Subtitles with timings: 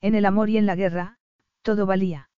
[0.00, 1.18] En el amor y en la guerra,
[1.62, 2.30] todo valía.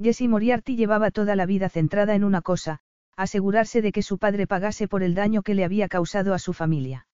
[0.00, 2.80] Jessie Moriarty llevaba toda la vida centrada en una cosa,
[3.16, 6.52] asegurarse de que su padre pagase por el daño que le había causado a su
[6.52, 7.06] familia.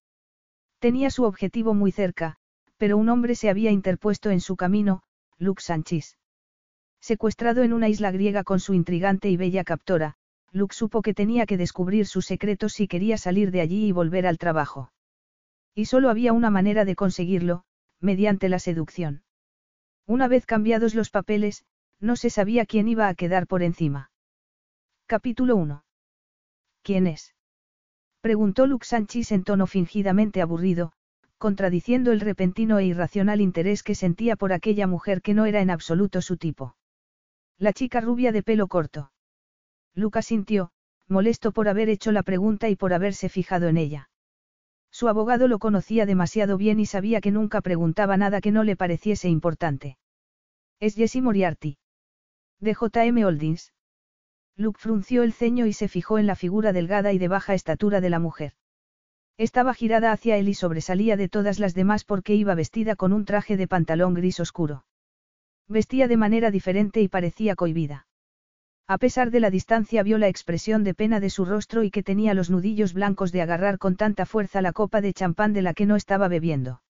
[0.78, 2.36] Tenía su objetivo muy cerca,
[2.78, 5.02] pero un hombre se había interpuesto en su camino,
[5.38, 6.16] Luke Sánchez.
[7.00, 10.16] Secuestrado en una isla griega con su intrigante y bella captora,
[10.52, 14.26] Luke supo que tenía que descubrir sus secretos si quería salir de allí y volver
[14.26, 14.92] al trabajo.
[15.74, 17.64] Y solo había una manera de conseguirlo,
[18.00, 19.22] mediante la seducción.
[20.10, 21.64] Una vez cambiados los papeles,
[22.00, 24.10] no se sabía quién iba a quedar por encima.
[25.06, 25.84] Capítulo 1.
[26.82, 27.36] ¿Quién es?
[28.20, 30.90] Preguntó Luke Sánchez en tono fingidamente aburrido,
[31.38, 35.70] contradiciendo el repentino e irracional interés que sentía por aquella mujer que no era en
[35.70, 36.74] absoluto su tipo.
[37.56, 39.12] La chica rubia de pelo corto.
[39.94, 40.72] Lucas sintió,
[41.06, 44.10] molesto por haber hecho la pregunta y por haberse fijado en ella.
[44.90, 48.74] Su abogado lo conocía demasiado bien y sabía que nunca preguntaba nada que no le
[48.74, 49.98] pareciese importante.
[50.80, 51.76] Es Jessie Moriarty.
[52.58, 53.22] De J.M.
[53.26, 53.74] Holdings.
[54.56, 58.00] Luke frunció el ceño y se fijó en la figura delgada y de baja estatura
[58.00, 58.54] de la mujer.
[59.36, 63.26] Estaba girada hacia él y sobresalía de todas las demás porque iba vestida con un
[63.26, 64.86] traje de pantalón gris oscuro.
[65.68, 68.06] Vestía de manera diferente y parecía cohibida.
[68.86, 72.02] A pesar de la distancia vio la expresión de pena de su rostro y que
[72.02, 75.74] tenía los nudillos blancos de agarrar con tanta fuerza la copa de champán de la
[75.74, 76.80] que no estaba bebiendo.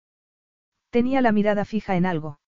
[0.91, 2.40] Tenía la mirada fija en algo.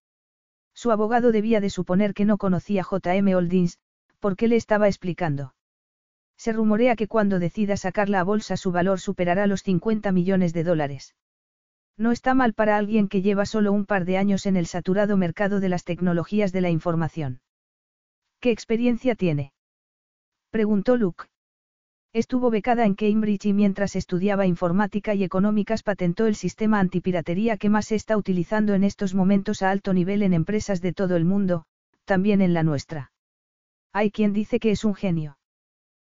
[0.83, 3.37] Su abogado debía de suponer que no conocía J.M.
[3.37, 3.79] Holdings,
[4.19, 5.55] porque le estaba explicando.
[6.37, 10.65] Se rumorea que cuando decida sacarla a bolsa su valor superará los 50 millones de
[10.65, 11.15] dólares.
[11.97, 15.17] No está mal para alguien que lleva solo un par de años en el saturado
[15.17, 17.43] mercado de las tecnologías de la información.
[18.41, 19.53] ¿Qué experiencia tiene?
[20.51, 21.27] Preguntó Luke.
[22.15, 27.71] Estuvo becada en Cambridge y mientras estudiaba informática y económicas patentó el sistema antipiratería que
[27.71, 31.25] más se está utilizando en estos momentos a alto nivel en empresas de todo el
[31.25, 31.65] mundo,
[32.05, 33.13] también en la nuestra.
[33.95, 35.39] Hay quien dice que es un genio.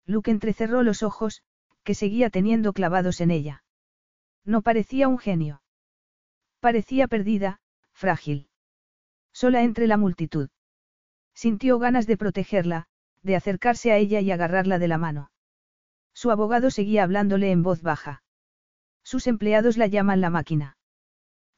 [0.05, 1.41] Luke entrecerró los ojos,
[1.83, 3.63] que seguía teniendo clavados en ella.
[4.45, 5.63] No parecía un genio.
[6.59, 7.59] Parecía perdida,
[7.93, 8.49] frágil.
[9.33, 10.49] Sola entre la multitud.
[11.33, 12.85] Sintió ganas de protegerla,
[13.23, 15.31] de acercarse a ella y agarrarla de la mano.
[16.17, 18.23] Su abogado seguía hablándole en voz baja.
[19.03, 20.75] Sus empleados la llaman la máquina.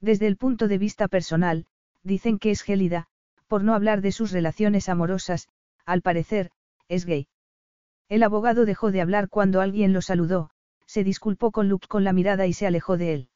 [0.02, 1.66] Desde el punto de vista personal,
[2.04, 3.08] dicen que es gélida,
[3.48, 5.48] por no hablar de sus relaciones amorosas,
[5.86, 6.52] al parecer,
[6.90, 7.30] es gay.
[8.10, 10.50] El abogado dejó de hablar cuando alguien lo saludó,
[10.86, 13.30] se disculpó con Luke con la mirada y se alejó de él.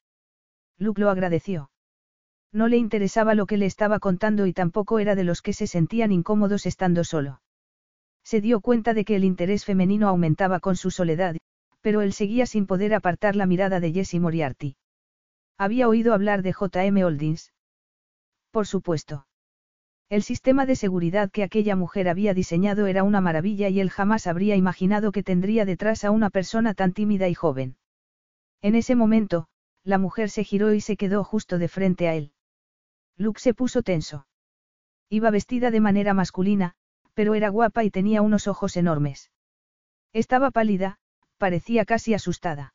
[0.78, 1.72] Luke lo agradeció.
[2.52, 5.68] No le interesaba lo que le estaba contando y tampoco era de los que se
[5.68, 7.40] sentían incómodos estando solo.
[8.24, 11.36] Se dio cuenta de que el interés femenino aumentaba con su soledad,
[11.82, 14.78] pero él seguía sin poder apartar la mirada de Jessie Moriarty.
[15.58, 17.54] Había oído hablar de JM Holdings.
[18.52, 19.28] Por supuesto.
[20.10, 24.28] El sistema de seguridad que aquella mujer había diseñado era una maravilla y él jamás
[24.28, 27.78] habría imaginado que tendría detrás a una persona tan tímida y joven.
[28.62, 29.48] En ese momento,
[29.84, 32.32] la mujer se giró y se quedó justo de frente a él.
[33.18, 34.28] Luke se puso tenso.
[35.10, 36.76] Iba vestida de manera masculina,
[37.14, 39.32] pero era guapa y tenía unos ojos enormes.
[40.14, 40.98] Estaba pálida,
[41.38, 42.74] parecía casi asustada.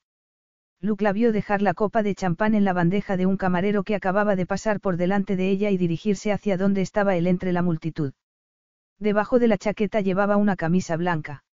[0.81, 3.97] Luke la vio dejar la copa de champán en la bandeja de un camarero que
[3.97, 7.63] acababa de pasar por delante de ella y dirigirse hacia donde estaba él entre la
[7.63, 8.13] multitud.
[8.99, 11.45] Debajo de la chaqueta llevaba una camisa blanca.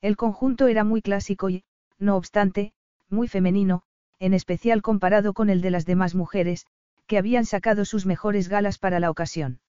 [0.00, 1.64] El conjunto era muy clásico y,
[1.98, 2.72] no obstante,
[3.08, 3.82] muy femenino,
[4.18, 6.66] en especial comparado con el de las demás mujeres,
[7.06, 9.60] que habían sacado sus mejores galas para la ocasión.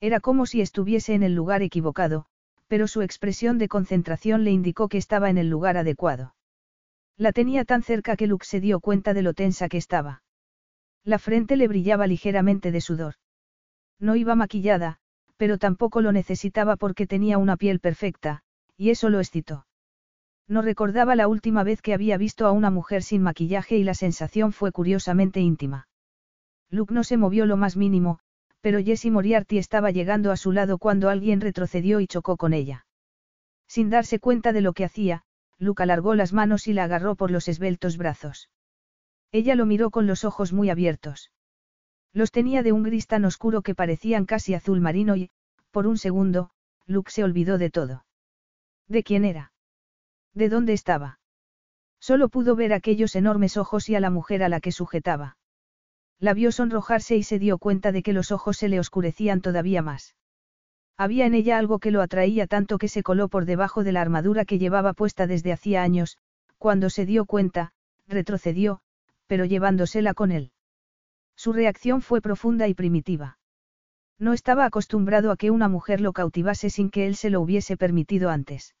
[0.00, 2.26] Era como si estuviese en el lugar equivocado,
[2.68, 6.34] pero su expresión de concentración le indicó que estaba en el lugar adecuado.
[7.16, 10.22] La tenía tan cerca que Luke se dio cuenta de lo tensa que estaba.
[11.04, 13.14] La frente le brillaba ligeramente de sudor.
[13.98, 14.98] No iba maquillada,
[15.36, 18.42] pero tampoco lo necesitaba porque tenía una piel perfecta,
[18.76, 19.66] y eso lo excitó.
[20.48, 23.94] No recordaba la última vez que había visto a una mujer sin maquillaje y la
[23.94, 25.88] sensación fue curiosamente íntima.
[26.70, 28.20] Luke no se movió lo más mínimo,
[28.60, 32.86] pero Jessie Moriarty estaba llegando a su lado cuando alguien retrocedió y chocó con ella.
[33.66, 35.22] Sin darse cuenta de lo que hacía,
[35.58, 38.50] Luke alargó las manos y la agarró por los esbeltos brazos.
[39.32, 41.30] Ella lo miró con los ojos muy abiertos.
[42.12, 45.30] Los tenía de un gris tan oscuro que parecían casi azul marino y,
[45.70, 46.50] por un segundo,
[46.86, 48.04] Luke se olvidó de todo.
[48.88, 49.52] ¿De quién era?
[50.34, 51.20] ¿De dónde estaba?
[52.00, 55.36] Solo pudo ver aquellos enormes ojos y a la mujer a la que sujetaba.
[56.20, 59.80] La vio sonrojarse y se dio cuenta de que los ojos se le oscurecían todavía
[59.80, 60.14] más.
[60.98, 64.02] Había en ella algo que lo atraía tanto que se coló por debajo de la
[64.02, 66.18] armadura que llevaba puesta desde hacía años,
[66.58, 67.72] cuando se dio cuenta,
[68.06, 68.82] retrocedió,
[69.26, 70.52] pero llevándosela con él.
[71.36, 73.38] Su reacción fue profunda y primitiva.
[74.18, 77.78] No estaba acostumbrado a que una mujer lo cautivase sin que él se lo hubiese
[77.78, 78.74] permitido antes.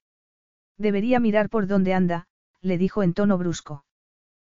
[0.76, 2.26] Debería mirar por dónde anda,
[2.60, 3.86] le dijo en tono brusco.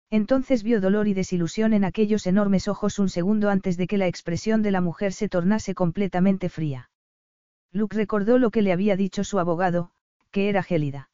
[0.09, 4.07] Entonces vio dolor y desilusión en aquellos enormes ojos un segundo antes de que la
[4.07, 6.89] expresión de la mujer se tornase completamente fría.
[7.71, 9.91] Luke recordó lo que le había dicho su abogado,
[10.31, 11.09] que era gélida.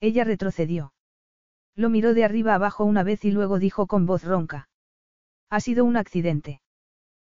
[0.00, 0.94] Ella retrocedió.
[1.74, 4.68] Lo miró de arriba abajo una vez y luego dijo con voz ronca.
[5.50, 6.61] Ha sido un accidente.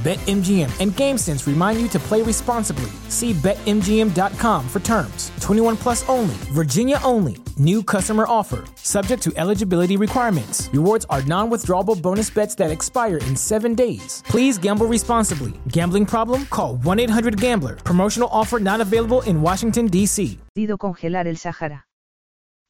[0.00, 2.90] BetMGM and GameSense remind you to play responsibly.
[3.08, 5.30] See BetMGM.com for terms.
[5.42, 7.36] 21 plus only, Virginia only.
[7.58, 10.70] New customer offer, subject to eligibility requirements.
[10.72, 14.22] Rewards are non withdrawable bonus bets that expire in seven days.
[14.24, 15.52] Please gamble responsibly.
[15.68, 16.46] Gambling problem?
[16.46, 17.76] Call 1 800 Gambler.
[17.84, 20.38] Promotional offer not available in Washington, D.C.
[20.56, 21.86] Dido congelar el Sahara.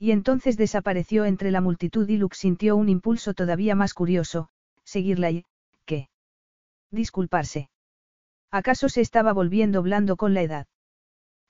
[0.00, 4.50] Y entonces desapareció entre la multitud y Luke sintió un impulso todavía más curioso,
[4.82, 5.44] seguirla y.
[6.90, 7.70] Disculparse.
[8.50, 10.66] ¿Acaso se estaba volviendo blando con la edad?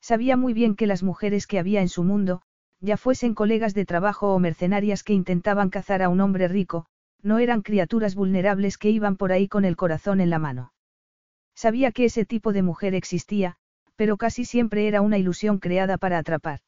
[0.01, 2.43] Sabía muy bien que las mujeres que había en su mundo,
[2.81, 6.87] ya fuesen colegas de trabajo o mercenarias que intentaban cazar a un hombre rico,
[7.23, 10.73] no eran criaturas vulnerables que iban por ahí con el corazón en la mano.
[11.55, 13.57] Sabía que ese tipo de mujer existía,
[13.97, 16.61] pero casi siempre era una ilusión creada para atrapar.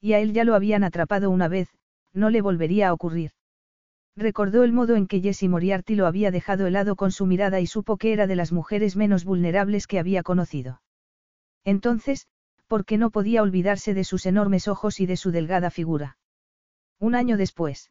[0.00, 1.68] Y a él ya lo habían atrapado una vez,
[2.12, 3.32] no le volvería a ocurrir.
[4.16, 7.66] Recordó el modo en que Jessie Moriarty lo había dejado helado con su mirada y
[7.66, 10.80] supo que era de las mujeres menos vulnerables que había conocido.
[11.64, 12.26] Entonces,
[12.66, 16.16] ¿por qué no podía olvidarse de sus enormes ojos y de su delgada figura?
[16.98, 17.90] Un año después.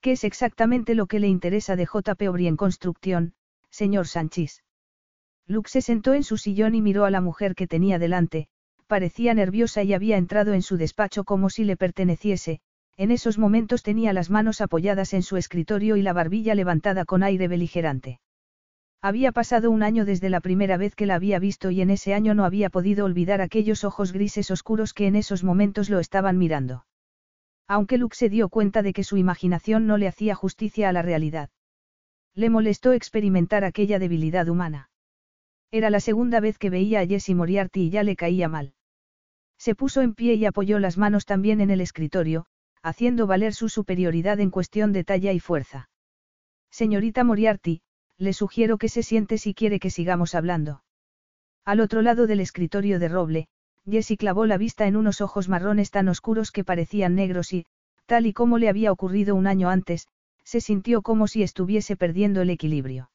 [0.00, 2.28] ¿Qué es exactamente lo que le interesa de J.P.
[2.28, 3.34] Obri en construcción,
[3.70, 4.64] señor Sánchez?
[5.46, 8.48] Luke se sentó en su sillón y miró a la mujer que tenía delante,
[8.86, 12.60] parecía nerviosa y había entrado en su despacho como si le perteneciese,
[12.98, 17.22] en esos momentos tenía las manos apoyadas en su escritorio y la barbilla levantada con
[17.22, 18.20] aire beligerante.
[19.00, 22.12] Había pasado un año desde la primera vez que la había visto y en ese
[22.12, 26.38] año no había podido olvidar aquellos ojos grises oscuros que en esos momentos lo estaban
[26.38, 26.86] mirando.
[27.68, 31.02] Aunque Luke se dio cuenta de que su imaginación no le hacía justicia a la
[31.02, 31.50] realidad.
[32.34, 34.90] Le molestó experimentar aquella debilidad humana.
[35.70, 38.72] Era la segunda vez que veía a Jessie Moriarty y ya le caía mal.
[39.56, 42.46] Se puso en pie y apoyó las manos también en el escritorio,
[42.82, 45.88] haciendo valer su superioridad en cuestión de talla y fuerza.
[46.70, 47.82] Señorita Moriarty,
[48.18, 50.82] le sugiero que se siente si quiere que sigamos hablando.
[51.64, 53.48] Al otro lado del escritorio de roble,
[53.88, 57.66] Jessie clavó la vista en unos ojos marrones tan oscuros que parecían negros y,
[58.06, 60.08] tal y como le había ocurrido un año antes,
[60.44, 63.10] se sintió como si estuviese perdiendo el equilibrio.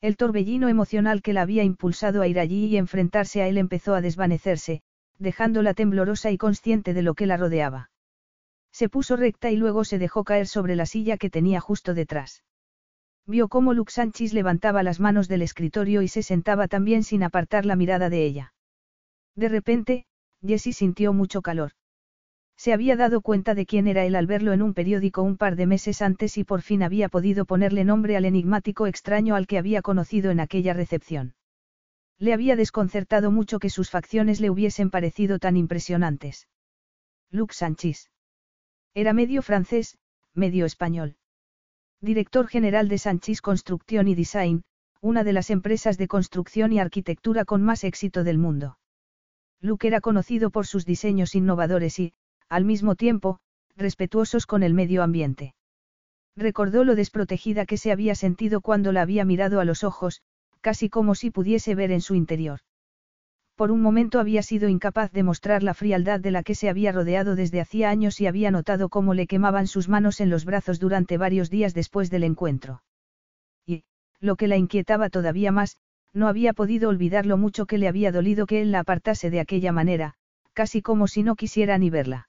[0.00, 3.94] El torbellino emocional que la había impulsado a ir allí y enfrentarse a él empezó
[3.94, 4.82] a desvanecerse,
[5.18, 7.90] dejándola temblorosa y consciente de lo que la rodeaba.
[8.76, 12.44] Se puso recta y luego se dejó caer sobre la silla que tenía justo detrás.
[13.24, 17.64] Vio cómo Luke Sánchez levantaba las manos del escritorio y se sentaba también sin apartar
[17.64, 18.52] la mirada de ella.
[19.34, 20.04] De repente,
[20.42, 21.72] Jessie sintió mucho calor.
[22.58, 25.56] Se había dado cuenta de quién era él al verlo en un periódico un par
[25.56, 29.56] de meses antes y por fin había podido ponerle nombre al enigmático extraño al que
[29.56, 31.34] había conocido en aquella recepción.
[32.18, 36.46] Le había desconcertado mucho que sus facciones le hubiesen parecido tan impresionantes.
[37.30, 38.10] Luke Sánchez.
[38.96, 39.98] Era medio francés,
[40.32, 41.16] medio español.
[42.00, 44.62] Director general de Sanchis Construcción y Design,
[45.02, 48.78] una de las empresas de construcción y arquitectura con más éxito del mundo.
[49.60, 52.14] Luke era conocido por sus diseños innovadores y,
[52.48, 53.38] al mismo tiempo,
[53.76, 55.54] respetuosos con el medio ambiente.
[56.34, 60.22] Recordó lo desprotegida que se había sentido cuando la había mirado a los ojos,
[60.62, 62.60] casi como si pudiese ver en su interior.
[63.56, 66.92] Por un momento había sido incapaz de mostrar la frialdad de la que se había
[66.92, 70.78] rodeado desde hacía años y había notado cómo le quemaban sus manos en los brazos
[70.78, 72.82] durante varios días después del encuentro.
[73.66, 73.84] Y,
[74.20, 75.78] lo que la inquietaba todavía más,
[76.12, 79.40] no había podido olvidar lo mucho que le había dolido que él la apartase de
[79.40, 80.14] aquella manera,
[80.52, 82.28] casi como si no quisiera ni verla.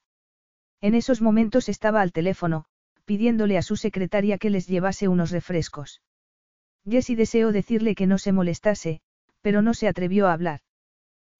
[0.79, 2.65] En esos momentos estaba al teléfono,
[3.03, 6.01] pidiéndole a su secretaria que les llevase unos refrescos.
[6.89, 9.01] Jessie deseó decirle que no se molestase,
[9.41, 10.61] pero no se atrevió a hablar.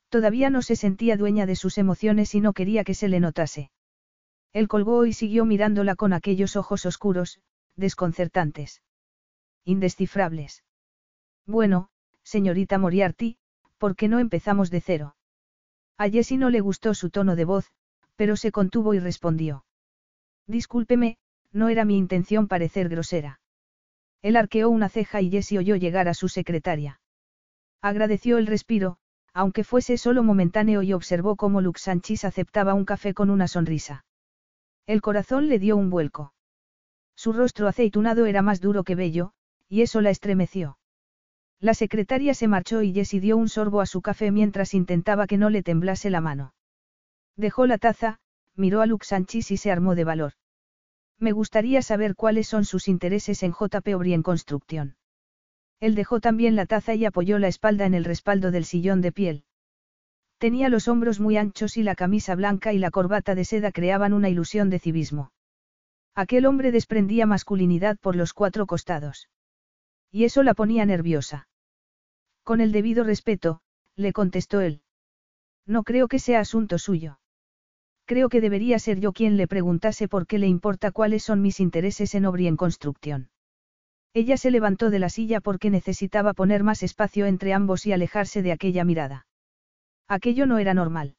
[0.10, 3.72] Todavía no se sentía dueña de sus emociones y no quería que se le notase.
[4.54, 7.40] Él colgó y siguió mirándola con aquellos ojos oscuros,
[7.76, 8.82] desconcertantes.
[9.66, 10.64] Indescifrables.
[11.46, 11.90] Bueno,
[12.24, 13.38] señorita Moriarty,
[13.78, 15.16] ¿por qué no empezamos de cero?
[15.98, 17.72] A Jessie no le gustó su tono de voz,
[18.16, 19.66] pero se contuvo y respondió.
[20.48, 21.18] Discúlpeme,
[21.52, 23.40] no era mi intención parecer grosera.
[24.22, 27.00] Él arqueó una ceja y Jessie oyó llegar a su secretaria.
[27.82, 28.98] Agradeció el respiro,
[29.38, 34.04] aunque fuese solo momentáneo y observó cómo Lux Sanchis aceptaba un café con una sonrisa.
[34.88, 36.34] El corazón le dio un vuelco.
[37.16, 39.34] Su rostro aceitunado era más duro que bello,
[39.70, 40.80] y eso la estremeció.
[41.60, 45.38] La secretaria se marchó y Jessie dio un sorbo a su café mientras intentaba que
[45.38, 46.56] no le temblase la mano.
[47.36, 48.18] Dejó la taza,
[48.56, 50.34] miró a Lux Sanchis y se armó de valor.
[51.20, 54.96] Me gustaría saber cuáles son sus intereses en JP en Construcción.
[55.80, 59.12] Él dejó también la taza y apoyó la espalda en el respaldo del sillón de
[59.12, 59.44] piel.
[60.40, 64.14] Tenía los hombros muy anchos y la camisa blanca y la corbata de seda creaban
[64.14, 65.32] una ilusión de civismo.
[66.16, 69.30] Aquel hombre desprendía masculinidad por los cuatro costados.
[70.12, 71.48] Y eso la ponía nerviosa.
[72.44, 73.62] Con el debido respeto,
[73.96, 74.82] le contestó él.
[75.66, 77.20] No creo que sea asunto suyo.
[78.06, 81.60] Creo que debería ser yo quien le preguntase por qué le importa cuáles son mis
[81.60, 83.30] intereses en obra y en construcción.
[84.14, 88.42] Ella se levantó de la silla porque necesitaba poner más espacio entre ambos y alejarse
[88.42, 89.28] de aquella mirada.
[90.08, 91.16] Aquello no era normal.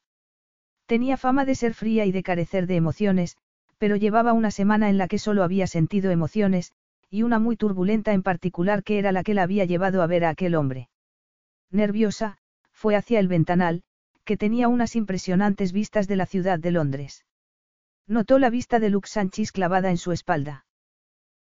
[0.85, 3.37] Tenía fama de ser fría y de carecer de emociones,
[3.77, 6.73] pero llevaba una semana en la que solo había sentido emociones,
[7.09, 10.25] y una muy turbulenta en particular que era la que la había llevado a ver
[10.25, 10.89] a aquel hombre.
[11.71, 12.37] Nerviosa,
[12.71, 13.83] fue hacia el ventanal,
[14.25, 17.25] que tenía unas impresionantes vistas de la ciudad de Londres.
[18.07, 20.65] Notó la vista de Lux Sanchis clavada en su espalda.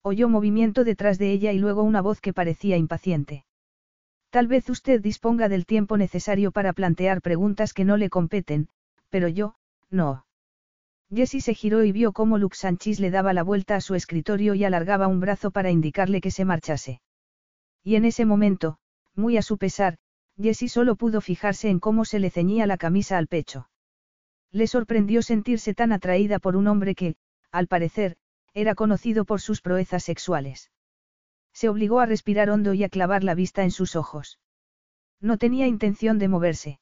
[0.08, 3.44] Oyó movimiento detrás de ella y luego una voz que parecía impaciente.
[4.30, 8.68] Tal vez usted disponga del tiempo necesario para plantear preguntas que no le competen,
[9.10, 9.56] pero yo,
[9.90, 10.24] no.
[11.12, 14.54] Jessie se giró y vio cómo Lux Sanchis le daba la vuelta a su escritorio
[14.54, 17.00] y alargaba un brazo para indicarle que se marchase.
[17.82, 18.78] Y en ese momento,
[19.16, 19.98] muy a su pesar,
[20.40, 23.70] Jessie solo pudo fijarse en cómo se le ceñía la camisa al pecho.
[24.52, 27.16] Le sorprendió sentirse tan atraída por un hombre que,
[27.50, 28.16] al parecer,
[28.56, 30.70] era conocido por sus proezas sexuales.
[31.52, 34.38] Se obligó a respirar hondo y a clavar la vista en sus ojos.
[35.20, 36.80] No tenía intención de moverse.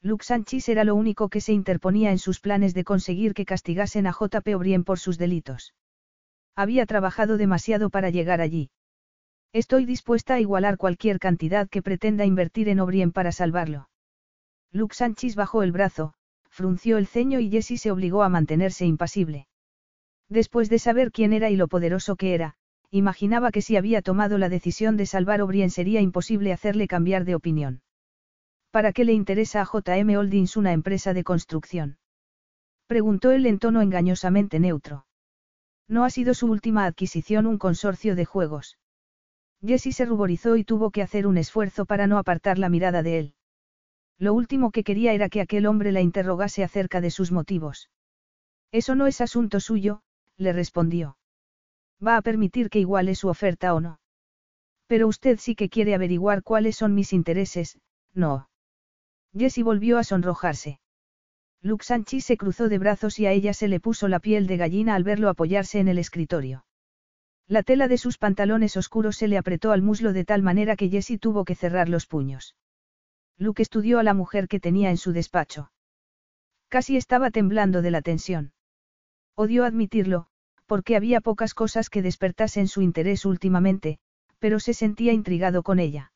[0.00, 4.06] Lux Sanchis era lo único que se interponía en sus planes de conseguir que castigasen
[4.06, 4.54] a J.P.
[4.54, 5.74] O'Brien por sus delitos.
[6.54, 8.70] Había trabajado demasiado para llegar allí.
[9.52, 13.90] Estoy dispuesta a igualar cualquier cantidad que pretenda invertir en O'Brien para salvarlo.
[14.72, 16.14] Lux Sanchis bajó el brazo,
[16.48, 19.46] frunció el ceño y Jessie se obligó a mantenerse impasible.
[20.28, 22.54] Después de saber quién era y lo poderoso que era,
[22.90, 27.34] imaginaba que si había tomado la decisión de salvar O'Brien sería imposible hacerle cambiar de
[27.34, 27.82] opinión.
[28.70, 31.98] ¿Para qué le interesa a JM Holdings una empresa de construcción?
[32.86, 35.06] Preguntó él en tono engañosamente neutro.
[35.88, 38.78] No ha sido su última adquisición un consorcio de juegos.
[39.64, 43.18] Jessie se ruborizó y tuvo que hacer un esfuerzo para no apartar la mirada de
[43.18, 43.34] él.
[44.18, 47.90] Lo último que quería era que aquel hombre la interrogase acerca de sus motivos.
[48.72, 50.02] Eso no es asunto suyo,
[50.36, 51.16] le respondió.
[52.04, 54.00] Va a permitir que iguale su oferta o no.
[54.86, 57.78] Pero usted sí que quiere averiguar cuáles son mis intereses,
[58.14, 58.48] no.
[59.36, 60.80] Jessie volvió a sonrojarse.
[61.62, 64.56] Lux Sanchi se cruzó de brazos y a ella se le puso la piel de
[64.56, 66.64] gallina al verlo apoyarse en el escritorio.
[67.48, 70.88] La tela de sus pantalones oscuros se le apretó al muslo de tal manera que
[70.88, 72.56] Jessie tuvo que cerrar los puños.
[73.38, 75.70] Luke estudió a la mujer que tenía en su despacho.
[76.68, 78.52] Casi estaba temblando de la tensión.
[79.38, 80.28] Odió admitirlo,
[80.64, 83.98] porque había pocas cosas que despertasen su interés últimamente,
[84.38, 86.12] pero se sentía intrigado con ella.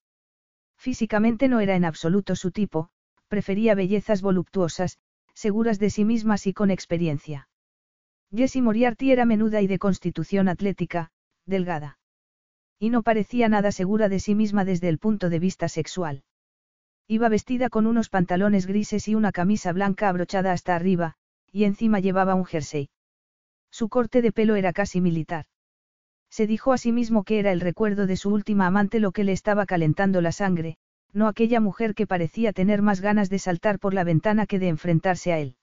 [0.79, 2.89] Físicamente no era en absoluto su tipo,
[3.29, 4.99] prefería bellezas voluptuosas,
[5.35, 7.49] seguras de sí mismas y con experiencia.
[8.35, 11.11] Jessie Moriarty era menuda y de constitución atlética,
[11.45, 11.99] delgada.
[12.79, 16.25] Y no parecía nada segura de sí misma desde el punto de vista sexual.
[17.07, 21.17] Iba vestida con unos pantalones grises y una camisa blanca abrochada hasta arriba,
[21.53, 22.89] y encima llevaba un jersey.
[23.71, 25.47] Su corte de pelo era casi militar.
[26.31, 29.25] Se dijo a sí mismo que era el recuerdo de su última amante lo que
[29.25, 30.77] le estaba calentando la sangre,
[31.13, 34.69] no aquella mujer que parecía tener más ganas de saltar por la ventana que de
[34.69, 35.57] enfrentarse a él.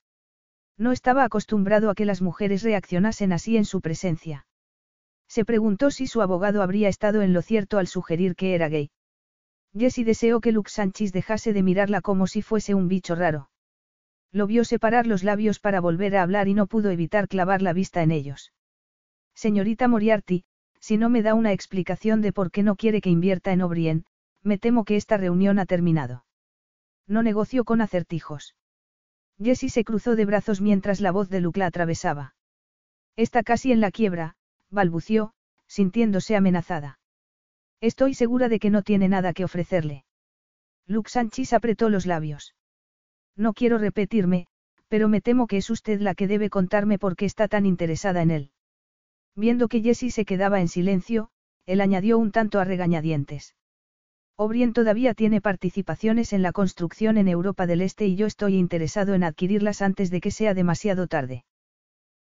[0.77, 4.45] No estaba acostumbrado a que las mujeres reaccionasen así en su presencia.
[5.27, 8.91] Se preguntó si su abogado habría estado en lo cierto al sugerir que era gay.
[9.77, 13.49] Jessie deseó que Luke Sánchez dejase de mirarla como si fuese un bicho raro.
[14.37, 17.73] Lo vio separar los labios para volver a hablar y no pudo evitar clavar la
[17.73, 18.53] vista en ellos.
[19.33, 20.43] Señorita Moriarty,
[20.79, 24.05] si no me da una explicación de por qué no quiere que invierta en O'Brien,
[24.43, 26.23] me temo que esta reunión ha terminado.
[27.07, 28.55] No negoció con acertijos.
[29.41, 32.35] Jessie se cruzó de brazos mientras la voz de Luke la atravesaba.
[33.15, 34.35] Está casi en la quiebra,
[34.69, 35.33] balbució,
[35.65, 36.99] sintiéndose amenazada.
[37.81, 40.05] Estoy segura de que no tiene nada que ofrecerle.
[40.85, 42.53] Luke Sánchez apretó los labios.
[43.37, 44.47] No quiero repetirme,
[44.87, 48.21] pero me temo que es usted la que debe contarme por qué está tan interesada
[48.23, 48.51] en él.
[49.35, 51.29] Viendo que Jessie se quedaba en silencio,
[51.67, 53.55] él añadió un tanto a regañadientes.
[54.35, 59.13] O'Brien todavía tiene participaciones en la construcción en Europa del Este y yo estoy interesado
[59.13, 61.45] en adquirirlas antes de que sea demasiado tarde.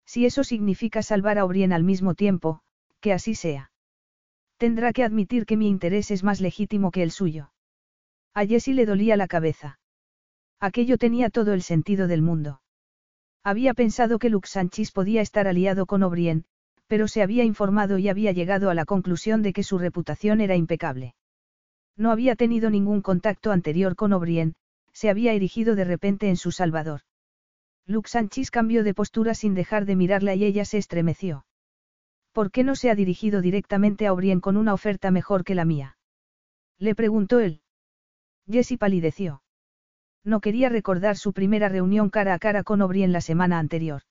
[0.05, 2.61] Si eso significa salvar a O'Brien al mismo tiempo,
[3.01, 3.71] que así sea.
[4.57, 7.53] Tendrá que admitir que mi interés es más legítimo que el suyo.
[8.35, 9.79] A Jessie le dolía la cabeza.
[10.61, 12.61] Aquello tenía todo el sentido del mundo.
[13.45, 16.45] Había pensado que Luke Sánchez podía estar aliado con O'Brien,
[16.87, 20.57] pero se había informado y había llegado a la conclusión de que su reputación era
[20.57, 21.15] impecable.
[21.97, 24.55] No había tenido ningún contacto anterior con O'Brien,
[24.93, 27.03] se había erigido de repente en su salvador.
[27.87, 31.45] Luke Sánchez cambió de postura sin dejar de mirarla y ella se estremeció.
[32.33, 35.65] ¿Por qué no se ha dirigido directamente a O'Brien con una oferta mejor que la
[35.65, 35.97] mía?
[36.79, 37.61] Le preguntó él.
[38.47, 39.43] Jessie palideció.
[40.27, 44.03] No quería recordar su primera reunión cara a cara con O'Brien la semana anterior.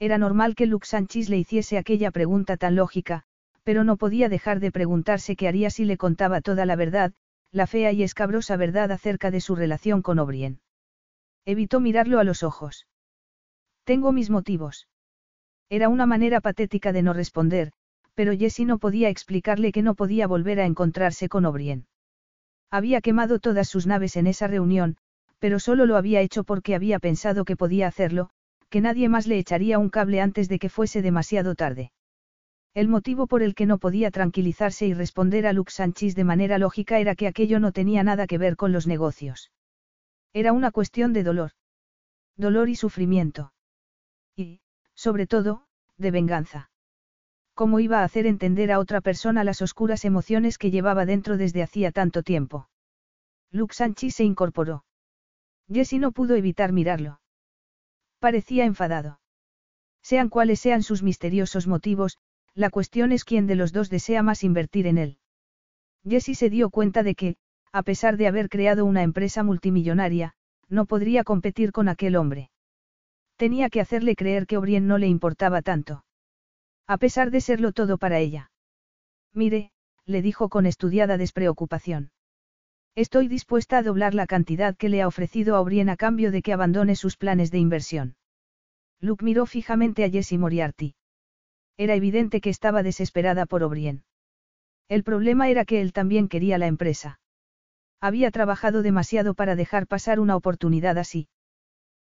[0.00, 3.22] Era normal que Luke Sánchez le hiciese aquella pregunta tan lógica,
[3.62, 7.12] pero no podía dejar de preguntarse qué haría si le contaba toda la verdad,
[7.52, 10.60] la fea y escabrosa verdad acerca de su relación con O'Brien.
[11.44, 12.88] Evitó mirarlo a los ojos.
[13.84, 14.88] Tengo mis motivos.
[15.68, 17.70] Era una manera patética de no responder,
[18.14, 21.86] pero Jessie no podía explicarle que no podía volver a encontrarse con O'Brien.
[22.72, 24.96] Había quemado todas sus naves en esa reunión,
[25.38, 28.30] pero solo lo había hecho porque había pensado que podía hacerlo,
[28.68, 31.92] que nadie más le echaría un cable antes de que fuese demasiado tarde.
[32.74, 36.58] El motivo por el que no podía tranquilizarse y responder a Luke Sánchez de manera
[36.58, 39.50] lógica era que aquello no tenía nada que ver con los negocios.
[40.32, 41.52] Era una cuestión de dolor.
[42.36, 43.52] Dolor y sufrimiento.
[44.36, 44.60] Y,
[44.94, 45.64] sobre todo,
[45.96, 46.70] de venganza.
[47.54, 51.62] ¿Cómo iba a hacer entender a otra persona las oscuras emociones que llevaba dentro desde
[51.62, 52.68] hacía tanto tiempo?
[53.50, 54.84] Luke Sánchez se incorporó.
[55.70, 57.20] Jessie no pudo evitar mirarlo.
[58.18, 59.20] Parecía enfadado.
[60.02, 62.18] Sean cuales sean sus misteriosos motivos,
[62.54, 65.18] la cuestión es quién de los dos desea más invertir en él.
[66.04, 67.36] Jessie se dio cuenta de que,
[67.72, 70.34] a pesar de haber creado una empresa multimillonaria,
[70.68, 72.50] no podría competir con aquel hombre.
[73.36, 76.04] Tenía que hacerle creer que O'Brien no le importaba tanto.
[76.86, 78.50] A pesar de serlo todo para ella.
[79.32, 79.70] Mire,
[80.06, 82.10] le dijo con estudiada despreocupación.
[82.98, 86.42] Estoy dispuesta a doblar la cantidad que le ha ofrecido a O'Brien a cambio de
[86.42, 88.16] que abandone sus planes de inversión.
[88.98, 90.96] Luke miró fijamente a Jessie Moriarty.
[91.76, 94.02] Era evidente que estaba desesperada por O'Brien.
[94.88, 97.20] El problema era que él también quería la empresa.
[98.00, 101.28] Había trabajado demasiado para dejar pasar una oportunidad así.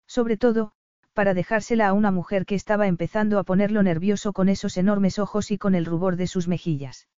[0.08, 0.72] Sobre todo,
[1.12, 5.52] para dejársela a una mujer que estaba empezando a ponerlo nervioso con esos enormes ojos
[5.52, 7.10] y con el rubor de sus mejillas.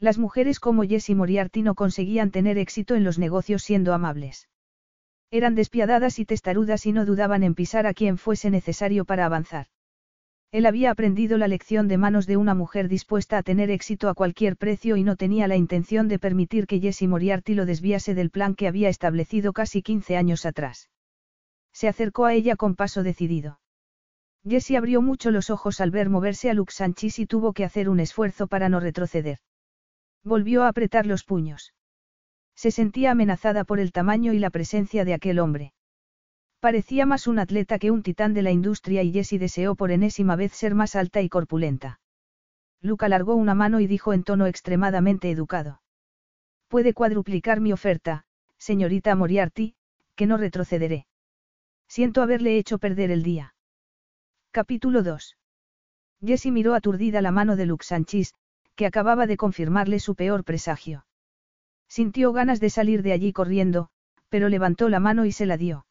[0.00, 4.48] Las mujeres como Jessie Moriarty no conseguían tener éxito en los negocios siendo amables.
[5.30, 9.66] Eran despiadadas y testarudas y no dudaban en pisar a quien fuese necesario para avanzar.
[10.52, 14.14] Él había aprendido la lección de manos de una mujer dispuesta a tener éxito a
[14.14, 18.30] cualquier precio y no tenía la intención de permitir que Jessie Moriarty lo desviase del
[18.30, 20.90] plan que había establecido casi 15 años atrás.
[21.72, 23.58] Se acercó a ella con paso decidido.
[24.48, 27.88] Jessie abrió mucho los ojos al ver moverse a Luke Sanchis y tuvo que hacer
[27.88, 29.38] un esfuerzo para no retroceder.
[30.24, 31.74] Volvió a apretar los puños.
[32.56, 35.74] Se sentía amenazada por el tamaño y la presencia de aquel hombre.
[36.60, 40.34] Parecía más un atleta que un titán de la industria y Jessie deseó por enésima
[40.34, 42.00] vez ser más alta y corpulenta.
[42.80, 45.82] Luke alargó una mano y dijo en tono extremadamente educado.
[46.68, 48.24] Puede cuadruplicar mi oferta,
[48.56, 49.74] señorita Moriarty,
[50.16, 51.06] que no retrocederé.
[51.86, 53.54] Siento haberle hecho perder el día.
[54.52, 55.36] Capítulo 2.
[56.24, 58.34] Jessie miró aturdida la mano de Luke Sanchis,
[58.74, 61.06] que acababa de confirmarle su peor presagio.
[61.88, 63.88] Sintió ganas de salir de allí corriendo,
[64.28, 65.86] pero levantó la mano y se la dio.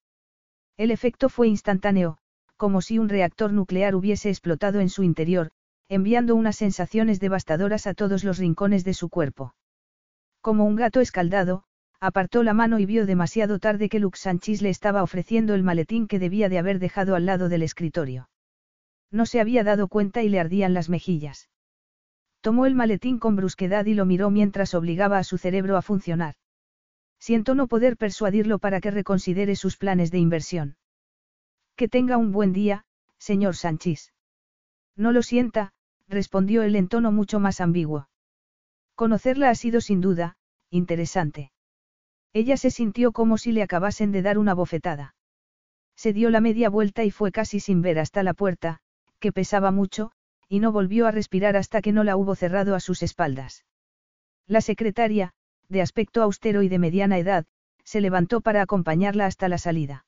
[0.75, 2.17] El efecto fue instantáneo,
[2.57, 5.51] como si un reactor nuclear hubiese explotado en su interior,
[5.89, 9.53] enviando unas sensaciones devastadoras a todos los rincones de su cuerpo.
[10.41, 11.63] Como un gato escaldado,
[11.99, 16.07] apartó la mano y vio demasiado tarde que Lux Sanchis le estaba ofreciendo el maletín
[16.07, 18.29] que debía de haber dejado al lado del escritorio.
[19.09, 21.49] No se había dado cuenta y le ardían las mejillas.
[22.43, 26.35] Tomó el maletín con brusquedad y lo miró mientras obligaba a su cerebro a funcionar.
[27.17, 30.75] Siento no poder persuadirlo para que reconsidere sus planes de inversión.
[31.77, 32.83] Que tenga un buen día,
[33.17, 34.11] señor Sanchis.
[34.97, 35.71] No lo sienta,
[36.09, 38.09] respondió él en tono mucho más ambiguo.
[38.95, 40.35] Conocerla ha sido sin duda,
[40.69, 41.53] interesante.
[42.33, 45.15] Ella se sintió como si le acabasen de dar una bofetada.
[45.95, 48.81] Se dio la media vuelta y fue casi sin ver hasta la puerta,
[49.19, 50.11] que pesaba mucho,
[50.53, 53.65] y no volvió a respirar hasta que no la hubo cerrado a sus espaldas.
[54.45, 55.33] La secretaria,
[55.67, 57.45] de aspecto austero y de mediana edad,
[57.83, 60.05] se levantó para acompañarla hasta la salida.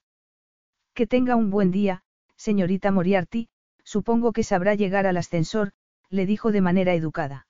[0.93, 2.03] Que tenga un buen día,
[2.36, 3.49] señorita Moriarty,
[3.84, 5.71] supongo que sabrá llegar al ascensor,
[6.12, 7.47] le dijo de manera educada.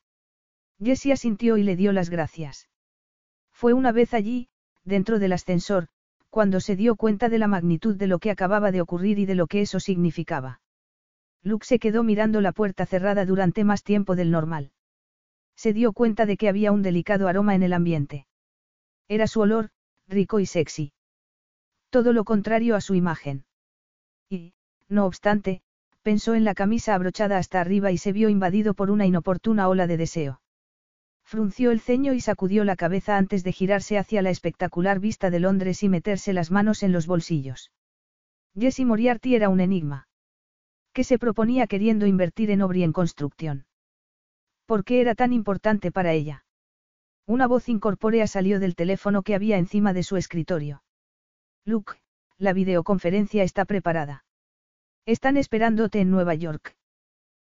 [0.81, 2.69] Jessie asintió y le dio las gracias.
[3.51, 4.47] Fue una vez allí,
[4.85, 5.87] dentro del ascensor,
[6.29, 9.35] cuando se dio cuenta de la magnitud de lo que acababa de ocurrir y de
[9.35, 10.61] lo que eso significaba.
[11.45, 14.71] Luke se quedó mirando la puerta cerrada durante más tiempo del normal.
[15.55, 18.25] Se dio cuenta de que había un delicado aroma en el ambiente.
[19.07, 19.69] Era su olor,
[20.07, 20.91] rico y sexy.
[21.91, 23.45] Todo lo contrario a su imagen.
[24.27, 24.55] Y,
[24.89, 25.61] no obstante,
[26.01, 29.85] pensó en la camisa abrochada hasta arriba y se vio invadido por una inoportuna ola
[29.85, 30.41] de deseo.
[31.23, 35.39] Frunció el ceño y sacudió la cabeza antes de girarse hacia la espectacular vista de
[35.39, 37.71] Londres y meterse las manos en los bolsillos.
[38.59, 40.07] Jesse Moriarty era un enigma.
[40.95, 43.65] ¿Qué se proponía queriendo invertir en obra y en construcción?
[44.65, 46.45] ¿Por qué era tan importante para ella?
[47.27, 50.83] Una voz incorpórea salió del teléfono que había encima de su escritorio.
[51.65, 51.95] Luke,
[52.37, 54.23] la videoconferencia está preparada.
[55.05, 56.77] Están esperándote en Nueva York.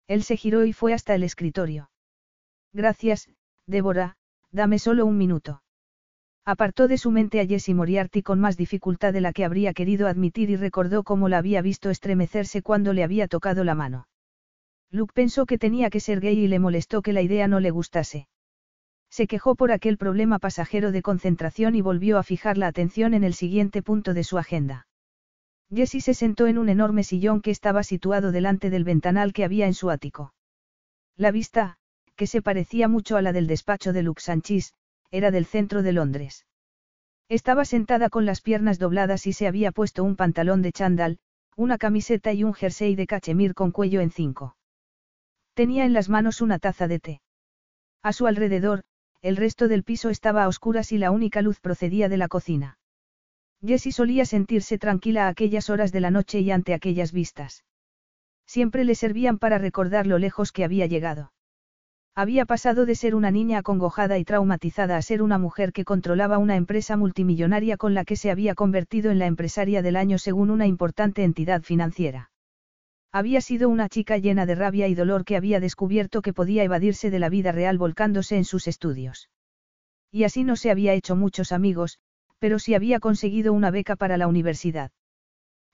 [0.07, 1.91] Él se giró y fue hasta el escritorio.
[2.71, 3.27] Gracias,
[3.67, 4.15] Débora,
[4.51, 5.62] dame solo un minuto.
[6.45, 10.07] Apartó de su mente a Jessie Moriarty con más dificultad de la que habría querido
[10.07, 14.07] admitir y recordó cómo la había visto estremecerse cuando le había tocado la mano.
[14.91, 17.71] Luke pensó que tenía que ser gay y le molestó que la idea no le
[17.71, 18.27] gustase.
[19.09, 23.23] Se quejó por aquel problema pasajero de concentración y volvió a fijar la atención en
[23.23, 24.87] el siguiente punto de su agenda.
[25.73, 29.65] Jessie se sentó en un enorme sillón que estaba situado delante del ventanal que había
[29.65, 30.33] en su ático.
[31.15, 31.77] La vista,
[32.15, 34.73] que se parecía mucho a la del despacho de Luxanchis,
[35.13, 36.47] era del centro de Londres.
[37.29, 41.19] Estaba sentada con las piernas dobladas y se había puesto un pantalón de chándal,
[41.55, 44.57] una camiseta y un jersey de cachemir con cuello en cinco.
[45.53, 47.21] Tenía en las manos una taza de té.
[48.01, 48.85] A su alrededor,
[49.21, 52.79] el resto del piso estaba a oscuras y la única luz procedía de la cocina.
[53.63, 57.63] Jessie solía sentirse tranquila a aquellas horas de la noche y ante aquellas vistas.
[58.47, 61.33] Siempre le servían para recordar lo lejos que había llegado.
[62.15, 66.37] Había pasado de ser una niña acongojada y traumatizada a ser una mujer que controlaba
[66.37, 70.51] una empresa multimillonaria con la que se había convertido en la empresaria del año según
[70.51, 72.29] una importante entidad financiera.
[73.11, 77.09] Había sido una chica llena de rabia y dolor que había descubierto que podía evadirse
[77.09, 79.29] de la vida real volcándose en sus estudios.
[80.11, 81.97] Y así no se había hecho muchos amigos,
[82.37, 84.91] pero sí había conseguido una beca para la universidad.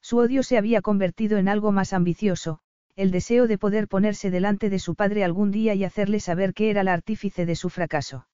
[0.02, 2.60] Su odio se había convertido en algo más ambicioso,
[3.00, 6.70] el deseo de poder ponerse delante de su padre algún día y hacerle saber que
[6.70, 8.28] era la artífice de su fracaso.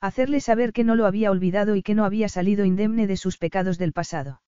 [0.00, 3.36] Hacerle saber que no lo había olvidado y que no había salido indemne de sus
[3.36, 4.42] pecados del pasado.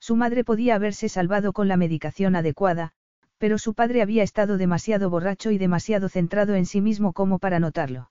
[0.00, 2.90] Su madre podía haberse salvado con la medicación adecuada,
[3.38, 7.60] pero su padre había estado demasiado borracho y demasiado centrado en sí mismo como para
[7.60, 8.10] notarlo.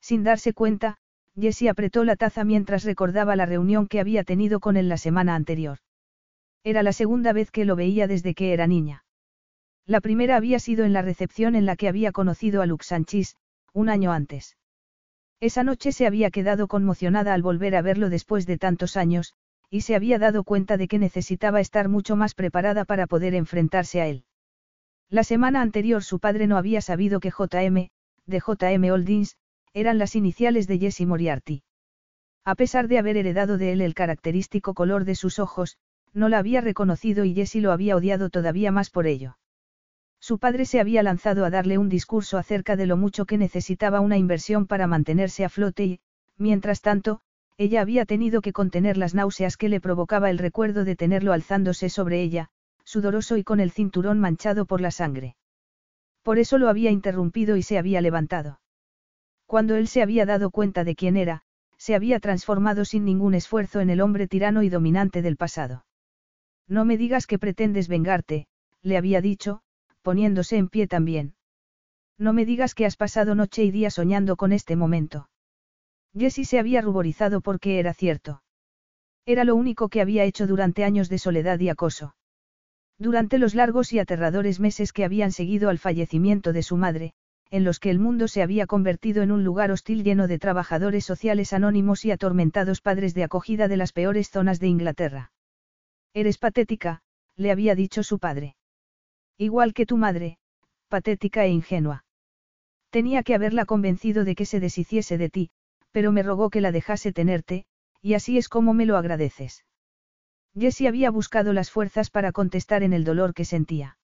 [0.00, 0.98] Sin darse cuenta,
[1.34, 5.34] Jessie apretó la taza mientras recordaba la reunión que había tenido con él la semana
[5.34, 5.78] anterior.
[6.62, 9.03] Era la segunda vez que lo veía desde que era niña.
[9.86, 13.36] La primera había sido en la recepción en la que había conocido a Lux Sanchis,
[13.72, 14.56] un año antes.
[15.40, 19.34] Esa noche se había quedado conmocionada al volver a verlo después de tantos años,
[19.68, 24.00] y se había dado cuenta de que necesitaba estar mucho más preparada para poder enfrentarse
[24.00, 24.24] a él.
[25.10, 27.90] La semana anterior su padre no había sabido que JM,
[28.24, 29.36] de JM Holdings,
[29.74, 31.62] eran las iniciales de Jesse Moriarty.
[32.44, 35.76] A pesar de haber heredado de él el característico color de sus ojos,
[36.14, 39.36] no la había reconocido y Jesse lo había odiado todavía más por ello.
[40.26, 44.00] Su padre se había lanzado a darle un discurso acerca de lo mucho que necesitaba
[44.00, 46.00] una inversión para mantenerse a flote y,
[46.38, 47.20] mientras tanto,
[47.58, 51.90] ella había tenido que contener las náuseas que le provocaba el recuerdo de tenerlo alzándose
[51.90, 52.48] sobre ella,
[52.84, 55.36] sudoroso y con el cinturón manchado por la sangre.
[56.22, 58.60] Por eso lo había interrumpido y se había levantado.
[59.44, 61.42] Cuando él se había dado cuenta de quién era,
[61.76, 65.84] se había transformado sin ningún esfuerzo en el hombre tirano y dominante del pasado.
[66.66, 68.46] No me digas que pretendes vengarte,
[68.80, 69.60] le había dicho,
[70.04, 71.34] poniéndose en pie también.
[72.18, 75.30] No me digas que has pasado noche y día soñando con este momento.
[76.16, 78.42] Jessie se había ruborizado porque era cierto.
[79.26, 82.14] Era lo único que había hecho durante años de soledad y acoso.
[82.98, 87.14] Durante los largos y aterradores meses que habían seguido al fallecimiento de su madre,
[87.50, 91.06] en los que el mundo se había convertido en un lugar hostil lleno de trabajadores
[91.06, 95.32] sociales anónimos y atormentados padres de acogida de las peores zonas de Inglaterra.
[96.12, 97.00] Eres patética,
[97.36, 98.54] le había dicho su padre.
[99.38, 100.38] Igual que tu madre,
[100.88, 102.04] patética e ingenua.
[102.90, 105.50] Tenía que haberla convencido de que se deshiciese de ti,
[105.90, 107.66] pero me rogó que la dejase tenerte,
[108.00, 109.64] y así es como me lo agradeces.
[110.56, 113.98] Jessie había buscado las fuerzas para contestar en el dolor que sentía.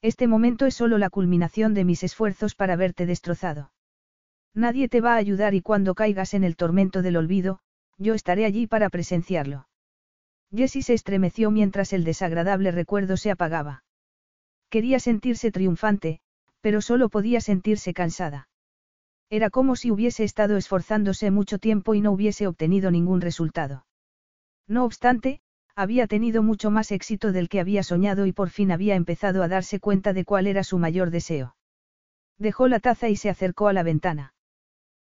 [0.00, 3.72] Este momento es solo la culminación de mis esfuerzos para verte destrozado.
[4.54, 7.60] Nadie te va a ayudar y cuando caigas en el tormento del olvido,
[7.98, 9.68] yo estaré allí para presenciarlo.
[10.54, 13.84] Jessie se estremeció mientras el desagradable recuerdo se apagaba.
[14.70, 16.20] Quería sentirse triunfante,
[16.60, 18.48] pero solo podía sentirse cansada.
[19.30, 23.86] Era como si hubiese estado esforzándose mucho tiempo y no hubiese obtenido ningún resultado.
[24.68, 25.40] No obstante,
[25.74, 29.48] había tenido mucho más éxito del que había soñado y por fin había empezado a
[29.48, 31.56] darse cuenta de cuál era su mayor deseo.
[32.38, 34.34] Dejó la taza y se acercó a la ventana.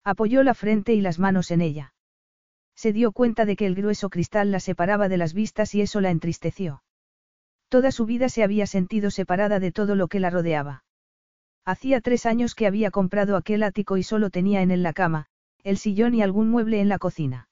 [0.04, 1.94] Apoyó la frente y las manos en ella.
[2.76, 6.02] Se dio cuenta de que el grueso cristal la separaba de las vistas y eso
[6.02, 6.84] la entristeció.
[7.70, 10.84] Toda su vida se había sentido separada de todo lo que la rodeaba.
[11.66, 15.28] Hacía tres años que había comprado aquel ático y solo tenía en él la cama,
[15.64, 17.50] el sillón y algún mueble en la cocina.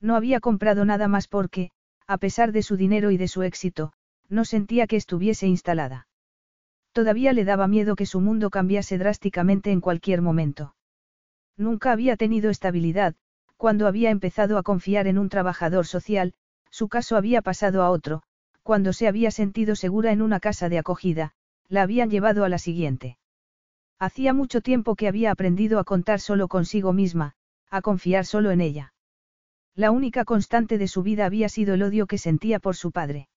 [0.00, 1.70] No había comprado nada más porque,
[2.06, 3.92] a pesar de su dinero y de su éxito,
[4.28, 6.08] no sentía que estuviese instalada.
[6.92, 10.74] Todavía le daba miedo que su mundo cambiase drásticamente en cualquier momento.
[11.58, 13.14] Nunca había tenido estabilidad,
[13.56, 16.32] cuando había empezado a confiar en un trabajador social,
[16.70, 18.22] su caso había pasado a otro,
[18.66, 21.30] cuando se había sentido segura en una casa de acogida,
[21.68, 23.16] la habían llevado a la siguiente.
[23.96, 27.34] Hacía mucho tiempo que había aprendido a contar solo consigo misma,
[27.70, 28.92] a confiar solo en ella.
[29.76, 33.28] La única constante de su vida había sido el odio que sentía por su padre.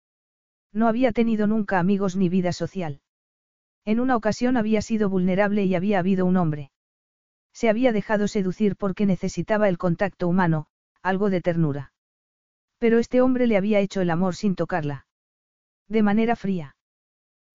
[0.73, 3.01] No había tenido nunca amigos ni vida social.
[3.85, 6.71] En una ocasión había sido vulnerable y había habido un hombre.
[7.53, 10.65] Se había dejado seducir porque necesitaba el contacto humano,
[11.03, 11.93] algo de ternura.
[12.79, 15.05] Pero este hombre le había hecho el amor sin tocarla.
[15.89, 16.75] De manera fría.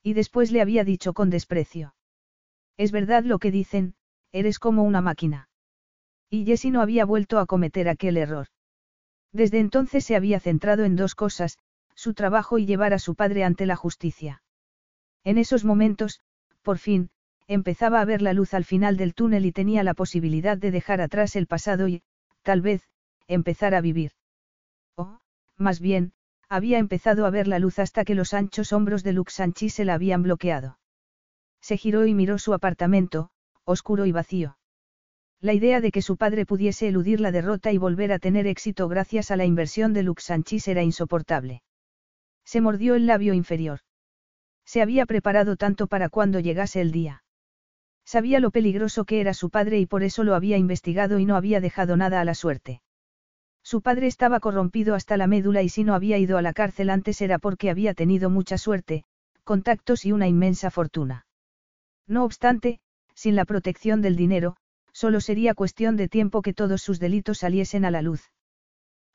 [0.03, 1.95] Y después le había dicho con desprecio.
[2.77, 3.95] Es verdad lo que dicen,
[4.33, 5.49] eres como una máquina.
[6.29, 8.49] Y Jessie no había vuelto a cometer aquel error.
[9.33, 11.59] Desde entonces se había centrado en dos cosas,
[11.95, 14.43] su trabajo y llevar a su padre ante la justicia.
[15.23, 16.21] En esos momentos,
[16.63, 17.11] por fin,
[17.47, 21.01] empezaba a ver la luz al final del túnel y tenía la posibilidad de dejar
[21.01, 22.03] atrás el pasado y,
[22.43, 22.89] tal vez,
[23.29, 24.13] empezar a vivir.
[24.97, 25.21] O,
[25.57, 26.13] más bien,
[26.49, 29.95] había empezado a ver la luz hasta que los anchos hombros de Luxanchi se la
[29.95, 30.79] habían bloqueado.
[31.61, 33.31] Se giró y miró su apartamento,
[33.65, 34.59] oscuro y vacío.
[35.41, 38.89] La idea de que su padre pudiese eludir la derrota y volver a tener éxito
[38.89, 41.63] gracias a la inversión de Luxanchis era insoportable.
[42.45, 43.81] Se mordió el labio inferior.
[44.65, 47.25] Se había preparado tanto para cuando llegase el día.
[48.05, 51.37] Sabía lo peligroso que era su padre y por eso lo había investigado y no
[51.37, 52.83] había dejado nada a la suerte.
[53.65, 56.91] Su padre estaba corrompido hasta la médula y si no había ido a la cárcel
[56.91, 59.05] antes era porque había tenido mucha suerte,
[59.43, 61.27] contactos y una inmensa fortuna.
[62.07, 62.81] No obstante,
[63.15, 64.57] sin la protección del dinero,
[64.93, 68.31] solo sería cuestión de tiempo que todos sus delitos saliesen a la luz.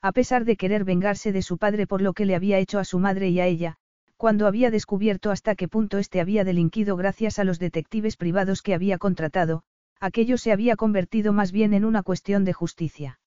[0.02, 2.86] A pesar de querer vengarse de su padre por lo que le había hecho a
[2.86, 3.76] su madre y a ella,
[4.18, 8.74] cuando había descubierto hasta qué punto éste había delinquido gracias a los detectives privados que
[8.74, 9.62] había contratado,
[10.00, 13.19] aquello se había convertido más bien en una cuestión de justicia.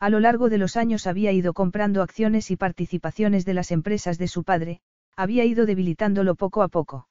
[0.00, 4.16] A lo largo de los años había ido comprando acciones y participaciones de las empresas
[4.16, 4.80] de su padre,
[5.16, 7.08] había ido debilitándolo poco a poco.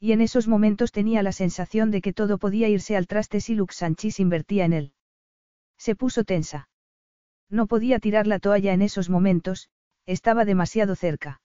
[0.00, 3.54] Y en esos momentos tenía la sensación de que todo podía irse al traste si
[3.54, 4.92] Lux Sanchis invertía en él.
[5.76, 6.70] Se puso tensa.
[7.50, 9.68] No podía tirar la toalla en esos momentos,
[10.06, 11.42] estaba demasiado cerca.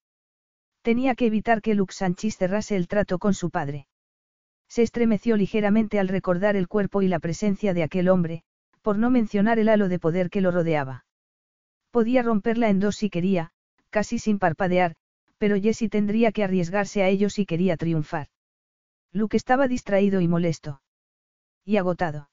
[0.81, 3.87] Tenía que evitar que Lux Sanchis cerrase el trato con su padre.
[4.69, 8.43] Se estremeció ligeramente al recordar el cuerpo y la presencia de aquel hombre,
[8.83, 11.05] por no mencionar el halo de poder que lo rodeaba.
[11.89, 13.51] Podía romperla en dos si quería,
[13.89, 14.95] casi sin parpadear,
[15.37, 18.27] pero Jessie tendría que arriesgarse a ello si quería triunfar.
[19.11, 20.81] Luke estaba distraído y molesto.
[21.65, 22.29] Y agotado.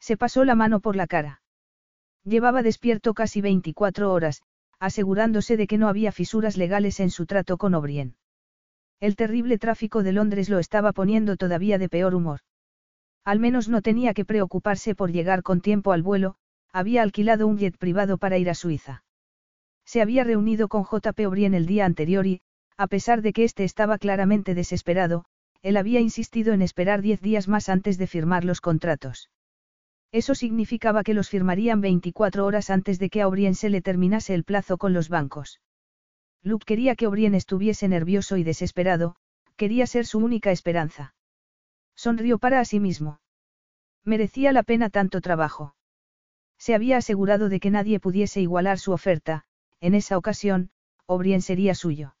[0.00, 1.42] Se pasó la mano por la cara.
[2.24, 4.42] Llevaba despierto casi 24 horas,
[4.78, 8.16] asegurándose de que no había fisuras legales en su trato con O'Brien.
[8.98, 12.40] El terrible tráfico de Londres lo estaba poniendo todavía de peor humor.
[13.24, 16.36] Al menos no tenía que preocuparse por llegar con tiempo al vuelo,
[16.72, 19.04] había alquilado un jet privado para ir a Suiza.
[19.84, 21.26] Se había reunido con J.P.
[21.26, 22.40] O'Brien el día anterior y,
[22.76, 25.24] a pesar de que éste estaba claramente desesperado,
[25.62, 29.30] él había insistido en esperar diez días más antes de firmar los contratos.
[30.12, 34.34] Eso significaba que los firmarían 24 horas antes de que a O'Brien se le terminase
[34.34, 35.60] el plazo con los bancos.
[36.42, 39.16] Luke quería que O'Brien estuviese nervioso y desesperado,
[39.56, 41.14] quería ser su única esperanza.
[42.00, 43.20] Sonrió para sí mismo.
[44.06, 45.74] Merecía la pena tanto trabajo.
[46.56, 49.44] Se había asegurado de que nadie pudiese igualar su oferta,
[49.80, 50.70] en esa ocasión,
[51.04, 52.16] O'Brien sería suyo.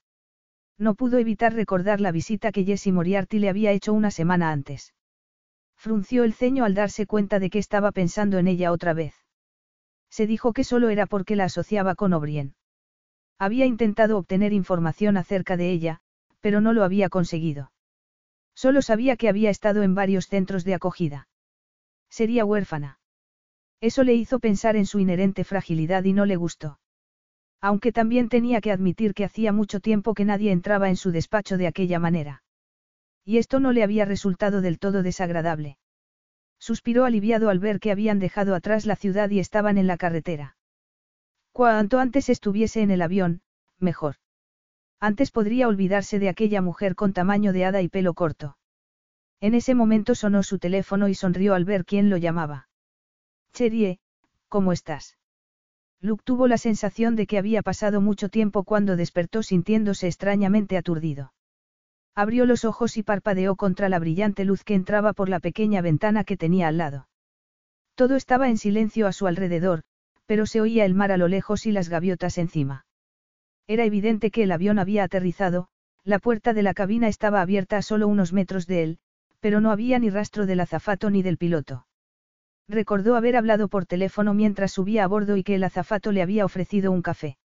[0.76, 4.92] No pudo evitar recordar la visita que Jesse Moriarty le había hecho una semana antes.
[5.78, 9.14] Frunció el ceño al darse cuenta de que estaba pensando en ella otra vez.
[10.10, 12.54] Se dijo que solo era porque la asociaba con O'Brien.
[13.38, 16.00] Había intentado obtener información acerca de ella,
[16.42, 17.72] pero no lo había conseguido.
[18.62, 21.28] Solo sabía que había estado en varios centros de acogida.
[22.10, 22.98] Sería huérfana.
[23.80, 26.78] Eso le hizo pensar en su inherente fragilidad y no le gustó.
[27.62, 31.56] Aunque también tenía que admitir que hacía mucho tiempo que nadie entraba en su despacho
[31.56, 32.42] de aquella manera.
[33.24, 35.78] Y esto no le había resultado del todo desagradable.
[36.58, 40.58] Suspiró aliviado al ver que habían dejado atrás la ciudad y estaban en la carretera.
[41.52, 43.40] Cuanto antes estuviese en el avión,
[43.78, 44.16] mejor.
[45.00, 48.58] Antes podría olvidarse de aquella mujer con tamaño de hada y pelo corto.
[49.40, 52.68] En ese momento sonó su teléfono y sonrió al ver quién lo llamaba.
[53.54, 53.98] Cherie,
[54.48, 55.16] ¿cómo estás?
[56.02, 61.32] Luke tuvo la sensación de que había pasado mucho tiempo cuando despertó sintiéndose extrañamente aturdido.
[62.14, 66.24] Abrió los ojos y parpadeó contra la brillante luz que entraba por la pequeña ventana
[66.24, 67.08] que tenía al lado.
[67.94, 69.82] Todo estaba en silencio a su alrededor,
[70.26, 72.84] pero se oía el mar a lo lejos y las gaviotas encima.
[73.70, 75.68] Era evidente que el avión había aterrizado,
[76.02, 78.98] la puerta de la cabina estaba abierta a solo unos metros de él,
[79.38, 81.86] pero no había ni rastro del azafato ni del piloto.
[82.66, 86.44] Recordó haber hablado por teléfono mientras subía a bordo y que el azafato le había
[86.44, 87.38] ofrecido un café.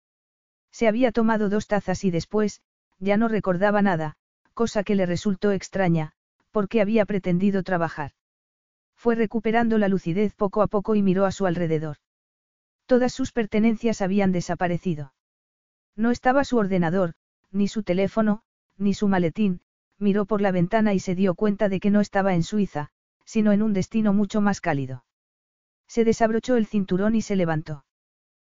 [0.70, 2.62] Se había tomado dos tazas y después,
[3.00, 4.14] ya no recordaba nada,
[4.54, 6.12] cosa que le resultó extraña,
[6.52, 8.12] porque había pretendido trabajar.
[8.94, 11.96] Fue recuperando la lucidez poco a poco y miró a su alrededor.
[12.86, 15.12] Todas sus pertenencias habían desaparecido.
[15.96, 17.14] No estaba su ordenador,
[17.50, 18.42] ni su teléfono,
[18.78, 19.60] ni su maletín,
[19.98, 22.90] miró por la ventana y se dio cuenta de que no estaba en Suiza,
[23.24, 25.04] sino en un destino mucho más cálido.
[25.86, 27.84] Se desabrochó el cinturón y se levantó.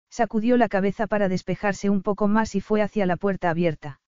[0.10, 4.00] Sacudió la cabeza para despejarse un poco más y fue hacia la puerta abierta.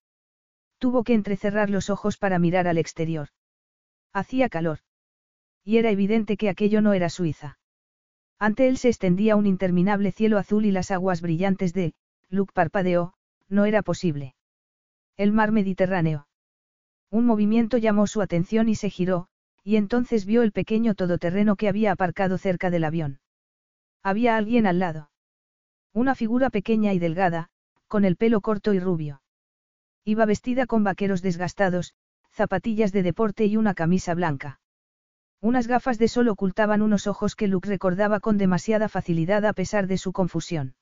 [0.78, 3.30] Tuvo que entrecerrar los ojos para mirar al exterior.
[4.14, 4.80] Hacía calor.
[5.66, 7.60] Y era evidente que aquello no era Suiza.
[8.40, 11.94] Ante él se extendía un interminable cielo azul y las aguas brillantes de,
[12.30, 13.14] Luke parpadeó,
[13.50, 14.36] no era posible.
[15.16, 16.28] El mar Mediterráneo.
[17.10, 19.28] Un movimiento llamó su atención y se giró,
[19.64, 23.20] y entonces vio el pequeño todoterreno que había aparcado cerca del avión.
[24.04, 25.10] Había alguien al lado.
[25.94, 27.50] Una figura pequeña y delgada,
[27.88, 29.22] con el pelo corto y rubio.
[30.04, 31.94] Iba vestida con vaqueros desgastados,
[32.32, 34.60] zapatillas de deporte y una camisa blanca.
[35.42, 39.88] Unas gafas de sol ocultaban unos ojos que Luke recordaba con demasiada facilidad a pesar
[39.88, 40.76] de su confusión.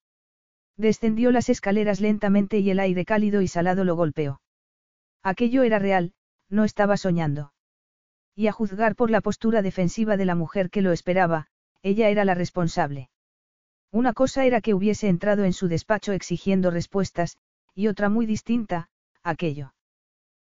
[0.77, 4.41] Descendió las escaleras lentamente y el aire cálido y salado lo golpeó.
[5.23, 6.13] Aquello era real,
[6.49, 7.53] no estaba soñando.
[8.35, 11.47] Y a juzgar por la postura defensiva de la mujer que lo esperaba,
[11.81, 13.09] ella era la responsable.
[13.91, 17.37] Una cosa era que hubiese entrado en su despacho exigiendo respuestas,
[17.73, 18.89] y otra muy distinta,
[19.23, 19.73] aquello.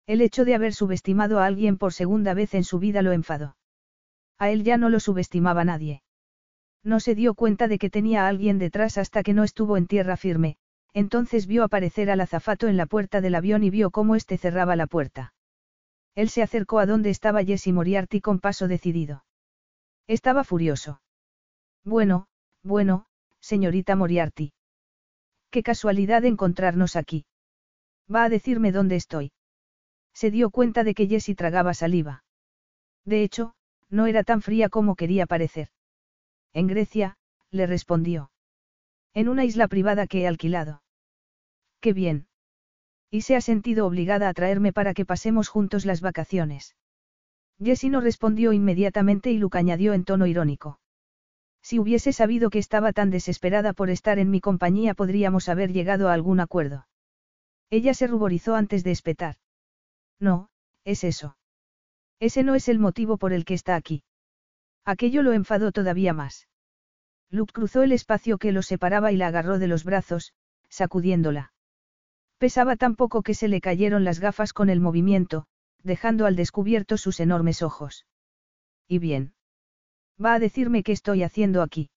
[0.07, 3.55] El hecho de haber subestimado a alguien por segunda vez en su vida lo enfadó.
[4.37, 6.01] A él ya no lo subestimaba nadie.
[6.85, 9.87] No se dio cuenta de que tenía a alguien detrás hasta que no estuvo en
[9.87, 10.57] tierra firme,
[10.93, 14.75] entonces vio aparecer al azafato en la puerta del avión y vio cómo éste cerraba
[14.75, 15.33] la puerta.
[16.13, 19.25] Él se acercó a donde estaba Jesse Moriarty con paso decidido.
[20.05, 21.01] Estaba furioso.
[21.83, 22.27] Bueno,
[22.63, 23.07] bueno,
[23.39, 24.53] señorita Moriarty.
[25.49, 27.25] Qué casualidad encontrarnos aquí.
[28.13, 29.31] Va a decirme dónde estoy.
[30.13, 32.23] Se dio cuenta de que Jessie tragaba saliva.
[33.05, 33.55] De hecho,
[33.89, 35.69] no era tan fría como quería parecer.
[36.55, 37.17] En Grecia,
[37.51, 38.31] le respondió.
[39.13, 40.81] En una isla privada que he alquilado.
[41.81, 42.27] Qué bien.
[43.11, 46.77] Y se ha sentido obligada a traerme para que pasemos juntos las vacaciones.
[47.61, 50.79] Jessie no respondió inmediatamente y Luke añadió en tono irónico.
[51.61, 56.07] Si hubiese sabido que estaba tan desesperada por estar en mi compañía podríamos haber llegado
[56.07, 56.87] a algún acuerdo.
[57.69, 59.35] Ella se ruborizó antes de espetar.
[60.21, 60.49] No,
[60.85, 61.35] es eso.
[62.21, 64.03] Ese no es el motivo por el que está aquí.
[64.85, 66.47] Aquello lo enfadó todavía más.
[67.31, 70.33] Luke cruzó el espacio que los separaba y la agarró de los brazos,
[70.69, 71.53] sacudiéndola.
[72.37, 75.47] Pesaba tan poco que se le cayeron las gafas con el movimiento,
[75.81, 78.05] dejando al descubierto sus enormes ojos.
[78.87, 79.33] ¿Y bien?
[80.23, 81.89] Va a decirme qué estoy haciendo aquí.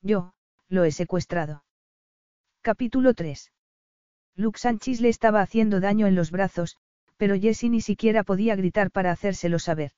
[0.00, 0.34] Yo,
[0.68, 1.64] lo he secuestrado.
[2.62, 3.52] Capítulo 3.
[4.36, 6.76] Luke Sánchez le estaba haciendo daño en los brazos,
[7.16, 9.92] pero Jessie ni siquiera podía gritar para hacérselo saber.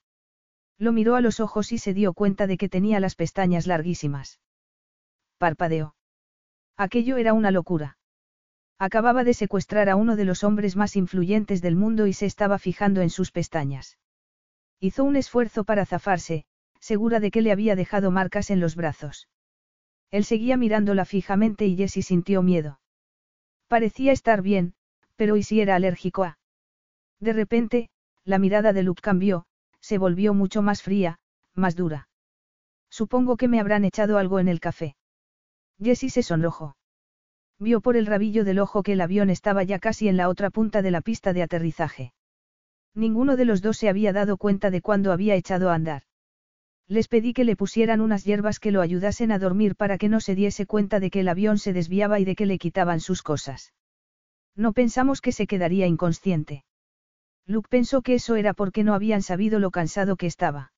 [0.79, 4.41] Lo miró a los ojos y se dio cuenta de que tenía las pestañas larguísimas.
[5.39, 5.95] Parpadeó.
[6.77, 7.97] Aquello era una locura.
[8.79, 12.59] Acababa de secuestrar a uno de los hombres más influyentes del mundo y se estaba
[12.59, 13.99] fijando en sus pestañas.
[14.79, 16.45] Hizo un esfuerzo para zafarse,
[16.79, 19.29] segura de que le había dejado marcas en los brazos.
[20.11, 22.81] Él seguía mirándola fijamente y Jessie sintió miedo.
[23.67, 24.75] Parecía estar bien,
[25.17, 26.39] pero ¿y si era alérgico a?
[27.19, 27.89] De repente,
[28.25, 29.47] la mirada de Luke cambió,
[29.87, 31.21] se volvió mucho más fría,
[31.55, 32.09] más dura.
[32.91, 34.97] Supongo que me habrán echado algo en el café.
[35.81, 36.77] Jessie se sonrojó.
[37.61, 40.51] Vio por el rabillo del ojo que el avión estaba ya casi en la otra
[40.51, 42.13] punta de la pista de aterrizaje.
[42.95, 46.03] Ninguno de los dos se había dado cuenta de cuándo había echado a andar.
[46.89, 50.19] Les pedí que le pusieran unas hierbas que lo ayudasen a dormir para que no
[50.19, 53.23] se diese cuenta de que el avión se desviaba y de que le quitaban sus
[53.23, 53.73] cosas.
[54.57, 56.65] No pensamos que se quedaría inconsciente.
[57.47, 60.73] Luke pensó que eso era porque no habían sabido lo cansado que estaba.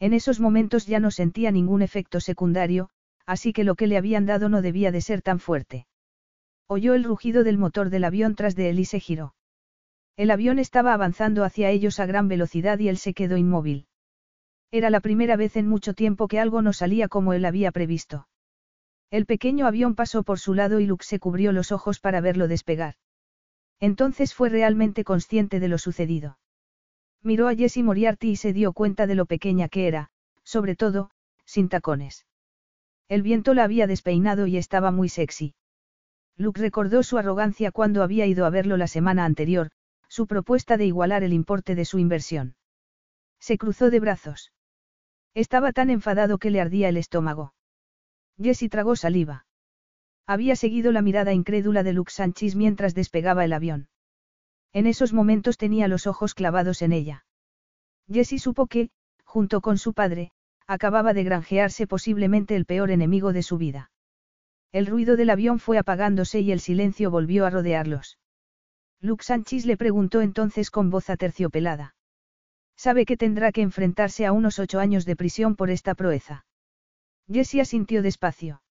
[0.00, 2.88] En esos momentos ya no sentía ningún efecto secundario,
[3.26, 5.86] así que lo que le habían dado no debía de ser tan fuerte.
[6.66, 9.34] Oyó el rugido del motor del avión tras de él y se giró.
[10.16, 13.86] El avión estaba avanzando hacia ellos a gran velocidad y él se quedó inmóvil.
[14.70, 18.28] Era la primera vez en mucho tiempo que algo no salía como él había previsto.
[19.10, 22.48] El pequeño avión pasó por su lado y Luke se cubrió los ojos para verlo
[22.48, 22.94] despegar.
[23.82, 26.38] Entonces fue realmente consciente de lo sucedido.
[27.20, 30.10] Miró a Jessie Moriarty y se dio cuenta de lo pequeña que era,
[30.44, 31.10] sobre todo,
[31.44, 32.24] sin tacones.
[33.08, 35.56] El viento la había despeinado y estaba muy sexy.
[36.36, 39.72] Luke recordó su arrogancia cuando había ido a verlo la semana anterior,
[40.06, 42.54] su propuesta de igualar el importe de su inversión.
[43.40, 44.52] Se cruzó de brazos.
[45.34, 47.52] Estaba tan enfadado que le ardía el estómago.
[48.40, 49.44] Jessie tragó saliva.
[50.32, 53.88] Había seguido la mirada incrédula de Luke Sánchez mientras despegaba el avión.
[54.72, 57.26] En esos momentos tenía los ojos clavados en ella.
[58.10, 58.88] Jessie supo que,
[59.24, 60.32] junto con su padre,
[60.66, 63.90] acababa de granjearse posiblemente el peor enemigo de su vida.
[64.72, 68.18] El ruido del avión fue apagándose y el silencio volvió a rodearlos.
[69.02, 71.94] Luke Sánchez le preguntó entonces con voz aterciopelada.
[72.74, 76.46] Sabe que tendrá que enfrentarse a unos ocho años de prisión por esta proeza.
[77.30, 78.61] Jessie asintió despacio.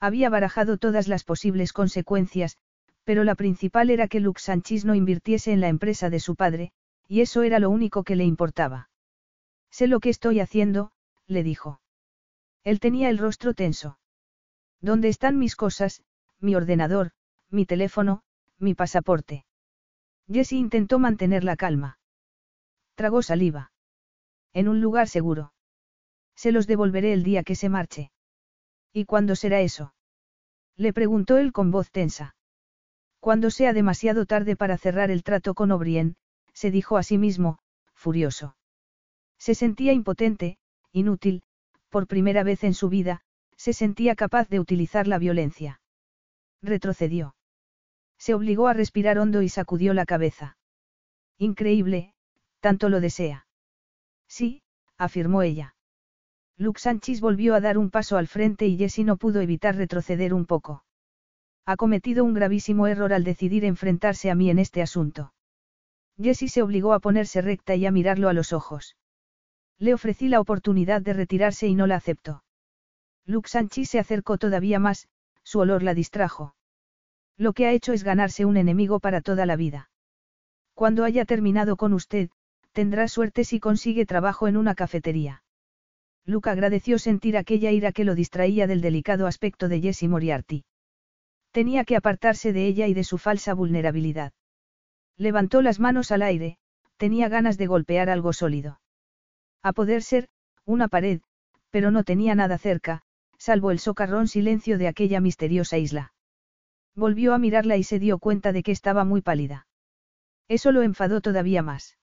[0.00, 2.56] Había barajado todas las posibles consecuencias,
[3.04, 6.72] pero la principal era que Luke Sánchez no invirtiese en la empresa de su padre,
[7.08, 8.90] y eso era lo único que le importaba.
[9.70, 10.92] Sé lo que estoy haciendo,
[11.26, 11.80] le dijo.
[12.64, 13.98] Él tenía el rostro tenso.
[14.80, 16.02] ¿Dónde están mis cosas,
[16.38, 17.12] mi ordenador,
[17.50, 18.22] mi teléfono,
[18.58, 19.46] mi pasaporte?
[20.30, 21.98] Jessie intentó mantener la calma.
[22.94, 23.72] Tragó saliva.
[24.52, 25.52] En un lugar seguro.
[26.36, 28.10] Se los devolveré el día que se marche.
[28.92, 29.94] ¿Y cuándo será eso?
[30.76, 32.34] Le preguntó él con voz tensa.
[33.20, 36.16] Cuando sea demasiado tarde para cerrar el trato con O'Brien,
[36.52, 37.58] se dijo a sí mismo,
[37.94, 38.56] furioso.
[39.38, 40.58] Se sentía impotente,
[40.92, 41.42] inútil,
[41.88, 43.22] por primera vez en su vida,
[43.56, 45.80] se sentía capaz de utilizar la violencia.
[46.62, 47.34] Retrocedió.
[48.18, 50.56] Se obligó a respirar hondo y sacudió la cabeza.
[51.38, 52.14] Increíble,
[52.60, 53.46] tanto lo desea.
[54.26, 54.62] Sí,
[54.96, 55.74] afirmó ella.
[56.60, 60.34] Luke Sánchez volvió a dar un paso al frente y Jessie no pudo evitar retroceder
[60.34, 60.82] un poco.
[61.64, 65.32] Ha cometido un gravísimo error al decidir enfrentarse a mí en este asunto.
[66.20, 68.96] Jessie se obligó a ponerse recta y a mirarlo a los ojos.
[69.78, 72.42] Le ofrecí la oportunidad de retirarse y no la aceptó.
[73.24, 75.08] Luke Sánchez se acercó todavía más,
[75.44, 76.56] su olor la distrajo.
[77.36, 79.90] Lo que ha hecho es ganarse un enemigo para toda la vida.
[80.74, 82.30] Cuando haya terminado con usted,
[82.72, 85.42] tendrá suerte si consigue trabajo en una cafetería.
[86.28, 90.66] Luke agradeció sentir aquella ira que lo distraía del delicado aspecto de Jessie Moriarty.
[91.52, 94.34] Tenía que apartarse de ella y de su falsa vulnerabilidad.
[95.16, 96.58] Levantó las manos al aire,
[96.98, 98.78] tenía ganas de golpear algo sólido.
[99.62, 100.28] A poder ser,
[100.66, 101.22] una pared,
[101.70, 103.00] pero no tenía nada cerca,
[103.38, 106.12] salvo el socarrón silencio de aquella misteriosa isla.
[106.94, 109.66] Volvió a mirarla y se dio cuenta de que estaba muy pálida.
[110.46, 111.96] Eso lo enfadó todavía más.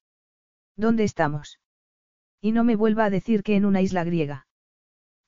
[0.75, 1.59] ¿Dónde estamos?
[2.45, 4.45] Y no me vuelva a decir que en una isla griega.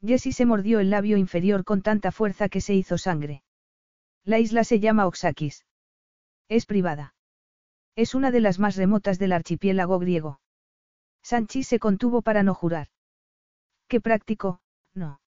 [0.06, 3.42] Jessie se mordió el labio inferior con tanta fuerza que se hizo sangre.
[4.24, 5.66] La isla se llama Oxakis.
[6.48, 7.16] Es privada.
[7.96, 10.42] Es una de las más remotas del archipiélago griego.
[11.24, 12.90] Sanchi se contuvo para no jurar.
[13.88, 14.60] Qué práctico,
[14.94, 15.20] no.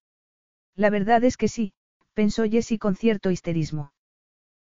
[0.77, 1.73] La verdad es que sí,
[2.15, 3.93] pensó Jessie con cierto histerismo.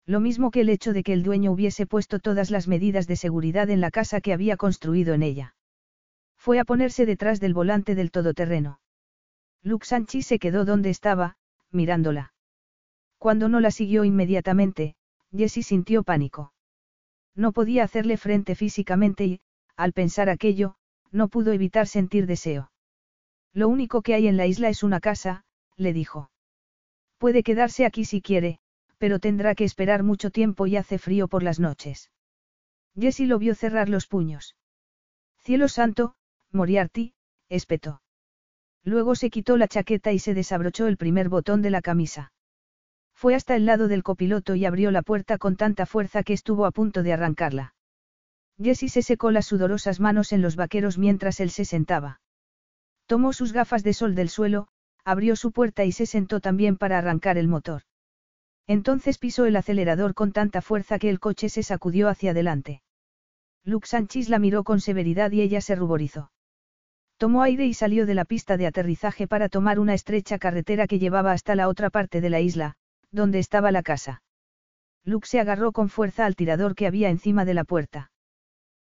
[0.07, 3.15] Lo mismo que el hecho de que el dueño hubiese puesto todas las medidas de
[3.15, 5.53] seguridad en la casa que había construido en ella.
[6.43, 8.79] Fue a ponerse detrás del volante del todoterreno.
[9.61, 11.37] Luke Sanchi se quedó donde estaba,
[11.69, 12.33] mirándola.
[13.19, 14.95] Cuando no la siguió inmediatamente,
[15.31, 16.51] Jessie sintió pánico.
[17.35, 19.41] No podía hacerle frente físicamente y,
[19.75, 20.77] al pensar aquello,
[21.11, 22.71] no pudo evitar sentir deseo.
[23.53, 26.31] Lo único que hay en la isla es una casa, le dijo.
[27.19, 28.57] Puede quedarse aquí si quiere,
[28.97, 32.09] pero tendrá que esperar mucho tiempo y hace frío por las noches.
[32.99, 34.55] Jessie lo vio cerrar los puños.
[35.37, 36.15] Cielo santo,
[36.51, 37.13] Moriarty,
[37.49, 38.01] espetó.
[38.83, 42.33] Luego se quitó la chaqueta y se desabrochó el primer botón de la camisa.
[43.13, 46.65] Fue hasta el lado del copiloto y abrió la puerta con tanta fuerza que estuvo
[46.65, 47.75] a punto de arrancarla.
[48.57, 52.21] Jessie se secó las sudorosas manos en los vaqueros mientras él se sentaba.
[53.05, 54.67] Tomó sus gafas de sol del suelo,
[55.03, 57.83] abrió su puerta y se sentó también para arrancar el motor.
[58.67, 62.81] Entonces pisó el acelerador con tanta fuerza que el coche se sacudió hacia adelante.
[63.63, 66.30] Luke Sánchez la miró con severidad y ella se ruborizó.
[67.21, 70.97] Tomó aire y salió de la pista de aterrizaje para tomar una estrecha carretera que
[70.97, 72.73] llevaba hasta la otra parte de la isla,
[73.11, 74.23] donde estaba la casa.
[75.05, 78.11] Luke se agarró con fuerza al tirador que había encima de la puerta.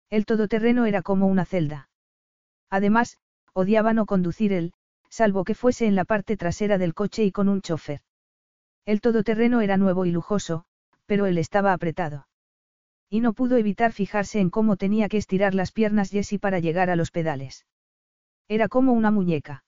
[0.08, 1.90] El todoterreno era como una celda.
[2.70, 3.18] Además,
[3.54, 4.72] odiaba no conducir él,
[5.10, 8.02] salvo que fuese en la parte trasera del coche y con un chofer.
[8.84, 10.64] El todoterreno era nuevo y lujoso,
[11.06, 12.28] pero él estaba apretado.
[13.10, 16.88] Y no pudo evitar fijarse en cómo tenía que estirar las piernas Jessie para llegar
[16.88, 17.66] a los pedales.
[18.48, 19.64] Era como una muñeca.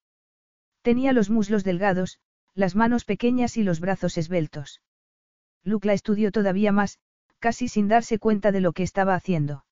[0.82, 2.18] Tenía los muslos delgados,
[2.54, 4.80] las manos pequeñas y los brazos esbeltos.
[5.62, 6.98] Luke la estudió todavía más,
[7.38, 9.64] casi sin darse cuenta de lo que estaba haciendo.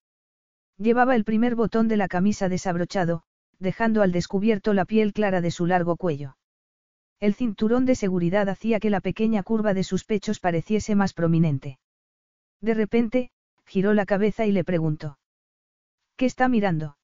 [0.77, 3.23] Llevaba el primer botón de la camisa desabrochado,
[3.57, 6.37] dejando al descubierto la piel clara de su largo cuello.
[7.19, 11.79] El cinturón de seguridad hacía que la pequeña curva de sus pechos pareciese más prominente.
[12.61, 13.31] De repente,
[13.65, 15.19] giró la cabeza y le preguntó.
[16.15, 16.97] ¿Qué está mirando?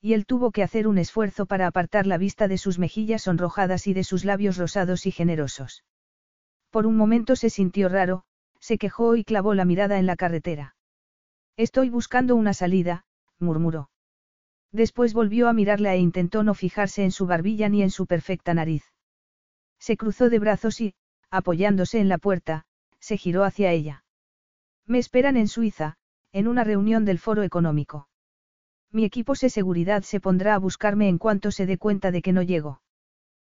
[0.00, 3.86] Y él tuvo que hacer un esfuerzo para apartar la vista de sus mejillas sonrojadas
[3.86, 5.84] y de sus labios rosados y generosos.
[6.70, 8.24] Por un momento se sintió raro,
[8.60, 10.76] se quejó y clavó la mirada en la carretera.
[11.56, 13.04] Estoy buscando una salida,
[13.38, 13.90] murmuró.
[14.72, 18.54] Después volvió a mirarla e intentó no fijarse en su barbilla ni en su perfecta
[18.54, 18.84] nariz.
[19.78, 20.94] Se cruzó de brazos y,
[21.30, 22.66] apoyándose en la puerta,
[23.00, 24.04] se giró hacia ella.
[24.86, 25.96] Me esperan en Suiza,
[26.32, 28.09] en una reunión del Foro Económico.
[28.92, 32.32] Mi equipo de seguridad se pondrá a buscarme en cuanto se dé cuenta de que
[32.32, 32.82] no llego.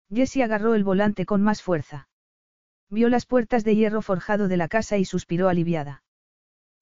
[0.09, 2.07] Jessie agarró el volante con más fuerza.
[2.89, 6.03] Vio las puertas de hierro forjado de la casa y suspiró aliviada.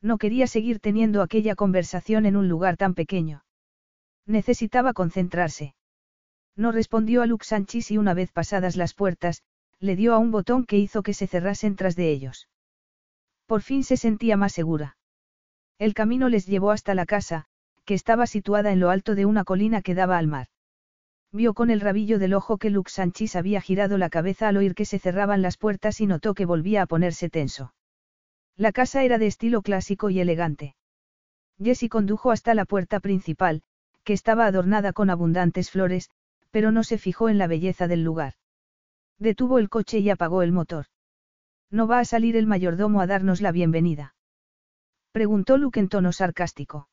[0.01, 3.43] No quería seguir teniendo aquella conversación en un lugar tan pequeño.
[4.25, 5.75] Necesitaba concentrarse.
[6.55, 9.41] No respondió a Luke Sánchez y una vez pasadas las puertas,
[9.79, 12.49] le dio a un botón que hizo que se cerrasen tras de ellos.
[13.47, 14.97] Por fin se sentía más segura.
[15.79, 17.47] El camino les llevó hasta la casa,
[17.85, 20.47] que estaba situada en lo alto de una colina que daba al mar.
[21.31, 24.75] Vio con el rabillo del ojo que Lux Sanchis había girado la cabeza al oír
[24.75, 27.73] que se cerraban las puertas y notó que volvía a ponerse tenso.
[28.55, 30.75] La casa era de estilo clásico y elegante.
[31.57, 33.63] Jessie condujo hasta la puerta principal,
[34.03, 36.11] que estaba adornada con abundantes flores,
[36.51, 38.33] pero no se fijó en la belleza del lugar.
[39.17, 40.85] Detuvo el coche y apagó el motor.
[41.71, 44.15] ¿No va a salir el mayordomo a darnos la bienvenida?
[45.11, 46.89] Preguntó Luke en tono sarcástico.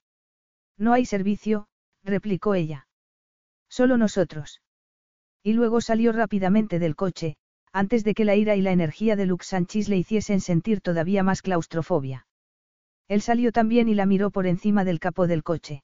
[0.81, 1.68] No hay servicio,
[2.03, 2.89] replicó ella.
[3.68, 4.62] Solo nosotros.
[5.43, 7.37] Y luego salió rápidamente del coche,
[7.70, 11.22] antes de que la ira y la energía de Lux Sanchis le hiciesen sentir todavía
[11.22, 12.26] más claustrofobia.
[13.09, 15.83] Él salió también y la miró por encima del capó del coche.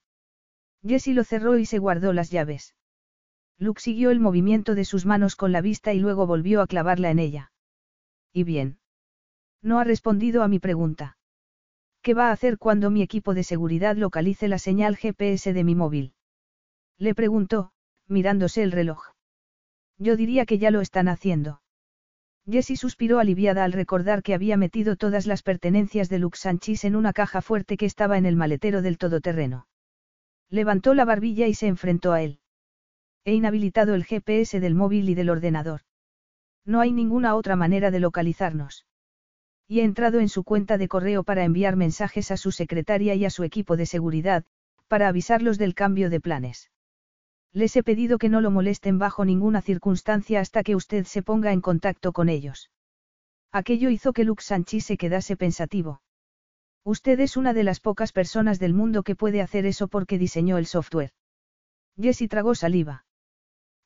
[0.83, 2.75] Jessie lo cerró y se guardó las llaves.
[3.59, 7.11] Luke siguió el movimiento de sus manos con la vista y luego volvió a clavarla
[7.11, 7.53] en ella.
[8.33, 8.79] ¿Y bien?
[9.61, 11.19] No ha respondido a mi pregunta.
[12.07, 15.75] ¿Qué va a hacer cuando mi equipo de seguridad localice la señal GPS de mi
[15.75, 16.15] móvil?
[16.99, 17.73] Le preguntó,
[18.07, 19.03] mirándose el reloj.
[19.99, 21.63] Yo diría que ya lo están haciendo.
[22.49, 26.95] Jessie suspiró aliviada al recordar que había metido todas las pertenencias de Lux Sanchis en
[26.95, 29.67] una caja fuerte que estaba en el maletero del todoterreno.
[30.49, 32.39] Levantó la barbilla y se enfrentó a él.
[33.25, 35.81] He inhabilitado el GPS del móvil y del ordenador.
[36.65, 38.86] No hay ninguna otra manera de localizarnos
[39.69, 43.25] y he entrado en su cuenta de correo para enviar mensajes a su secretaria y
[43.25, 44.45] a su equipo de seguridad,
[44.89, 46.71] para avisarlos del cambio de planes.
[47.53, 51.53] Les he pedido que no lo molesten bajo ninguna circunstancia hasta que usted se ponga
[51.53, 52.71] en contacto con ellos.
[53.51, 56.03] Aquello hizo que Luke Sanchi se quedase pensativo.
[56.85, 60.59] Usted es una de las pocas personas del mundo que puede hacer eso porque diseñó
[60.59, 61.13] el software.
[61.99, 63.07] Jessie tragó saliva.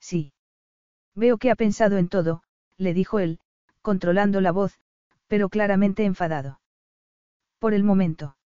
[0.01, 0.33] Sí.
[1.15, 2.43] Veo que ha pensado en todo,
[2.77, 3.39] le dijo él,
[3.83, 4.79] controlando la voz,
[5.31, 6.61] pero claramente enfadado.
[7.61, 8.37] Por el momento.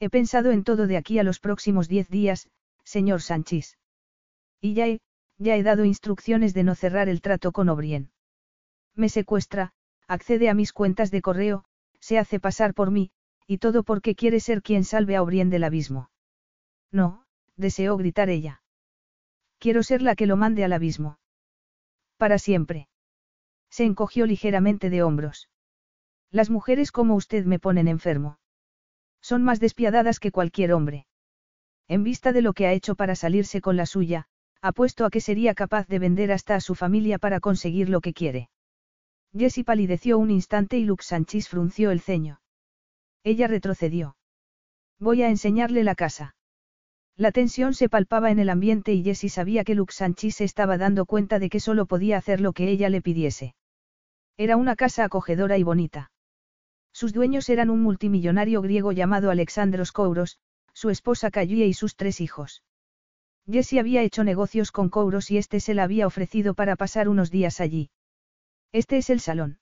[0.00, 2.50] He pensado en todo de aquí a los próximos diez días,
[2.82, 3.78] señor Sánchez.
[4.60, 5.00] Y ya he,
[5.38, 8.10] ya he dado instrucciones de no cerrar el trato con O'Brien.
[8.96, 9.72] Me secuestra,
[10.08, 11.64] accede a mis cuentas de correo,
[12.00, 13.12] se hace pasar por mí,
[13.46, 16.10] y todo porque quiere ser quien salve a O'Brien del abismo.
[16.90, 17.24] No,
[17.56, 18.62] deseó gritar ella.
[19.60, 21.20] Quiero ser la que lo mande al abismo.
[22.16, 22.88] Para siempre.
[23.70, 25.48] Se encogió ligeramente de hombros.
[26.32, 28.38] Las mujeres como usted me ponen enfermo.
[29.20, 31.06] Son más despiadadas que cualquier hombre.
[31.88, 34.26] En vista de lo que ha hecho para salirse con la suya,
[34.62, 38.12] apuesto a que sería capaz de vender hasta a su familia para conseguir lo que
[38.12, 38.48] quiere.
[39.36, 42.40] Jessie palideció un instante y Lux Sanchis frunció el ceño.
[43.24, 44.16] Ella retrocedió.
[44.98, 46.36] Voy a enseñarle la casa.
[47.16, 50.78] La tensión se palpaba en el ambiente y Jessie sabía que Lux Sanchis se estaba
[50.78, 53.54] dando cuenta de que solo podía hacer lo que ella le pidiese.
[54.36, 56.09] Era una casa acogedora y bonita.
[56.92, 60.38] Sus dueños eran un multimillonario griego llamado Alexandros Kouros,
[60.72, 62.62] su esposa Kayuye y sus tres hijos.
[63.50, 67.30] Jessie había hecho negocios con Kouros y este se la había ofrecido para pasar unos
[67.30, 67.90] días allí.
[68.72, 69.58] Este es el salón.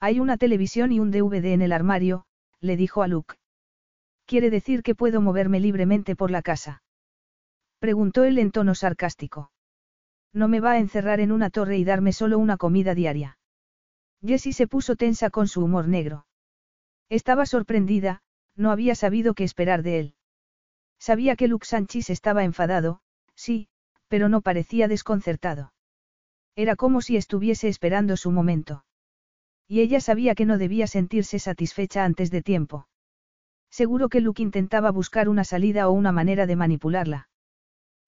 [0.00, 2.24] Hay una televisión y un DVD en el armario,
[2.60, 3.34] le dijo a Luke.
[4.26, 6.82] ¿Quiere decir que puedo moverme libremente por la casa?
[7.78, 9.50] Preguntó él en tono sarcástico.
[10.32, 13.38] No me va a encerrar en una torre y darme solo una comida diaria.
[14.24, 16.26] Jessie se puso tensa con su humor negro.
[17.08, 18.22] Estaba sorprendida,
[18.54, 20.14] no había sabido qué esperar de él.
[20.98, 23.00] Sabía que Luke Sanchis estaba enfadado,
[23.34, 23.68] sí,
[24.08, 25.72] pero no parecía desconcertado.
[26.56, 28.84] Era como si estuviese esperando su momento.
[29.68, 32.88] Y ella sabía que no debía sentirse satisfecha antes de tiempo.
[33.70, 37.28] Seguro que Luke intentaba buscar una salida o una manera de manipularla.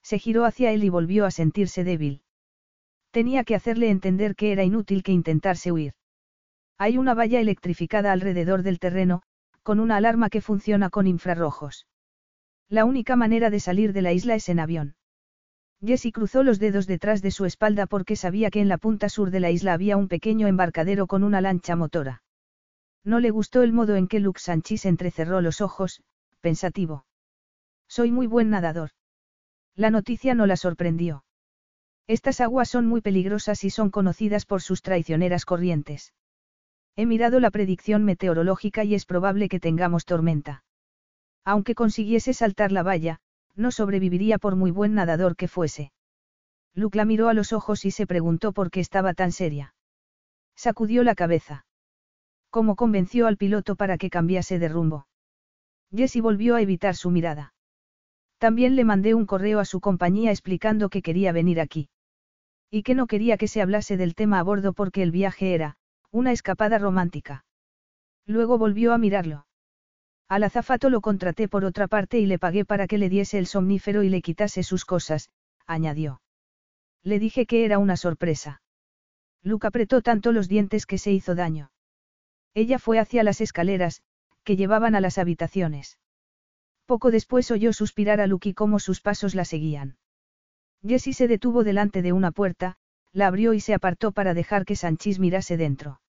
[0.03, 2.22] Se giró hacia él y volvió a sentirse débil.
[3.11, 5.94] Tenía que hacerle entender que era inútil que intentarse huir.
[6.83, 9.20] Hay una valla electrificada alrededor del terreno,
[9.62, 11.87] con una alarma que funciona con infrarrojos.
[12.70, 14.95] La única manera de salir de la isla es en avión.
[15.85, 19.31] Jessie cruzó los dedos detrás de su espalda porque sabía que en la punta sur
[19.31, 22.22] de la isla había un pequeño embarcadero con una lancha motora.
[23.05, 26.03] No le gustó el modo en que Luke Sanchis entrecerró los ojos,
[26.41, 27.05] pensativo.
[27.89, 28.93] Soy muy buen nadador.
[29.74, 31.24] La noticia no la sorprendió.
[32.07, 36.14] Estas aguas son muy peligrosas y son conocidas por sus traicioneras corrientes.
[36.97, 40.64] He mirado la predicción meteorológica y es probable que tengamos tormenta.
[41.45, 43.20] Aunque consiguiese saltar la valla,
[43.57, 45.93] no sobreviviría por muy buen nadador que fuese.
[46.74, 49.74] Luke la miró a los ojos y se preguntó por qué estaba tan seria.
[50.57, 51.64] Sacudió la cabeza.
[52.51, 55.07] ¿Cómo convenció al piloto para que cambiase de rumbo?
[55.95, 57.55] Jessie volvió a evitar su mirada.
[58.38, 61.88] También le mandé un correo a su compañía explicando que quería venir aquí.
[62.70, 65.76] Y que no quería que se hablase del tema a bordo porque el viaje era,
[66.13, 67.45] una escapada romántica.
[68.27, 69.47] Luego volvió a mirarlo.
[70.29, 73.47] Al azafato lo contraté por otra parte y le pagué para que le diese el
[73.47, 75.31] somnífero y le quitase sus cosas,
[75.67, 76.21] añadió.
[77.03, 78.63] Le dije que era una sorpresa.
[79.43, 81.73] Luke apretó tanto los dientes que se hizo daño.
[82.55, 84.03] Ella fue hacia las escaleras,
[84.45, 85.99] que llevaban a las habitaciones.
[86.87, 89.97] Poco después oyó suspirar a Luke y cómo sus pasos la seguían.
[90.87, 92.77] Jessie se detuvo delante de una puerta,
[93.13, 96.01] la abrió y se apartó para dejar que Sanchis mirase dentro.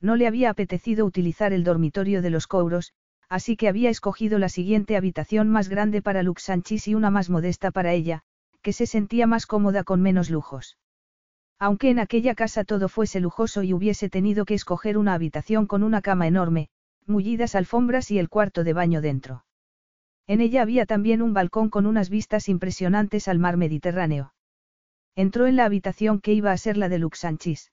[0.00, 2.92] No le había apetecido utilizar el dormitorio de los cobros,
[3.28, 7.30] así que había escogido la siguiente habitación más grande para Lux Sanchis y una más
[7.30, 8.22] modesta para ella,
[8.62, 10.78] que se sentía más cómoda con menos lujos.
[11.58, 15.82] Aunque en aquella casa todo fuese lujoso y hubiese tenido que escoger una habitación con
[15.82, 16.68] una cama enorme,
[17.06, 19.44] mullidas alfombras y el cuarto de baño dentro.
[20.26, 24.32] En ella había también un balcón con unas vistas impresionantes al mar Mediterráneo.
[25.18, 27.72] Entró en la habitación que iba a ser la de Luxanchis.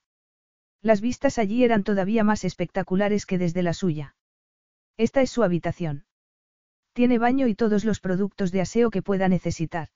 [0.81, 4.15] Las vistas allí eran todavía más espectaculares que desde la suya.
[4.97, 6.05] Esta es su habitación.
[6.93, 9.89] Tiene baño y todos los productos de aseo que pueda necesitar.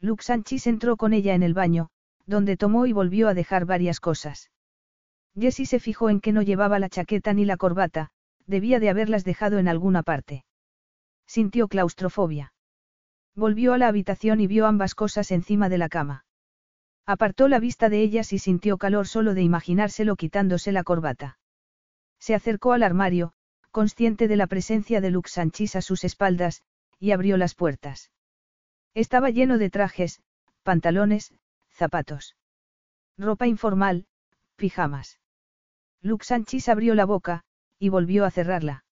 [0.00, 1.90] Luxanchis entró con ella en el baño,
[2.24, 4.50] donde tomó y volvió a dejar varias cosas.
[5.38, 8.12] Jessie se fijó en que no llevaba la chaqueta ni la corbata,
[8.46, 10.46] debía de haberlas dejado en alguna parte.
[11.26, 12.54] Sintió claustrofobia.
[13.34, 16.24] Volvió a la habitación y vio ambas cosas encima de la cama.
[17.06, 21.38] Apartó la vista de ellas y sintió calor solo de imaginárselo quitándose la corbata.
[22.18, 23.32] Se acercó al armario,
[23.72, 26.62] consciente de la presencia de Lux Sanchis a sus espaldas,
[27.00, 28.12] y abrió las puertas.
[28.94, 30.20] Estaba lleno de trajes,
[30.62, 31.34] pantalones,
[31.70, 32.36] zapatos.
[33.18, 34.06] Ropa informal,
[34.56, 35.18] pijamas.
[36.02, 37.42] Lux Sanchis abrió la boca,
[37.78, 38.84] y volvió a cerrarla.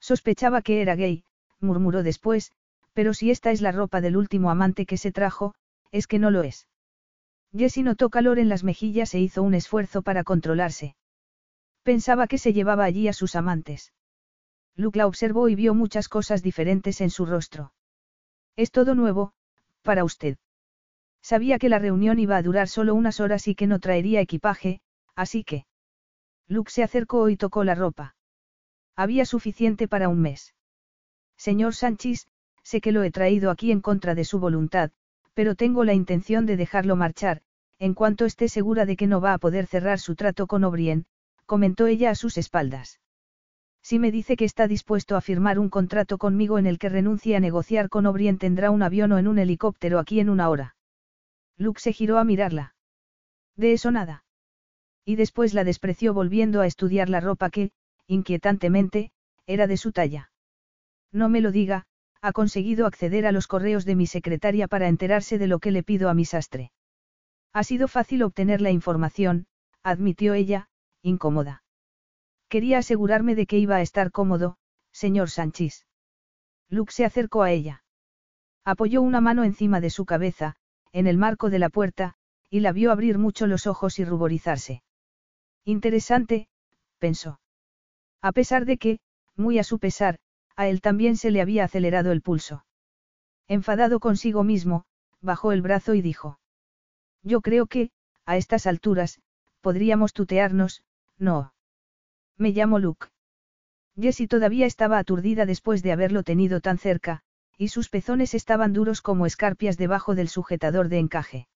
[0.00, 1.24] Sospechaba que era gay,
[1.60, 2.52] murmuró después,
[2.94, 5.54] pero si esta es la ropa del último amante que se trajo,
[5.92, 6.66] es que no lo es.
[7.52, 10.96] Jessie notó calor en las mejillas e hizo un esfuerzo para controlarse.
[11.82, 13.92] Pensaba que se llevaba allí a sus amantes.
[14.74, 17.72] Luke la observó y vio muchas cosas diferentes en su rostro.
[18.56, 19.32] Es todo nuevo,
[19.82, 20.36] para usted.
[21.22, 24.80] Sabía que la reunión iba a durar solo unas horas y que no traería equipaje,
[25.14, 25.66] así que...
[26.48, 28.14] Luke se acercó y tocó la ropa.
[28.94, 30.54] Había suficiente para un mes.
[31.36, 32.28] Señor Sanchis,
[32.62, 34.90] sé que lo he traído aquí en contra de su voluntad,
[35.36, 37.42] Pero tengo la intención de dejarlo marchar,
[37.78, 41.04] en cuanto esté segura de que no va a poder cerrar su trato con O'Brien,
[41.44, 43.00] comentó ella a sus espaldas.
[43.82, 47.36] Si me dice que está dispuesto a firmar un contrato conmigo en el que renuncie
[47.36, 50.74] a negociar con O'Brien tendrá un avión o en un helicóptero aquí en una hora.
[51.58, 52.74] Luke se giró a mirarla.
[53.56, 54.24] De eso nada.
[55.04, 57.72] Y después la despreció volviendo a estudiar la ropa que,
[58.06, 59.12] inquietantemente,
[59.46, 60.30] era de su talla.
[61.12, 61.84] No me lo diga,
[62.26, 65.84] ha conseguido acceder a los correos de mi secretaria para enterarse de lo que le
[65.84, 66.72] pido a mi sastre.
[67.52, 69.46] Ha sido fácil obtener la información,
[69.84, 70.68] admitió ella,
[71.02, 71.62] incómoda.
[72.48, 74.56] Quería asegurarme de que iba a estar cómodo,
[74.90, 75.86] señor Sanchis.
[76.68, 77.84] Luke se acercó a ella.
[78.64, 80.56] Apoyó una mano encima de su cabeza,
[80.90, 82.14] en el marco de la puerta,
[82.50, 84.82] y la vio abrir mucho los ojos y ruborizarse.
[85.64, 86.48] Interesante,
[86.98, 87.38] pensó.
[88.20, 88.98] A pesar de que,
[89.36, 90.18] muy a su pesar,
[90.56, 92.64] a él también se le había acelerado el pulso.
[93.46, 94.84] Enfadado consigo mismo,
[95.20, 96.40] bajó el brazo y dijo.
[97.22, 97.90] Yo creo que,
[98.24, 99.20] a estas alturas,
[99.60, 100.82] podríamos tutearnos,
[101.18, 101.52] no.
[102.36, 103.08] Me llamo Luke.
[103.98, 107.22] Jessie todavía estaba aturdida después de haberlo tenido tan cerca,
[107.56, 111.48] y sus pezones estaban duros como escarpias debajo del sujetador de encaje.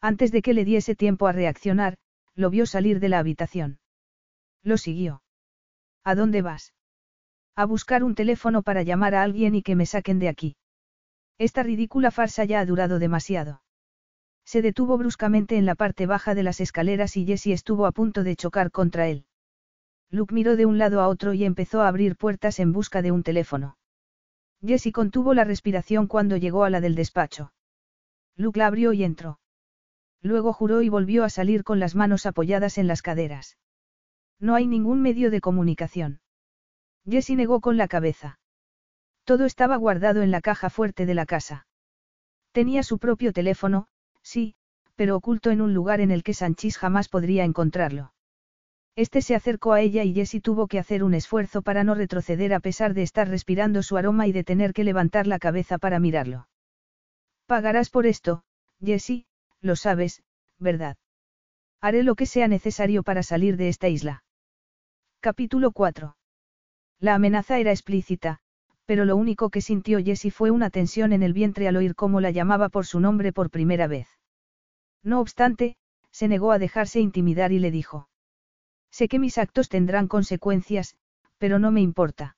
[0.00, 1.98] Antes de que le diese tiempo a reaccionar,
[2.34, 3.80] lo vio salir de la habitación.
[4.62, 5.22] Lo siguió.
[6.04, 6.72] ¿A dónde vas?
[7.58, 10.54] A buscar un teléfono para llamar a alguien y que me saquen de aquí.
[11.38, 13.62] Esta ridícula farsa ya ha durado demasiado.
[14.44, 18.22] Se detuvo bruscamente en la parte baja de las escaleras y Jessie estuvo a punto
[18.22, 19.24] de chocar contra él.
[20.08, 23.10] Luke miró de un lado a otro y empezó a abrir puertas en busca de
[23.10, 23.76] un teléfono.
[24.64, 27.52] Jessie contuvo la respiración cuando llegó a la del despacho.
[28.36, 29.40] Luke la abrió y entró.
[30.22, 33.58] Luego juró y volvió a salir con las manos apoyadas en las caderas.
[34.38, 36.20] No hay ningún medio de comunicación.
[37.08, 38.38] Jessie negó con la cabeza.
[39.24, 41.66] Todo estaba guardado en la caja fuerte de la casa.
[42.52, 43.86] Tenía su propio teléfono,
[44.22, 44.54] sí,
[44.94, 48.12] pero oculto en un lugar en el que Sanchis jamás podría encontrarlo.
[48.96, 52.52] Este se acercó a ella y Jessie tuvo que hacer un esfuerzo para no retroceder
[52.52, 56.00] a pesar de estar respirando su aroma y de tener que levantar la cabeza para
[56.00, 56.48] mirarlo.
[57.46, 58.42] Pagarás por esto,
[58.84, 59.26] Jessie,
[59.60, 60.22] lo sabes,
[60.58, 60.96] ¿verdad?
[61.80, 64.24] Haré lo que sea necesario para salir de esta isla.
[65.20, 66.17] Capítulo 4.
[67.00, 68.40] La amenaza era explícita,
[68.84, 72.20] pero lo único que sintió Jessie fue una tensión en el vientre al oír cómo
[72.20, 74.08] la llamaba por su nombre por primera vez.
[75.02, 75.76] No obstante,
[76.10, 78.08] se negó a dejarse intimidar y le dijo.
[78.90, 80.96] Sé que mis actos tendrán consecuencias,
[81.36, 82.36] pero no me importa.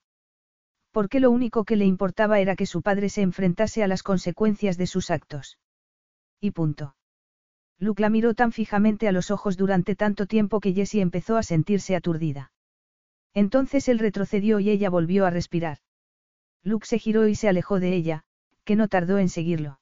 [0.91, 4.77] Porque lo único que le importaba era que su padre se enfrentase a las consecuencias
[4.77, 5.57] de sus actos.
[6.39, 6.95] Y punto.
[7.79, 11.43] Luke la miró tan fijamente a los ojos durante tanto tiempo que Jessie empezó a
[11.43, 12.50] sentirse aturdida.
[13.33, 15.79] Entonces él retrocedió y ella volvió a respirar.
[16.63, 18.23] Luke se giró y se alejó de ella,
[18.63, 19.79] que no tardó en seguirlo.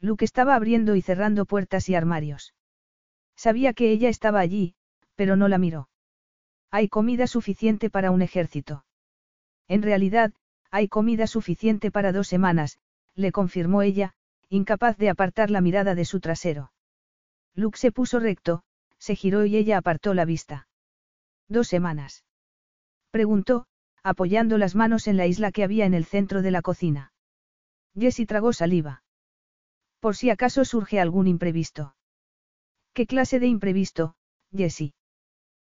[0.00, 2.54] Luke estaba abriendo y cerrando puertas y armarios.
[3.34, 4.74] Sabía que ella estaba allí,
[5.16, 5.88] pero no la miró.
[6.70, 8.84] Hay comida suficiente para un ejército.
[9.66, 10.32] En realidad,
[10.70, 12.78] hay comida suficiente para dos semanas,
[13.14, 14.14] le confirmó ella,
[14.48, 16.72] incapaz de apartar la mirada de su trasero.
[17.54, 18.62] Luke se puso recto,
[18.98, 20.68] se giró y ella apartó la vista.
[21.48, 22.24] Dos semanas.
[23.18, 23.66] Preguntó,
[24.04, 27.12] apoyando las manos en la isla que había en el centro de la cocina.
[27.98, 29.02] Jessie tragó saliva.
[29.98, 31.96] Por si acaso surge algún imprevisto.
[32.94, 34.14] ¿Qué clase de imprevisto,
[34.52, 34.94] Jessie?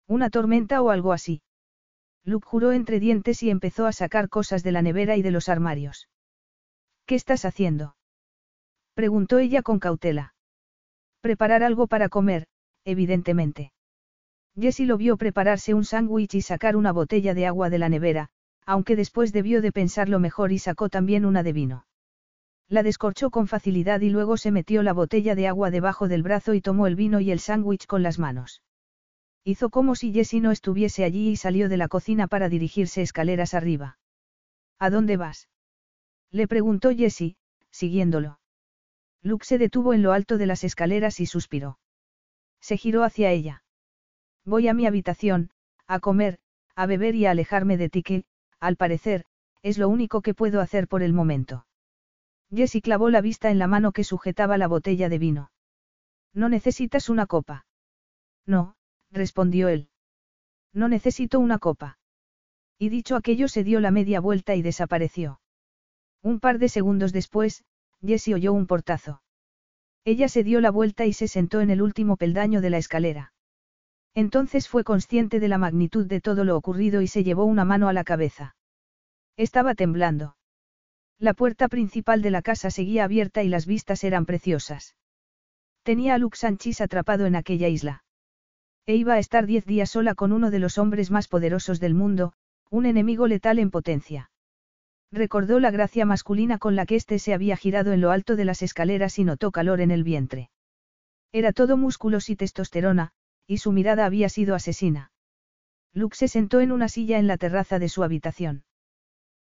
[0.05, 1.41] ¿Una tormenta o algo así?
[2.23, 5.49] Luke juró entre dientes y empezó a sacar cosas de la nevera y de los
[5.49, 6.07] armarios.
[7.07, 7.95] ¿Qué estás haciendo?
[8.93, 10.35] preguntó ella con cautela.
[11.21, 12.45] Preparar algo para comer,
[12.85, 13.71] evidentemente.
[14.59, 18.29] Jessie lo vio prepararse un sándwich y sacar una botella de agua de la nevera,
[18.65, 21.85] aunque después debió de pensarlo mejor y sacó también una de vino.
[22.67, 26.53] La descorchó con facilidad y luego se metió la botella de agua debajo del brazo
[26.53, 28.61] y tomó el vino y el sándwich con las manos.
[29.43, 33.55] Hizo como si Jessie no estuviese allí y salió de la cocina para dirigirse escaleras
[33.55, 33.97] arriba.
[34.77, 35.49] ¿A dónde vas?
[36.29, 37.37] Le preguntó Jessie,
[37.71, 38.39] siguiéndolo.
[39.23, 41.79] Luke se detuvo en lo alto de las escaleras y suspiró.
[42.61, 43.63] Se giró hacia ella.
[44.45, 45.49] Voy a mi habitación,
[45.87, 46.39] a comer,
[46.75, 48.23] a beber y a alejarme de ti que,
[48.59, 49.25] al parecer,
[49.61, 51.65] es lo único que puedo hacer por el momento.
[52.51, 55.51] Jessie clavó la vista en la mano que sujetaba la botella de vino.
[56.33, 57.65] ¿No necesitas una copa?
[58.45, 58.75] No,
[59.11, 59.89] respondió él.
[60.73, 61.97] No necesito una copa.
[62.77, 65.41] Y dicho aquello se dio la media vuelta y desapareció.
[66.21, 67.63] Un par de segundos después,
[68.01, 69.21] Jessie oyó un portazo.
[70.05, 73.33] Ella se dio la vuelta y se sentó en el último peldaño de la escalera.
[74.15, 77.87] Entonces fue consciente de la magnitud de todo lo ocurrido y se llevó una mano
[77.87, 78.55] a la cabeza.
[79.37, 80.35] Estaba temblando.
[81.19, 84.95] La puerta principal de la casa seguía abierta y las vistas eran preciosas.
[85.83, 88.03] Tenía a Luke Sanchis atrapado en aquella isla.
[88.85, 91.93] E iba a estar diez días sola con uno de los hombres más poderosos del
[91.93, 92.33] mundo,
[92.69, 94.31] un enemigo letal en potencia.
[95.11, 98.45] Recordó la gracia masculina con la que éste se había girado en lo alto de
[98.45, 100.49] las escaleras y notó calor en el vientre.
[101.31, 103.11] Era todo músculos y testosterona,
[103.49, 105.11] y su mirada había sido asesina.
[105.91, 108.63] Luke se sentó en una silla en la terraza de su habitación.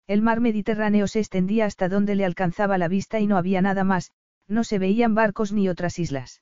[0.06, 3.84] El mar Mediterráneo se extendía hasta donde le alcanzaba la vista y no había nada
[3.84, 4.12] más,
[4.46, 6.40] no se veían barcos ni otras islas.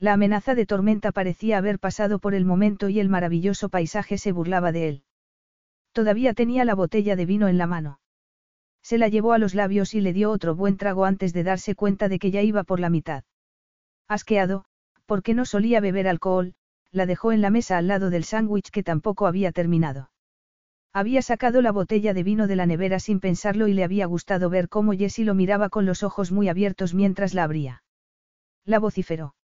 [0.00, 4.32] La amenaza de tormenta parecía haber pasado por el momento y el maravilloso paisaje se
[4.32, 5.04] burlaba de él.
[5.92, 8.00] Todavía tenía la botella de vino en la mano.
[8.82, 11.76] Se la llevó a los labios y le dio otro buen trago antes de darse
[11.76, 13.22] cuenta de que ya iba por la mitad.
[14.08, 14.64] Asqueado,
[15.06, 16.56] porque no solía beber alcohol,
[16.92, 20.10] la dejó en la mesa al lado del sándwich que tampoco había terminado.
[20.92, 24.50] Había sacado la botella de vino de la nevera sin pensarlo y le había gustado
[24.50, 27.82] ver cómo Jessie lo miraba con los ojos muy abiertos mientras la abría.
[28.66, 29.34] La vociferó.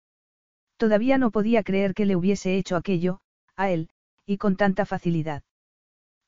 [0.76, 3.20] Todavía no podía creer que le hubiese hecho aquello,
[3.56, 3.88] a él,
[4.26, 5.42] y con tanta facilidad.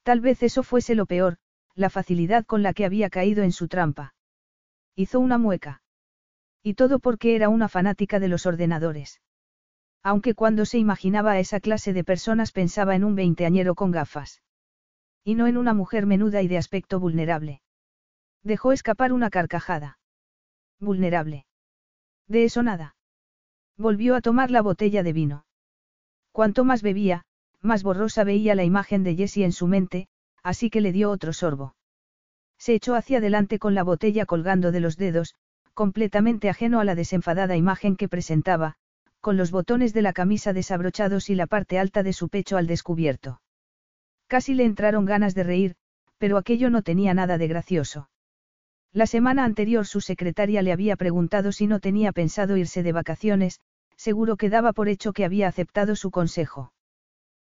[0.02, 1.36] Tal vez eso fuese lo peor,
[1.74, 4.14] la facilidad con la que había caído en su trampa.
[4.96, 5.82] Hizo una mueca.
[6.62, 9.20] Y todo porque era una fanática de los ordenadores.
[10.02, 14.42] Aunque cuando se imaginaba a esa clase de personas pensaba en un veinteañero con gafas.
[15.24, 17.60] Y no en una mujer menuda y de aspecto vulnerable.
[18.42, 19.98] Dejó escapar una carcajada.
[20.78, 21.44] Vulnerable.
[22.26, 22.96] De eso nada.
[23.76, 25.44] Volvió a tomar la botella de vino.
[26.32, 27.24] Cuanto más bebía,
[27.60, 30.08] más borrosa veía la imagen de Jessie en su mente,
[30.42, 31.74] así que le dio otro sorbo.
[32.56, 35.34] Se echó hacia adelante con la botella colgando de los dedos,
[35.74, 38.76] completamente ajeno a la desenfadada imagen que presentaba,
[39.20, 42.66] con los botones de la camisa desabrochados y la parte alta de su pecho al
[42.66, 43.40] descubierto.
[44.26, 45.74] Casi le entraron ganas de reír,
[46.18, 48.08] pero aquello no tenía nada de gracioso.
[48.92, 53.60] La semana anterior su secretaria le había preguntado si no tenía pensado irse de vacaciones,
[53.96, 56.72] seguro que daba por hecho que había aceptado su consejo.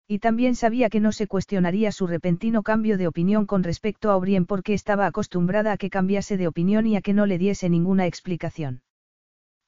[0.07, 4.15] Y también sabía que no se cuestionaría su repentino cambio de opinión con respecto a
[4.15, 7.69] O'Brien porque estaba acostumbrada a que cambiase de opinión y a que no le diese
[7.69, 8.81] ninguna explicación.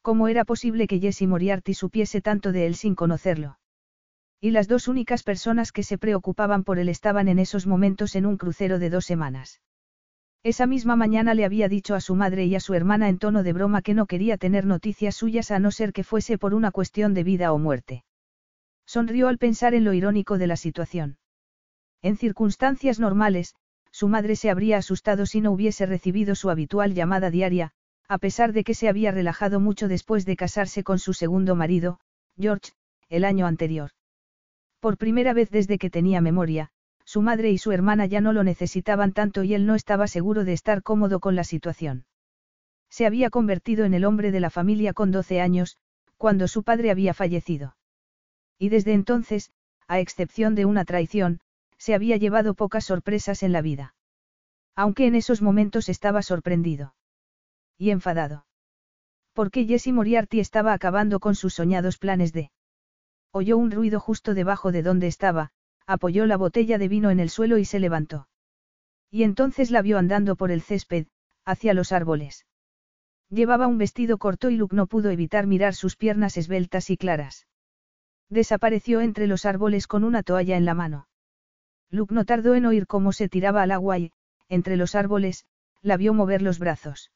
[0.05, 3.57] ¿Cómo era posible que Jesse Moriarty supiese tanto de él sin conocerlo?
[4.39, 8.27] Y las dos únicas personas que se preocupaban por él estaban en esos momentos en
[8.27, 9.61] un crucero de dos semanas.
[10.43, 13.41] Esa misma mañana le había dicho a su madre y a su hermana en tono
[13.41, 16.69] de broma que no quería tener noticias suyas a no ser que fuese por una
[16.69, 18.03] cuestión de vida o muerte.
[18.85, 21.17] Sonrió al pensar en lo irónico de la situación.
[22.03, 23.55] En circunstancias normales,
[23.89, 27.73] su madre se habría asustado si no hubiese recibido su habitual llamada diaria,
[28.07, 31.99] a pesar de que se había relajado mucho después de casarse con su segundo marido,
[32.37, 32.71] George,
[33.09, 33.91] el año anterior.
[34.79, 36.69] Por primera vez desde que tenía memoria,
[37.05, 40.43] su madre y su hermana ya no lo necesitaban tanto y él no estaba seguro
[40.43, 42.05] de estar cómodo con la situación.
[42.89, 45.77] Se había convertido en el hombre de la familia con 12 años,
[46.17, 47.75] cuando su padre había fallecido.
[48.57, 49.51] Y desde entonces,
[49.87, 51.39] a excepción de una traición,
[51.77, 53.95] se había llevado pocas sorpresas en la vida.
[54.75, 56.95] Aunque en esos momentos estaba sorprendido.
[57.77, 58.45] Y enfadado.
[59.33, 62.51] Porque Jesse Moriarty estaba acabando con sus soñados planes de
[63.31, 65.51] oyó un ruido justo debajo de donde estaba,
[65.85, 68.29] apoyó la botella de vino en el suelo y se levantó.
[69.11, 71.07] Y entonces la vio andando por el césped,
[71.43, 72.45] hacia los árboles.
[73.29, 77.45] Llevaba un vestido corto y Luke no pudo evitar mirar sus piernas esbeltas y claras.
[78.29, 81.07] Desapareció entre los árboles con una toalla en la mano.
[81.89, 84.11] Luke no tardó en oír cómo se tiraba al agua y,
[84.47, 85.45] entre los árboles,
[85.81, 87.11] la vio mover los brazos.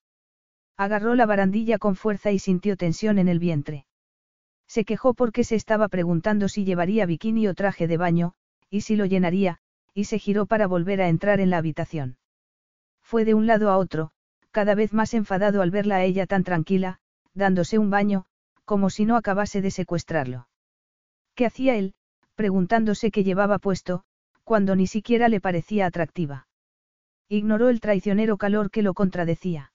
[0.79, 3.85] Agarró la barandilla con fuerza y sintió tensión en el vientre.
[4.65, 8.31] Se quejó porque se estaba preguntando si llevaría bikini o traje de baño,
[8.69, 9.59] y si lo llenaría,
[9.93, 12.17] y se giró para volver a entrar en la habitación.
[13.01, 14.11] Fue de un lado a otro,
[14.51, 17.01] cada vez más enfadado al verla a ella tan tranquila,
[17.33, 18.23] dándose un baño,
[18.63, 20.47] como si no acabase de secuestrarlo.
[21.35, 21.93] ¿Qué hacía él,
[22.35, 24.05] preguntándose qué llevaba puesto,
[24.45, 26.47] cuando ni siquiera le parecía atractiva?
[27.27, 29.73] Ignoró el traicionero calor que lo contradecía.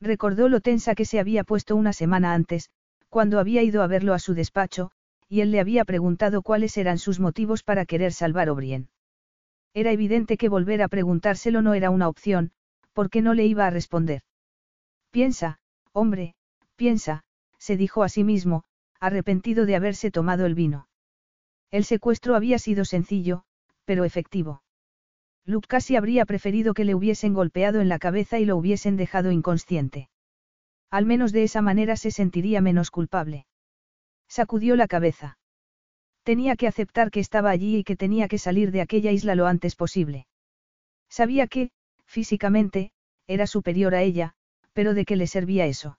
[0.00, 2.70] Recordó lo tensa que se había puesto una semana antes,
[3.08, 4.90] cuando había ido a verlo a su despacho,
[5.28, 8.88] y él le había preguntado cuáles eran sus motivos para querer salvar a O'Brien.
[9.74, 12.52] Era evidente que volver a preguntárselo no era una opción,
[12.92, 14.22] porque no le iba a responder.
[15.10, 15.58] Piensa,
[15.92, 16.34] hombre,
[16.76, 17.24] piensa,
[17.58, 18.64] se dijo a sí mismo,
[19.00, 20.88] arrepentido de haberse tomado el vino.
[21.70, 23.44] El secuestro había sido sencillo,
[23.84, 24.62] pero efectivo.
[25.46, 29.30] Luke casi habría preferido que le hubiesen golpeado en la cabeza y lo hubiesen dejado
[29.30, 30.08] inconsciente.
[30.90, 33.46] Al menos de esa manera se sentiría menos culpable.
[34.28, 35.38] Sacudió la cabeza.
[36.24, 39.46] Tenía que aceptar que estaba allí y que tenía que salir de aquella isla lo
[39.46, 40.26] antes posible.
[41.08, 41.70] Sabía que,
[42.06, 42.90] físicamente,
[43.28, 44.34] era superior a ella,
[44.72, 45.98] pero ¿de qué le servía eso?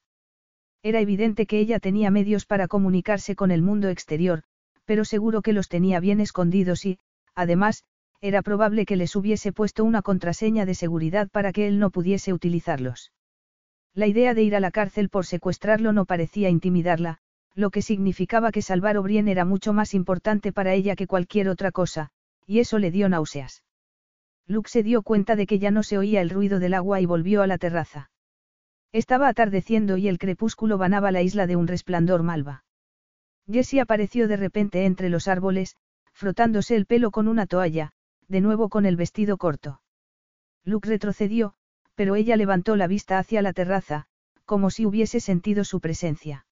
[0.84, 4.44] Era evidente que ella tenía medios para comunicarse con el mundo exterior,
[4.84, 7.00] pero seguro que los tenía bien escondidos y,
[7.34, 7.84] además,
[8.22, 12.34] era probable que les hubiese puesto una contraseña de seguridad para que él no pudiese
[12.34, 13.12] utilizarlos.
[13.94, 17.20] La idea de ir a la cárcel por secuestrarlo no parecía intimidarla,
[17.54, 21.72] lo que significaba que salvar O'Brien era mucho más importante para ella que cualquier otra
[21.72, 22.10] cosa,
[22.46, 23.64] y eso le dio náuseas.
[24.46, 27.06] Luke se dio cuenta de que ya no se oía el ruido del agua y
[27.06, 28.12] volvió a la terraza.
[28.94, 32.64] Estaba atardeciendo y el crepúsculo banaba la isla de un resplandor malva.
[33.52, 35.76] Jessie apareció de repente entre los árboles,
[36.14, 37.92] frotándose el pelo con una toalla,
[38.28, 39.82] de nuevo con el vestido corto.
[40.64, 41.56] Luke retrocedió,
[41.96, 44.08] pero ella levantó la vista hacia la terraza,
[44.46, 46.46] como si hubiese sentido su presencia.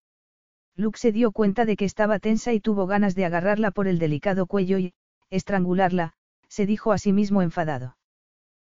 [0.75, 3.99] Luke se dio cuenta de que estaba tensa y tuvo ganas de agarrarla por el
[3.99, 4.93] delicado cuello y,
[5.29, 6.13] estrangularla,
[6.49, 7.97] se dijo a sí mismo enfadado.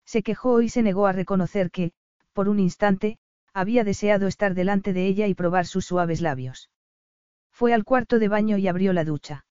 [0.05, 1.93] Se quejó y se negó a reconocer que,
[2.33, 3.17] por un instante,
[3.53, 6.69] había deseado estar delante de ella y probar sus suaves labios.
[7.51, 9.45] Fue al cuarto de baño y abrió la ducha.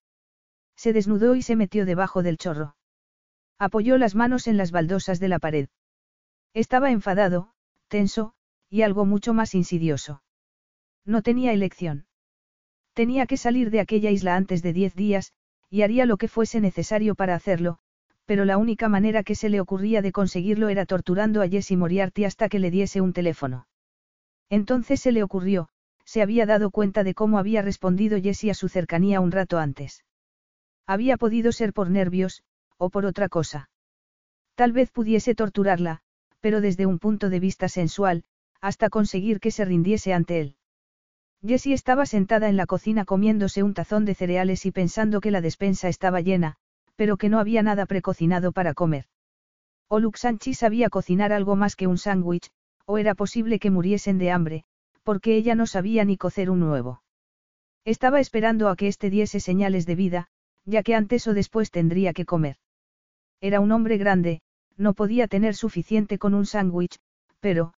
[0.74, 2.74] Se desnudó y se metió debajo del chorro.
[3.61, 5.68] Apoyó las manos en las baldosas de la pared.
[6.54, 7.52] Estaba enfadado,
[7.88, 8.32] tenso,
[8.70, 10.22] y algo mucho más insidioso.
[11.04, 12.06] No tenía elección.
[12.94, 15.34] Tenía que salir de aquella isla antes de diez días,
[15.68, 17.78] y haría lo que fuese necesario para hacerlo,
[18.24, 22.24] pero la única manera que se le ocurría de conseguirlo era torturando a Jesse Moriarty
[22.24, 23.66] hasta que le diese un teléfono.
[24.48, 25.68] Entonces se le ocurrió,
[26.06, 30.02] se había dado cuenta de cómo había respondido Jesse a su cercanía un rato antes.
[30.86, 32.42] Había podido ser por nervios,
[32.81, 33.68] o por otra cosa.
[34.55, 36.01] Tal vez pudiese torturarla,
[36.41, 38.24] pero desde un punto de vista sensual,
[38.62, 40.57] hasta conseguir que se rindiese ante él.
[41.47, 45.43] Jessie estaba sentada en la cocina comiéndose un tazón de cereales y pensando que la
[45.43, 46.57] despensa estaba llena,
[46.97, 49.05] pero que no había nada precocinado para comer.
[49.89, 52.51] O Luxanchi sabía cocinar algo más que un sándwich,
[52.87, 54.64] o era posible que muriesen de hambre,
[55.03, 57.03] porque ella no sabía ni cocer un nuevo.
[57.85, 60.28] Estaba esperando a que éste diese señales de vida,
[60.64, 62.57] ya que antes o después tendría que comer.
[63.41, 64.43] Era un hombre grande,
[64.76, 66.99] no podía tener suficiente con un sándwich,
[67.41, 67.72] pero,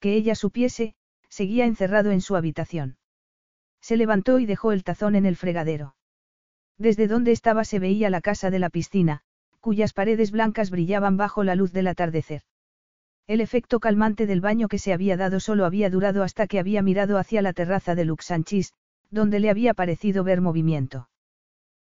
[0.00, 0.94] que ella supiese,
[1.28, 2.96] seguía encerrado en su habitación.
[3.80, 5.94] Se levantó y dejó el tazón en el fregadero.
[6.78, 9.22] Desde donde estaba se veía la casa de la piscina,
[9.60, 12.42] cuyas paredes blancas brillaban bajo la luz del atardecer.
[13.26, 16.82] El efecto calmante del baño que se había dado solo había durado hasta que había
[16.82, 18.72] mirado hacia la terraza de Luxanchis,
[19.10, 21.08] donde le había parecido ver movimiento.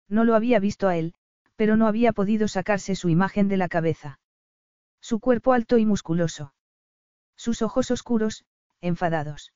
[0.07, 1.13] No lo había visto a él,
[1.61, 4.19] pero no había podido sacarse su imagen de la cabeza.
[4.99, 6.55] Su cuerpo alto y musculoso.
[7.35, 8.45] Sus ojos oscuros,
[8.81, 9.53] enfadados.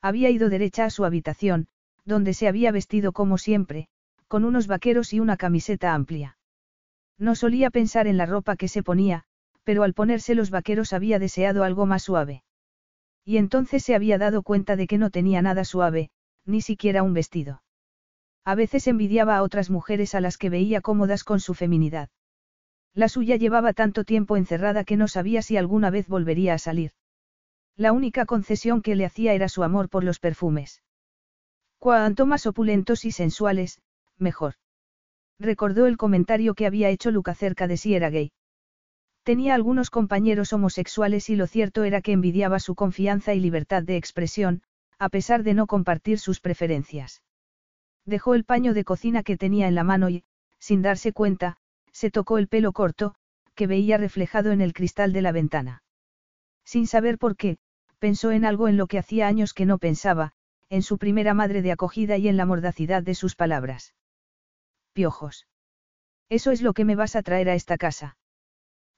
[0.00, 1.68] Había ido derecha a su habitación,
[2.06, 3.88] donde se había vestido como siempre,
[4.26, 6.38] con unos vaqueros y una camiseta amplia.
[7.18, 9.24] No solía pensar en la ropa que se ponía,
[9.64, 12.42] pero al ponerse los vaqueros había deseado algo más suave.
[13.26, 16.08] Y entonces se había dado cuenta de que no tenía nada suave,
[16.46, 17.60] ni siquiera un vestido.
[18.48, 22.08] A veces envidiaba a otras mujeres a las que veía cómodas con su feminidad.
[22.94, 26.92] La suya llevaba tanto tiempo encerrada que no sabía si alguna vez volvería a salir.
[27.76, 30.82] La única concesión que le hacía era su amor por los perfumes.
[31.76, 33.82] Cuanto más opulentos y sensuales,
[34.16, 34.54] mejor.
[35.38, 38.32] Recordó el comentario que había hecho Luke acerca de si era gay.
[39.24, 43.98] Tenía algunos compañeros homosexuales y lo cierto era que envidiaba su confianza y libertad de
[43.98, 44.62] expresión,
[44.98, 47.20] a pesar de no compartir sus preferencias.
[48.08, 50.24] Dejó el paño de cocina que tenía en la mano y,
[50.58, 51.58] sin darse cuenta,
[51.92, 53.14] se tocó el pelo corto,
[53.54, 55.82] que veía reflejado en el cristal de la ventana.
[56.64, 57.58] Sin saber por qué,
[57.98, 60.32] pensó en algo en lo que hacía años que no pensaba,
[60.70, 63.94] en su primera madre de acogida y en la mordacidad de sus palabras.
[64.94, 65.46] Piojos.
[66.30, 68.16] Eso es lo que me vas a traer a esta casa.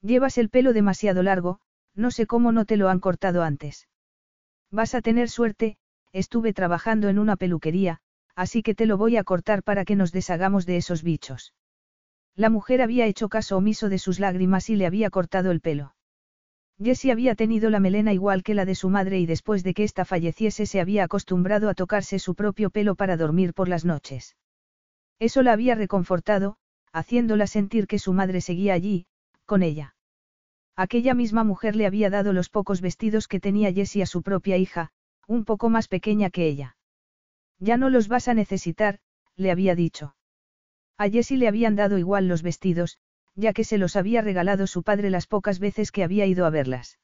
[0.03, 1.59] Llevas el pelo demasiado largo,
[1.97, 3.89] no sé cómo no te lo han cortado antes.
[4.71, 5.79] Vas a tener suerte,
[6.13, 8.01] estuve trabajando en una peluquería,
[8.41, 11.53] así que te lo voy a cortar para que nos deshagamos de esos bichos.
[12.35, 15.95] La mujer había hecho caso omiso de sus lágrimas y le había cortado el pelo.
[16.83, 19.85] Jessie había tenido la melena igual que la de su madre y después de que
[19.85, 24.37] ésta falleciese se había acostumbrado a tocarse su propio pelo para dormir por las noches.
[25.19, 26.57] Eso la había reconfortado,
[26.95, 29.05] haciéndola sentir que su madre seguía allí,
[29.45, 29.95] con ella.
[30.77, 34.57] Aquella misma mujer le había dado los pocos vestidos que tenía Jessie a su propia
[34.57, 34.93] hija,
[35.27, 36.79] un poco más pequeña que ella.
[37.61, 38.99] Ya no los vas a necesitar,
[39.37, 40.17] le había dicho.
[40.97, 42.99] A Jessie le habían dado igual los vestidos,
[43.35, 46.51] ya que se los había regalado su padre las pocas veces que había ido a
[46.51, 46.99] verlas.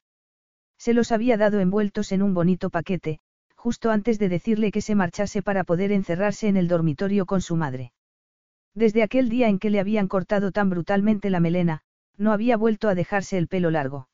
[0.77, 3.19] Se los había dado envueltos en un bonito paquete,
[3.55, 7.55] justo antes de decirle que se marchase para poder encerrarse en el dormitorio con su
[7.55, 7.93] madre.
[8.73, 11.81] Desde aquel día en que le habían cortado tan brutalmente la melena,
[12.17, 14.09] no había vuelto a dejarse el pelo largo.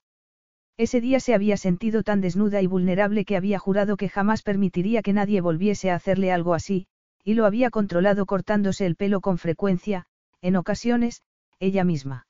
[0.78, 5.03] Ese día se había sentido tan desnuda y vulnerable que había jurado que jamás permitiría
[5.03, 6.88] que nadie volviese a hacerle algo así,
[7.24, 10.05] y lo había controlado cortándose el pelo con frecuencia,
[10.41, 11.21] en ocasiones,
[11.59, 12.28] ella misma.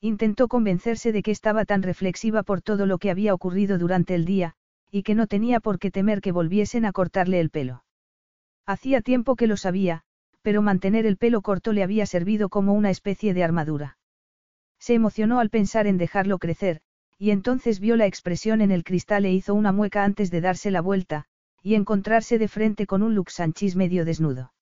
[0.00, 4.24] Intentó convencerse de que estaba tan reflexiva por todo lo que había ocurrido durante el
[4.24, 4.54] día,
[4.90, 7.84] y que no tenía por qué temer que volviesen a cortarle el pelo.
[8.64, 10.02] Hacía tiempo que lo sabía,
[10.42, 13.98] pero mantener el pelo corto le había servido como una especie de armadura.
[14.78, 16.80] Se emocionó al pensar en dejarlo crecer,
[17.18, 20.70] y entonces vio la expresión en el cristal e hizo una mueca antes de darse
[20.70, 21.24] la vuelta,
[21.62, 24.52] y encontrarse de frente con un Luxanchis medio desnudo.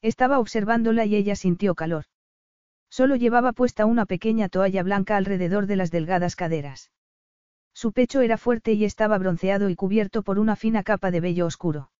[0.00, 2.04] Estaba observándola y ella sintió calor.
[2.88, 6.90] Solo llevaba puesta una pequeña toalla blanca alrededor de las delgadas caderas.
[7.74, 11.46] Su pecho era fuerte y estaba bronceado y cubierto por una fina capa de vello
[11.46, 11.90] oscuro.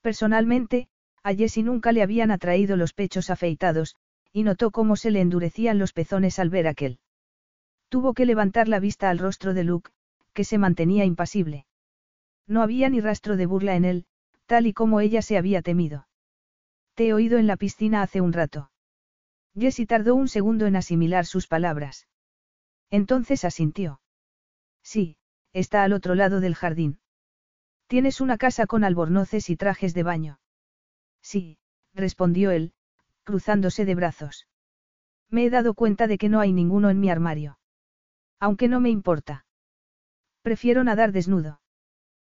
[0.00, 0.88] Personalmente,
[1.22, 3.96] a Jessie nunca le habían atraído los pechos afeitados,
[4.32, 6.98] y notó cómo se le endurecían los pezones al ver aquel.
[7.88, 9.90] Tuvo que levantar la vista al rostro de Luke,
[10.32, 11.66] que se mantenía impasible.
[12.46, 14.06] No había ni rastro de burla en él,
[14.46, 16.08] tal y como ella se había temido.
[16.94, 18.70] Te he oído en la piscina hace un rato.
[19.54, 22.06] Jessie tardó un segundo en asimilar sus palabras.
[22.90, 24.00] Entonces asintió.
[24.82, 25.16] Sí,
[25.52, 27.00] está al otro lado del jardín.
[27.86, 30.40] Tienes una casa con albornoces y trajes de baño.
[31.22, 31.58] Sí,
[31.94, 32.72] respondió él,
[33.24, 34.48] cruzándose de brazos.
[35.30, 37.58] Me he dado cuenta de que no hay ninguno en mi armario.
[38.38, 39.46] Aunque no me importa.
[40.42, 41.60] Prefiero nadar desnudo.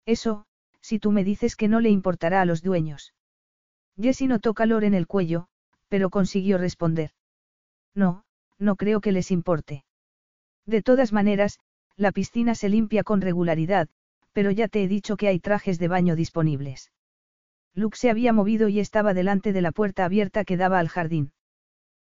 [0.07, 0.47] Eso,
[0.81, 3.15] si tú me dices que no le importará a los dueños.
[4.01, 5.49] Jessie notó calor en el cuello,
[5.89, 7.11] pero consiguió responder.
[7.95, 8.25] No,
[8.59, 9.85] no creo que les importe.
[10.67, 11.59] De todas maneras,
[11.97, 13.89] la piscina se limpia con regularidad,
[14.33, 16.93] pero ya te he dicho que hay trajes de baño disponibles.
[17.75, 21.33] Luke se había movido y estaba delante de la puerta abierta que daba al jardín.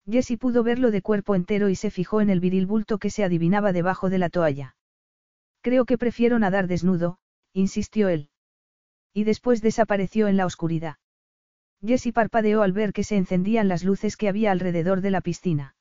[0.08, 3.24] Jessie pudo verlo de cuerpo entero y se fijó en el viril bulto que se
[3.24, 4.76] adivinaba debajo de la toalla.
[5.62, 7.18] Creo que prefiero nadar desnudo,
[7.52, 8.30] insistió él.
[9.12, 10.96] Y después desapareció en la oscuridad.
[11.84, 15.74] Jessie parpadeó al ver que se encendían las luces que había alrededor de la piscina.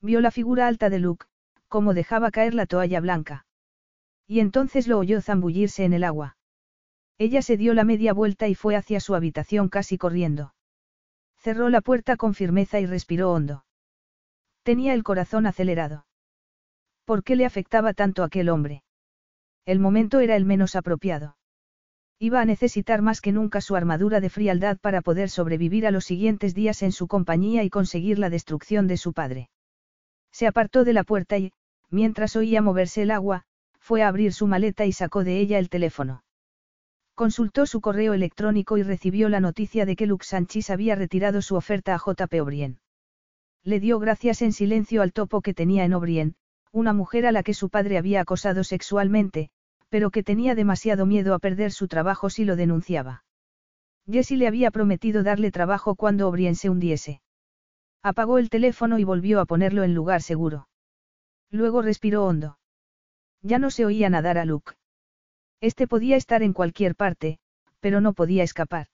[0.00, 1.26] Vio la figura alta de Luke,
[1.68, 3.46] como dejaba caer la toalla blanca.
[4.26, 6.36] Y entonces lo oyó zambullirse en el agua.
[7.18, 10.54] Ella se dio la media vuelta y fue hacia su habitación casi corriendo.
[11.40, 13.64] Cerró la puerta con firmeza y respiró hondo.
[14.62, 16.06] Tenía el corazón acelerado.
[17.06, 18.82] ¿Por qué le afectaba tanto aquel hombre?
[19.64, 21.36] El momento era el menos apropiado.
[22.18, 26.04] Iba a necesitar más que nunca su armadura de frialdad para poder sobrevivir a los
[26.04, 29.48] siguientes días en su compañía y conseguir la destrucción de su padre.
[30.30, 31.52] Se apartó de la puerta y,
[31.88, 33.44] mientras oía moverse el agua,
[33.78, 36.22] fue a abrir su maleta y sacó de ella el teléfono.
[37.20, 41.54] Consultó su correo electrónico y recibió la noticia de que Lux Sanchis había retirado su
[41.54, 42.80] oferta a JP O'Brien.
[43.62, 46.34] Le dio gracias en silencio al topo que tenía en O'Brien,
[46.72, 49.50] una mujer a la que su padre había acosado sexualmente,
[49.90, 53.22] pero que tenía demasiado miedo a perder su trabajo si lo denunciaba.
[54.10, 57.20] Jessie le había prometido darle trabajo cuando O'Brien se hundiese.
[58.02, 60.68] Apagó el teléfono y volvió a ponerlo en lugar seguro.
[61.50, 62.56] Luego respiró hondo.
[63.42, 64.79] Ya no se oía nadar a Luke.
[65.60, 67.38] Este podía estar en cualquier parte,
[67.80, 68.86] pero no podía escapar.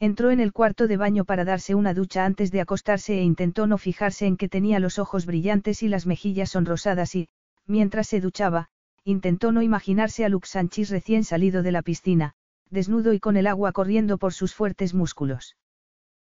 [0.00, 3.66] Entró en el cuarto de baño para darse una ducha antes de acostarse e intentó
[3.66, 7.28] no fijarse en que tenía los ojos brillantes y las mejillas sonrosadas y,
[7.66, 8.68] mientras se duchaba,
[9.02, 12.34] intentó no imaginarse a Lux Sanchis recién salido de la piscina,
[12.70, 15.56] desnudo y con el agua corriendo por sus fuertes músculos.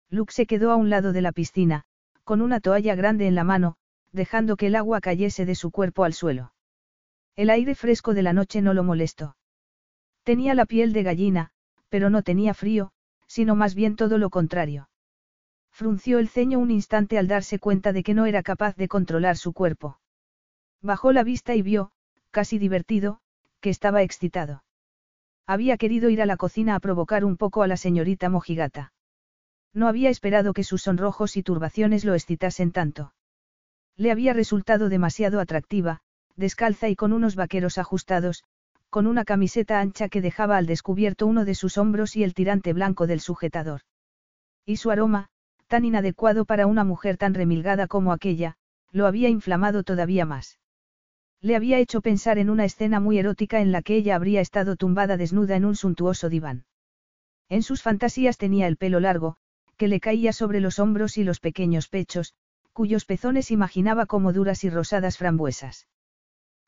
[0.10, 1.84] Luke se quedó a un lado de la piscina,
[2.24, 3.76] con una toalla grande en la mano,
[4.14, 6.54] dejando que el agua cayese de su cuerpo al suelo.
[7.36, 9.36] El aire fresco de la noche no lo molestó.
[10.30, 11.50] Tenía la piel de gallina,
[11.90, 12.92] pero no tenía frío,
[13.26, 14.88] sino más bien todo lo contrario.
[15.72, 19.38] Frunció el ceño un instante al darse cuenta de que no era capaz de controlar
[19.38, 20.00] su cuerpo.
[20.84, 21.90] Bajó la vista y vio,
[22.30, 23.22] casi divertido,
[23.60, 24.64] que estaba excitado.
[25.48, 28.94] Había querido ir a la cocina a provocar un poco a la señorita mojigata.
[29.74, 33.16] No había esperado que sus sonrojos y turbaciones lo excitasen tanto.
[33.98, 36.02] Le había resultado demasiado atractiva,
[36.36, 38.44] descalza y con unos vaqueros ajustados,
[38.90, 42.74] con una camiseta ancha que dejaba al descubierto uno de sus hombros y el tirante
[42.74, 43.82] blanco del sujetador.
[44.66, 45.30] Y su aroma,
[45.68, 48.56] tan inadecuado para una mujer tan remilgada como aquella,
[48.92, 50.60] lo había inflamado todavía más.
[51.42, 54.76] Le había hecho pensar en una escena muy erótica en la que ella habría estado
[54.76, 56.66] tumbada desnuda en un suntuoso diván.
[57.48, 59.38] En sus fantasías tenía el pelo largo,
[59.78, 62.34] que le caía sobre los hombros y los pequeños pechos,
[62.74, 65.88] cuyos pezones imaginaba como duras y rosadas frambuesas.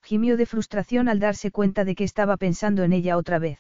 [0.03, 3.59] Gimió de frustración al darse cuenta de que estaba pensando en ella otra vez.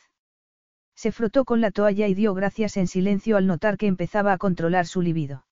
[0.95, 4.37] Se frotó con la toalla y dio gracias en silencio al notar que empezaba a
[4.37, 5.45] controlar su libido.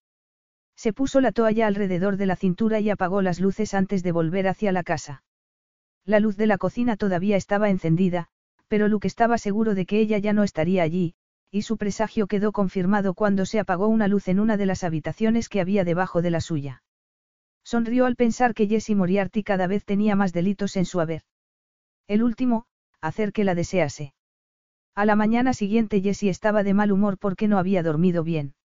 [0.76, 4.48] Se puso la toalla alrededor de la cintura y apagó las luces antes de volver
[4.48, 5.24] hacia la casa.
[6.06, 8.28] La luz de la cocina todavía estaba encendida,
[8.68, 11.16] pero Luke estaba seguro de que ella ya no estaría allí,
[11.52, 15.50] y su presagio quedó confirmado cuando se apagó una luz en una de las habitaciones
[15.50, 16.84] que había debajo de la suya.
[17.70, 21.22] Sonrió al pensar que Jessie Moriarty cada vez tenía más delitos en su haber.
[22.08, 22.66] El último,
[23.00, 24.16] hacer que la desease.
[24.96, 28.56] A la mañana siguiente Jessie estaba de mal humor porque no había dormido bien.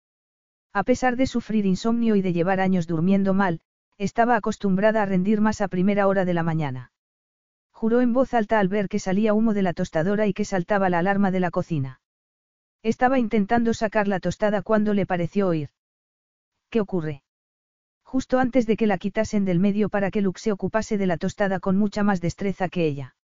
[0.72, 3.60] A pesar de sufrir insomnio y de llevar años durmiendo mal,
[3.98, 6.90] estaba acostumbrada a rendir más a primera hora de la mañana.
[7.72, 10.88] Juró en voz alta al ver que salía humo de la tostadora y que saltaba
[10.88, 12.00] la alarma de la cocina.
[12.82, 15.68] Estaba intentando sacar la tostada cuando le pareció oír.
[16.70, 17.23] ¿Qué ocurre?
[18.14, 21.16] Justo antes de que la quitasen del medio para que Luke se ocupase de la
[21.16, 23.16] tostada con mucha más destreza que ella.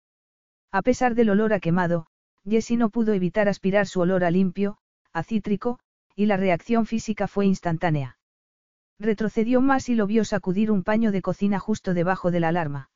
[0.71, 2.07] A pesar del olor a quemado,
[2.43, 4.79] Jessie no pudo evitar aspirar su olor a limpio,
[5.13, 5.77] a cítrico,
[6.15, 8.17] y la reacción física fue instantánea.
[8.97, 12.89] Retrocedió más y lo vio sacudir un paño de cocina justo debajo de la alarma.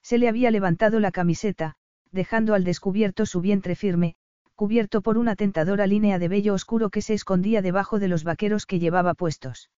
[0.00, 1.74] Se le había levantado la camiseta,
[2.10, 4.14] dejando al descubierto su vientre firme,
[4.54, 8.64] cubierto por una tentadora línea de vello oscuro que se escondía debajo de los vaqueros
[8.64, 9.68] que llevaba puestos.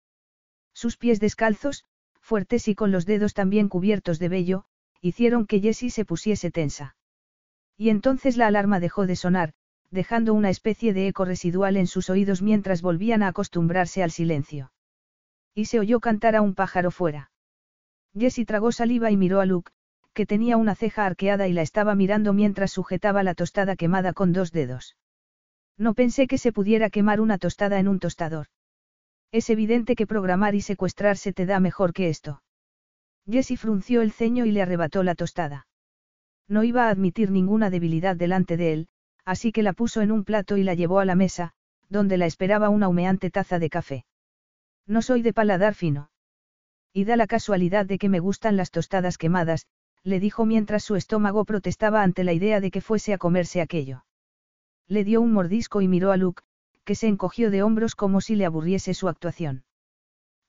[0.73, 1.85] Sus pies descalzos,
[2.21, 4.65] fuertes y con los dedos también cubiertos de vello,
[5.01, 6.97] hicieron que Jessie se pusiese tensa.
[7.77, 9.53] Y entonces la alarma dejó de sonar,
[9.91, 14.73] dejando una especie de eco residual en sus oídos mientras volvían a acostumbrarse al silencio.
[15.55, 17.31] Y se oyó cantar a un pájaro fuera.
[18.17, 19.73] Jessie tragó saliva y miró a Luke,
[20.15, 24.33] que tenía una ceja arqueada y la estaba mirando mientras sujetaba la tostada quemada con
[24.33, 24.97] dos dedos.
[25.77, 28.47] No pensé que se pudiera quemar una tostada en un tostador.
[29.33, 32.43] Es evidente que programar y secuestrarse te da mejor que esto.
[33.27, 35.67] Jessie frunció el ceño y le arrebató la tostada.
[36.49, 38.89] No iba a admitir ninguna debilidad delante de él,
[39.25, 41.53] así que la puso en un plato y la llevó a la mesa,
[41.89, 44.05] donde la esperaba una humeante taza de café.
[44.87, 46.11] No soy de paladar fino.
[46.93, 49.67] Y da la casualidad de que me gustan las tostadas quemadas,
[50.03, 54.05] le dijo mientras su estómago protestaba ante la idea de que fuese a comerse aquello.
[54.89, 56.43] Le dio un mordisco y miró a Luke,
[56.85, 59.65] que se encogió de hombros como si le aburriese su actuación.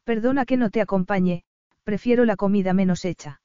[0.03, 1.43] Perdona que no te acompañe,
[1.83, 3.41] prefiero la comida menos hecha.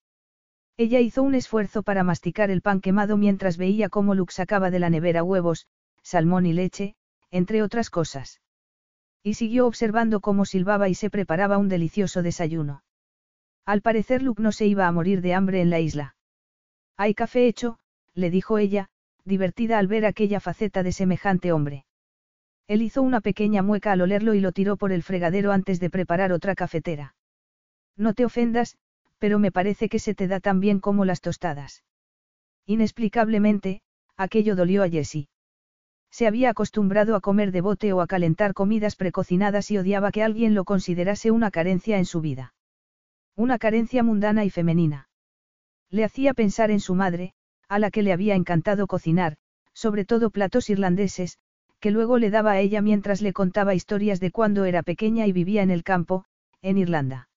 [0.77, 4.79] Ella hizo un esfuerzo para masticar el pan quemado mientras veía cómo Luke sacaba de
[4.79, 5.67] la nevera huevos,
[6.03, 6.95] salmón y leche,
[7.31, 8.41] entre otras cosas.
[9.23, 12.85] Y siguió observando cómo silbaba y se preparaba un delicioso desayuno.
[13.67, 16.15] Al parecer Luke no se iba a morir de hambre en la isla.
[16.97, 17.79] Hay café hecho,
[18.15, 18.89] le dijo ella,
[19.25, 21.85] divertida al ver aquella faceta de semejante hombre.
[22.69, 25.89] Él hizo una pequeña mueca al olerlo y lo tiró por el fregadero antes de
[25.89, 27.15] preparar otra cafetera.
[27.97, 28.77] No te ofendas,
[29.19, 31.83] pero me parece que se te da tan bien como las tostadas.
[32.67, 33.81] Inexplicablemente,
[34.17, 35.29] aquello dolió a Jessie.
[36.11, 40.23] Se había acostumbrado a comer de bote o a calentar comidas precocinadas y odiaba que
[40.23, 42.55] alguien lo considerase una carencia en su vida.
[43.35, 45.09] Una carencia mundana y femenina.
[45.91, 47.33] Le hacía pensar en su madre,
[47.69, 49.37] a la que le había encantado cocinar,
[49.73, 51.39] sobre todo platos irlandeses,
[51.81, 55.33] que luego le daba a ella mientras le contaba historias de cuando era pequeña y
[55.33, 56.25] vivía en el campo,
[56.63, 57.29] en Irlanda.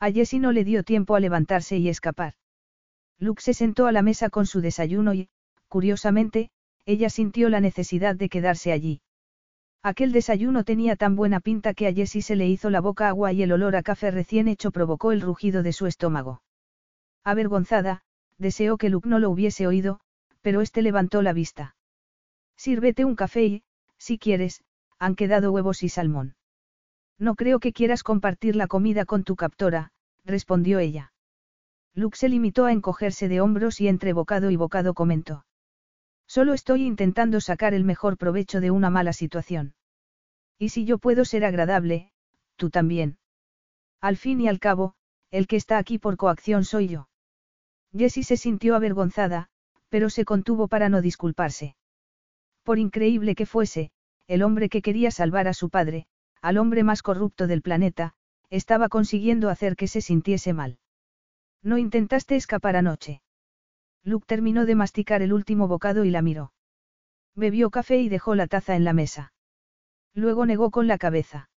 [0.00, 2.34] A Jessie no le dio tiempo a levantarse y escapar.
[3.18, 5.28] Luke se sentó a la mesa con su desayuno y,
[5.68, 6.50] curiosamente,
[6.86, 9.00] ella sintió la necesidad de quedarse allí.
[9.82, 13.32] Aquel desayuno tenía tan buena pinta que a Jessie se le hizo la boca agua
[13.32, 16.42] y el olor a café recién hecho provocó el rugido de su estómago.
[17.24, 18.02] Avergonzada,
[18.38, 20.00] deseó que Luke no lo hubiese oído,
[20.40, 21.76] pero éste levantó la vista.
[22.58, 23.62] Sírvete un café y,
[23.98, 24.64] si quieres,
[24.98, 26.34] han quedado huevos y salmón.
[27.16, 29.92] No creo que quieras compartir la comida con tu captora,
[30.24, 31.12] respondió ella.
[31.94, 35.46] Luke se limitó a encogerse de hombros y entre bocado y bocado comentó.
[36.26, 39.74] Solo estoy intentando sacar el mejor provecho de una mala situación.
[40.58, 42.10] Y si yo puedo ser agradable,
[42.56, 43.18] tú también.
[44.00, 44.94] Al fin y al cabo,
[45.30, 47.08] el que está aquí por coacción soy yo.
[47.96, 49.48] Jessie se sintió avergonzada,
[49.88, 51.76] pero se contuvo para no disculparse.
[52.62, 53.90] Por increíble que fuese,
[54.26, 56.06] el hombre que quería salvar a su padre,
[56.42, 58.14] al hombre más corrupto del planeta,
[58.50, 60.78] estaba consiguiendo hacer que se sintiese mal.
[61.62, 63.22] ¿No intentaste escapar anoche?
[64.04, 66.52] Luke terminó de masticar el último bocado y la miró.
[67.34, 69.32] Bebió café y dejó la taza en la mesa.
[70.14, 71.50] Luego negó con la cabeza.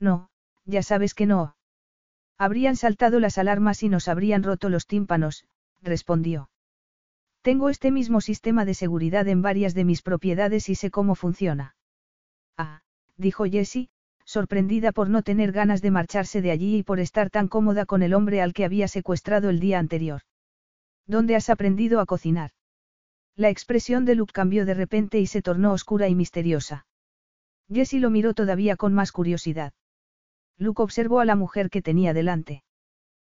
[0.00, 0.30] No,
[0.64, 1.56] ya sabes que no.
[2.36, 5.44] Habrían saltado las alarmas y nos habrían roto los tímpanos,
[5.82, 6.50] respondió.
[7.48, 11.76] Tengo este mismo sistema de seguridad en varias de mis propiedades y sé cómo funciona.
[12.58, 12.82] Ah,
[13.16, 13.88] dijo Jessie,
[14.26, 18.02] sorprendida por no tener ganas de marcharse de allí y por estar tan cómoda con
[18.02, 20.20] el hombre al que había secuestrado el día anterior.
[21.06, 22.50] ¿Dónde has aprendido a cocinar?
[23.34, 26.86] La expresión de Luke cambió de repente y se tornó oscura y misteriosa.
[27.72, 29.72] Jessie lo miró todavía con más curiosidad.
[30.58, 32.62] Luke observó a la mujer que tenía delante.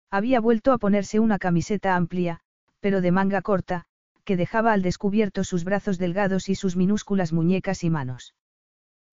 [0.08, 2.42] Había vuelto a ponerse una camiseta amplia,
[2.78, 3.88] pero de manga corta,
[4.24, 8.34] que dejaba al descubierto sus brazos delgados y sus minúsculas muñecas y manos.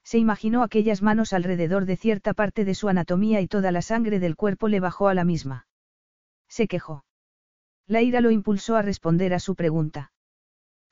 [0.04, 4.20] Se imaginó aquellas manos alrededor de cierta parte de su anatomía y toda la sangre
[4.20, 5.68] del cuerpo le bajó a la misma.
[6.50, 7.06] Se quejó.
[7.88, 10.12] La ira lo impulsó a responder a su pregunta.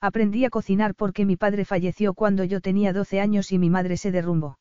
[0.01, 3.97] Aprendí a cocinar porque mi padre falleció cuando yo tenía 12 años y mi madre
[3.97, 4.59] se derrumbó.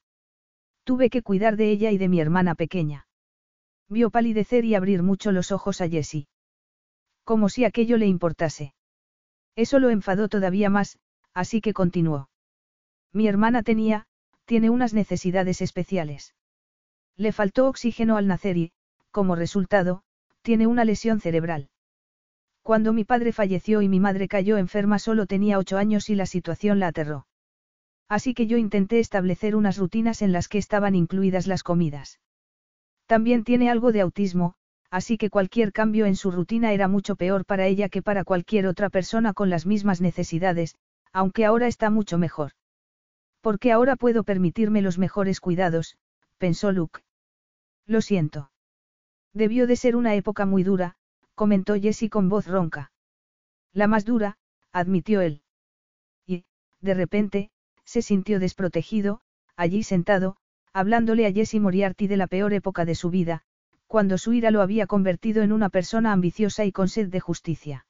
[0.85, 3.06] Tuve que cuidar de ella y de mi hermana pequeña.
[3.89, 6.26] Vio palidecer y abrir mucho los ojos a Jessie.
[7.24, 8.72] Como si aquello le importase.
[9.59, 11.01] Eso lo enfadó todavía más,
[11.35, 12.30] así que continuó.
[13.12, 14.06] Mi hermana tenía,
[14.44, 16.32] tiene unas necesidades especiales.
[17.16, 18.70] Le faltó oxígeno al nacer y,
[19.10, 20.02] como resultado,
[20.43, 21.70] tiene una lesión cerebral.
[22.62, 26.26] Cuando mi padre falleció y mi madre cayó enferma solo tenía ocho años y la
[26.26, 27.26] situación la aterró.
[28.09, 32.20] Así que yo intenté establecer unas rutinas en las que estaban incluidas las comidas.
[33.06, 34.55] También tiene algo de autismo,
[34.90, 38.66] así que cualquier cambio en su rutina era mucho peor para ella que para cualquier
[38.66, 40.77] otra persona con las mismas necesidades,
[41.12, 42.52] aunque ahora está mucho mejor.
[43.40, 45.97] Porque ahora puedo permitirme los mejores cuidados,
[46.39, 47.01] pensó Luke.
[47.86, 48.51] Lo siento.
[49.32, 50.97] Debió de ser una época muy dura,
[51.35, 52.93] comentó Jessie con voz ronca.
[53.73, 54.39] La más dura,
[54.73, 55.43] admitió él.
[56.27, 56.44] Y,
[56.81, 57.51] de repente,
[57.85, 59.20] se sintió desprotegido,
[59.56, 60.36] allí sentado,
[60.73, 63.44] hablándole a Jessie Moriarty de la peor época de su vida,
[63.89, 67.86] cuando su ira lo había convertido en una persona ambiciosa y con sed de justicia.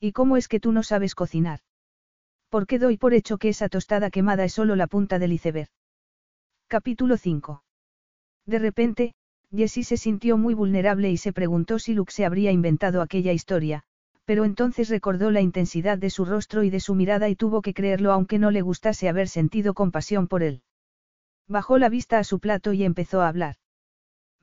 [0.00, 1.60] ¿Y cómo es que tú no sabes cocinar?
[2.48, 5.68] ¿Por qué doy por hecho que esa tostada quemada es solo la punta del iceberg?
[6.68, 7.62] Capítulo 5.
[8.46, 9.14] De repente,
[9.54, 13.82] Jessie se sintió muy vulnerable y se preguntó si Luke se habría inventado aquella historia,
[14.24, 17.74] pero entonces recordó la intensidad de su rostro y de su mirada y tuvo que
[17.74, 20.62] creerlo aunque no le gustase haber sentido compasión por él.
[21.46, 23.56] Bajó la vista a su plato y empezó a hablar.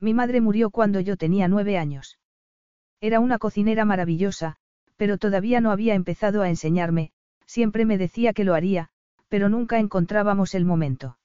[0.00, 2.18] Mi madre murió cuando yo tenía nueve años.
[3.00, 4.56] Era una cocinera maravillosa,
[4.96, 7.12] pero todavía no había empezado a enseñarme,
[7.46, 8.90] siempre me decía que lo haría,
[9.28, 11.18] pero nunca encontrábamos el momento.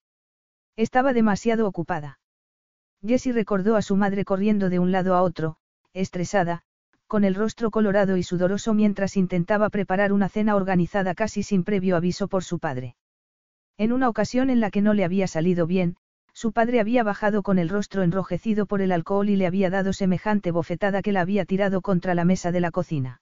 [0.76, 2.20] Estaba demasiado ocupada.
[3.06, 5.58] Jessie recordó a su madre corriendo de un lado a otro,
[5.94, 6.64] estresada,
[7.08, 11.96] con el rostro colorado y sudoroso mientras intentaba preparar una cena organizada casi sin previo
[11.96, 12.96] aviso por su padre.
[13.78, 15.96] En una ocasión en la que no le había salido bien,
[16.34, 19.94] su padre había bajado con el rostro enrojecido por el alcohol y le había dado
[19.94, 23.22] semejante bofetada que la había tirado contra la mesa de la cocina.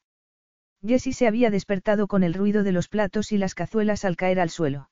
[0.86, 4.40] Jessie se había despertado con el ruido de los platos y las cazuelas al caer
[4.40, 4.90] al suelo.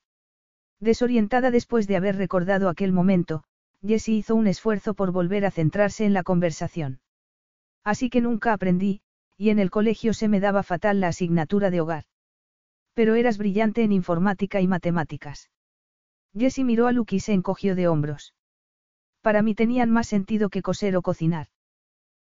[0.80, 3.44] Desorientada después de haber recordado aquel momento,
[3.82, 7.00] Jessie hizo un esfuerzo por volver a centrarse en la conversación.
[7.84, 9.02] Así que nunca aprendí,
[9.38, 12.04] y en el colegio se me daba fatal la asignatura de hogar.
[12.94, 15.50] Pero eras brillante en informática y matemáticas.
[16.38, 18.34] Jessie miró a Luke y se encogió de hombros.
[19.22, 21.47] Para mí tenían más sentido que coser o cocinar.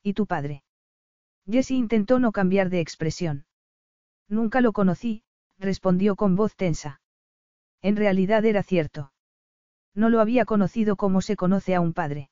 [0.03, 0.65] ¿Y tu padre?
[1.47, 3.45] Jessie intentó no cambiar de expresión.
[4.29, 5.23] Nunca lo conocí,
[5.59, 7.01] respondió con voz tensa.
[7.83, 9.13] En realidad era cierto.
[9.95, 12.31] No lo había conocido como se conoce a un padre.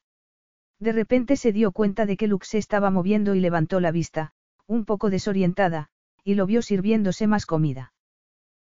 [0.78, 4.32] De repente se dio cuenta de que Luke se estaba moviendo y levantó la vista,
[4.66, 5.90] un poco desorientada,
[6.22, 7.92] y lo vio sirviéndose más comida.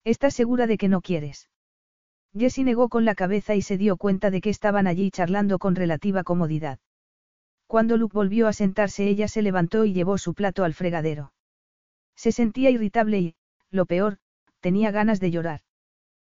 [0.04, 1.50] ¿Estás segura de que no quieres?
[2.39, 5.74] Jessie negó con la cabeza y se dio cuenta de que estaban allí charlando con
[5.74, 6.78] relativa comodidad.
[7.66, 11.32] Cuando Luke volvió a sentarse ella se levantó y llevó su plato al fregadero.
[12.16, 13.35] Se sentía irritable y,
[13.70, 14.19] lo peor,
[14.60, 15.60] tenía ganas de llorar.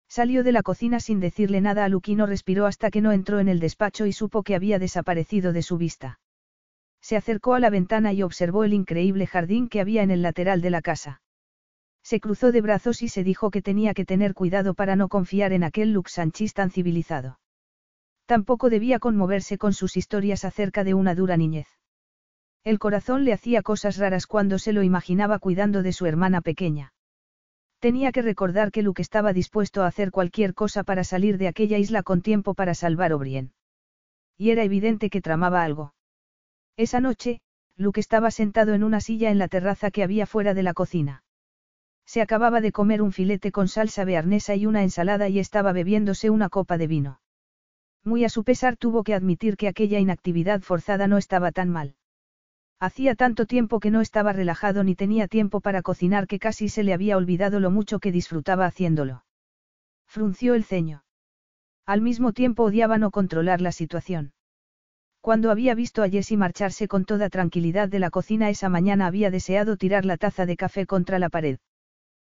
[0.10, 3.14] Salió de la cocina sin decirle nada a Luke y no respiró hasta que no
[3.14, 6.20] entró en el despacho y supo que había desaparecido de su vista.
[7.00, 10.62] Se acercó a la ventana y observó el increíble jardín que había en el lateral
[10.62, 11.22] de la casa.
[12.04, 15.54] Se cruzó de brazos y se dijo que tenía que tener cuidado para no confiar
[15.54, 17.40] en aquel Luke Sanchis tan civilizado.
[18.26, 21.68] Tampoco debía conmoverse con sus historias acerca de una dura niñez.
[22.64, 26.94] El corazón le hacía cosas raras cuando se lo imaginaba cuidando de su hermana pequeña.
[27.80, 31.80] Tenía que recordar que Luke estaba dispuesto a hacer cualquier cosa para salir de aquella
[31.80, 33.54] isla con tiempo para salvar O'Brien.
[34.38, 35.96] Y era evidente que tramaba algo.
[36.78, 37.42] Esa noche,
[37.76, 41.24] Luke estaba sentado en una silla en la terraza que había fuera de la cocina.
[42.12, 46.30] Se acababa de comer un filete con salsa bearnesa y una ensalada y estaba bebiéndose
[46.30, 47.22] una copa de vino.
[48.04, 51.96] Muy a su pesar tuvo que admitir que aquella inactividad forzada no estaba tan mal.
[52.82, 56.84] Hacía tanto tiempo que no estaba relajado ni tenía tiempo para cocinar que casi se
[56.84, 59.24] le había olvidado lo mucho que disfrutaba haciéndolo.
[60.06, 61.06] Frunció el ceño.
[61.86, 64.34] Al mismo tiempo odiaba no controlar la situación.
[65.22, 69.32] Cuando había visto a Jessie marcharse con toda tranquilidad de la cocina esa mañana había
[69.32, 71.60] deseado tirar la taza de café contra la pared.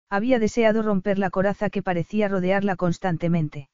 [0.09, 3.69] Había deseado romper la coraza que parecía rodearla constantemente.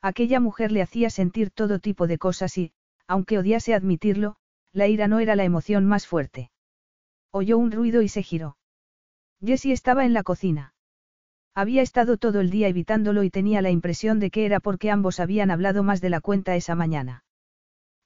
[0.00, 2.72] Aquella mujer le hacía sentir todo tipo de cosas y,
[3.08, 4.36] aunque odiase admitirlo,
[4.72, 6.50] la ira no era la emoción más fuerte.
[7.32, 8.56] Oyó un ruido y se giró.
[9.44, 10.74] Jessie estaba en la cocina.
[11.54, 15.18] Había estado todo el día evitándolo y tenía la impresión de que era porque ambos
[15.18, 17.24] habían hablado más de la cuenta esa mañana.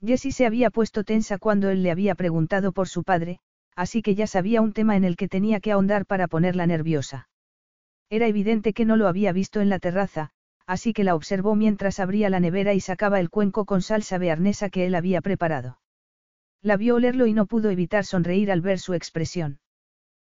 [0.05, 3.41] Jessie se había puesto tensa cuando él le había preguntado por su padre,
[3.77, 7.29] así que ya sabía un tema en el que tenía que ahondar para ponerla nerviosa.
[8.13, 10.33] Era evidente que no lo había visto en la terraza,
[10.67, 14.69] así que la observó mientras abría la nevera y sacaba el cuenco con salsa bearnesa
[14.69, 15.79] que él había preparado.
[16.61, 19.61] La vio olerlo y no pudo evitar sonreír al ver su expresión.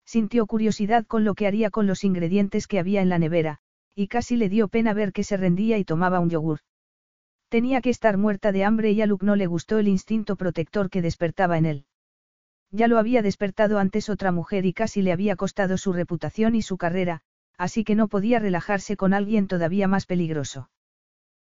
[0.06, 3.58] Sintió curiosidad con lo que haría con los ingredientes que había en la nevera,
[3.92, 6.60] y casi le dio pena ver que se rendía y tomaba un yogur.
[7.48, 10.90] Tenía que estar muerta de hambre y a Luke no le gustó el instinto protector
[10.90, 11.86] que despertaba en él.
[12.70, 16.62] Ya lo había despertado antes otra mujer y casi le había costado su reputación y
[16.62, 17.22] su carrera,
[17.56, 20.70] así que no podía relajarse con alguien todavía más peligroso.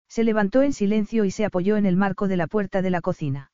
[0.08, 3.00] Se levantó en silencio y se apoyó en el marco de la puerta de la
[3.00, 3.52] cocina.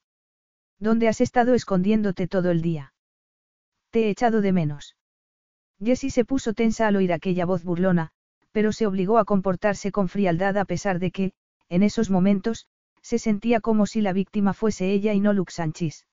[0.78, 2.94] ¿Dónde has estado escondiéndote todo el día?
[3.90, 4.96] Te he echado de menos.
[5.82, 8.10] Jessie se puso tensa al oír aquella voz burlona,
[8.52, 11.32] pero se obligó a comportarse con frialdad a pesar de que,
[11.68, 12.66] en esos momentos,
[13.02, 16.06] se sentía como si la víctima fuese ella y no Luke Sanchis.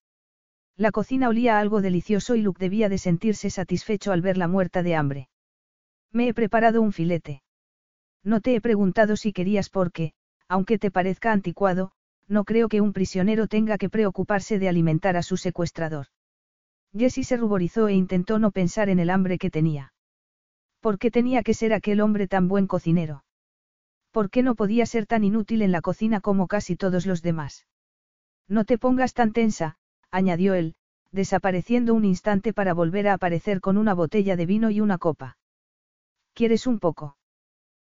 [0.75, 4.83] La cocina olía a algo delicioso y Luke debía de sentirse satisfecho al verla muerta
[4.83, 5.29] de hambre.
[6.13, 7.41] Me he preparado un filete.
[8.23, 10.13] No te he preguntado si querías porque,
[10.47, 11.91] aunque te parezca anticuado,
[12.27, 16.07] no creo que un prisionero tenga que preocuparse de alimentar a su secuestrador.
[16.95, 19.93] Jessie se ruborizó e intentó no pensar en el hambre que tenía.
[20.79, 23.23] ¿Por qué tenía que ser aquel hombre tan buen cocinero?
[24.11, 27.65] ¿Por qué no podía ser tan inútil en la cocina como casi todos los demás?
[28.47, 29.77] No te pongas tan tensa,
[30.11, 30.75] añadió él,
[31.11, 35.37] desapareciendo un instante para volver a aparecer con una botella de vino y una copa.
[36.33, 37.17] ¿Quieres un poco?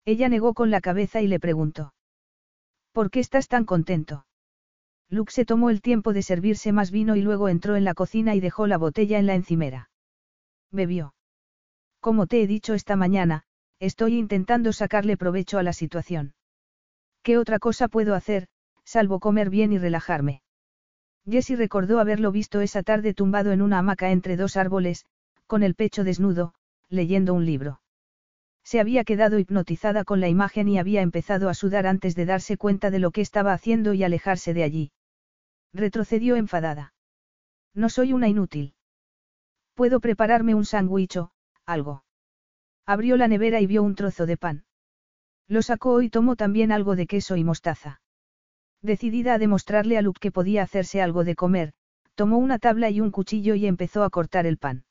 [0.05, 1.93] Ella negó con la cabeza y le preguntó.
[2.91, 4.25] ¿Por qué estás tan contento?
[5.09, 8.35] Luke se tomó el tiempo de servirse más vino y luego entró en la cocina
[8.35, 9.89] y dejó la botella en la encimera.
[10.71, 11.13] Bebió.
[11.99, 13.45] Como te he dicho esta mañana,
[13.79, 16.33] Estoy intentando sacarle provecho a la situación.
[17.23, 18.47] ¿Qué otra cosa puedo hacer,
[18.83, 20.41] salvo comer bien y relajarme?
[21.25, 25.05] Jessie recordó haberlo visto esa tarde tumbado en una hamaca entre dos árboles,
[25.47, 26.53] con el pecho desnudo,
[26.89, 27.79] leyendo un libro.
[28.69, 32.55] Se había quedado hipnotizada con la imagen y había empezado a sudar antes de darse
[32.55, 34.91] cuenta de lo que estaba haciendo y alejarse de allí.
[35.73, 36.93] Retrocedió enfadada.
[37.73, 38.75] No soy una inútil.
[39.73, 41.31] Puedo prepararme un sándwich o,
[41.65, 42.03] algo.
[42.85, 44.65] Abrió la nevera y vio un trozo de pan.
[45.47, 48.01] Lo sacó y tomó también algo de queso y mostaza.
[48.83, 51.73] Decidida a demostrarle a Luke que podía hacerse algo de comer,
[52.13, 54.83] tomó una tabla y un cuchillo y empezó a cortar el pan.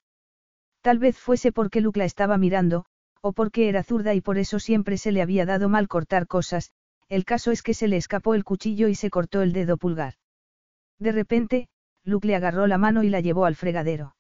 [0.81, 2.87] Tal vez fuese porque Luke la estaba mirando,
[3.21, 6.71] o porque era zurda y por eso siempre se le había dado mal cortar cosas,
[7.09, 10.15] el caso es que se le escapó el cuchillo y se cortó el dedo pulgar.
[10.99, 11.69] De repente,
[12.05, 14.15] Luke le agarró la mano y la llevó al fregadero.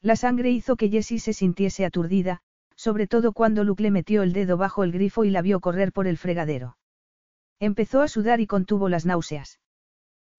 [0.00, 2.40] La sangre hizo que Jessie se sintiese aturdida,
[2.76, 5.92] sobre todo cuando Luke le metió el dedo bajo el grifo y la vio correr
[5.92, 6.76] por el fregadero.
[7.60, 9.60] Empezó a sudar y contuvo las náuseas.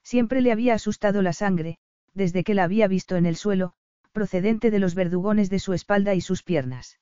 [0.04, 1.78] Siempre le había asustado la sangre,
[2.14, 3.74] desde que la había visto en el suelo,
[4.12, 7.00] procedente de los verdugones de su espalda y sus piernas.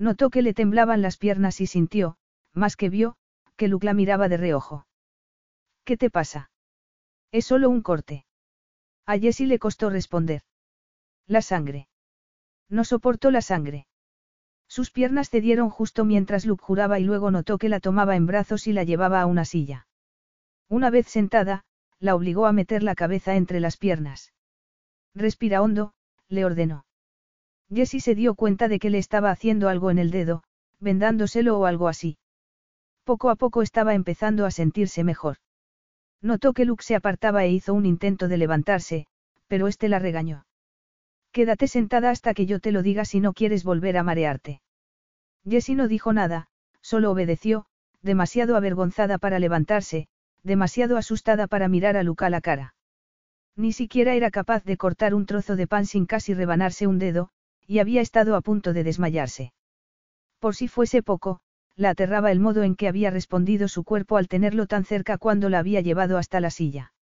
[0.00, 2.16] Notó que le temblaban las piernas y sintió,
[2.54, 3.16] más que vio,
[3.56, 4.86] que Luke la miraba de reojo.
[5.84, 6.50] ¿Qué te pasa?
[7.32, 8.24] Es solo un corte.
[9.04, 10.40] A Jessie le costó responder.
[11.26, 11.86] La sangre.
[12.70, 13.86] No soportó la sangre.
[14.68, 18.66] Sus piernas cedieron justo mientras Luke juraba y luego notó que la tomaba en brazos
[18.68, 19.86] y la llevaba a una silla.
[20.66, 21.66] Una vez sentada,
[21.98, 24.32] la obligó a meter la cabeza entre las piernas.
[25.14, 25.92] Respira hondo,
[26.28, 26.86] le ordenó.
[27.72, 30.42] Jessie se dio cuenta de que le estaba haciendo algo en el dedo,
[30.80, 32.18] vendándoselo o algo así.
[33.04, 35.36] Poco a poco estaba empezando a sentirse mejor.
[36.20, 39.06] Notó que Luke se apartaba e hizo un intento de levantarse,
[39.46, 40.46] pero este la regañó.
[41.32, 44.60] Quédate sentada hasta que yo te lo diga si no quieres volver a marearte.
[45.48, 46.48] Jessie no dijo nada,
[46.82, 47.66] solo obedeció,
[48.02, 50.08] demasiado avergonzada para levantarse,
[50.42, 52.74] demasiado asustada para mirar a Luca a la cara.
[53.56, 57.30] Ni siquiera era capaz de cortar un trozo de pan sin casi rebanarse un dedo,
[57.70, 59.52] y había estado a punto de desmayarse.
[60.40, 61.38] Por si fuese poco,
[61.76, 65.48] la aterraba el modo en que había respondido su cuerpo al tenerlo tan cerca cuando
[65.48, 66.92] la había llevado hasta la silla.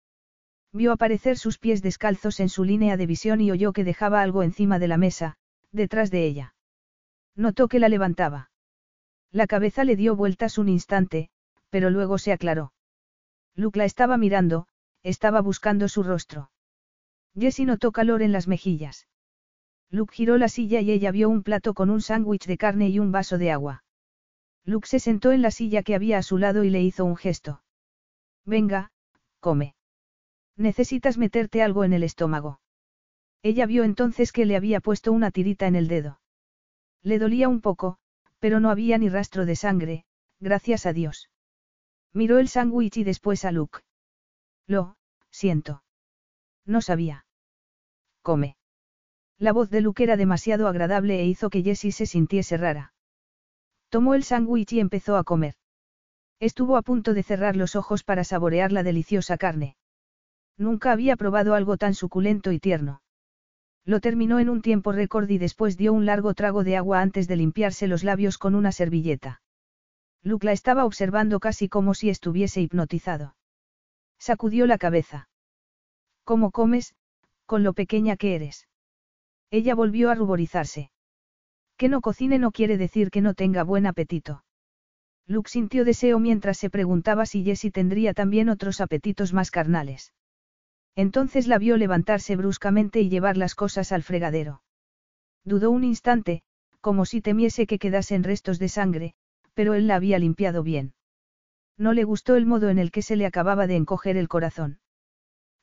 [0.70, 4.42] Vio aparecer sus pies descalzos en su línea de visión y oyó que dejaba algo
[4.42, 5.36] encima de la mesa,
[5.72, 6.54] detrás de ella.
[7.34, 8.50] Notó que la levantaba.
[9.32, 11.30] La cabeza le dio vueltas un instante,
[11.70, 12.74] pero luego se aclaró.
[13.54, 14.66] Luke la estaba mirando,
[15.02, 16.50] estaba buscando su rostro.
[17.34, 19.06] Jessie notó calor en las mejillas.
[19.90, 22.98] Luke giró la silla y ella vio un plato con un sándwich de carne y
[22.98, 23.84] un vaso de agua.
[24.64, 27.16] Luke se sentó en la silla que había a su lado y le hizo un
[27.16, 27.62] gesto.
[28.44, 28.90] Venga,
[29.40, 29.74] come.
[30.56, 32.60] Necesitas meterte algo en el estómago.
[33.42, 36.20] Ella vio entonces que le había puesto una tirita en el dedo.
[37.02, 37.98] Le dolía un poco,
[38.40, 40.04] pero no había ni rastro de sangre,
[40.38, 41.30] gracias a Dios.
[42.12, 43.80] Miró el sándwich y después a Luke.
[44.66, 44.96] Lo,
[45.30, 45.82] siento.
[46.66, 47.24] No sabía.
[48.22, 48.57] Come.
[49.38, 52.92] La voz de Luke era demasiado agradable e hizo que Jessie se sintiese rara.
[53.88, 55.54] Tomó el sándwich y empezó a comer.
[56.40, 59.76] Estuvo a punto de cerrar los ojos para saborear la deliciosa carne.
[60.56, 63.00] Nunca había probado algo tan suculento y tierno.
[63.84, 67.28] Lo terminó en un tiempo récord y después dio un largo trago de agua antes
[67.28, 69.40] de limpiarse los labios con una servilleta.
[70.22, 73.36] Luke la estaba observando casi como si estuviese hipnotizado.
[74.18, 75.28] Sacudió la cabeza.
[76.24, 76.94] ¿Cómo comes,
[77.46, 78.68] con lo pequeña que eres?
[79.50, 80.90] Ella volvió a ruborizarse.
[81.76, 84.44] Que no cocine no quiere decir que no tenga buen apetito.
[85.26, 90.12] Luke sintió deseo mientras se preguntaba si Jessie tendría también otros apetitos más carnales.
[90.96, 94.62] Entonces la vio levantarse bruscamente y llevar las cosas al fregadero.
[95.44, 96.42] Dudó un instante,
[96.80, 99.14] como si temiese que quedasen restos de sangre,
[99.54, 100.94] pero él la había limpiado bien.
[101.76, 104.80] No le gustó el modo en el que se le acababa de encoger el corazón.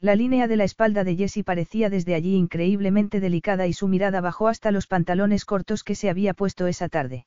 [0.02, 4.22] La línea de la espalda de Jessie parecía desde allí increíblemente delicada y su mirada
[4.22, 7.26] bajó hasta los pantalones cortos que se había puesto esa tarde.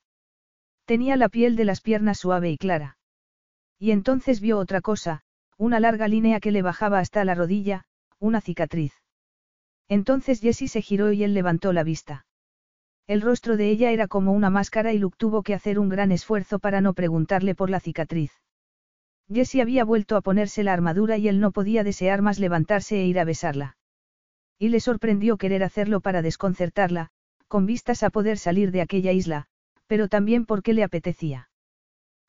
[0.85, 2.99] Tenía la piel de las piernas suave y clara.
[3.79, 5.23] Y entonces vio otra cosa,
[5.57, 7.85] una larga línea que le bajaba hasta la rodilla,
[8.19, 8.93] una cicatriz.
[9.89, 12.27] Entonces Jessie se giró y él levantó la vista.
[13.07, 16.13] El rostro de ella era como una máscara y Luke tuvo que hacer un gran
[16.13, 18.33] esfuerzo para no preguntarle por la cicatriz.
[19.31, 23.07] Jessie había vuelto a ponerse la armadura y él no podía desear más levantarse e
[23.07, 23.77] ir a besarla.
[24.59, 27.11] Y le sorprendió querer hacerlo para desconcertarla,
[27.47, 29.47] con vistas a poder salir de aquella isla,
[29.87, 31.51] pero también porque le apetecía.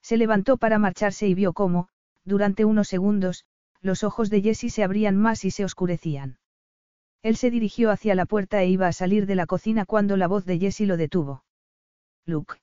[0.02, 1.90] Se levantó para marcharse y vio cómo,
[2.26, 3.46] durante unos segundos,
[3.82, 6.38] los ojos de Jessie se abrían más y se oscurecían.
[7.22, 10.28] Él se dirigió hacia la puerta e iba a salir de la cocina cuando la
[10.28, 11.44] voz de Jessie lo detuvo.
[12.26, 12.56] Luke.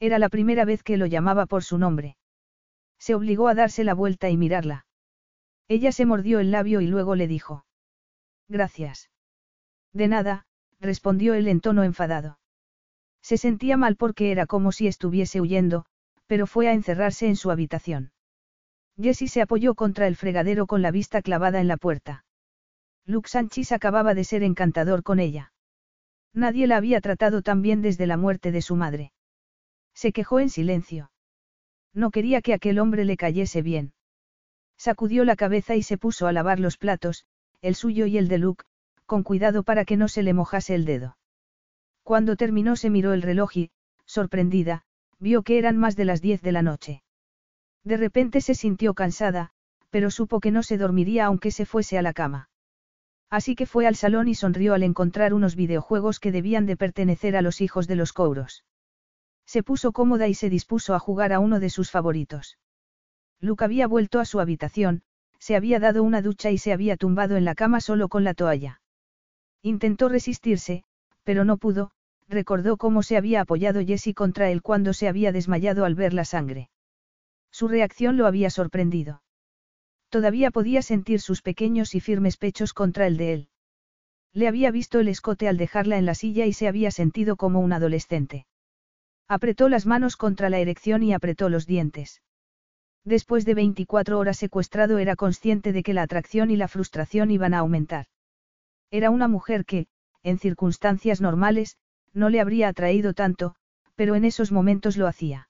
[0.00, 2.16] Era la primera vez que lo llamaba por su nombre.
[2.98, 4.86] Se obligó a darse la vuelta y mirarla.
[5.68, 7.64] Ella se mordió el labio y luego le dijo.
[8.48, 9.10] Gracias.
[9.92, 10.46] De nada,
[10.80, 12.38] respondió él en tono enfadado.
[13.22, 15.86] Se sentía mal porque era como si estuviese huyendo,
[16.26, 18.12] pero fue a encerrarse en su habitación.
[19.00, 22.24] Jessie se apoyó contra el fregadero con la vista clavada en la puerta.
[23.06, 25.52] Luke Sanchis acababa de ser encantador con ella.
[26.32, 29.12] Nadie la había tratado tan bien desde la muerte de su madre.
[29.94, 31.10] Se quejó en silencio.
[31.94, 33.92] No quería que aquel hombre le cayese bien.
[34.76, 37.24] Sacudió la cabeza y se puso a lavar los platos,
[37.62, 38.64] el suyo y el de Luke,
[39.06, 41.16] con cuidado para que no se le mojase el dedo.
[42.02, 43.70] Cuando terminó se miró el reloj y,
[44.04, 44.82] sorprendida,
[45.18, 47.02] vio que eran más de las diez de la noche.
[47.84, 49.52] De repente se sintió cansada,
[49.90, 52.50] pero supo que no se dormiría aunque se fuese a la cama.
[53.30, 57.36] Así que fue al salón y sonrió al encontrar unos videojuegos que debían de pertenecer
[57.36, 58.64] a los hijos de los Couros.
[59.46, 62.58] Se puso cómoda y se dispuso a jugar a uno de sus favoritos.
[63.40, 65.02] Luke había vuelto a su habitación,
[65.38, 68.34] se había dado una ducha y se había tumbado en la cama solo con la
[68.34, 68.80] toalla.
[69.62, 70.84] Intentó resistirse,
[71.22, 71.90] pero no pudo,
[72.28, 76.24] recordó cómo se había apoyado Jessie contra él cuando se había desmayado al ver la
[76.24, 76.70] sangre.
[77.50, 79.22] Su reacción lo había sorprendido.
[80.08, 83.48] Todavía podía sentir sus pequeños y firmes pechos contra el de él.
[84.32, 87.60] Le había visto el escote al dejarla en la silla y se había sentido como
[87.60, 88.46] un adolescente.
[89.28, 92.22] Apretó las manos contra la erección y apretó los dientes.
[93.04, 97.54] Después de 24 horas secuestrado era consciente de que la atracción y la frustración iban
[97.54, 98.06] a aumentar.
[98.90, 99.86] Era una mujer que,
[100.22, 101.76] en circunstancias normales,
[102.12, 103.54] no le habría atraído tanto,
[103.94, 105.48] pero en esos momentos lo hacía.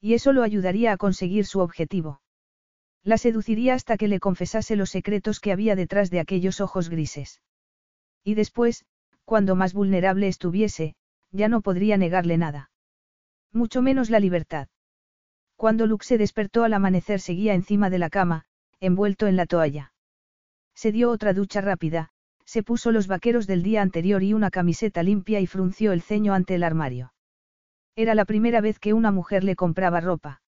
[0.00, 2.20] Y eso lo ayudaría a conseguir su objetivo.
[3.02, 7.40] La seduciría hasta que le confesase los secretos que había detrás de aquellos ojos grises.
[8.22, 8.84] Y después,
[9.24, 10.94] cuando más vulnerable estuviese,
[11.30, 12.70] ya no podría negarle nada.
[13.54, 14.66] Mucho menos la libertad.
[15.56, 18.46] Cuando Luke se despertó al amanecer seguía encima de la cama,
[18.80, 19.92] envuelto en la toalla.
[20.74, 22.10] Se dio otra ducha rápida,
[22.44, 26.34] se puso los vaqueros del día anterior y una camiseta limpia y frunció el ceño
[26.34, 27.14] ante el armario.
[27.94, 30.42] Era la primera vez que una mujer le compraba ropa.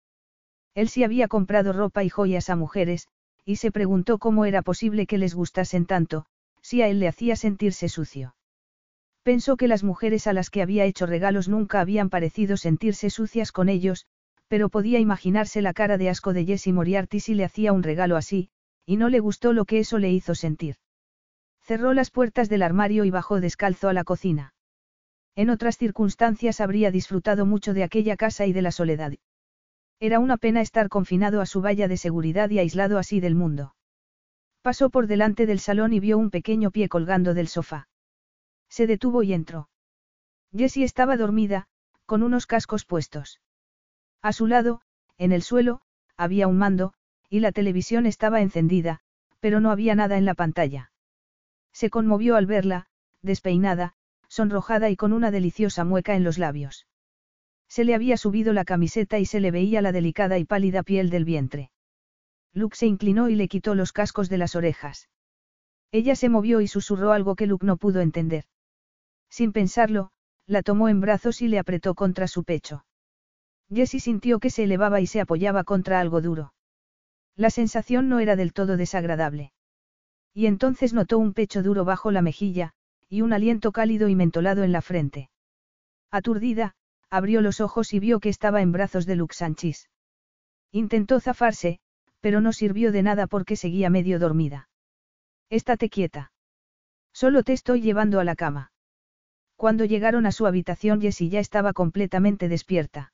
[0.74, 3.06] Él sí había comprado ropa y joyas a mujeres,
[3.44, 6.26] y se preguntó cómo era posible que les gustasen tanto,
[6.60, 8.34] si a él le hacía sentirse sucio.
[9.26, 13.50] Pensó que las mujeres a las que había hecho regalos nunca habían parecido sentirse sucias
[13.50, 14.06] con ellos,
[14.46, 18.16] pero podía imaginarse la cara de asco de Jessie Moriarty si le hacía un regalo
[18.16, 18.50] así,
[18.86, 20.76] y no le gustó lo que eso le hizo sentir.
[21.60, 24.54] Cerró las puertas del armario y bajó descalzo a la cocina.
[25.34, 29.12] En otras circunstancias habría disfrutado mucho de aquella casa y de la soledad.
[29.98, 33.74] Era una pena estar confinado a su valla de seguridad y aislado así del mundo.
[34.62, 37.88] Pasó por delante del salón y vio un pequeño pie colgando del sofá.
[38.68, 39.68] Se detuvo y entró.
[40.52, 41.68] Jessie estaba dormida,
[42.06, 43.40] con unos cascos puestos.
[44.22, 44.80] A su lado,
[45.18, 45.80] en el suelo,
[46.16, 46.92] había un mando,
[47.28, 49.00] y la televisión estaba encendida,
[49.40, 50.92] pero no había nada en la pantalla.
[51.72, 52.86] Se conmovió al verla,
[53.22, 53.94] despeinada,
[54.28, 56.86] sonrojada y con una deliciosa mueca en los labios.
[57.68, 61.10] Se le había subido la camiseta y se le veía la delicada y pálida piel
[61.10, 61.70] del vientre.
[62.52, 65.08] Luke se inclinó y le quitó los cascos de las orejas.
[65.92, 68.44] Ella se movió y susurró algo que Luke no pudo entender.
[69.30, 70.10] Sin pensarlo,
[70.46, 72.84] la tomó en brazos y le apretó contra su pecho.
[73.68, 76.54] Jessie sintió que se elevaba y se apoyaba contra algo duro.
[77.34, 79.52] La sensación no era del todo desagradable.
[80.32, 82.72] Y entonces notó un pecho duro bajo la mejilla,
[83.08, 85.30] y un aliento cálido y mentolado en la frente.
[86.10, 86.74] Aturdida,
[87.10, 89.88] abrió los ojos y vio que estaba en brazos de Luke Sanchis.
[90.72, 91.80] Intentó zafarse,
[92.20, 94.68] pero no sirvió de nada porque seguía medio dormida.
[95.50, 96.32] Estate quieta.
[97.12, 98.72] Solo te estoy llevando a la cama.
[99.56, 103.12] Cuando llegaron a su habitación Jessie ya estaba completamente despierta.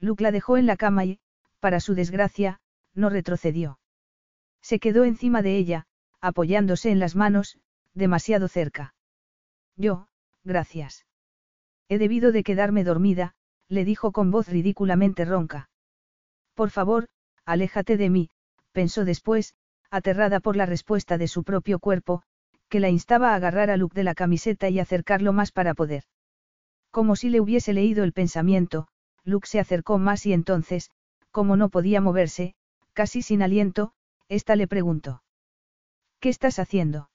[0.00, 1.20] Luke la dejó en la cama y,
[1.60, 2.60] para su desgracia,
[2.94, 3.78] no retrocedió.
[4.60, 5.86] Se quedó encima de ella,
[6.20, 7.58] apoyándose en las manos,
[7.94, 8.94] demasiado cerca.
[9.76, 10.08] Yo,
[10.44, 11.06] gracias.
[11.88, 13.34] He debido de quedarme dormida,
[13.68, 15.70] le dijo con voz ridículamente ronca.
[16.54, 17.08] Por favor,
[17.44, 18.30] aléjate de mí,
[18.72, 19.54] pensó después,
[19.90, 22.22] aterrada por la respuesta de su propio cuerpo,
[22.72, 26.04] que la instaba a agarrar a Luke de la camiseta y acercarlo más para poder.
[26.90, 28.88] Como si le hubiese leído el pensamiento,
[29.24, 30.90] Luke se acercó más y entonces,
[31.30, 32.54] como no podía moverse,
[32.94, 33.92] casi sin aliento,
[34.30, 35.22] ésta le preguntó.
[36.18, 37.10] ¿Qué estás haciendo?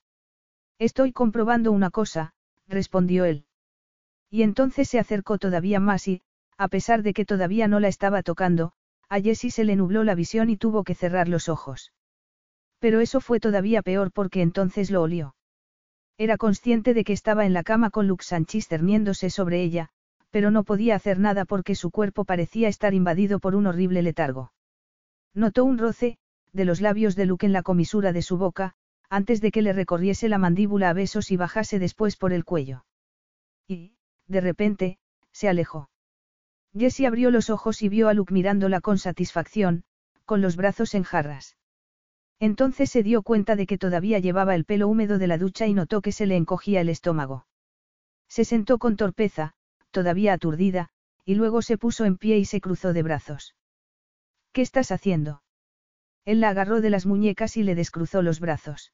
[0.78, 2.34] Estoy comprobando una cosa,
[2.68, 3.44] respondió él.
[4.30, 6.22] Y entonces se acercó todavía más y,
[6.56, 8.74] a pesar de que todavía no la estaba tocando,
[9.08, 11.92] a Jessie se le nubló la visión y tuvo que cerrar los ojos.
[12.78, 15.34] Pero eso fue todavía peor porque entonces lo olió.
[16.18, 19.90] Era consciente de que estaba en la cama con Luke Sanchis cerniéndose sobre ella,
[20.30, 24.52] pero no podía hacer nada porque su cuerpo parecía estar invadido por un horrible letargo.
[25.32, 26.18] Notó un roce,
[26.52, 28.74] de los labios de Luke en la comisura de su boca,
[29.08, 32.84] antes de que le recorriese la mandíbula a besos y bajase después por el cuello.
[33.68, 33.94] Y,
[34.26, 34.98] de repente,
[35.30, 35.88] se alejó.
[36.76, 39.84] Jessie abrió los ojos y vio a Luke mirándola con satisfacción,
[40.24, 41.56] con los brazos en jarras.
[42.40, 45.74] Entonces se dio cuenta de que todavía llevaba el pelo húmedo de la ducha y
[45.74, 47.46] notó que se le encogía el estómago.
[48.28, 49.54] Se sentó con torpeza,
[49.90, 50.90] todavía aturdida,
[51.24, 53.54] y luego se puso en pie y se cruzó de brazos.
[54.52, 55.42] ¿Qué estás haciendo?
[56.24, 58.92] Él la agarró de las muñecas y le descruzó los brazos.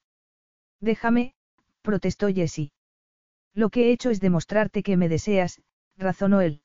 [0.80, 1.34] Déjame,
[1.82, 2.72] protestó Jessie.
[3.54, 5.60] Lo que he hecho es demostrarte que me deseas,
[5.96, 6.62] razonó él.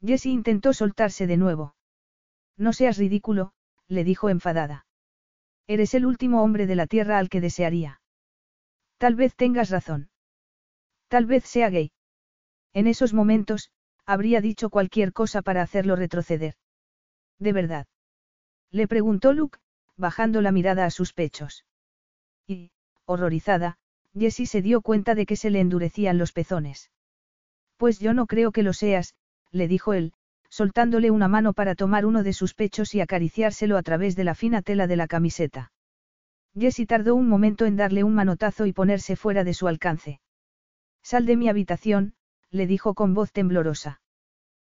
[0.00, 1.74] Jessie intentó soltarse de nuevo.
[2.56, 3.52] No seas ridículo,
[3.88, 4.86] le dijo enfadada.
[5.68, 8.00] Eres el último hombre de la tierra al que desearía.
[8.96, 10.10] Tal vez tengas razón.
[11.08, 11.92] Tal vez sea gay.
[12.72, 13.70] En esos momentos,
[14.06, 16.54] habría dicho cualquier cosa para hacerlo retroceder.
[17.38, 17.86] ¿De verdad?
[18.70, 19.58] Le preguntó Luke,
[19.96, 21.66] bajando la mirada a sus pechos.
[22.46, 22.72] Y,
[23.04, 23.76] horrorizada,
[24.14, 26.90] Jessie se dio cuenta de que se le endurecían los pezones.
[27.76, 29.14] Pues yo no creo que lo seas,
[29.50, 30.14] le dijo él,
[30.58, 34.34] soltándole una mano para tomar uno de sus pechos y acariciárselo a través de la
[34.34, 35.70] fina tela de la camiseta.
[36.58, 40.20] Jessie tardó un momento en darle un manotazo y ponerse fuera de su alcance.
[41.00, 42.14] Sal de mi habitación,
[42.50, 44.00] le dijo con voz temblorosa.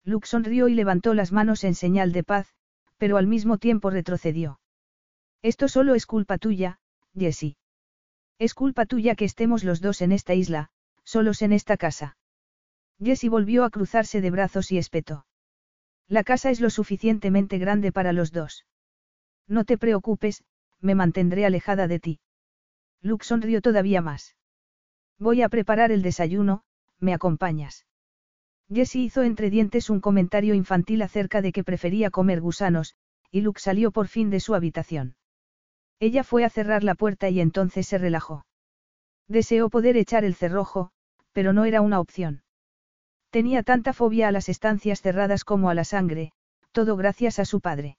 [0.05, 2.55] Luke sonrió y levantó las manos en señal de paz,
[2.99, 4.61] pero al mismo tiempo retrocedió.
[5.41, 6.79] Esto solo es culpa tuya,
[7.17, 7.57] Jessie.
[8.39, 10.69] Es culpa tuya que estemos los dos en esta isla,
[11.05, 12.19] solos en esta casa.
[13.03, 15.25] Jessie volvió a cruzarse de brazos y espetó.
[16.11, 18.67] La casa es lo suficientemente grande para los dos.
[19.47, 20.43] No te preocupes,
[20.81, 22.21] me mantendré alejada de ti.
[23.01, 24.35] Luke sonrió todavía más.
[25.21, 26.65] Voy a preparar el desayuno,
[26.99, 27.87] ¿me acompañas?
[28.69, 32.97] Jessie hizo entre dientes un comentario infantil acerca de que prefería comer gusanos,
[33.31, 35.15] y Luke salió por fin de su habitación.
[36.01, 38.47] Ella fue a cerrar la puerta y entonces se relajó.
[39.29, 40.91] Deseó poder echar el cerrojo,
[41.31, 42.43] pero no era una opción.
[43.31, 46.33] Tenía tanta fobia a las estancias cerradas como a la sangre,
[46.73, 47.97] todo gracias a su padre.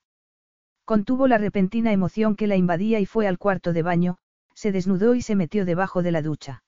[0.84, 4.18] Contuvo la repentina emoción que la invadía y fue al cuarto de baño,
[4.54, 6.62] se desnudó y se metió debajo de la ducha.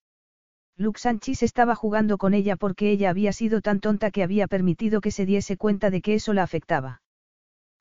[0.76, 5.00] Luke Sanchis estaba jugando con ella porque ella había sido tan tonta que había permitido
[5.00, 7.02] que se diese cuenta de que eso la afectaba.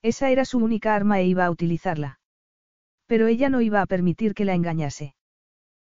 [0.01, 2.19] Esa era su única arma e iba a utilizarla.
[3.07, 5.15] Pero ella no iba a permitir que la engañase.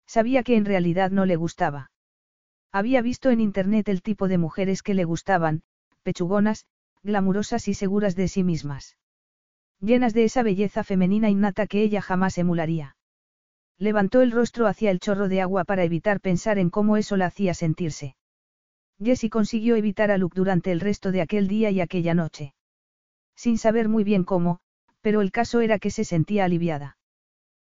[0.06, 1.92] Sabía que en realidad no le gustaba.
[2.74, 5.62] Había visto en internet el tipo de mujeres que le gustaban,
[6.02, 6.66] pechugonas,
[7.04, 8.98] glamurosas y seguras de sí mismas.
[9.80, 12.96] Llenas de esa belleza femenina innata que ella jamás emularía.
[13.78, 17.28] Levantó el rostro hacia el chorro de agua para evitar pensar en cómo eso la
[17.28, 18.16] hacía sentirse.
[19.00, 22.56] Jessie consiguió evitar a Luke durante el resto de aquel día y aquella noche.
[23.36, 24.62] Sin saber muy bien cómo,
[25.02, 26.98] pero el caso era que se sentía aliviada.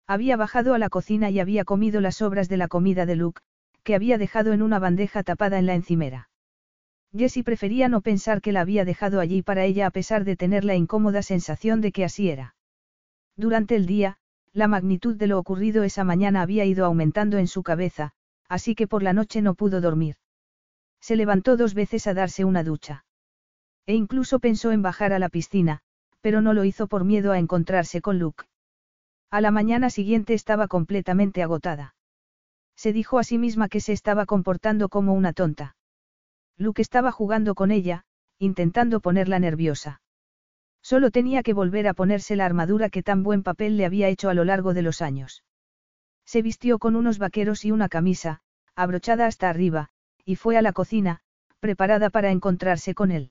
[0.06, 3.40] Había bajado a la cocina y había comido las sobras de la comida de Luke,
[3.82, 6.28] que había dejado en una bandeja tapada en la encimera.
[7.14, 10.64] Jessie prefería no pensar que la había dejado allí para ella a pesar de tener
[10.64, 12.54] la incómoda sensación de que así era.
[13.36, 14.16] Durante el día,
[14.52, 18.12] la magnitud de lo ocurrido esa mañana había ido aumentando en su cabeza,
[18.48, 20.16] así que por la noche no pudo dormir.
[21.00, 23.04] Se levantó dos veces a darse una ducha.
[23.86, 25.80] E incluso pensó en bajar a la piscina,
[26.20, 28.44] pero no lo hizo por miedo a encontrarse con Luke.
[29.30, 31.94] A la mañana siguiente estaba completamente agotada.
[32.82, 35.76] Se dijo a sí misma que se estaba comportando como una tonta.
[36.58, 38.02] Luke estaba jugando con ella,
[38.40, 40.00] intentando ponerla nerviosa.
[40.82, 44.30] Solo tenía que volver a ponerse la armadura que tan buen papel le había hecho
[44.30, 45.44] a lo largo de los años.
[46.26, 48.40] Se vistió con unos vaqueros y una camisa,
[48.74, 49.90] abrochada hasta arriba,
[50.24, 51.20] y fue a la cocina,
[51.60, 53.30] preparada para encontrarse con él.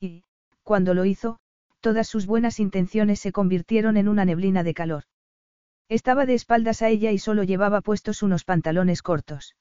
[0.00, 0.24] Y,
[0.64, 1.38] cuando lo hizo,
[1.78, 5.04] todas sus buenas intenciones se convirtieron en una neblina de calor.
[5.88, 9.54] Estaba de espaldas a ella y solo llevaba puestos unos pantalones cortos.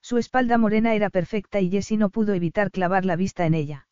[0.00, 3.88] Su espalda morena era perfecta y Jessie no pudo evitar clavar la vista en ella.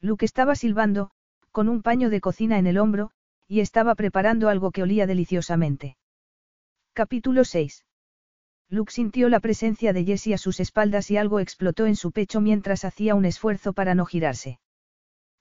[0.00, 1.10] Luke estaba silbando,
[1.52, 3.12] con un paño de cocina en el hombro,
[3.46, 5.96] y estaba preparando algo que olía deliciosamente.
[6.92, 7.84] Capítulo 6.
[8.68, 12.40] Luke sintió la presencia de Jessie a sus espaldas y algo explotó en su pecho
[12.40, 14.58] mientras hacía un esfuerzo para no girarse.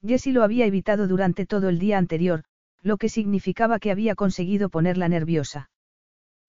[0.05, 2.43] Jessie lo había evitado durante todo el día anterior,
[2.81, 5.69] lo que significaba que había conseguido ponerla nerviosa.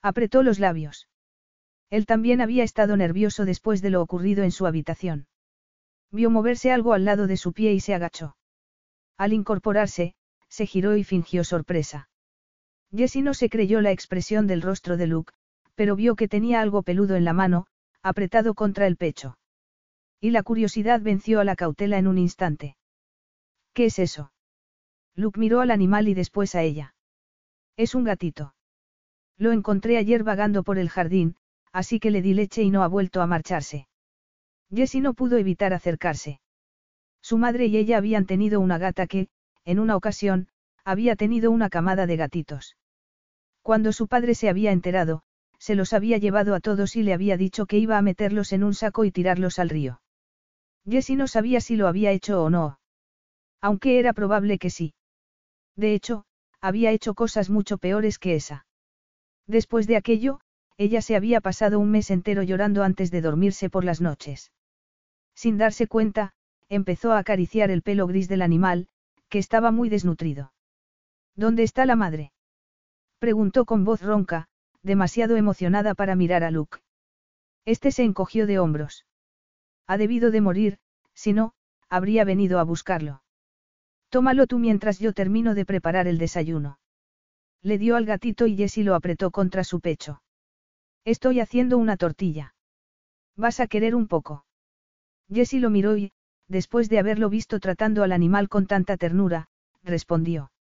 [0.00, 1.09] Apretó los labios.
[1.90, 5.26] Él también había estado nervioso después de lo ocurrido en su habitación.
[6.10, 8.36] Vio moverse algo al lado de su pie y se agachó.
[9.18, 10.14] Al incorporarse,
[10.48, 12.09] se giró y fingió sorpresa.
[12.94, 15.32] Jessie no se creyó la expresión del rostro de Luke,
[15.74, 17.66] pero vio que tenía algo peludo en la mano,
[18.02, 19.38] apretado contra el pecho.
[20.20, 22.76] Y la curiosidad venció a la cautela en un instante.
[23.72, 24.31] ¿Qué es eso?
[25.14, 26.94] Luke miró al animal y después a ella.
[27.76, 28.55] Es un gatito.
[29.39, 31.36] Lo encontré ayer vagando por el jardín,
[31.72, 33.89] así que le di leche y no ha vuelto a marcharse.
[34.74, 36.40] Jessie no pudo evitar acercarse.
[37.20, 39.28] Su madre y ella habían tenido una gata que,
[39.64, 40.48] en una ocasión,
[40.84, 42.76] había tenido una camada de gatitos.
[43.62, 45.22] Cuando su padre se había enterado,
[45.59, 48.64] se los había llevado a todos y le había dicho que iba a meterlos en
[48.64, 50.01] un saco y tirarlos al río.
[50.89, 52.80] Jessie no sabía si lo había hecho o no.
[53.60, 54.94] Aunque era probable que sí.
[55.77, 56.24] De hecho,
[56.61, 58.66] había hecho cosas mucho peores que esa.
[59.47, 60.40] Después de aquello,
[60.77, 64.53] ella se había pasado un mes entero llorando antes de dormirse por las noches.
[65.35, 66.35] Sin darse cuenta,
[66.69, 68.89] empezó a acariciar el pelo gris del animal,
[69.28, 70.53] que estaba muy desnutrido.
[71.35, 72.32] ¿Dónde está la madre?
[73.19, 74.49] preguntó con voz ronca,
[74.82, 76.78] demasiado emocionada para mirar a Luke.
[77.65, 79.07] Este se encogió de hombros.
[79.86, 80.78] Ha debido de morir,
[81.15, 81.55] si no,
[81.89, 83.23] habría venido a buscarlo.
[84.12, 86.78] Tómalo tú mientras yo termino de preparar el desayuno.
[87.62, 90.22] Le dio al gatito y Jessie lo apretó contra su pecho.
[91.06, 92.55] Estoy haciendo una tortilla.
[93.36, 94.44] ¿Vas a querer un poco?
[95.32, 96.12] Jessie lo miró y,
[96.47, 99.48] después de haberlo visto tratando al animal con tanta ternura,
[99.82, 100.52] respondió.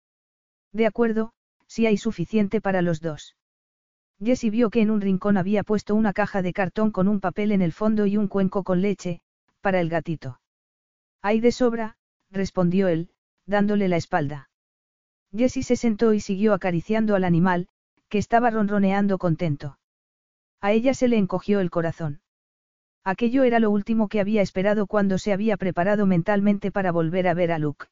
[0.72, 1.34] De acuerdo,
[1.68, 3.36] si hay suficiente para los dos.
[4.24, 7.52] Jessie vio que en un rincón había puesto una caja de cartón con un papel
[7.52, 9.20] en el fondo y un cuenco con leche,
[9.60, 10.40] para el gatito.
[11.22, 11.98] Hay de sobra,
[12.30, 13.11] respondió él,
[13.46, 14.50] dándole la espalda.
[15.36, 17.68] Jessie se sentó y siguió acariciando al animal,
[18.10, 19.78] que estaba ronroneando contento.
[20.60, 22.22] A ella se le encogió el corazón.
[23.04, 27.34] Aquello era lo último que había esperado cuando se había preparado mentalmente para volver a
[27.34, 27.88] ver a Luke.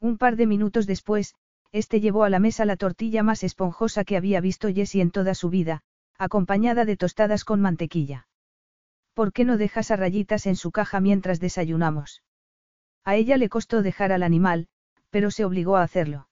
[0.00, 1.34] Un par de minutos después,
[1.72, 5.34] este llevó a la mesa la tortilla más esponjosa que había visto Jessie en toda
[5.34, 5.82] su vida,
[6.18, 8.26] acompañada de tostadas con mantequilla.
[9.14, 12.22] ¿Por qué no dejas a rayitas en su caja mientras desayunamos?
[13.08, 14.68] A ella le costó dejar al animal,
[15.08, 16.28] pero se obligó a hacerlo.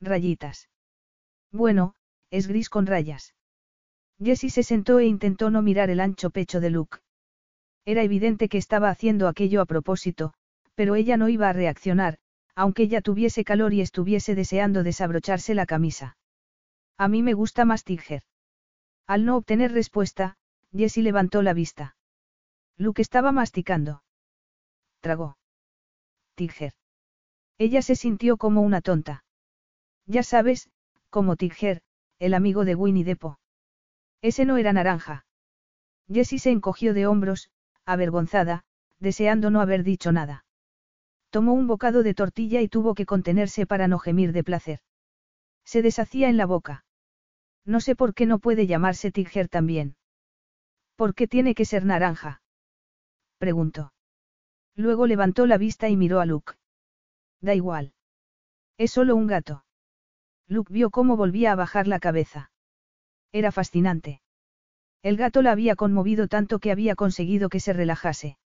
[0.00, 0.68] Rayitas.
[1.50, 1.96] Bueno,
[2.30, 3.34] es gris con rayas.
[4.22, 6.98] Jessie se sentó e intentó no mirar el ancho pecho de Luke.
[7.84, 10.34] Era evidente que estaba haciendo aquello a propósito,
[10.76, 12.18] pero ella no iba a reaccionar,
[12.54, 16.16] aunque ella tuviese calor y estuviese deseando desabrocharse la camisa.
[16.96, 18.22] A mí me gusta más Tiger.
[19.08, 20.36] Al no obtener respuesta,
[20.70, 21.96] Jessie levantó la vista.
[22.76, 24.04] Luke estaba masticando.
[25.00, 25.38] Tragó.
[26.38, 26.72] Tiger.
[27.58, 29.24] Ella se sintió como una tonta.
[30.06, 30.70] Ya sabes,
[31.10, 31.82] como Tiger,
[32.20, 33.38] el amigo de Winnie Pooh.
[34.22, 35.26] Ese no era naranja.
[36.08, 37.50] Jessie se encogió de hombros,
[37.84, 38.64] avergonzada,
[39.00, 40.44] deseando no haber dicho nada.
[41.30, 44.80] Tomó un bocado de tortilla y tuvo que contenerse para no gemir de placer.
[45.64, 46.84] Se deshacía en la boca.
[47.64, 49.96] No sé por qué no puede llamarse Tiger también.
[50.94, 52.42] ¿Por qué tiene que ser naranja?
[53.38, 53.92] preguntó.
[54.78, 56.52] Luego levantó la vista y miró a Luke.
[57.40, 57.94] Da igual.
[58.76, 59.64] Es solo un gato.
[60.46, 62.52] Luke vio cómo volvía a bajar la cabeza.
[63.32, 64.22] Era fascinante.
[65.02, 68.38] El gato la había conmovido tanto que había conseguido que se relajase.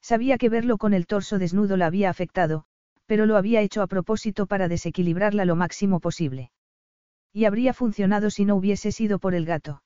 [0.00, 2.64] Sabía que verlo con el torso desnudo la había afectado,
[3.04, 6.52] pero lo había hecho a propósito para desequilibrarla lo máximo posible.
[7.34, 9.82] Y habría funcionado si no hubiese sido por el gato.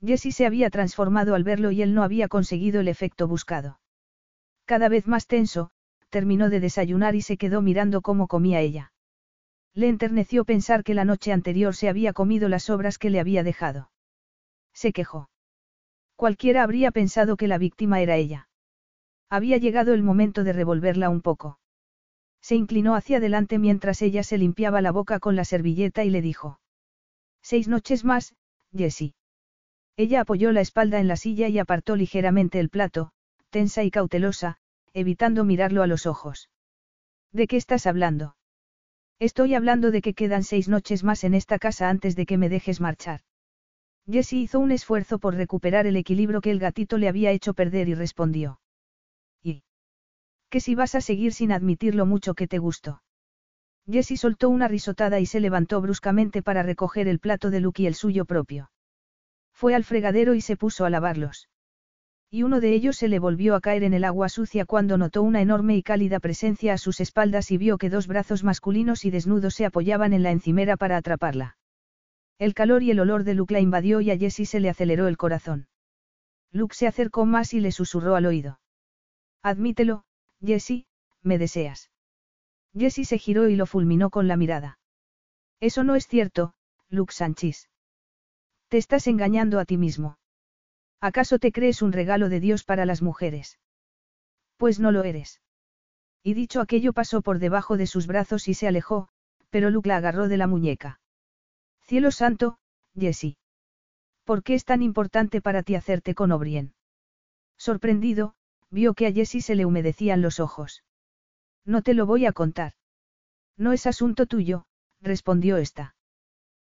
[0.00, 3.80] Jessie se había transformado al verlo y él no había conseguido el efecto buscado.
[4.64, 5.70] Cada vez más tenso,
[6.10, 8.92] terminó de desayunar y se quedó mirando cómo comía ella.
[9.74, 13.42] Le enterneció pensar que la noche anterior se había comido las obras que le había
[13.42, 13.90] dejado.
[14.72, 15.28] Se quejó.
[16.16, 18.48] Cualquiera habría pensado que la víctima era ella.
[19.28, 21.58] Había llegado el momento de revolverla un poco.
[22.40, 26.22] Se inclinó hacia adelante mientras ella se limpiaba la boca con la servilleta y le
[26.22, 26.60] dijo.
[27.42, 28.36] Seis noches más,
[28.72, 29.14] Jessie.
[29.96, 33.13] Ella apoyó la espalda en la silla y apartó ligeramente el plato,
[33.54, 34.56] tensa y cautelosa,
[34.94, 36.50] evitando mirarlo a los ojos.
[37.30, 38.34] ¿De qué estás hablando?
[39.20, 42.48] Estoy hablando de que quedan seis noches más en esta casa antes de que me
[42.48, 43.20] dejes marchar.
[44.10, 47.88] Jessie hizo un esfuerzo por recuperar el equilibrio que el gatito le había hecho perder
[47.88, 48.58] y respondió.
[49.40, 49.62] ¿Y?
[50.50, 53.04] ¿Qué si vas a seguir sin admitir lo mucho que te gustó?
[53.88, 57.86] Jessie soltó una risotada y se levantó bruscamente para recoger el plato de Luke y
[57.86, 58.72] el suyo propio.
[59.52, 61.48] Fue al fregadero y se puso a lavarlos.
[62.34, 65.22] Y uno de ellos se le volvió a caer en el agua sucia cuando notó
[65.22, 69.12] una enorme y cálida presencia a sus espaldas y vio que dos brazos masculinos y
[69.12, 71.56] desnudos se apoyaban en la encimera para atraparla.
[72.40, 75.06] El calor y el olor de Luke la invadió y a Jessie se le aceleró
[75.06, 75.68] el corazón.
[76.50, 78.58] Luke se acercó más y le susurró al oído.
[79.40, 80.02] Admítelo,
[80.44, 80.86] Jessie,
[81.22, 81.92] me deseas.
[82.76, 84.80] Jessie se giró y lo fulminó con la mirada.
[85.60, 86.54] Eso no es cierto,
[86.88, 87.68] Luke Sánchez.
[88.66, 90.18] Te estás engañando a ti mismo.
[91.04, 93.58] ¿Acaso te crees un regalo de Dios para las mujeres?
[94.56, 95.42] Pues no lo eres.
[96.22, 99.08] Y dicho aquello pasó por debajo de sus brazos y se alejó,
[99.50, 101.00] pero Luke la agarró de la muñeca.
[101.82, 102.56] Cielo santo,
[102.98, 103.36] Jessie.
[104.24, 106.72] ¿Por qué es tan importante para ti hacerte con O'Brien?
[107.58, 108.34] Sorprendido,
[108.70, 110.84] vio que a Jessie se le humedecían los ojos.
[111.66, 112.72] No te lo voy a contar.
[113.58, 114.64] No es asunto tuyo,
[115.02, 115.96] respondió esta.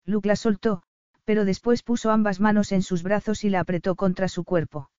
[0.06, 0.82] Luke la soltó,
[1.26, 4.90] pero después puso ambas manos en sus brazos y la apretó contra su cuerpo.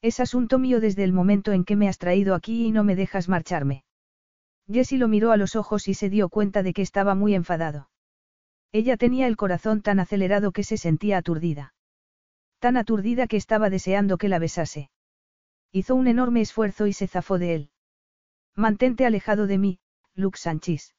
[0.00, 2.96] Es asunto mío desde el momento en que me has traído aquí y no me
[2.96, 3.84] dejas marcharme.
[4.70, 7.88] Jessie lo miró a los ojos y se dio cuenta de que estaba muy enfadado.
[8.72, 11.74] Ella tenía el corazón tan acelerado que se sentía aturdida.
[12.58, 14.90] Tan aturdida que estaba deseando que la besase.
[15.72, 17.70] Hizo un enorme esfuerzo y se zafó de él.
[18.56, 19.78] Mantente alejado de mí,
[20.14, 20.94] Luke Sánchez.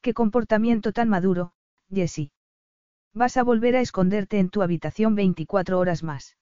[0.00, 1.52] Qué comportamiento tan maduro,
[1.90, 2.32] Jessie.
[3.12, 6.36] Vas a volver a esconderte en tu habitación 24 horas más.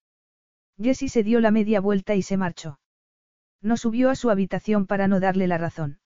[0.80, 2.78] Jessie se dio la media vuelta y se marchó.
[3.60, 5.98] No subió a su habitación para no darle la razón.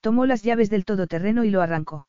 [0.00, 2.08] Tomó las llaves del todoterreno y lo arrancó.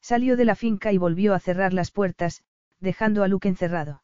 [0.00, 2.44] Salió de la finca y volvió a cerrar las puertas,
[2.80, 4.02] dejando a Luke encerrado.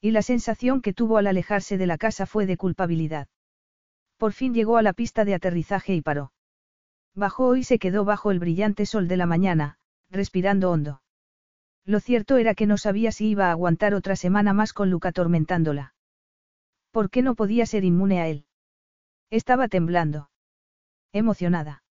[0.00, 3.28] Y la sensación que tuvo al alejarse de la casa fue de culpabilidad.
[4.16, 6.32] Por fin llegó a la pista de aterrizaje y paró.
[7.14, 9.78] Bajó y se quedó bajo el brillante sol de la mañana,
[10.10, 11.02] respirando hondo.
[11.90, 15.08] Lo cierto era que no sabía si iba a aguantar otra semana más con Luca
[15.08, 15.92] atormentándola.
[16.92, 18.46] ¿Por qué no podía ser inmune a él?
[19.28, 20.30] Estaba temblando.
[21.12, 21.82] Emocionada.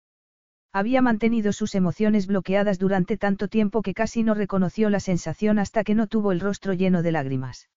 [0.72, 5.84] Había mantenido sus emociones bloqueadas durante tanto tiempo que casi no reconoció la sensación hasta
[5.84, 7.70] que no tuvo el rostro lleno de lágrimas.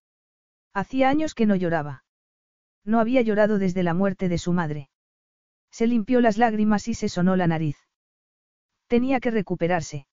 [0.73, 2.05] Hacía años que no lloraba.
[2.85, 4.91] No había llorado desde la muerte de su madre.
[5.73, 7.79] Se limpió las lágrimas y se sonó la nariz.
[8.87, 10.07] Tenía que recuperarse.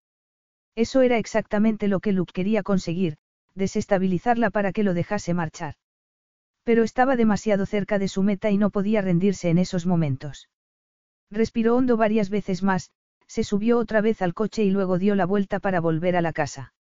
[0.86, 3.18] Eso era exactamente lo que Luke quería conseguir,
[3.54, 5.74] desestabilizarla para que lo dejase marchar.
[6.64, 10.48] Pero estaba demasiado cerca de su meta y no podía rendirse en esos momentos.
[11.30, 12.92] Respiró hondo varias veces más,
[13.28, 16.32] se subió otra vez al coche y luego dio la vuelta para volver a la
[16.32, 16.74] casa.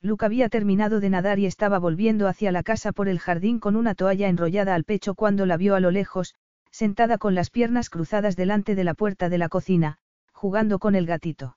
[0.00, 3.74] Luke había terminado de nadar y estaba volviendo hacia la casa por el jardín con
[3.74, 6.36] una toalla enrollada al pecho cuando la vio a lo lejos,
[6.70, 9.98] sentada con las piernas cruzadas delante de la puerta de la cocina,
[10.30, 11.56] jugando con el gatito.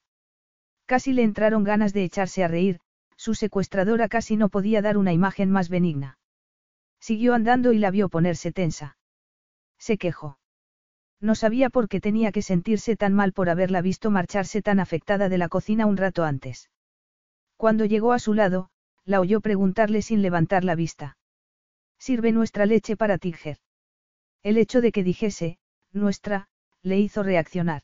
[0.90, 2.80] Casi le entraron ganas de echarse a reír,
[3.16, 6.18] su secuestradora casi no podía dar una imagen más benigna.
[7.00, 8.98] Siguió andando y la vio ponerse tensa.
[9.78, 10.40] Se quejó.
[11.22, 15.30] No sabía por qué tenía que sentirse tan mal por haberla visto marcharse tan afectada
[15.30, 16.72] de la cocina un rato antes.
[17.56, 18.72] Cuando llegó a su lado,
[19.06, 21.18] la oyó preguntarle sin levantar la vista.
[22.00, 23.60] ¿Sirve nuestra leche para Tiger?
[24.42, 25.60] El hecho de que dijese,
[25.92, 26.48] nuestra,
[26.82, 27.84] le hizo reaccionar.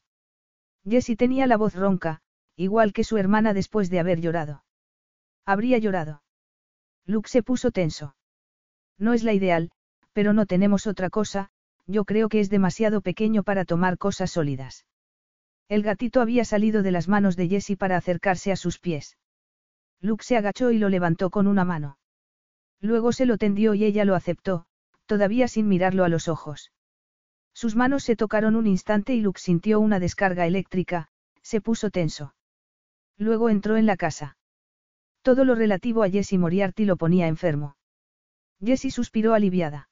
[0.90, 2.24] Jessie tenía la voz ronca,
[2.56, 4.64] igual que su hermana después de haber llorado.
[5.46, 6.24] Habría llorado.
[7.06, 8.16] Luke se puso tenso.
[8.98, 9.72] No es la ideal,
[10.16, 11.50] Pero no tenemos otra cosa,
[11.88, 14.86] yo creo que es demasiado pequeño para tomar cosas sólidas.
[15.68, 19.18] El gatito había salido de las manos de Jessie para acercarse a sus pies.
[20.00, 21.98] Luke se agachó y lo levantó con una mano.
[22.80, 24.68] Luego se lo tendió y ella lo aceptó,
[25.06, 26.72] todavía sin mirarlo a los ojos.
[27.54, 31.10] Sus manos se tocaron un instante y Luke sintió una descarga eléctrica,
[31.42, 32.36] se puso tenso.
[33.18, 34.38] Luego entró en la casa.
[35.22, 37.78] Todo lo relativo a Jessie Moriarty lo ponía enfermo.
[38.64, 39.90] Jessie suspiró aliviada.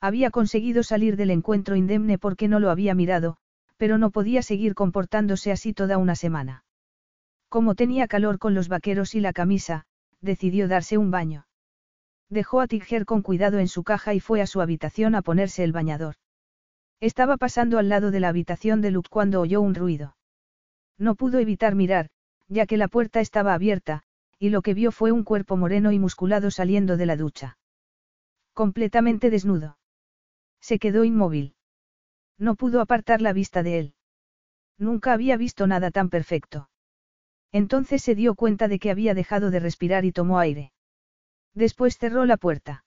[0.00, 3.36] Había conseguido salir del encuentro indemne porque no lo había mirado,
[3.76, 6.64] pero no podía seguir comportándose así toda una semana.
[7.48, 9.84] Como tenía calor con los vaqueros y la camisa,
[10.20, 11.46] decidió darse un baño.
[12.28, 15.62] Dejó a Tigger con cuidado en su caja y fue a su habitación a ponerse
[15.62, 16.16] el bañador.
[17.00, 20.16] Estaba pasando al lado de la habitación de Luke cuando oyó un ruido.
[20.98, 22.08] No pudo evitar mirar,
[22.48, 24.02] ya que la puerta estaba abierta,
[24.38, 27.58] y lo que vio fue un cuerpo moreno y musculado saliendo de la ducha.
[28.52, 29.78] Completamente desnudo.
[30.60, 31.54] Se quedó inmóvil.
[32.38, 33.94] No pudo apartar la vista de él.
[34.78, 36.68] Nunca había visto nada tan perfecto.
[37.52, 40.72] Entonces se dio cuenta de que había dejado de respirar y tomó aire.
[41.54, 42.84] Después cerró la puerta.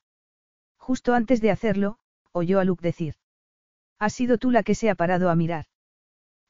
[0.77, 1.97] Justo antes de hacerlo,
[2.31, 3.15] oyó a Luke decir.
[3.97, 5.65] Has sido tú la que se ha parado a mirar.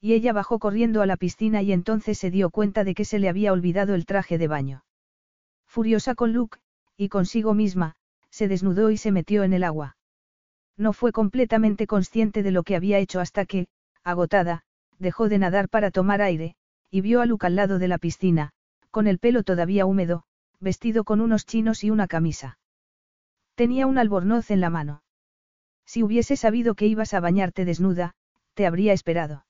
[0.02, 3.20] Y ella bajó corriendo a la piscina y entonces se dio cuenta de que se
[3.20, 4.84] le había olvidado el traje de baño.
[5.68, 6.60] Furiosa con Luke,
[6.96, 7.96] y consigo misma,
[8.30, 9.98] se desnudó y se metió en el agua.
[10.78, 13.68] No fue completamente consciente de lo que había hecho hasta que,
[14.04, 14.64] agotada,
[14.98, 16.56] dejó de nadar para tomar aire,
[16.90, 18.52] y vio a Luke al lado de la piscina,
[18.92, 20.24] con el pelo todavía húmedo,
[20.60, 22.58] vestido con unos chinos y una camisa.
[23.56, 25.04] Tenía un albornoz en la mano.
[25.86, 28.14] Si hubiese sabido que ibas a bañarte desnuda,
[28.54, 29.46] te habría esperado.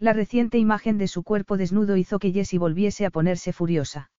[0.00, 4.10] La reciente imagen de su cuerpo desnudo hizo que Jessie volviese a ponerse furiosa.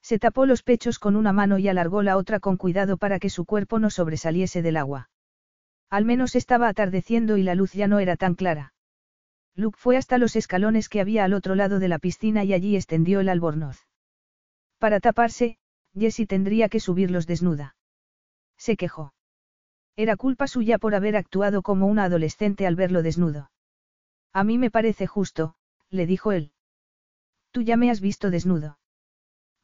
[0.00, 3.28] Se tapó los pechos con una mano y alargó la otra con cuidado para que
[3.28, 5.10] su cuerpo no sobresaliese del agua.
[5.90, 8.72] Al menos estaba atardeciendo y la luz ya no era tan clara.
[9.56, 12.76] Luke fue hasta los escalones que había al otro lado de la piscina y allí
[12.76, 13.88] extendió el albornoz.
[14.78, 15.58] Para taparse,
[15.92, 17.74] Jessie tendría que subirlos desnuda.
[18.56, 19.12] Se quejó.
[19.96, 23.50] Era culpa suya por haber actuado como una adolescente al verlo desnudo.
[24.32, 25.54] A mí me parece justo,
[25.90, 26.52] le dijo él.
[27.50, 28.78] Tú ya me has visto desnudo.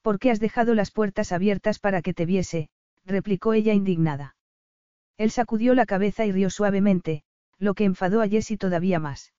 [0.03, 2.69] ¿Por qué has dejado las puertas abiertas para que te viese?
[3.05, 4.37] replicó ella indignada.
[5.17, 7.23] Él sacudió la cabeza y rió suavemente,
[7.59, 9.33] lo que enfadó a Jessie todavía más.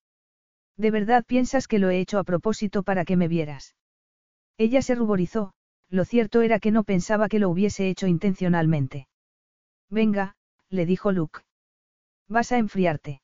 [0.76, 3.76] ¿De verdad piensas que lo he hecho a propósito para que me vieras?
[4.56, 5.52] Ella se ruborizó,
[5.88, 9.08] lo cierto era que no pensaba que lo hubiese hecho intencionalmente.
[9.90, 10.36] Venga,
[10.68, 11.40] le dijo Luke.
[12.28, 13.22] Vas a enfriarte.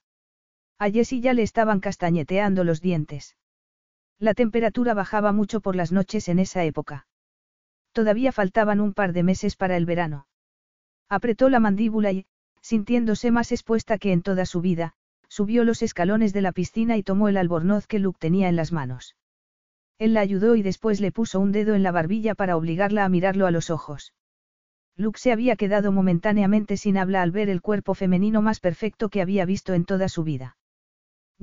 [0.85, 3.39] A Jessie ya le estaban castañeteando los dientes.
[4.19, 7.06] La temperatura bajaba mucho por las noches en esa época.
[7.93, 10.27] Todavía faltaban un par de meses para el verano.
[11.09, 12.27] Apretó la mandíbula y,
[12.61, 14.93] sintiéndose más expuesta que en toda su vida,
[15.27, 18.70] subió los escalones de la piscina y tomó el albornoz que Luke tenía en las
[18.70, 19.16] manos.
[19.97, 23.09] Él la ayudó y después le puso un dedo en la barbilla para obligarla a
[23.09, 24.12] mirarlo a los ojos.
[24.97, 29.23] Luke se había quedado momentáneamente sin habla al ver el cuerpo femenino más perfecto que
[29.23, 30.59] había visto en toda su vida.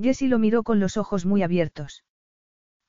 [0.00, 2.04] Jessie lo miró con los ojos muy abiertos.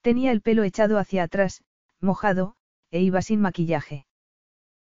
[0.01, 1.63] Tenía el pelo echado hacia atrás,
[1.99, 2.55] mojado,
[2.91, 4.05] e iba sin maquillaje.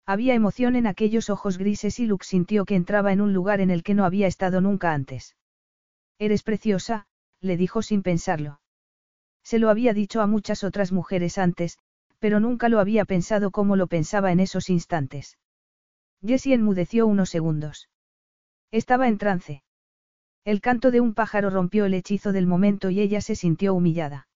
[0.04, 3.70] Había emoción en aquellos ojos grises y Luke sintió que entraba en un lugar en
[3.70, 5.36] el que no había estado nunca antes.
[6.18, 7.06] Eres preciosa,
[7.40, 8.60] le dijo sin pensarlo.
[9.44, 11.78] Se lo había dicho a muchas otras mujeres antes,
[12.18, 15.38] pero nunca lo había pensado como lo pensaba en esos instantes.
[16.24, 17.88] Jessie enmudeció unos segundos.
[18.70, 19.62] Estaba en trance.
[20.44, 24.26] El canto de un pájaro rompió el hechizo del momento y ella se sintió humillada.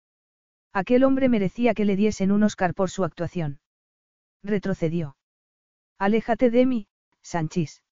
[0.73, 3.59] Aquel hombre merecía que le diesen un Oscar por su actuación.
[4.45, 5.17] Retrocedió.
[5.99, 6.87] Aléjate de mí,
[7.23, 7.83] Sanchis.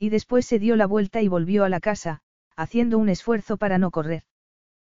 [0.00, 2.22] Y después se dio la vuelta y volvió a la casa,
[2.56, 4.24] haciendo un esfuerzo para no correr.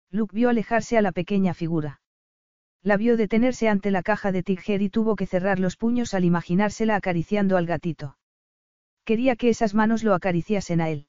[0.09, 2.01] Luke vio alejarse a la pequeña figura.
[2.81, 6.25] La vio detenerse ante la caja de Tigger y tuvo que cerrar los puños al
[6.25, 8.17] imaginársela acariciando al gatito.
[9.05, 11.07] Quería que esas manos lo acariciasen a él.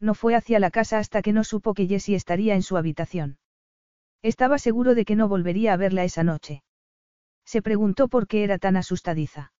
[0.00, 3.38] No fue hacia la casa hasta que no supo que Jessie estaría en su habitación.
[4.22, 6.62] Estaba seguro de que no volvería a verla esa noche.
[7.44, 9.52] Se preguntó por qué era tan asustadiza.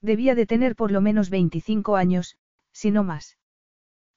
[0.00, 2.38] Debía de tener por lo menos 25 años,
[2.72, 3.38] si no más.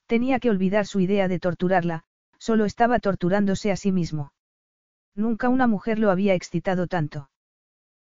[0.06, 2.04] Tenía que olvidar su idea de torturarla,
[2.38, 4.34] solo estaba torturándose a sí mismo.
[5.16, 7.30] Nunca una mujer lo había excitado tanto.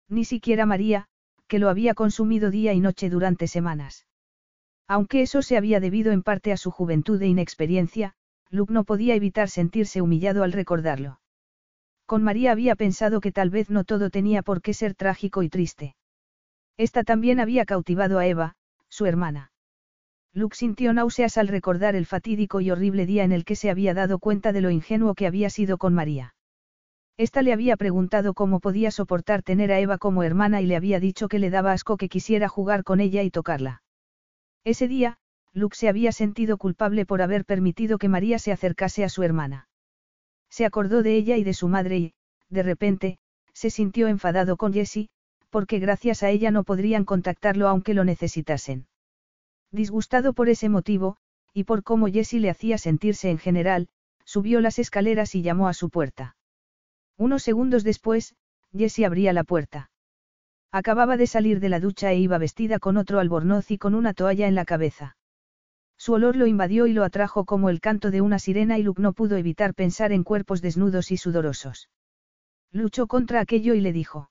[0.09, 1.07] Ni siquiera María,
[1.47, 4.05] que lo había consumido día y noche durante semanas.
[4.87, 8.13] Aunque eso se había debido en parte a su juventud e inexperiencia,
[8.49, 11.19] Luke no podía evitar sentirse humillado al recordarlo.
[12.05, 15.49] Con María había pensado que tal vez no todo tenía por qué ser trágico y
[15.49, 15.95] triste.
[16.77, 18.55] Esta también había cautivado a Eva,
[18.87, 19.51] su hermana.
[20.33, 23.93] Luke sintió náuseas al recordar el fatídico y horrible día en el que se había
[23.93, 26.35] dado cuenta de lo ingenuo que había sido con María.
[27.17, 30.99] Esta le había preguntado cómo podía soportar tener a Eva como hermana y le había
[30.99, 33.81] dicho que le daba asco que quisiera jugar con ella y tocarla.
[34.67, 35.17] Ese día,
[35.53, 39.69] Luke se había sentido culpable por haber permitido que María se acercase a su hermana.
[40.49, 42.13] Se acordó de ella y de su madre y,
[42.49, 43.17] de repente,
[43.53, 45.07] se sintió enfadado con Jessie,
[45.51, 48.87] porque gracias a ella no podrían contactarlo aunque lo necesitasen.
[49.71, 51.15] Disgustado por ese motivo,
[51.53, 53.87] y por cómo Jessie le hacía sentirse en general,
[54.25, 56.35] subió las escaleras y llamó a su puerta.
[57.15, 58.35] Unos segundos después,
[58.73, 59.91] Jessie abría la puerta.
[60.71, 64.13] Acababa de salir de la ducha e iba vestida con otro albornoz y con una
[64.13, 65.17] toalla en la cabeza.
[65.97, 69.01] Su olor lo invadió y lo atrajo como el canto de una sirena y Luke
[69.01, 71.89] no pudo evitar pensar en cuerpos desnudos y sudorosos.
[72.71, 74.29] Luchó contra aquello y le dijo.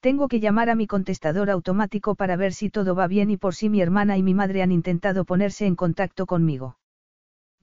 [0.00, 3.54] Tengo que llamar a mi contestador automático para ver si todo va bien y por
[3.54, 6.78] si mi hermana y mi madre han intentado ponerse en contacto conmigo.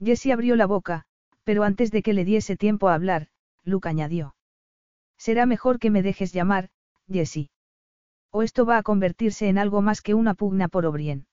[0.00, 1.04] Jessie abrió la boca,
[1.42, 3.28] pero antes de que le diese tiempo a hablar,
[3.64, 4.36] Luke añadió.
[5.16, 6.68] Será mejor que me dejes llamar,
[7.10, 7.50] Jessie.
[8.30, 11.26] O esto va a convertirse en algo más que una pugna por Obrien.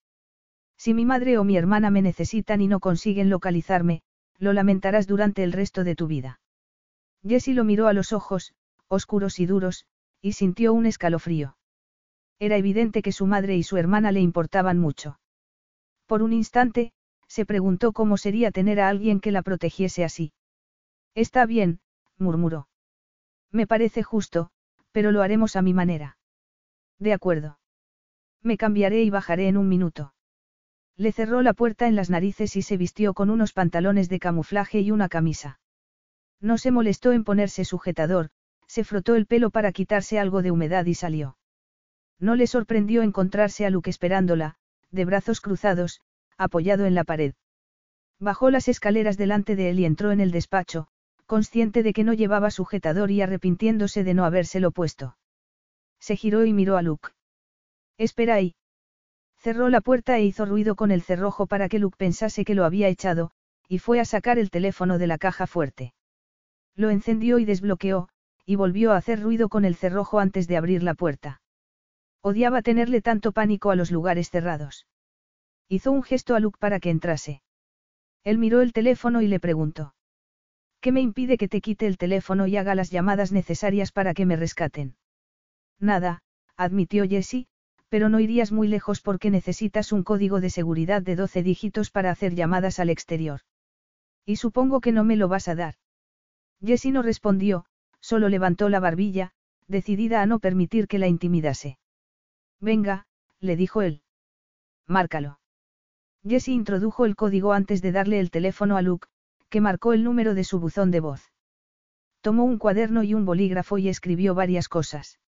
[0.77, 4.01] Si mi madre o mi hermana me necesitan y no consiguen localizarme,
[4.37, 6.39] lo lamentarás durante el resto de tu vida.
[7.23, 8.53] Jessie lo miró a los ojos,
[8.87, 9.85] oscuros y duros,
[10.21, 11.57] y sintió un escalofrío.
[12.39, 15.19] Era evidente que su madre y su hermana le importaban mucho.
[16.05, 16.91] Por un instante,
[17.27, 20.33] se preguntó cómo sería tener a alguien que la protegiese así.
[21.15, 21.79] Está bien,
[22.17, 22.67] murmuró.
[23.51, 24.49] Me parece justo,
[24.91, 26.14] pero lo haremos a mi manera.
[26.99, 27.59] De acuerdo.
[28.41, 30.13] Me cambiaré y bajaré en un minuto.
[30.97, 34.79] Le cerró la puerta en las narices y se vistió con unos pantalones de camuflaje
[34.79, 35.59] y una camisa.
[36.39, 38.29] No se molestó en ponerse sujetador,
[38.67, 41.37] se frotó el pelo para quitarse algo de humedad y salió.
[42.19, 44.55] No le sorprendió encontrarse a Luke esperándola,
[44.91, 46.01] de brazos cruzados,
[46.37, 47.33] apoyado en la pared.
[48.19, 50.87] Bajó las escaleras delante de él y entró en el despacho,
[51.25, 55.17] consciente de que no llevaba sujetador y arrepintiéndose de no habérselo puesto.
[55.99, 57.09] Se giró y miró a Luke.
[57.97, 58.55] Espera ahí.
[59.37, 62.65] Cerró la puerta e hizo ruido con el cerrojo para que Luke pensase que lo
[62.65, 63.31] había echado,
[63.67, 65.93] y fue a sacar el teléfono de la caja fuerte.
[66.75, 68.09] Lo encendió y desbloqueó,
[68.45, 71.41] y volvió a hacer ruido con el cerrojo antes de abrir la puerta.
[72.21, 74.87] Odiaba tenerle tanto pánico a los lugares cerrados.
[75.67, 77.41] Hizo un gesto a Luke para que entrase.
[78.23, 79.95] Él miró el teléfono y le preguntó.
[80.81, 84.25] ¿Qué me impide que te quite el teléfono y haga las llamadas necesarias para que
[84.25, 84.95] me rescaten?
[85.79, 86.21] Nada,
[86.57, 87.47] admitió Jessie,
[87.89, 92.11] pero no irías muy lejos porque necesitas un código de seguridad de 12 dígitos para
[92.11, 93.41] hacer llamadas al exterior.
[94.25, 95.75] Y supongo que no me lo vas a dar.
[96.63, 97.65] Jessie no respondió,
[97.99, 99.31] solo levantó la barbilla,
[99.67, 101.77] decidida a no permitir que la intimidase.
[102.59, 103.05] Venga,
[103.39, 104.01] le dijo él.
[104.87, 105.39] Márcalo.
[106.27, 109.07] Jessie introdujo el código antes de darle el teléfono a Luke,
[109.49, 111.31] que marcó el número de su buzón de voz.
[112.21, 115.19] Tomó un cuaderno y un bolígrafo y escribió varias cosas.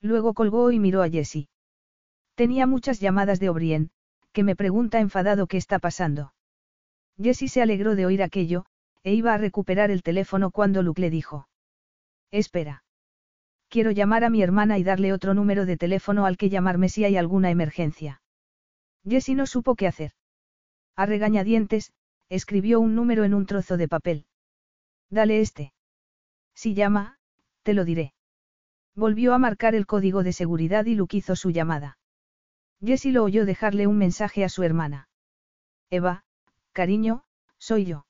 [0.00, 1.48] Luego colgó y miró a Jessie.
[2.34, 3.90] Tenía muchas llamadas de O'Brien,
[4.32, 6.34] que me pregunta enfadado qué está pasando.
[7.16, 8.66] Jessie se alegró de oír aquello,
[9.02, 11.48] e iba a recuperar el teléfono cuando Luke le dijo.
[12.30, 12.84] Espera.
[13.68, 17.04] Quiero llamar a mi hermana y darle otro número de teléfono al que llamarme si
[17.04, 18.22] hay alguna emergencia.
[19.04, 20.12] Jessie no supo qué hacer.
[20.96, 21.92] A regañadientes,
[22.28, 24.26] escribió un número en un trozo de papel.
[25.10, 25.72] Dale este.
[26.54, 27.18] Si llama,
[27.62, 28.14] te lo diré.
[28.96, 31.98] Volvió a marcar el código de seguridad y Luke hizo su llamada.
[32.80, 35.08] Jessie lo oyó dejarle un mensaje a su hermana.
[35.90, 36.24] Eva,
[36.72, 37.24] cariño,
[37.58, 38.06] soy yo.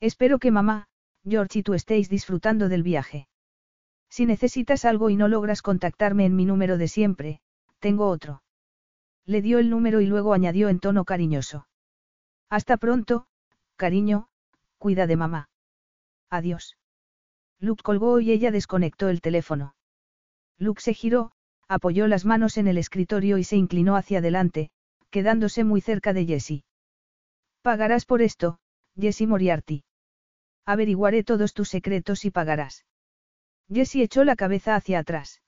[0.00, 0.88] Espero que mamá,
[1.24, 3.28] George y tú estéis disfrutando del viaje.
[4.08, 7.40] Si necesitas algo y no logras contactarme en mi número de siempre,
[7.80, 8.42] tengo otro.
[9.24, 11.66] Le dio el número y luego añadió en tono cariñoso.
[12.48, 13.26] Hasta pronto,
[13.76, 14.28] cariño,
[14.78, 15.48] cuida de mamá.
[16.30, 16.76] Adiós.
[17.58, 19.75] Luke colgó y ella desconectó el teléfono.
[20.58, 21.32] Luke se giró,
[21.68, 24.70] apoyó las manos en el escritorio y se inclinó hacia adelante,
[25.10, 26.64] quedándose muy cerca de Jessie.
[27.62, 28.58] Pagarás por esto,
[28.98, 29.84] Jessie Moriarty.
[30.64, 32.84] Averiguaré todos tus secretos y pagarás.
[33.68, 35.42] Jessie echó la cabeza hacia atrás.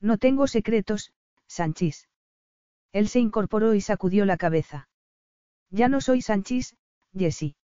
[0.00, 1.12] No tengo secretos,
[1.46, 2.08] Sanchis.
[2.92, 4.88] Él se incorporó y sacudió la cabeza.
[5.70, 6.76] Ya no soy Sanchis,
[7.16, 7.56] Jessie.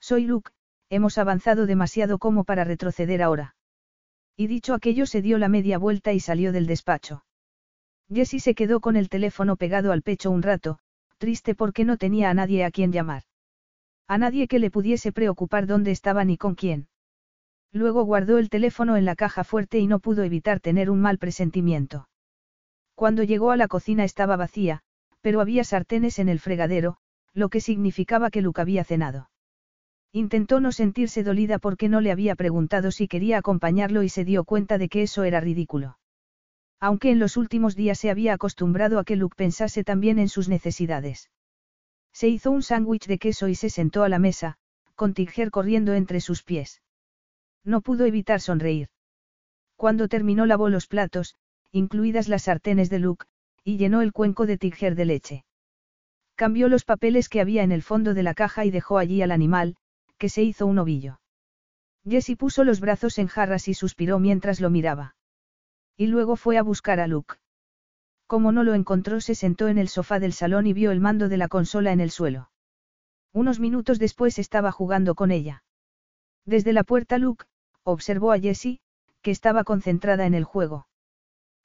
[0.00, 0.50] Soy Luke,
[0.88, 3.53] hemos avanzado demasiado como para retroceder ahora.
[4.36, 7.24] Y dicho aquello se dio la media vuelta y salió del despacho.
[8.12, 10.78] Jessie se quedó con el teléfono pegado al pecho un rato,
[11.18, 13.22] triste porque no tenía a nadie a quien llamar.
[14.06, 16.88] A nadie que le pudiese preocupar dónde estaba ni con quién.
[17.72, 21.18] Luego guardó el teléfono en la caja fuerte y no pudo evitar tener un mal
[21.18, 22.08] presentimiento.
[22.94, 24.82] Cuando llegó a la cocina estaba vacía,
[25.20, 26.98] Pero había sartenes en el fregadero,
[27.32, 29.30] lo que significaba que Luke había cenado.
[30.16, 34.44] Intentó no sentirse dolida porque no le había preguntado si quería acompañarlo y se dio
[34.44, 35.98] cuenta de que eso era ridículo.
[36.78, 40.48] Aunque en los últimos días se había acostumbrado a que Luke pensase también en sus
[40.48, 41.30] necesidades.
[42.12, 44.56] Se hizo un sándwich de queso y se sentó a la mesa,
[44.94, 46.80] con Tiger corriendo entre sus pies.
[47.64, 48.90] No pudo evitar sonreír.
[49.74, 51.34] Cuando terminó lavó los platos,
[51.72, 53.26] incluidas las sartenes de Luke,
[53.64, 55.44] y llenó el cuenco de Tiger de leche.
[56.36, 59.32] Cambió los papeles que había en el fondo de la caja y dejó allí al
[59.32, 59.76] animal,
[60.24, 61.20] que se hizo un ovillo.
[62.08, 65.16] Jessie puso los brazos en jarras y suspiró mientras lo miraba.
[65.98, 67.34] Y luego fue a buscar a Luke.
[68.26, 71.28] Como no lo encontró, se sentó en el sofá del salón y vio el mando
[71.28, 72.50] de la consola en el suelo.
[73.34, 75.62] Unos minutos después estaba jugando con ella.
[76.46, 77.44] Desde la puerta Luke,
[77.82, 78.80] observó a Jessie,
[79.20, 80.88] que estaba concentrada en el juego.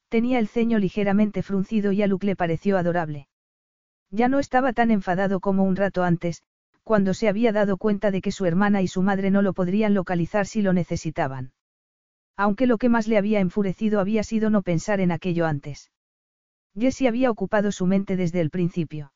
[0.10, 3.30] Tenía el ceño ligeramente fruncido y a Luke le pareció adorable.
[4.12, 6.44] Ya no estaba tan enfadado como un rato antes,
[6.90, 9.94] cuando se había dado cuenta de que su hermana y su madre no lo podrían
[9.94, 11.52] localizar si lo necesitaban.
[12.36, 15.92] Aunque lo que más le había enfurecido había sido no pensar en aquello antes.
[16.76, 19.14] Jessie había ocupado su mente desde el principio.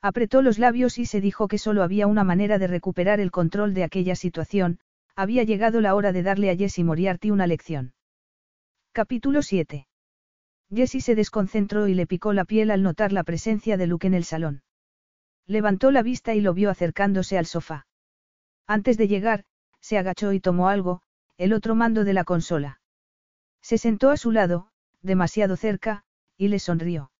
[0.00, 3.74] Apretó los labios y se dijo que solo había una manera de recuperar el control
[3.74, 4.78] de aquella situación,
[5.14, 7.92] había llegado la hora de darle a Jessie Moriarty una lección.
[8.92, 9.86] Capítulo 7.
[10.74, 14.14] Jessie se desconcentró y le picó la piel al notar la presencia de Luke en
[14.14, 14.62] el salón.
[15.46, 17.86] Levantó la vista y lo vio acercándose al sofá.
[18.66, 19.44] Antes de llegar,
[19.80, 21.02] se agachó y tomó algo,
[21.36, 22.80] el otro mando de la consola.
[23.62, 24.68] Se sentó a su lado,
[25.02, 26.04] demasiado cerca,
[26.36, 27.12] y le sonrió.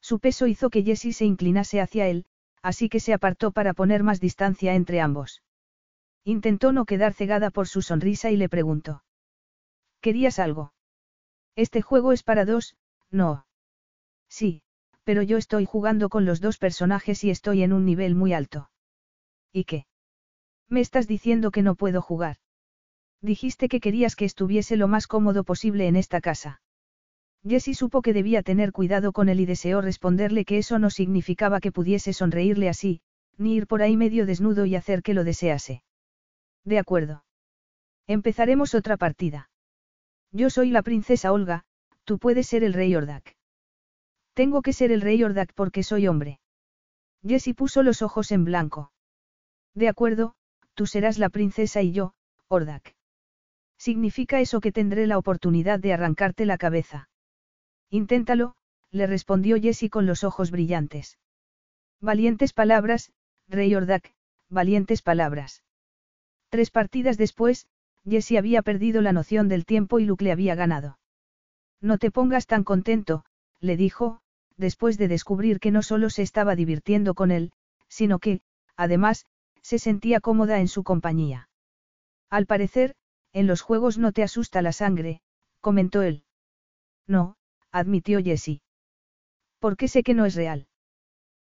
[0.00, 2.26] Su peso hizo que Jessie se inclinase hacia él,
[2.62, 5.42] así que se apartó para poner más distancia entre ambos.
[6.24, 9.04] Intentó no quedar cegada por su sonrisa y le preguntó.
[10.00, 10.72] ¿Querías algo?
[11.56, 12.76] Este juego es para dos,
[13.10, 13.46] no.
[14.28, 14.62] Sí,
[15.04, 18.70] pero yo estoy jugando con los dos personajes y estoy en un nivel muy alto.
[19.52, 19.86] ¿Y qué?
[20.68, 22.36] Me estás diciendo que no puedo jugar.
[23.20, 26.60] Dijiste que querías que estuviese lo más cómodo posible en esta casa.
[27.46, 31.60] Jessie supo que debía tener cuidado con él y deseó responderle que eso no significaba
[31.60, 33.02] que pudiese sonreírle así,
[33.36, 35.82] ni ir por ahí medio desnudo y hacer que lo desease.
[36.64, 37.24] De acuerdo.
[38.06, 39.50] Empezaremos otra partida.
[40.32, 41.64] Yo soy la princesa Olga,
[42.04, 43.36] tú puedes ser el rey Ordak.
[44.34, 46.40] Tengo que ser el rey Ordak porque soy hombre.
[47.26, 48.92] Jessie puso los ojos en blanco.
[49.74, 50.34] De acuerdo,
[50.74, 52.14] tú serás la princesa y yo,
[52.48, 52.94] Ordak.
[53.78, 57.08] Significa eso que tendré la oportunidad de arrancarte la cabeza.
[57.90, 58.56] Inténtalo,
[58.90, 61.18] le respondió Jessie con los ojos brillantes.
[62.00, 63.12] Valientes palabras,
[63.48, 64.14] rey Ordak,
[64.48, 65.62] valientes palabras.
[66.48, 67.66] Tres partidas después,
[68.04, 70.98] Jessie había perdido la noción del tiempo y Luke le había ganado.
[71.80, 73.24] No te pongas tan contento,
[73.60, 74.20] le dijo,
[74.56, 77.52] después de descubrir que no solo se estaba divirtiendo con él,
[77.88, 78.40] sino que,
[78.76, 79.26] además,
[79.62, 81.48] se sentía cómoda en su compañía.
[82.30, 82.94] Al parecer,
[83.32, 85.20] en los juegos no te asusta la sangre,
[85.60, 86.24] comentó él.
[87.06, 87.36] No,
[87.70, 88.60] admitió Jessie.
[89.58, 90.68] Porque sé que no es real.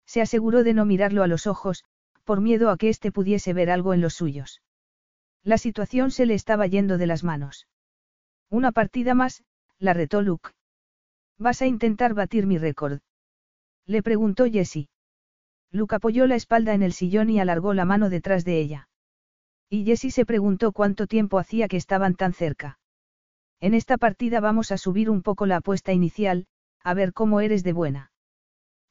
[0.06, 1.84] Se aseguró de no mirarlo a los ojos,
[2.24, 4.62] por miedo a que éste pudiese ver algo en los suyos.
[5.44, 7.68] La situación se le estaba yendo de las manos.
[8.50, 9.44] Una partida más,
[9.78, 10.50] la retó Luke.
[11.38, 13.00] ¿Vas a intentar batir mi récord?
[13.86, 14.88] Le preguntó Jessie.
[15.70, 18.88] Luke apoyó la espalda en el sillón y alargó la mano detrás de ella.
[19.70, 22.78] Y Jessie se preguntó cuánto tiempo hacía que estaban tan cerca.
[23.60, 26.46] En esta partida vamos a subir un poco la apuesta inicial,
[26.82, 28.12] a ver cómo eres de buena.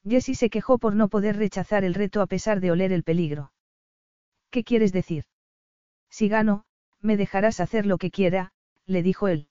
[0.04, 3.52] Jessie se quejó por no poder rechazar el reto a pesar de oler el peligro.
[4.50, 5.24] ¿Qué quieres decir?
[6.08, 6.64] Si gano,
[7.00, 8.52] me dejarás hacer lo que quiera,
[8.86, 9.48] le dijo él.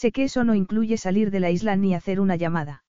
[0.00, 2.84] Sé que eso no incluye salir de la isla ni hacer una llamada.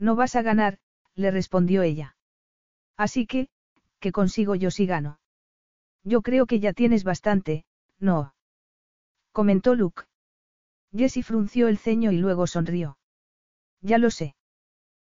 [0.00, 0.80] No vas a ganar,
[1.14, 2.16] le respondió ella.
[2.96, 3.50] Así que,
[4.00, 5.20] ¿qué consigo yo si gano?
[6.02, 7.64] Yo creo que ya tienes bastante,
[8.00, 8.34] no.
[9.30, 10.02] Comentó Luke.
[10.92, 12.98] Jessie frunció el ceño y luego sonrió.
[13.80, 14.34] Ya lo sé.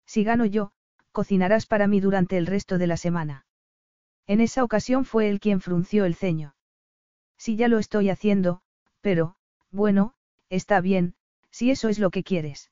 [0.05, 0.73] Si gano yo,
[1.13, 3.45] cocinarás para mí durante el resto de la semana.
[4.27, 6.53] En esa ocasión fue él quien frunció el ceño.
[7.37, 8.61] Si ya lo estoy haciendo,
[8.99, 9.37] pero,
[9.71, 10.15] bueno,
[10.53, 11.15] Está bien,
[11.49, 12.69] si eso es lo que quieres.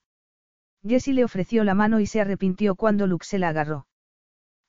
[0.88, 3.88] Jessie le ofreció la mano y se arrepintió cuando Luke se la agarró.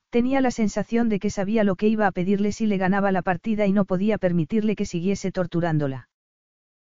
[0.08, 3.20] Tenía la sensación de que sabía lo que iba a pedirle si le ganaba la
[3.20, 6.08] partida y no podía permitirle que siguiese torturándola.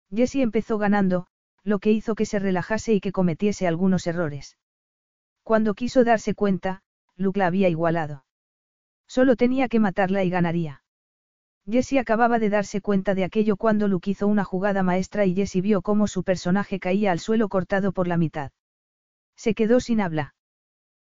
[0.09, 1.27] Jessie empezó ganando,
[1.65, 4.57] lo que hizo que se relajase y que cometiese algunos errores.
[5.43, 6.81] Cuando quiso darse cuenta,
[7.17, 8.23] Luke la había igualado.
[9.05, 10.80] Solo tenía que matarla y ganaría.
[11.69, 15.61] Jessie acababa de darse cuenta de aquello cuando Luke hizo una jugada maestra y Jessie
[15.61, 18.51] vio cómo su personaje caía al suelo cortado por la mitad.
[19.35, 20.33] Se quedó sin habla.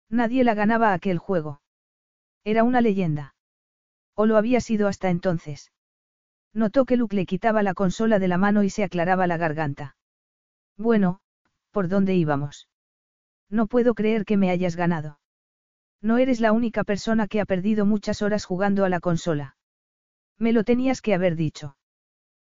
[0.09, 1.61] Nadie la ganaba aquel juego.
[2.43, 3.35] Era una leyenda.
[4.15, 5.71] O lo había sido hasta entonces.
[6.53, 9.97] Notó que Luke le quitaba la consola de la mano y se aclaraba la garganta.
[10.77, 11.19] Bueno,
[11.71, 12.69] ¿por dónde íbamos?
[13.49, 15.19] No puedo creer que me hayas ganado.
[16.01, 19.57] No eres la única persona que ha perdido muchas horas jugando a la consola.
[20.37, 21.77] Me lo tenías que haber dicho.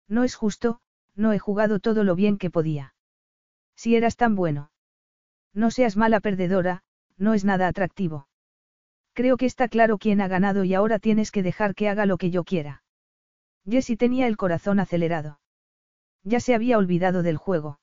[0.08, 0.80] No es justo,
[1.14, 2.94] no he jugado todo lo bien que podía.
[3.76, 4.70] Si eras tan bueno.
[5.52, 6.82] No seas mala perdedora,
[7.16, 8.28] no es nada atractivo.
[9.12, 12.18] Creo que está claro quién ha ganado y ahora tienes que dejar que haga lo
[12.18, 12.82] que yo quiera.
[13.64, 15.40] Jessie tenía el corazón acelerado.
[16.24, 17.80] Ya se había olvidado del juego.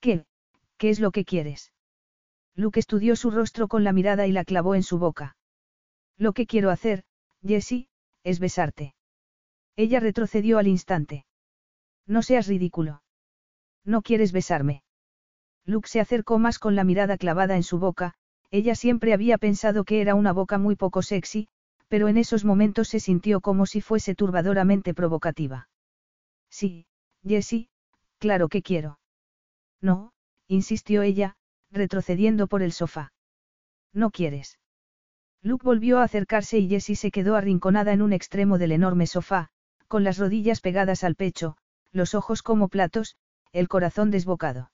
[0.00, 0.24] ¿Qué?
[0.78, 1.72] ¿Qué es lo que quieres?
[2.54, 5.36] Luke estudió su rostro con la mirada y la clavó en su boca.
[6.16, 7.04] Lo que quiero hacer,
[7.42, 7.88] Jessie,
[8.24, 8.94] es besarte.
[9.78, 11.24] Ella retrocedió al instante.
[12.04, 13.00] No seas ridículo.
[13.84, 14.82] ¿No quieres besarme?
[15.64, 18.14] Luke se acercó más con la mirada clavada en su boca,
[18.50, 21.46] ella siempre había pensado que era una boca muy poco sexy,
[21.86, 25.68] pero en esos momentos se sintió como si fuese turbadoramente provocativa.
[26.50, 26.86] Sí,
[27.24, 27.68] Jessie,
[28.18, 28.98] claro que quiero.
[29.80, 30.12] No,
[30.48, 31.36] insistió ella,
[31.70, 33.12] retrocediendo por el sofá.
[33.92, 34.58] ¿No quieres?
[35.40, 39.52] Luke volvió a acercarse y Jessie se quedó arrinconada en un extremo del enorme sofá,
[39.88, 41.56] con las rodillas pegadas al pecho,
[41.92, 43.16] los ojos como platos,
[43.52, 44.70] el corazón desbocado.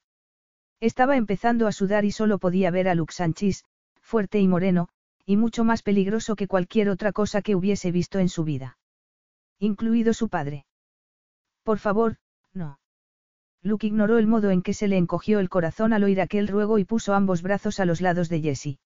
[0.81, 3.65] Estaba empezando a sudar y solo podía ver a Luke Sanchis,
[4.01, 4.89] fuerte y moreno,
[5.24, 8.77] y mucho más peligroso que cualquier otra cosa que hubiese visto en su vida.
[9.59, 10.66] Incluido su padre.
[11.62, 12.16] Por favor,
[12.53, 12.78] no.
[13.62, 16.78] Luke ignoró el modo en que se le encogió el corazón al oír aquel ruego
[16.78, 18.78] y puso ambos brazos a los lados de Jessie.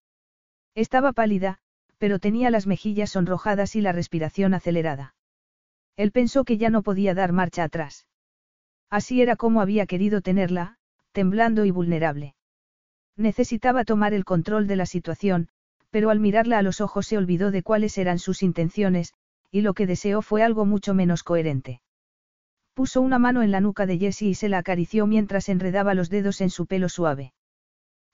[0.76, 1.58] Estaba pálida,
[1.98, 5.14] pero tenía las mejillas sonrojadas y la respiración acelerada.
[5.98, 8.06] Él pensó que ya no podía dar marcha atrás.
[8.88, 10.76] Así era como había querido tenerla,
[11.10, 12.36] temblando y vulnerable.
[13.16, 15.48] Necesitaba tomar el control de la situación,
[15.90, 19.12] pero al mirarla a los ojos se olvidó de cuáles eran sus intenciones,
[19.50, 21.82] y lo que deseó fue algo mucho menos coherente.
[22.74, 26.10] Puso una mano en la nuca de Jessie y se la acarició mientras enredaba los
[26.10, 27.32] dedos en su pelo suave.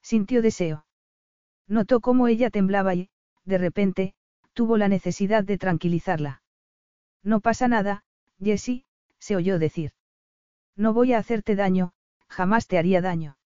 [0.01, 0.87] Sintió deseo.
[1.67, 3.09] Notó cómo ella temblaba y,
[3.43, 4.15] de repente,
[4.53, 6.41] tuvo la necesidad de tranquilizarla.
[7.25, 8.03] No pasa nada,
[8.39, 8.85] Jessie,
[9.17, 9.91] se oyó decir.
[10.75, 11.91] No voy a hacerte daño,
[12.29, 13.37] jamás te haría daño.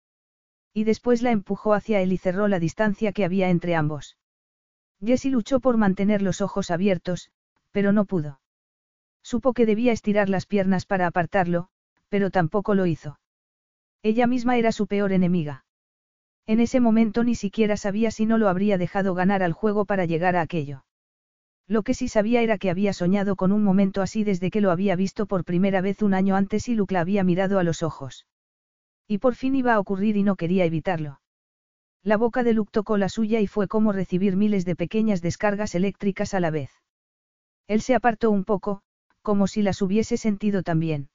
[0.73, 4.17] Y después la empujó hacia él y cerró la distancia que había entre ambos.
[5.01, 7.31] Jessie luchó por mantener los ojos abiertos,
[7.71, 8.41] pero no pudo.
[9.23, 11.69] Supo que debía estirar las piernas para apartarlo,
[12.09, 13.19] pero tampoco lo hizo.
[14.03, 15.63] Ella misma era su peor enemiga.
[16.45, 20.03] En ese momento ni siquiera sabía si no lo habría dejado ganar al juego para
[20.05, 20.83] llegar a aquello.
[21.69, 24.71] Lo que sí sabía era que había soñado con un momento así desde que lo
[24.71, 27.83] había visto por primera vez un año antes y Luke la había mirado a los
[27.83, 28.25] ojos.
[29.07, 31.21] Y por fin iba a ocurrir y no quería evitarlo.
[32.01, 35.75] La boca de Luke tocó la suya y fue como recibir miles de pequeñas descargas
[35.75, 36.71] eléctricas a la vez.
[37.67, 38.81] Él se apartó un poco,
[39.21, 41.09] como si las hubiese sentido también.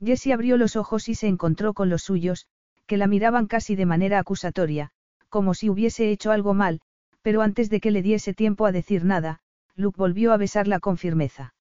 [0.00, 2.46] Jessie abrió los ojos y se encontró con los suyos,
[2.86, 4.90] que la miraban casi de manera acusatoria,
[5.28, 6.80] como si hubiese hecho algo mal,
[7.22, 9.40] pero antes de que le diese tiempo a decir nada,
[9.76, 11.54] Luke volvió a besarla con firmeza.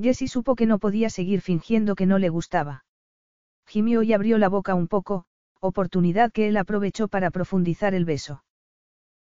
[0.00, 2.84] Jessie supo que no podía seguir fingiendo que no le gustaba.
[3.66, 5.24] Gimió y abrió la boca un poco,
[5.60, 8.44] oportunidad que él aprovechó para profundizar el beso.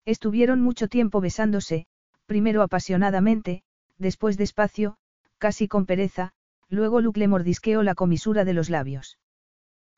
[0.06, 1.86] Estuvieron mucho tiempo besándose,
[2.26, 3.64] primero apasionadamente,
[3.98, 4.98] después despacio,
[5.38, 6.34] casi con pereza,
[6.70, 9.18] luego Luke le mordisqueó la comisura de los labios.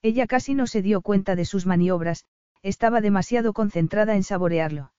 [0.02, 2.26] Ella casi no se dio cuenta de sus maniobras,
[2.62, 4.92] estaba demasiado concentrada en saborearlo.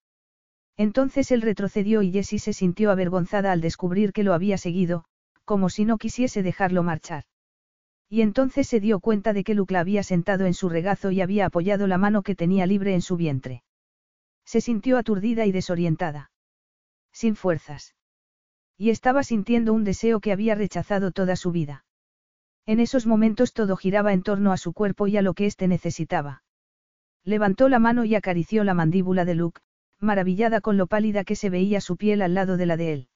[0.76, 5.04] Entonces él retrocedió y Jessie se sintió avergonzada al descubrir que lo había seguido,
[5.44, 7.24] como si no quisiese dejarlo marchar.
[8.08, 11.20] Y entonces se dio cuenta de que Luke la había sentado en su regazo y
[11.20, 13.62] había apoyado la mano que tenía libre en su vientre.
[14.44, 16.30] Se sintió aturdida y desorientada.
[17.12, 17.94] Sin fuerzas.
[18.76, 21.84] Y estaba sintiendo un deseo que había rechazado toda su vida.
[22.66, 25.66] En esos momentos todo giraba en torno a su cuerpo y a lo que éste
[25.66, 26.42] necesitaba.
[27.24, 29.60] Levantó la mano y acarició la mandíbula de Luke,
[30.00, 33.08] maravillada con lo pálida que se veía su piel al lado de la de él.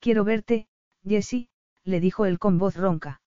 [0.00, 0.68] Quiero verte,
[1.04, 1.48] Jessie,
[1.84, 3.20] le dijo él con voz ronca.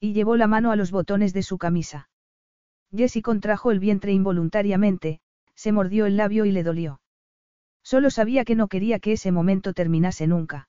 [0.00, 2.08] Y llevó la mano a los botones de su camisa.
[2.94, 5.20] Jessie contrajo el vientre involuntariamente,
[5.54, 7.00] se mordió el labio y le dolió.
[7.82, 10.68] Solo sabía que no quería que ese momento terminase nunca.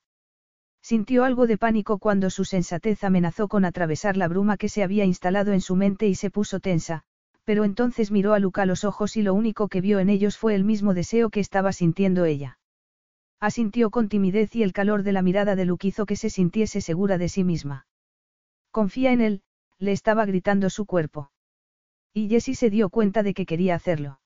[0.80, 5.04] Sintió algo de pánico cuando su sensatez amenazó con atravesar la bruma que se había
[5.04, 7.02] instalado en su mente y se puso tensa,
[7.48, 10.36] pero entonces miró a Luca a los ojos y lo único que vio en ellos
[10.36, 12.58] fue el mismo deseo que estaba sintiendo ella.
[13.40, 16.82] Asintió con timidez y el calor de la mirada de Luke hizo que se sintiese
[16.82, 17.86] segura de sí misma.
[18.70, 19.42] Confía en él,
[19.78, 21.30] le estaba gritando su cuerpo.
[22.12, 24.20] Y Jessie se dio cuenta de que quería hacerlo.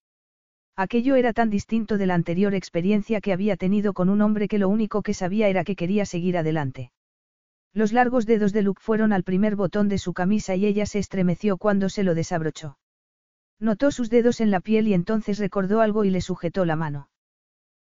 [0.74, 4.58] Aquello era tan distinto de la anterior experiencia que había tenido con un hombre que
[4.58, 6.90] lo único que sabía era que quería seguir adelante.
[7.72, 10.98] Los largos dedos de Luke fueron al primer botón de su camisa y ella se
[10.98, 12.78] estremeció cuando se lo desabrochó.
[13.62, 17.08] Notó sus dedos en la piel y entonces recordó algo y le sujetó la mano.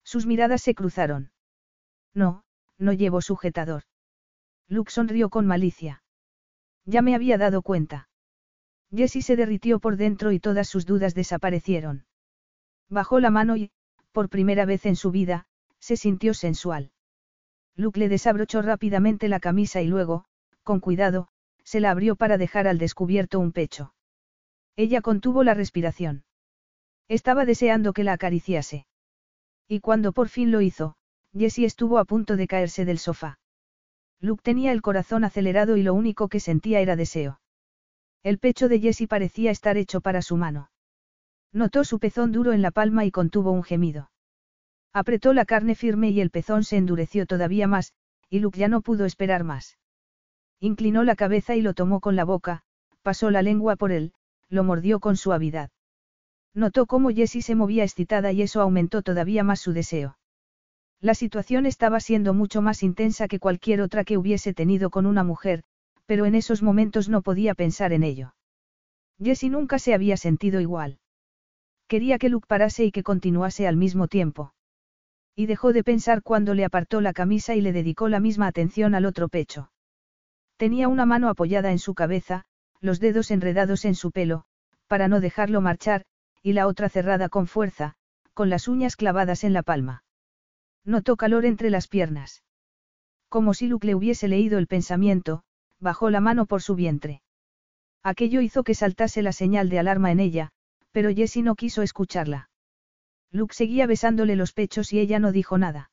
[0.05, 1.33] Sus miradas se cruzaron.
[2.15, 2.45] No,
[2.79, 3.83] no llevo sujetador.
[4.69, 6.05] Luke sonrió con malicia.
[6.85, 8.09] Ya me había dado cuenta.
[8.95, 12.07] Jessie se derritió por dentro y todas sus dudas desaparecieron.
[12.89, 13.73] Bajó la mano y,
[14.13, 15.49] por primera vez en su vida,
[15.81, 16.93] se sintió sensual.
[17.75, 20.25] Luke le desabrochó rápidamente la camisa y luego,
[20.63, 21.27] con cuidado,
[21.65, 23.93] se la abrió para dejar al descubierto un pecho.
[24.77, 26.25] Ella contuvo la respiración.
[27.09, 28.87] Estaba deseando que la acariciase.
[29.69, 30.97] Y cuando por fin lo hizo,
[31.33, 33.39] Jessie estuvo a punto de caerse del sofá.
[34.21, 37.41] Luke tenía el corazón acelerado y lo único que sentía era deseo.
[38.23, 40.71] El pecho de Jessie parecía estar hecho para su mano.
[41.53, 44.11] Notó su pezón duro en la palma y contuvo un gemido.
[44.93, 47.93] Apretó la carne firme y el pezón se endureció todavía más,
[48.31, 49.79] y Luke ya no pudo esperar más.
[50.59, 52.63] Inclinó la cabeza y lo tomó con la boca,
[53.03, 54.15] pasó la lengua por él,
[54.55, 55.71] lo mordió con suavidad.
[56.55, 60.17] Notó cómo Jessie se movía excitada y eso aumentó todavía más su deseo.
[61.01, 65.25] La situación estaba siendo mucho más intensa que cualquier otra que hubiese tenido con una
[65.25, 65.65] mujer,
[66.07, 68.35] pero en esos momentos no podía pensar en ello.
[69.23, 70.99] Jessie nunca se había sentido igual.
[71.89, 74.55] Quería que Luke parase y que continuase al mismo tiempo.
[75.37, 78.95] Y dejó de pensar cuando le apartó la camisa y le dedicó la misma atención
[78.95, 79.71] al otro pecho.
[80.57, 82.45] Tenía una mano apoyada en su cabeza,
[82.81, 84.45] los dedos enredados en su pelo,
[84.87, 86.05] para no dejarlo marchar,
[86.43, 87.95] y la otra cerrada con fuerza,
[88.35, 90.05] con las uñas clavadas en la palma.
[90.85, 92.43] Notó calor entre las piernas.
[93.29, 95.43] Como si Luke le hubiese leído el pensamiento,
[95.81, 97.23] bajó la mano por su vientre.
[98.03, 100.51] Aquello hizo que saltase la señal de alarma en ella,
[100.93, 102.51] pero Jessie no quiso escucharla.
[103.31, 105.91] Luke seguía besándole los pechos y ella no dijo nada.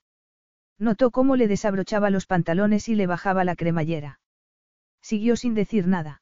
[0.77, 4.19] Notó cómo le desabrochaba los pantalones y le bajaba la cremallera.
[5.01, 6.21] Siguió sin decir nada.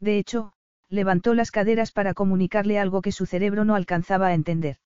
[0.00, 0.52] De hecho,
[0.88, 4.76] levantó las caderas para comunicarle algo que su cerebro no alcanzaba a entender.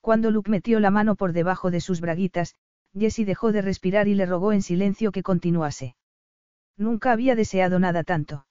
[0.00, 2.54] Cuando Luke metió la mano por debajo de sus braguitas,
[2.98, 5.96] Jessie dejó de respirar y le rogó en silencio que continuase.
[6.76, 8.46] Nunca había deseado nada tanto.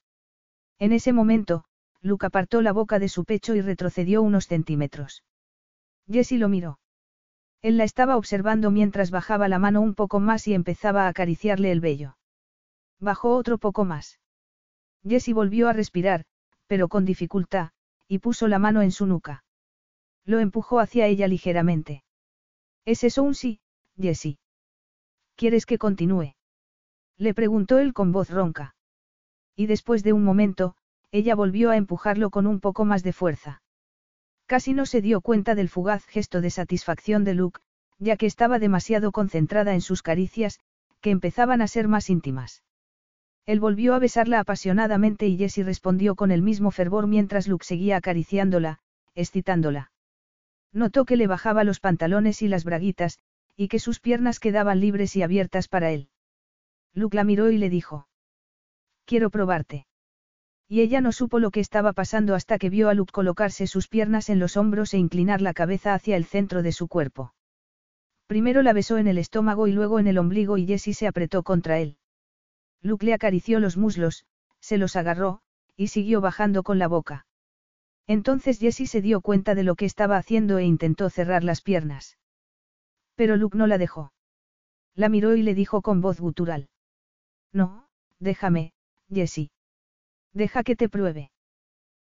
[0.79, 1.65] En ese momento,
[2.01, 5.23] Luke apartó la boca de su pecho y retrocedió unos centímetros.
[6.09, 6.79] Jessie lo miró.
[7.61, 11.71] Él la estaba observando mientras bajaba la mano un poco más y empezaba a acariciarle
[11.71, 12.17] el vello.
[12.99, 14.19] Bajó otro poco más.
[15.07, 16.25] Jessie volvió a respirar,
[16.67, 17.71] pero con dificultad,
[18.07, 19.43] y puso la mano en su nuca.
[20.25, 22.03] Lo empujó hacia ella ligeramente.
[22.85, 23.59] ¿Es eso un sí,
[23.97, 24.37] Jessie?
[25.35, 26.35] ¿Quieres que continúe?
[27.17, 28.75] Le preguntó él con voz ronca.
[29.55, 30.75] Y después de un momento,
[31.11, 33.61] ella volvió a empujarlo con un poco más de fuerza.
[34.45, 37.61] Casi no se dio cuenta del fugaz gesto de satisfacción de Luke,
[37.99, 40.59] ya que estaba demasiado concentrada en sus caricias,
[41.01, 42.63] que empezaban a ser más íntimas.
[43.45, 47.97] Él volvió a besarla apasionadamente y Jessie respondió con el mismo fervor mientras Luke seguía
[47.97, 48.79] acariciándola,
[49.15, 49.91] excitándola.
[50.71, 53.19] Notó que le bajaba los pantalones y las braguitas,
[53.55, 56.09] y que sus piernas quedaban libres y abiertas para él.
[56.93, 58.07] Luke la miró y le dijo.
[59.05, 59.87] Quiero probarte.
[60.67, 63.87] Y ella no supo lo que estaba pasando hasta que vio a Luke colocarse sus
[63.89, 67.33] piernas en los hombros e inclinar la cabeza hacia el centro de su cuerpo.
[68.25, 71.43] Primero la besó en el estómago y luego en el ombligo y Jessie se apretó
[71.43, 71.97] contra él.
[72.83, 74.25] Luke le acarició los muslos,
[74.59, 75.41] se los agarró,
[75.75, 77.25] y siguió bajando con la boca.
[78.05, 82.17] Entonces Jessie se dio cuenta de lo que estaba haciendo e intentó cerrar las piernas.
[83.15, 84.11] Pero Luke no la dejó.
[84.95, 86.69] La miró y le dijo con voz gutural.
[87.53, 87.87] No,
[88.19, 88.73] déjame,
[89.09, 89.51] Jessie.
[90.33, 91.31] Deja que te pruebe.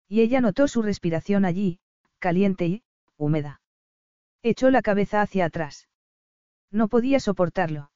[0.06, 1.80] Y ella notó su respiración allí,
[2.18, 2.82] caliente y,
[3.16, 3.60] húmeda.
[4.42, 5.88] Echó la cabeza hacia atrás.
[6.70, 7.90] No podía soportarlo.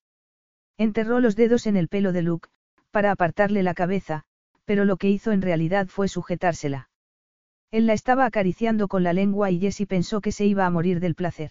[0.79, 2.49] Enterró los dedos en el pelo de Luke,
[2.93, 4.23] para apartarle la cabeza,
[4.65, 6.89] pero lo que hizo en realidad fue sujetársela.
[7.73, 11.01] Él la estaba acariciando con la lengua y Jessie pensó que se iba a morir
[11.01, 11.51] del placer.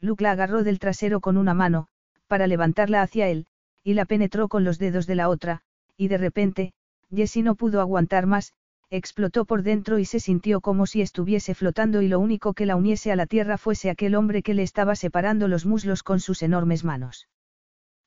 [0.00, 1.86] Luke la agarró del trasero con una mano,
[2.26, 3.46] para levantarla hacia él,
[3.84, 5.62] y la penetró con los dedos de la otra,
[5.96, 6.72] y de repente,
[7.14, 8.52] Jessie no pudo aguantar más,
[8.90, 12.76] explotó por dentro y se sintió como si estuviese flotando y lo único que la
[12.76, 16.42] uniese a la tierra fuese aquel hombre que le estaba separando los muslos con sus
[16.42, 17.28] enormes manos.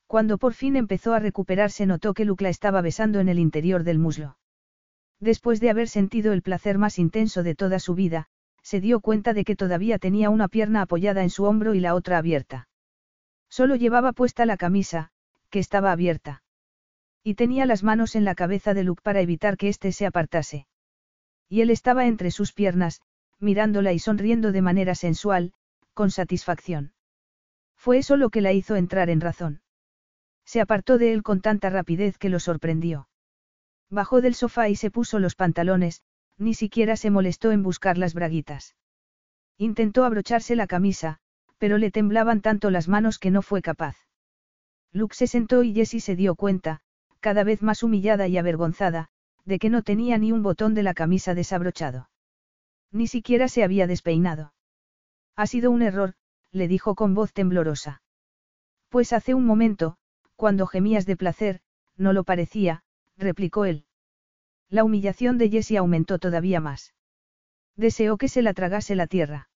[0.09, 3.83] Cuando por fin empezó a recuperarse notó que Luke la estaba besando en el interior
[3.83, 4.39] del muslo.
[5.19, 8.25] Después de haber sentido el placer más intenso de toda su vida,
[8.63, 11.93] se dio cuenta de que todavía tenía una pierna apoyada en su hombro y la
[11.93, 12.67] otra abierta.
[13.49, 15.11] Solo llevaba puesta la camisa,
[15.51, 16.41] que estaba abierta.
[17.23, 20.65] Y tenía las manos en la cabeza de Luke para evitar que éste se apartase.
[21.47, 23.03] Y él estaba entre sus piernas,
[23.37, 25.53] mirándola y sonriendo de manera sensual,
[25.93, 26.93] con satisfacción.
[27.75, 29.61] Fue eso lo que la hizo entrar en razón.
[30.49, 33.07] Se apartó de él con tanta rapidez que lo sorprendió.
[33.91, 36.01] Bajó del sofá y se puso los pantalones,
[36.39, 38.75] ni siquiera se molestó en buscar las braguitas.
[39.59, 41.19] Intentó abrocharse la camisa,
[41.59, 43.95] pero le temblaban tanto las manos que no fue capaz.
[44.91, 46.79] Luke se sentó y Jessie se dio cuenta,
[47.19, 49.09] cada vez más humillada y avergonzada,
[49.45, 52.09] de que no tenía ni un botón de la camisa desabrochado.
[52.91, 54.55] Ni siquiera se había despeinado.
[55.35, 56.15] Ha sido un error,
[56.51, 58.01] le dijo con voz temblorosa.
[58.89, 59.99] Pues hace un momento,
[60.39, 61.59] cuando gemías de placer,
[61.97, 62.81] no lo parecía,
[63.17, 63.83] replicó él.
[64.69, 66.93] La humillación de Jessie aumentó todavía más.
[67.75, 69.49] Deseó que se la tragase la tierra.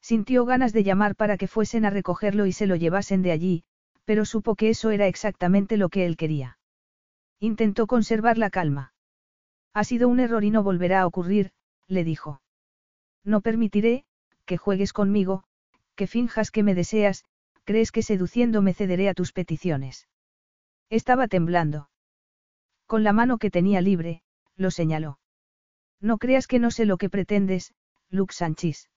[0.00, 3.62] Sintió ganas de llamar para que fuesen a recogerlo y se lo llevasen de allí,
[4.04, 6.58] pero supo que eso era exactamente lo que él quería.
[7.38, 8.92] Intentó conservar la calma.
[9.74, 11.52] Ha sido un error y no volverá a ocurrir,
[11.86, 12.42] le dijo.
[13.22, 14.04] No permitiré,
[14.44, 15.44] que juegues conmigo,
[15.94, 17.24] que finjas que me deseas,
[17.70, 20.08] crees que seduciendo me cederé a tus peticiones.
[20.88, 21.88] Estaba temblando.
[22.86, 24.24] Con la mano que tenía libre,
[24.56, 25.20] lo señaló.
[26.00, 27.72] No creas que no sé lo que pretendes,
[28.08, 28.90] Luke Sánchez.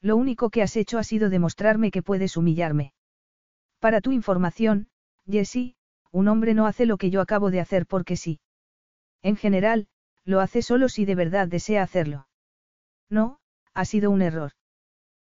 [0.00, 2.92] Lo único que has hecho ha sido demostrarme que puedes humillarme.
[3.80, 4.86] Para tu información,
[5.28, 5.74] Jessie,
[6.12, 8.38] un hombre no hace lo que yo acabo de hacer porque sí.
[9.22, 9.88] En general,
[10.24, 12.28] lo hace solo si de verdad desea hacerlo.
[13.10, 13.40] No,
[13.74, 14.52] ha sido un error.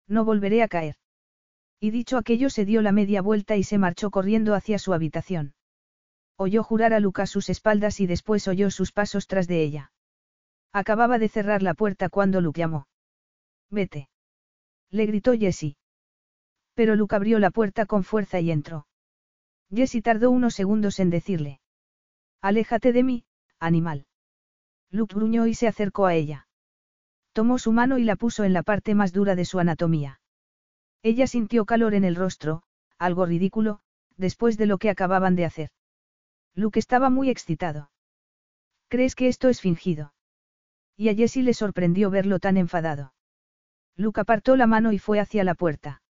[0.08, 0.99] No volveré a caer.
[1.80, 5.54] Y dicho aquello se dio la media vuelta y se marchó corriendo hacia su habitación.
[6.36, 9.92] Oyó jurar a Luca sus espaldas y después oyó sus pasos tras de ella.
[10.74, 12.88] Acababa de cerrar la puerta cuando Luke llamó.
[13.70, 14.10] Vete.
[14.92, 15.78] Le gritó Jessie.
[16.74, 18.88] Pero Luke abrió la puerta con fuerza y entró.
[19.74, 21.60] Jessie tardó unos segundos en decirle.
[22.42, 23.26] Aléjate de mí,
[23.60, 24.06] animal.
[24.92, 26.48] Luke gruñó y se acercó a ella.
[27.34, 30.20] Tomó su mano y la puso en la parte más dura de su anatomía.
[31.02, 32.64] Ella sintió calor en el rostro,
[32.98, 33.80] algo ridículo,
[34.18, 35.70] después de lo que acababan de hacer.
[36.56, 37.90] Luke estaba muy excitado.
[38.90, 40.14] ¿Crees que esto es fingido?
[40.98, 43.14] Y a Jessie le sorprendió verlo tan enfadado.
[43.96, 46.02] Luke apartó la mano y fue hacia la puerta.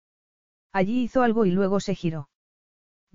[0.71, 2.29] Allí hizo algo y luego se giró.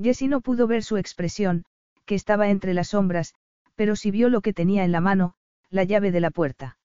[0.01, 1.65] Jessie no pudo ver su expresión,
[2.05, 3.35] que estaba entre las sombras,
[3.75, 5.35] pero sí vio lo que tenía en la mano,
[5.71, 6.79] la llave de la puerta.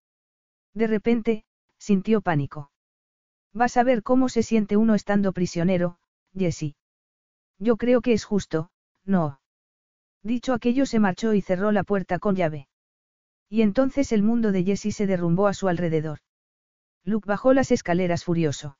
[0.73, 1.45] De repente,
[1.77, 2.71] sintió pánico.
[3.53, 5.97] Vas a ver cómo se siente uno estando prisionero,
[6.35, 6.75] Jessie.
[7.57, 8.69] Yo creo que es justo,
[9.05, 9.39] no.
[10.23, 12.67] Dicho aquello se marchó y cerró la puerta con llave.
[13.49, 16.19] Y entonces el mundo de Jessie se derrumbó a su alrededor.
[17.03, 18.77] Luke bajó las escaleras furioso.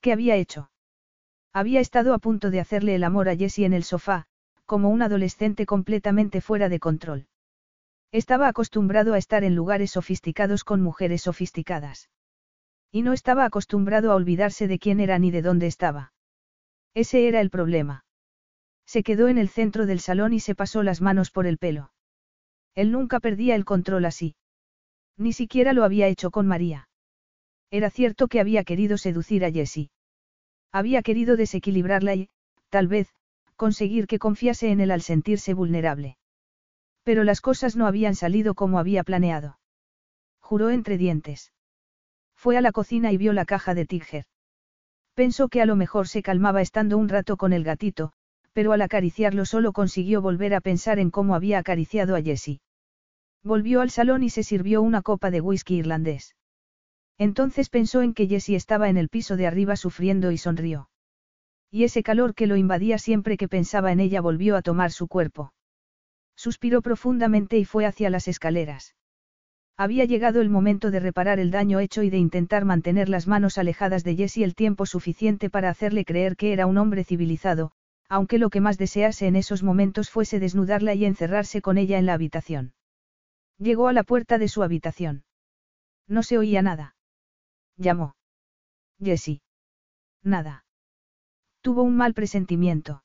[0.00, 0.70] ¿Qué había hecho?
[1.52, 4.26] Había estado a punto de hacerle el amor a Jessie en el sofá,
[4.66, 7.26] como un adolescente completamente fuera de control.
[8.12, 12.10] Estaba acostumbrado a estar en lugares sofisticados con mujeres sofisticadas.
[12.94, 16.12] Y no estaba acostumbrado a olvidarse de quién era ni de dónde estaba.
[16.94, 18.04] Ese era el problema.
[18.86, 21.90] Se quedó en el centro del salón y se pasó las manos por el pelo.
[22.76, 24.36] Él nunca perdía el control así.
[25.16, 26.88] Ni siquiera lo había hecho con María.
[27.68, 29.90] Era cierto que había querido seducir a Jessie.
[30.70, 32.28] Había querido desequilibrarla y,
[32.68, 33.12] tal vez,
[33.56, 36.16] conseguir que confiase en él al sentirse vulnerable.
[37.02, 39.58] Pero las cosas no habían salido como había planeado.
[40.38, 41.53] Juró entre dientes.
[42.44, 44.26] Fue a la cocina y vio la caja de Tiger.
[45.14, 48.12] Pensó que a lo mejor se calmaba estando un rato con el gatito,
[48.52, 52.60] pero al acariciarlo solo consiguió volver a pensar en cómo había acariciado a Jessie.
[53.42, 56.36] Volvió al salón y se sirvió una copa de whisky irlandés.
[57.16, 60.90] Entonces pensó en que Jessie estaba en el piso de arriba sufriendo y sonrió.
[61.70, 65.08] Y ese calor que lo invadía siempre que pensaba en ella volvió a tomar su
[65.08, 65.54] cuerpo.
[66.36, 68.94] Suspiró profundamente y fue hacia las escaleras.
[69.76, 73.58] Había llegado el momento de reparar el daño hecho y de intentar mantener las manos
[73.58, 77.72] alejadas de Jessie el tiempo suficiente para hacerle creer que era un hombre civilizado,
[78.08, 82.06] aunque lo que más desease en esos momentos fuese desnudarla y encerrarse con ella en
[82.06, 82.72] la habitación.
[83.58, 85.24] Llegó a la puerta de su habitación.
[86.06, 86.94] No se oía nada.
[87.76, 88.14] Llamó.
[89.02, 89.42] Jessie.
[90.22, 90.64] Nada.
[91.62, 93.02] Tuvo un mal presentimiento.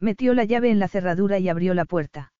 [0.00, 2.32] Metió la llave en la cerradura y abrió la puerta.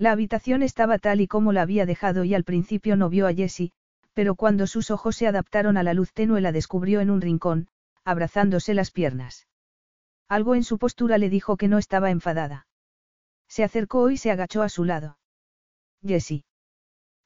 [0.00, 3.34] La habitación estaba tal y como la había dejado y al principio no vio a
[3.34, 3.72] Jessie,
[4.14, 7.68] pero cuando sus ojos se adaptaron a la luz tenue la descubrió en un rincón,
[8.02, 9.46] abrazándose las piernas.
[10.26, 12.66] Algo en su postura le dijo que no estaba enfadada.
[13.46, 15.18] Se acercó y se agachó a su lado.
[16.02, 16.46] Jessie.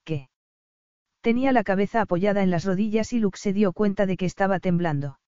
[0.03, 0.29] ¿Qué?
[1.21, 4.59] Tenía la cabeza apoyada en las rodillas y Luke se dio cuenta de que estaba
[4.59, 5.21] temblando.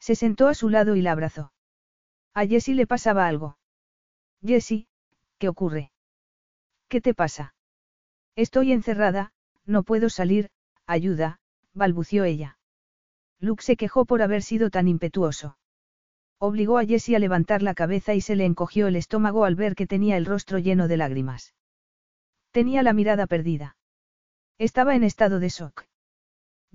[0.00, 1.52] Se sentó a su lado y la abrazó.
[2.32, 3.58] A Jessie le pasaba algo.
[4.40, 4.88] Jessie,
[5.36, 5.91] ¿qué ocurre?
[6.92, 7.54] ¿Qué te pasa?
[8.36, 9.32] Estoy encerrada,
[9.64, 10.50] no puedo salir,
[10.86, 11.40] ayuda,
[11.72, 12.58] balbució ella.
[13.40, 15.56] Luke se quejó por haber sido tan impetuoso.
[16.36, 19.74] Obligó a Jessie a levantar la cabeza y se le encogió el estómago al ver
[19.74, 21.54] que tenía el rostro lleno de lágrimas.
[22.50, 23.78] Tenía la mirada perdida.
[24.58, 25.86] Estaba en estado de shock.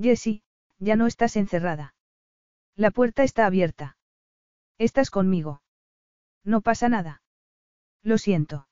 [0.01, 0.41] Jessie,
[0.79, 1.93] ya no estás encerrada.
[2.75, 3.97] La puerta está abierta.
[4.79, 5.61] Estás conmigo.
[6.43, 7.21] No pasa nada.
[8.01, 8.66] Lo siento.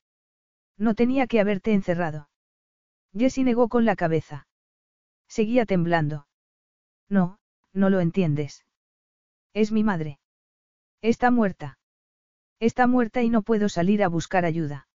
[0.77, 2.29] No tenía que haberte encerrado.
[3.13, 4.47] Jessie negó con la cabeza.
[5.27, 6.27] Seguía temblando.
[7.09, 7.39] No,
[7.73, 8.65] no lo entiendes.
[9.53, 10.19] Es mi madre.
[11.01, 11.77] Está muerta.
[12.59, 14.87] Está muerta y no puedo salir a buscar ayuda.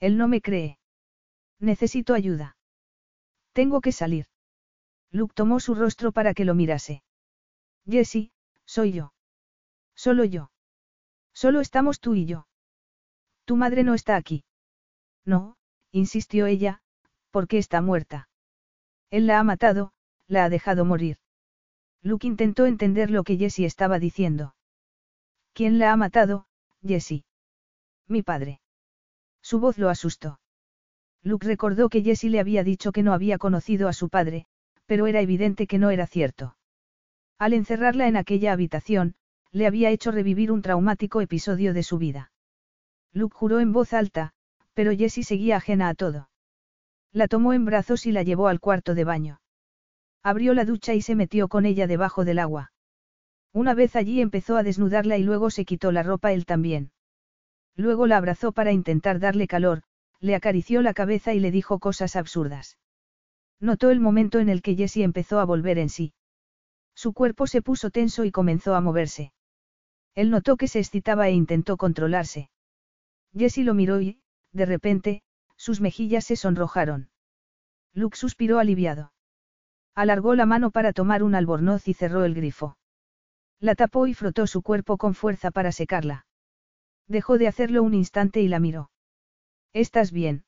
[0.00, 0.78] Él no me cree.
[1.58, 2.56] Necesito ayuda.
[3.52, 4.26] Tengo que salir.
[5.10, 7.02] Luke tomó su rostro para que lo mirase.
[7.86, 8.32] Jessie,
[8.64, 9.12] soy yo.
[9.94, 10.50] Solo yo.
[11.32, 12.46] Solo estamos tú y yo.
[13.44, 14.45] Tu madre no está aquí.
[15.26, 15.56] No,
[15.90, 16.80] insistió ella,
[17.30, 18.28] porque está muerta.
[19.10, 19.92] Él la ha matado,
[20.28, 21.18] la ha dejado morir.
[22.02, 24.54] Luke intentó entender lo que Jessie estaba diciendo.
[25.52, 26.46] ¿Quién la ha matado,
[26.82, 27.24] Jessie?
[28.06, 28.60] Mi padre.
[29.42, 30.40] Su voz lo asustó.
[31.22, 34.46] Luke recordó que Jessie le había dicho que no había conocido a su padre,
[34.86, 36.56] pero era evidente que no era cierto.
[37.38, 39.16] Al encerrarla en aquella habitación,
[39.50, 42.30] le había hecho revivir un traumático episodio de su vida.
[43.12, 44.34] Luke juró en voz alta,
[44.76, 46.28] pero Jessie seguía ajena a todo.
[47.10, 49.40] La tomó en brazos y la llevó al cuarto de baño.
[50.22, 52.72] Abrió la ducha y se metió con ella debajo del agua.
[53.54, 56.92] Una vez allí empezó a desnudarla y luego se quitó la ropa él también.
[57.74, 59.82] Luego la abrazó para intentar darle calor,
[60.20, 62.76] le acarició la cabeza y le dijo cosas absurdas.
[63.58, 66.12] Notó el momento en el que Jessie empezó a volver en sí.
[66.94, 69.32] Su cuerpo se puso tenso y comenzó a moverse.
[70.14, 72.50] Él notó que se excitaba e intentó controlarse.
[73.34, 74.20] Jessie lo miró y,
[74.52, 75.22] de repente,
[75.56, 77.10] sus mejillas se sonrojaron.
[77.92, 79.12] Luke suspiró aliviado.
[79.94, 82.76] Alargó la mano para tomar un albornoz y cerró el grifo.
[83.58, 86.26] La tapó y frotó su cuerpo con fuerza para secarla.
[87.08, 88.90] Dejó de hacerlo un instante y la miró.
[89.72, 90.44] ¿Estás bien?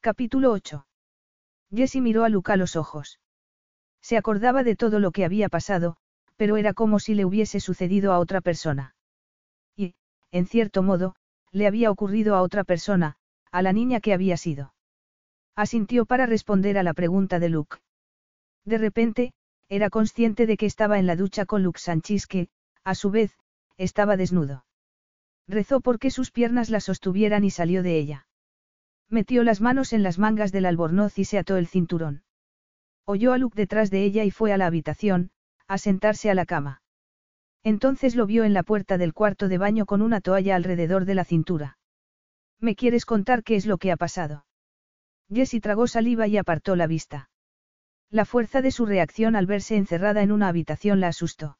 [0.00, 0.86] Capítulo 8.
[1.74, 3.18] Jessie miró a Luke a los ojos.
[4.00, 5.96] Se acordaba de todo lo que había pasado,
[6.36, 8.94] pero era como si le hubiese sucedido a otra persona.
[9.76, 9.94] Y,
[10.30, 11.16] en cierto modo,
[11.54, 13.16] le había ocurrido a otra persona,
[13.52, 14.74] a la niña que había sido.
[15.54, 17.78] Asintió para responder a la pregunta de Luke.
[18.64, 19.32] De repente,
[19.68, 22.48] era consciente de que estaba en la ducha con Luke Sanchis que,
[22.82, 23.38] a su vez,
[23.76, 24.66] estaba desnudo.
[25.46, 28.26] Rezó porque sus piernas la sostuvieran y salió de ella.
[29.08, 32.24] Metió las manos en las mangas del albornoz y se ató el cinturón.
[33.04, 35.30] Oyó a Luke detrás de ella y fue a la habitación,
[35.68, 36.82] a sentarse a la cama.
[37.64, 41.14] Entonces lo vio en la puerta del cuarto de baño con una toalla alrededor de
[41.14, 41.78] la cintura.
[42.60, 44.44] ¿Me quieres contar qué es lo que ha pasado?
[45.32, 47.30] Jessie tragó saliva y apartó la vista.
[48.10, 51.58] La fuerza de su reacción al verse encerrada en una habitación la asustó.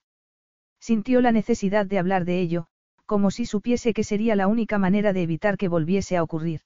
[0.78, 2.66] Sintió la necesidad de hablar de ello,
[3.06, 6.60] como si supiese que sería la única manera de evitar que volviese a ocurrir.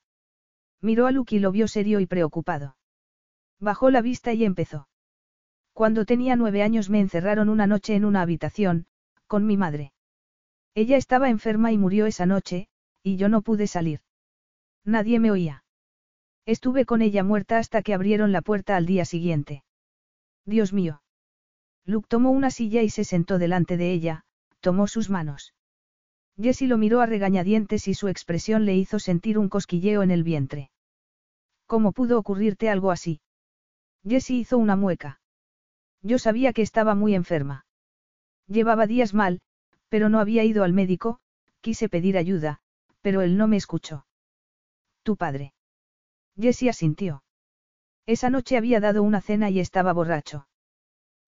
[0.81, 2.77] Miró a Luke y lo vio serio y preocupado.
[3.61, 4.89] Bajó la vista y empezó.
[5.73, 8.87] Cuando tenía nueve años me encerraron una noche en una habitación,
[9.29, 9.93] con mi madre.
[10.75, 12.69] Ella estaba enferma y murió esa noche,
[13.03, 14.01] y yo no pude salir.
[14.85, 15.65] Nadie me oía.
[16.47, 19.65] Estuve con ella muerta hasta que abrieron la puerta al día siguiente.
[20.45, 21.03] Dios mío.
[21.85, 24.25] Luke tomó una silla y se sentó delante de ella,
[24.61, 25.55] tomó sus manos.
[26.41, 30.23] Jessie lo miró a regañadientes y su expresión le hizo sentir un cosquilleo en el
[30.23, 30.71] vientre.
[31.67, 33.21] ¿Cómo pudo ocurrirte algo así?
[34.07, 35.21] Jessie hizo una mueca.
[36.01, 37.67] Yo sabía que estaba muy enferma.
[38.49, 39.41] Llevaba días mal,
[39.89, 41.21] pero no había ido al médico,
[41.61, 42.61] quise pedir ayuda,
[43.03, 44.07] pero él no me escuchó.
[45.03, 45.53] Tu padre.
[46.37, 47.23] Jessie asintió.
[48.07, 50.49] Esa noche había dado una cena y estaba borracho.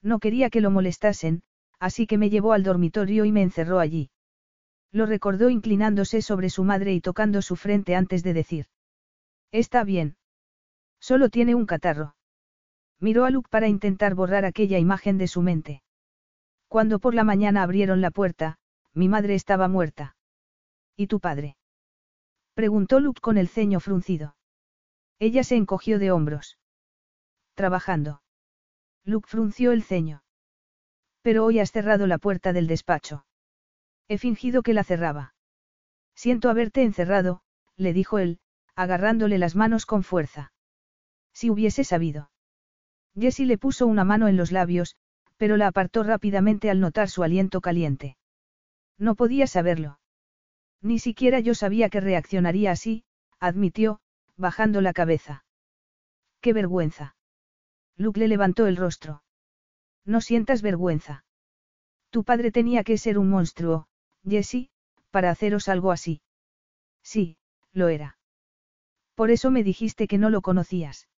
[0.02, 1.42] No quería que lo molestasen,
[1.78, 4.10] así que me llevó al dormitorio y me encerró allí.
[4.90, 8.66] Lo recordó inclinándose sobre su madre y tocando su frente antes de decir.
[9.52, 10.16] Está bien.
[11.00, 12.16] Solo tiene un catarro.
[12.98, 15.82] Miró a Luke para intentar borrar aquella imagen de su mente.
[16.70, 18.56] Cuando por la mañana abrieron la puerta,
[18.94, 20.14] mi madre estaba muerta.
[20.96, 21.56] ¿Y tu padre?
[22.54, 24.36] Preguntó Luke con el ceño fruncido.
[25.18, 26.60] Ella se encogió de hombros.
[27.54, 28.22] Trabajando.
[29.04, 30.22] Luke frunció el ceño.
[31.22, 33.26] Pero hoy has cerrado la puerta del despacho.
[34.06, 35.34] He fingido que la cerraba.
[36.14, 37.42] Siento haberte encerrado,
[37.74, 38.38] le dijo él,
[38.76, 40.52] agarrándole las manos con fuerza.
[41.32, 42.30] Si hubiese sabido.
[43.18, 44.94] Jessie le puso una mano en los labios,
[45.40, 48.18] pero la apartó rápidamente al notar su aliento caliente.
[48.98, 49.98] No podía saberlo.
[50.82, 53.04] Ni siquiera yo sabía que reaccionaría así,
[53.38, 54.00] admitió,
[54.36, 55.46] bajando la cabeza.
[56.42, 57.16] ¡Qué vergüenza!
[57.96, 59.22] Luke le levantó el rostro.
[60.04, 61.24] No sientas vergüenza.
[62.10, 63.86] Tu padre tenía que ser un monstruo,
[64.28, 64.68] Jessie,
[65.10, 66.20] para haceros algo así.
[67.02, 67.38] Sí,
[67.72, 68.18] lo era.
[69.14, 71.08] Por eso me dijiste que no lo conocías.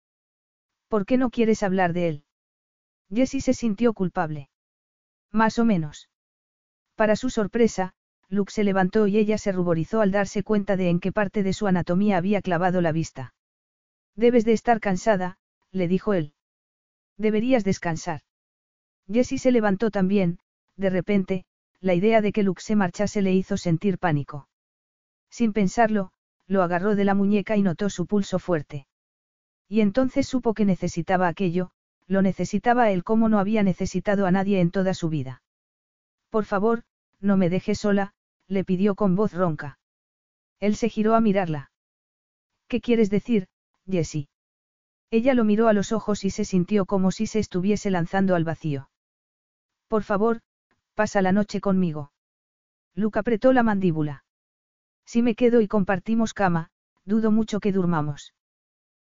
[0.87, 2.25] ¿Por qué no quieres hablar de él?
[3.13, 4.49] Jessie se sintió culpable.
[5.31, 6.09] Más o menos.
[6.95, 7.95] Para su sorpresa,
[8.29, 11.53] Luke se levantó y ella se ruborizó al darse cuenta de en qué parte de
[11.53, 13.35] su anatomía había clavado la vista.
[14.17, 15.39] Debes de estar cansada,
[15.71, 16.33] le dijo él.
[17.19, 18.23] Deberías descansar.
[19.07, 20.39] Jessie se levantó también,
[20.77, 21.45] de repente,
[21.81, 24.49] la idea de que Luke se marchase le hizo sentir pánico.
[25.29, 26.13] Sin pensarlo,
[26.47, 28.87] lo agarró de la muñeca y notó su pulso fuerte.
[29.69, 31.73] Y entonces supo que necesitaba aquello,
[32.07, 35.43] lo necesitaba él como no había necesitado a nadie en toda su vida.
[36.31, 36.83] Por favor,
[37.21, 38.15] no me dejes sola,
[38.49, 39.79] le pidió con voz ronca.
[40.61, 41.71] Él se giró a mirarla.
[42.69, 43.49] ¿Qué quieres decir,
[43.87, 44.29] Jessie?
[45.11, 48.45] Ella lo miró a los ojos y se sintió como si se estuviese lanzando al
[48.45, 48.89] vacío.
[49.89, 50.41] Por favor,
[50.95, 52.13] pasa la noche conmigo.
[52.95, 54.25] Luke apretó la mandíbula.
[55.05, 56.71] Si me quedo y compartimos cama,
[57.05, 58.33] dudo mucho que durmamos.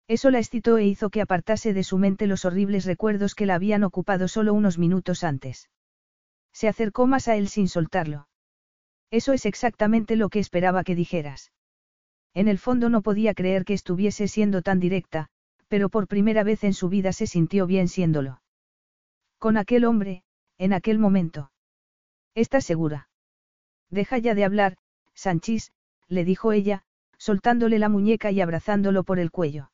[0.06, 3.54] Eso la excitó e hizo que apartase de su mente los horribles recuerdos que la
[3.54, 5.70] habían ocupado solo unos minutos antes.
[6.52, 8.28] Se acercó más a él sin soltarlo.
[9.10, 11.52] Eso es exactamente lo que esperaba que dijeras.
[12.34, 15.28] En el fondo no podía creer que estuviese siendo tan directa,
[15.68, 18.42] pero por primera vez en su vida se sintió bien siéndolo.
[19.38, 20.22] Con aquel hombre,
[20.58, 21.50] en aquel momento.
[22.34, 23.08] ¿Estás segura?
[23.90, 24.76] Deja ya de hablar,
[25.14, 25.72] Sanchis,
[26.08, 26.82] le dijo ella,
[27.16, 29.70] soltándole la muñeca y abrazándolo por el cuello.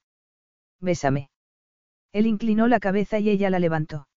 [0.81, 1.31] Bésame.
[2.12, 4.09] Él inclinó la cabeza y ella la levantó.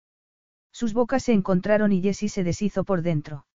[0.73, 3.47] Sus bocas se encontraron y Jessie se deshizo por dentro.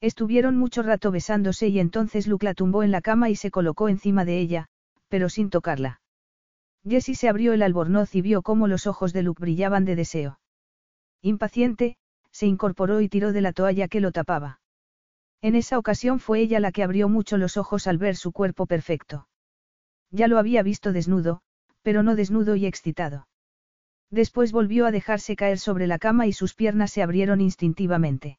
[0.00, 3.88] Estuvieron mucho rato besándose y entonces Luke la tumbó en la cama y se colocó
[3.88, 4.66] encima de ella,
[5.08, 6.02] pero sin tocarla.
[6.86, 10.38] Jessie se abrió el albornoz y vio cómo los ojos de Luke brillaban de deseo.
[11.22, 11.96] Impaciente,
[12.30, 14.60] se incorporó y tiró de la toalla que lo tapaba.
[15.40, 18.66] En esa ocasión fue ella la que abrió mucho los ojos al ver su cuerpo
[18.66, 19.28] perfecto.
[20.10, 21.40] Ya lo había visto desnudo,
[21.84, 23.28] pero no desnudo y excitado.
[24.10, 28.38] Después volvió a dejarse caer sobre la cama y sus piernas se abrieron instintivamente.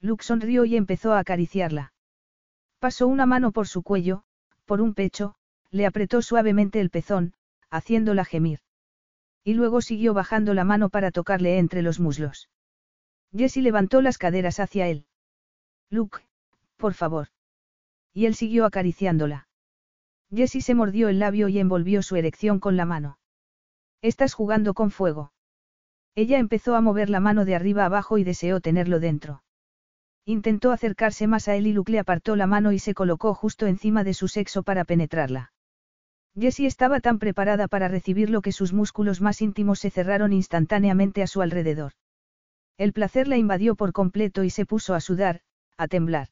[0.00, 1.92] Luke sonrió y empezó a acariciarla.
[2.78, 4.24] Pasó una mano por su cuello,
[4.64, 5.34] por un pecho,
[5.70, 7.34] le apretó suavemente el pezón,
[7.70, 8.60] haciéndola gemir.
[9.44, 12.48] Y luego siguió bajando la mano para tocarle entre los muslos.
[13.36, 15.06] Jessie levantó las caderas hacia él.
[15.90, 16.20] Luke,
[16.76, 17.28] por favor.
[18.14, 19.48] Y él siguió acariciándola.
[20.34, 23.18] Jessie se mordió el labio y envolvió su erección con la mano.
[24.02, 25.32] Estás jugando con fuego.
[26.14, 29.42] Ella empezó a mover la mano de arriba abajo y deseó tenerlo dentro.
[30.24, 33.66] Intentó acercarse más a él y Luke le apartó la mano y se colocó justo
[33.66, 35.52] encima de su sexo para penetrarla.
[36.38, 41.26] Jessie estaba tan preparada para recibirlo que sus músculos más íntimos se cerraron instantáneamente a
[41.26, 41.92] su alrededor.
[42.76, 45.42] El placer la invadió por completo y se puso a sudar,
[45.76, 46.28] a temblar.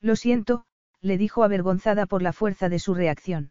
[0.00, 0.64] Lo siento,
[1.02, 3.50] le dijo avergonzada por la fuerza de su reacción.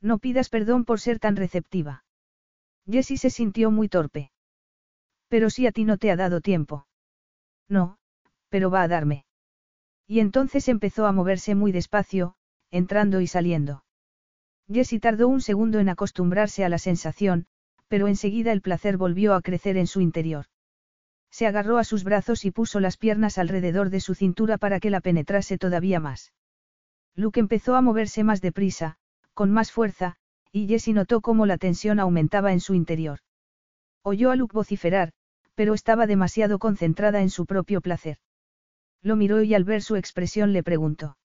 [0.00, 2.04] No pidas perdón por ser tan receptiva.
[2.86, 4.30] Jessie se sintió muy torpe.
[5.28, 6.86] Pero si a ti no te ha dado tiempo.
[7.68, 7.98] No,
[8.48, 9.24] pero va a darme.
[10.06, 12.34] Y entonces empezó a moverse muy despacio,
[12.70, 13.84] entrando y saliendo.
[14.70, 17.46] Jessie tardó un segundo en acostumbrarse a la sensación,
[17.88, 20.46] pero enseguida el placer volvió a crecer en su interior.
[21.30, 24.90] Se agarró a sus brazos y puso las piernas alrededor de su cintura para que
[24.90, 26.32] la penetrase todavía más.
[27.18, 28.94] Luke empezó a moverse más deprisa,
[29.34, 30.14] con más fuerza,
[30.52, 33.18] y Jessie notó cómo la tensión aumentaba en su interior.
[34.04, 35.10] Oyó a Luke vociferar,
[35.56, 38.18] pero estaba demasiado concentrada en su propio placer.
[39.02, 41.18] Lo miró y al ver su expresión le preguntó.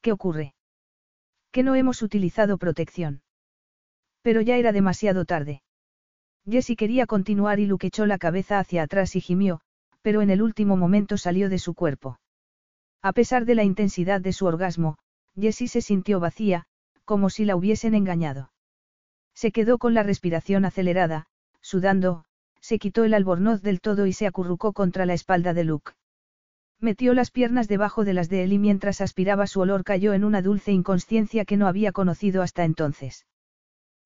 [0.00, 0.54] ¿Qué ocurre?
[1.52, 3.20] Que no hemos utilizado protección.
[4.22, 5.60] Pero ya era demasiado tarde.
[6.48, 9.60] Jessie quería continuar y Luke echó la cabeza hacia atrás y gimió,
[10.00, 12.18] pero en el último momento salió de su cuerpo.
[13.04, 14.96] A pesar de la intensidad de su orgasmo,
[15.38, 16.64] Jessie se sintió vacía,
[17.04, 18.50] como si la hubiesen engañado.
[19.34, 21.26] Se quedó con la respiración acelerada,
[21.60, 22.24] sudando,
[22.62, 25.92] se quitó el albornoz del todo y se acurrucó contra la espalda de Luke.
[26.80, 30.24] Metió las piernas debajo de las de él y mientras aspiraba su olor cayó en
[30.24, 33.26] una dulce inconsciencia que no había conocido hasta entonces.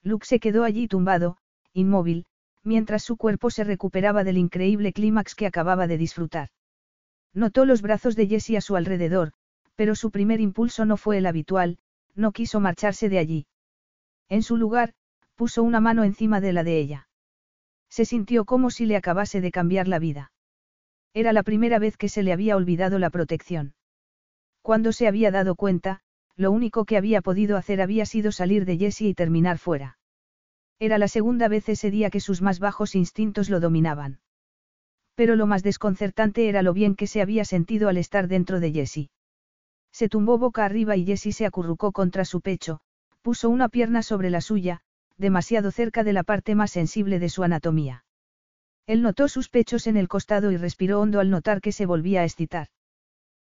[0.03, 1.37] Luke se quedó allí tumbado,
[1.73, 2.27] inmóvil,
[2.65, 6.49] mientras su cuerpo se recuperaba del increíble clímax que acababa de disfrutar.
[7.39, 9.31] Notó los brazos de Jessie a su alrededor,
[9.77, 11.79] pero su primer impulso no fue el habitual,
[12.17, 13.47] no quiso marcharse de allí.
[14.29, 14.93] En su lugar,
[15.37, 17.09] puso una mano encima de la de ella.
[17.89, 20.33] Se sintió como si le acabase de cambiar la vida.
[21.15, 23.73] Era la primera vez que se le había olvidado la protección.
[24.61, 26.01] Cuando se había dado cuenta,
[26.35, 29.97] lo único que había podido hacer había sido salir de Jessie y terminar fuera.
[30.81, 34.19] Era la segunda vez ese día que sus más bajos instintos lo dominaban.
[35.19, 38.71] Pero lo más desconcertante era lo bien que se había sentido al estar dentro de
[38.71, 39.11] Jessie.
[39.91, 42.79] Se tumbó boca arriba y Jessie se acurrucó contra su pecho,
[43.21, 44.79] puso una pierna sobre la suya,
[45.17, 48.05] demasiado cerca de la parte más sensible de su anatomía.
[48.87, 52.21] Él notó sus pechos en el costado y respiró hondo al notar que se volvía
[52.21, 52.69] a excitar.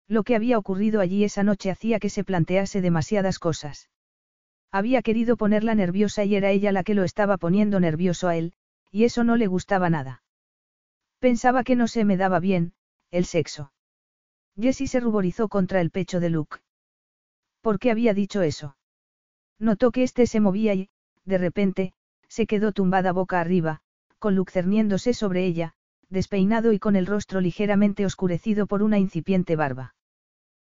[0.08, 3.90] Lo que había ocurrido allí esa noche hacía que se plantease demasiadas cosas.
[4.72, 8.54] Había querido ponerla nerviosa y era ella la que lo estaba poniendo nervioso a él,
[8.92, 10.23] y eso no le gustaba nada.
[11.24, 12.74] Pensaba que no se me daba bien,
[13.10, 13.72] el sexo.
[14.60, 16.58] Jessie se ruborizó contra el pecho de Luke.
[17.62, 18.76] ¿Por qué había dicho eso?
[19.58, 20.90] Notó que éste se movía y,
[21.24, 21.94] de repente,
[22.28, 23.80] se quedó tumbada boca arriba,
[24.20, 25.76] con Luke cerniéndose sobre ella,
[26.10, 29.96] despeinado y con el rostro ligeramente oscurecido por una incipiente barba.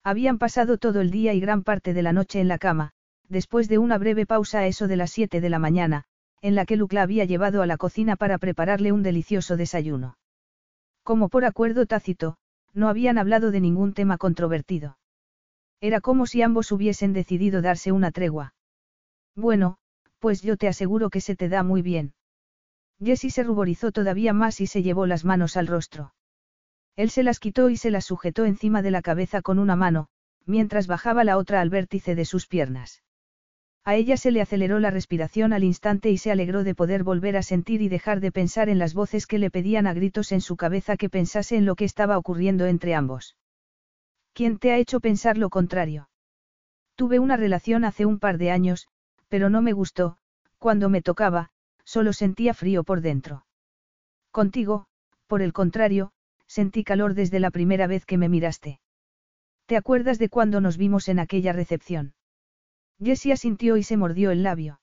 [0.03, 2.91] Habían pasado todo el día y gran parte de la noche en la cama,
[3.29, 6.03] después de una breve pausa a eso de las siete de la mañana,
[6.41, 10.17] en la que Luke la había llevado a la cocina para prepararle un delicioso desayuno.
[11.03, 12.37] Como por acuerdo tácito,
[12.73, 14.97] no habían hablado de ningún tema controvertido.
[15.81, 18.53] Era como si ambos hubiesen decidido darse una tregua.
[19.35, 19.77] Bueno,
[20.19, 22.13] pues yo te aseguro que se te da muy bien.
[23.03, 26.13] Jessie se ruborizó todavía más y se llevó las manos al rostro.
[26.95, 30.07] Él se las quitó y se las sujetó encima de la cabeza con una mano,
[30.45, 33.01] mientras bajaba la otra al vértice de sus piernas.
[33.83, 37.35] A ella se le aceleró la respiración al instante y se alegró de poder volver
[37.35, 40.41] a sentir y dejar de pensar en las voces que le pedían a gritos en
[40.41, 43.37] su cabeza que pensase en lo que estaba ocurriendo entre ambos.
[44.33, 46.09] ¿Quién te ha hecho pensar lo contrario?
[46.95, 48.87] Tuve una relación hace un par de años,
[49.29, 50.17] pero no me gustó,
[50.59, 51.49] cuando me tocaba,
[51.83, 53.45] solo sentía frío por dentro.
[54.29, 54.85] Contigo,
[55.25, 56.11] por el contrario,
[56.45, 58.79] sentí calor desde la primera vez que me miraste.
[59.65, 62.13] ¿Te acuerdas de cuando nos vimos en aquella recepción?
[63.03, 64.79] Jessie asintió y se mordió el labio.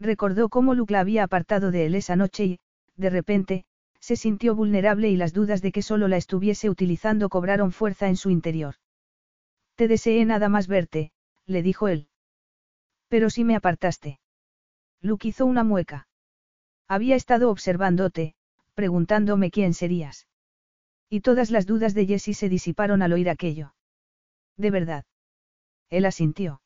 [0.00, 2.60] Recordó cómo Luke la había apartado de él esa noche y,
[2.96, 3.64] de repente,
[4.00, 8.16] se sintió vulnerable y las dudas de que solo la estuviese utilizando cobraron fuerza en
[8.16, 8.76] su interior.
[9.76, 11.12] Te deseé nada más verte,
[11.46, 12.08] le dijo él.
[13.08, 14.20] Pero si me apartaste.
[15.00, 16.08] Luke hizo una mueca.
[16.88, 18.34] Había estado observándote,
[18.74, 20.26] preguntándome quién serías.
[21.08, 23.74] Y todas las dudas de Jessie se disiparon al oír aquello.
[24.56, 25.04] De verdad.
[25.88, 26.60] Él asintió.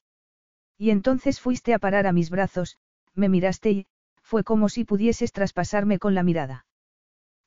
[0.82, 2.76] Y entonces fuiste a parar a mis brazos,
[3.14, 3.86] me miraste y,
[4.20, 6.66] fue como si pudieses traspasarme con la mirada.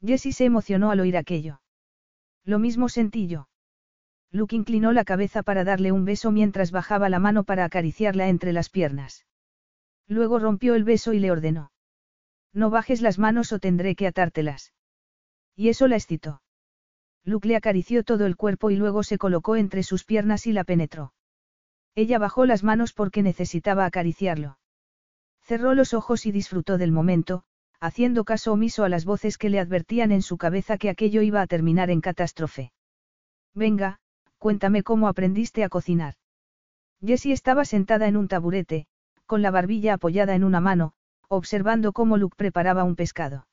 [0.01, 1.59] Jessie se emocionó al oír aquello.
[2.45, 3.49] Lo mismo sentí yo.
[4.31, 8.53] Luke inclinó la cabeza para darle un beso mientras bajaba la mano para acariciarla entre
[8.53, 9.25] las piernas.
[10.07, 11.73] Luego rompió el beso y le ordenó.
[12.53, 14.71] No bajes las manos o tendré que atártelas.
[15.57, 16.41] Y eso la excitó.
[17.25, 20.63] Luke le acarició todo el cuerpo y luego se colocó entre sus piernas y la
[20.63, 21.11] penetró.
[21.95, 24.59] Ella bajó las manos porque necesitaba acariciarlo.
[25.41, 27.43] Cerró los ojos y disfrutó del momento,
[27.79, 31.41] haciendo caso omiso a las voces que le advertían en su cabeza que aquello iba
[31.41, 32.73] a terminar en catástrofe.
[33.53, 33.99] Venga,
[34.37, 36.15] cuéntame cómo aprendiste a cocinar.
[37.01, 38.87] Jessie estaba sentada en un taburete,
[39.25, 40.93] con la barbilla apoyada en una mano,
[41.29, 43.47] observando cómo Luke preparaba un pescado.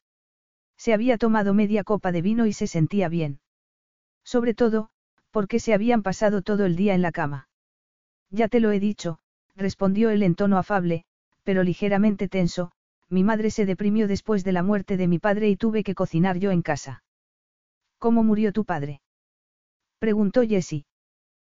[0.76, 3.40] Se había tomado media copa de vino y se sentía bien.
[4.24, 4.90] Sobre todo,
[5.30, 7.48] porque se habían pasado todo el día en la cama.
[8.32, 9.18] Ya te lo he dicho,
[9.54, 11.04] respondió él en tono afable,
[11.44, 12.72] pero ligeramente tenso,
[13.10, 16.38] mi madre se deprimió después de la muerte de mi padre y tuve que cocinar
[16.38, 17.04] yo en casa.
[17.98, 19.02] ¿Cómo murió tu padre?
[19.98, 20.86] preguntó Jessie.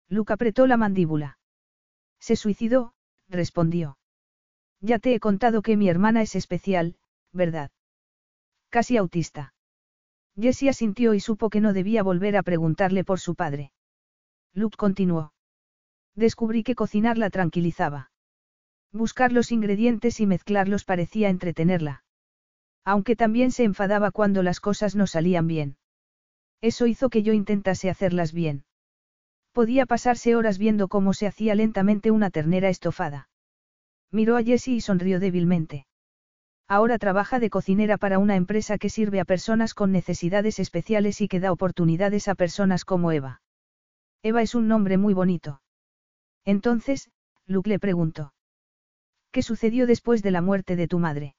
[0.10, 1.38] Luke apretó la mandíbula.
[2.20, 2.94] Se suicidó,
[3.30, 3.98] respondió.
[4.82, 6.98] Ya te he contado que mi hermana es especial,
[7.32, 7.70] ¿verdad?
[8.70, 9.54] Casi autista.
[10.36, 13.72] Jessie asintió y supo que no debía volver a preguntarle por su padre.
[14.54, 15.33] Luke continuó.
[16.16, 18.12] Descubrí que cocinar la tranquilizaba.
[18.92, 22.04] Buscar los ingredientes y mezclarlos parecía entretenerla.
[22.86, 25.78] Aunque también se enfadaba cuando las cosas no salían bien.
[26.62, 28.66] Eso hizo que yo intentase hacerlas bien.
[29.52, 33.30] Podía pasarse horas viendo cómo se hacía lentamente una ternera estofada.
[34.12, 35.88] Miró a Jessie y sonrió débilmente.
[36.68, 41.28] Ahora trabaja de cocinera para una empresa que sirve a personas con necesidades especiales y
[41.28, 43.42] que da oportunidades a personas como Eva.
[44.22, 45.63] Eva es un nombre muy bonito.
[46.46, 47.10] Entonces,
[47.46, 48.34] Luke le preguntó.
[49.32, 51.36] ¿Qué sucedió después de la muerte de tu madre?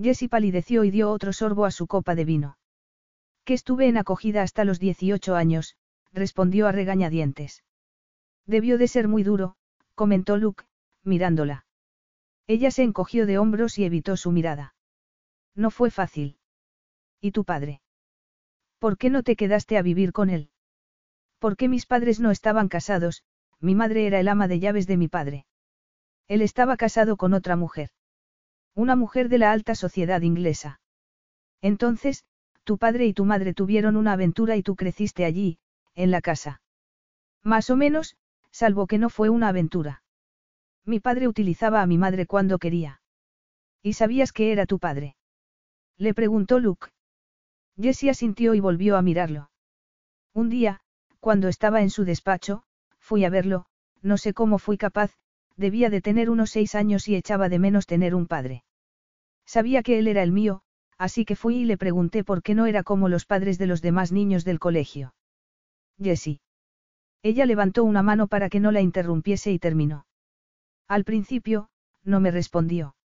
[0.00, 2.56] Jessie palideció y dio otro sorbo a su copa de vino.
[3.44, 5.76] Que estuve en acogida hasta los 18 años,
[6.12, 7.64] respondió a regañadientes.
[8.46, 9.56] Debió de ser muy duro,
[9.94, 10.64] comentó Luke,
[11.02, 11.66] mirándola.
[12.46, 14.74] Ella se encogió de hombros y evitó su mirada.
[15.54, 16.38] No fue fácil.
[17.20, 17.82] ¿Y tu padre?
[18.78, 20.50] ¿Por qué no te quedaste a vivir con él?
[21.38, 23.22] ¿Por qué mis padres no estaban casados,
[23.62, 25.46] mi madre era el ama de llaves de mi padre.
[26.28, 27.90] Él estaba casado con otra mujer.
[28.74, 30.80] Una mujer de la alta sociedad inglesa.
[31.60, 32.24] Entonces,
[32.64, 35.58] tu padre y tu madre tuvieron una aventura y tú creciste allí,
[35.94, 36.60] en la casa.
[37.42, 38.16] Más o menos,
[38.50, 40.02] salvo que no fue una aventura.
[40.84, 43.00] Mi padre utilizaba a mi madre cuando quería.
[43.80, 45.16] ¿Y sabías que era tu padre?
[45.96, 46.88] Le preguntó Luke.
[47.80, 49.50] Jessie asintió y volvió a mirarlo.
[50.34, 50.80] Un día,
[51.20, 52.64] cuando estaba en su despacho,
[53.12, 53.66] fui a verlo,
[54.00, 55.12] no sé cómo fui capaz,
[55.58, 58.64] debía de tener unos seis años y echaba de menos tener un padre.
[59.44, 60.62] Sabía que él era el mío,
[60.96, 63.82] así que fui y le pregunté por qué no era como los padres de los
[63.82, 65.14] demás niños del colegio.
[66.02, 66.40] Jessie.
[67.22, 70.06] Ella levantó una mano para que no la interrumpiese y terminó.
[70.88, 71.68] Al principio,
[72.04, 72.96] no me respondió.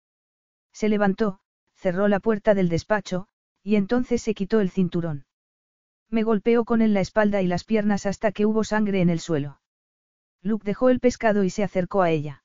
[0.71, 1.41] Se levantó,
[1.75, 3.27] cerró la puerta del despacho,
[3.61, 5.25] y entonces se quitó el cinturón.
[6.09, 9.19] Me golpeó con él la espalda y las piernas hasta que hubo sangre en el
[9.19, 9.59] suelo.
[10.41, 12.43] Luke dejó el pescado y se acercó a ella.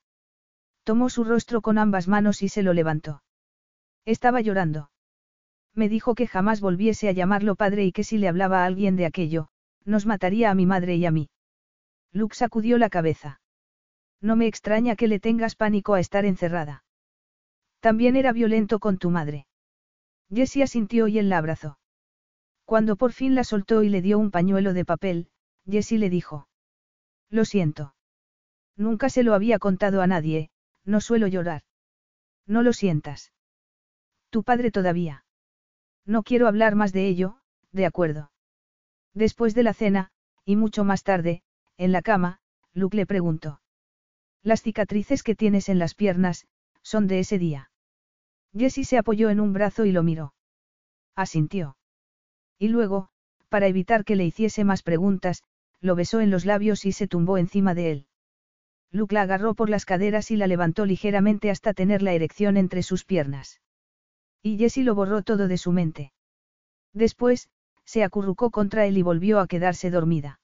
[0.84, 3.22] Tomó su rostro con ambas manos y se lo levantó.
[4.04, 4.90] Estaba llorando.
[5.74, 8.96] Me dijo que jamás volviese a llamarlo padre y que si le hablaba a alguien
[8.96, 9.48] de aquello,
[9.84, 11.30] nos mataría a mi madre y a mí.
[12.12, 13.40] Luke sacudió la cabeza.
[14.20, 16.84] No me extraña que le tengas pánico a estar encerrada.
[17.80, 19.46] También era violento con tu madre.
[20.32, 21.78] Jessie asintió y él la abrazó.
[22.64, 25.28] Cuando por fin la soltó y le dio un pañuelo de papel,
[25.66, 26.48] Jessie le dijo.
[27.32, 27.94] Lo siento.
[28.76, 30.50] Nunca se lo había contado a nadie,
[30.84, 31.62] no suelo llorar.
[32.46, 33.32] No lo sientas.
[34.28, 35.24] Tu padre todavía.
[36.04, 37.38] No quiero hablar más de ello,
[37.72, 38.30] de acuerdo.
[39.14, 40.10] Después de la cena,
[40.44, 41.42] y mucho más tarde,
[41.78, 42.40] en la cama,
[42.74, 43.62] Luke le preguntó.
[44.42, 46.46] Las cicatrices que tienes en las piernas,
[46.82, 47.70] son de ese día.
[48.54, 50.34] Jessie se apoyó en un brazo y lo miró.
[51.14, 51.78] Asintió.
[52.58, 53.08] Y luego,
[53.48, 55.42] para evitar que le hiciese más preguntas,
[55.82, 58.06] lo besó en los labios y se tumbó encima de él.
[58.92, 62.82] Luke la agarró por las caderas y la levantó ligeramente hasta tener la erección entre
[62.82, 63.60] sus piernas.
[64.42, 66.12] Y Jessie lo borró todo de su mente.
[66.92, 67.48] Después,
[67.84, 70.40] se acurrucó contra él y volvió a quedarse dormida.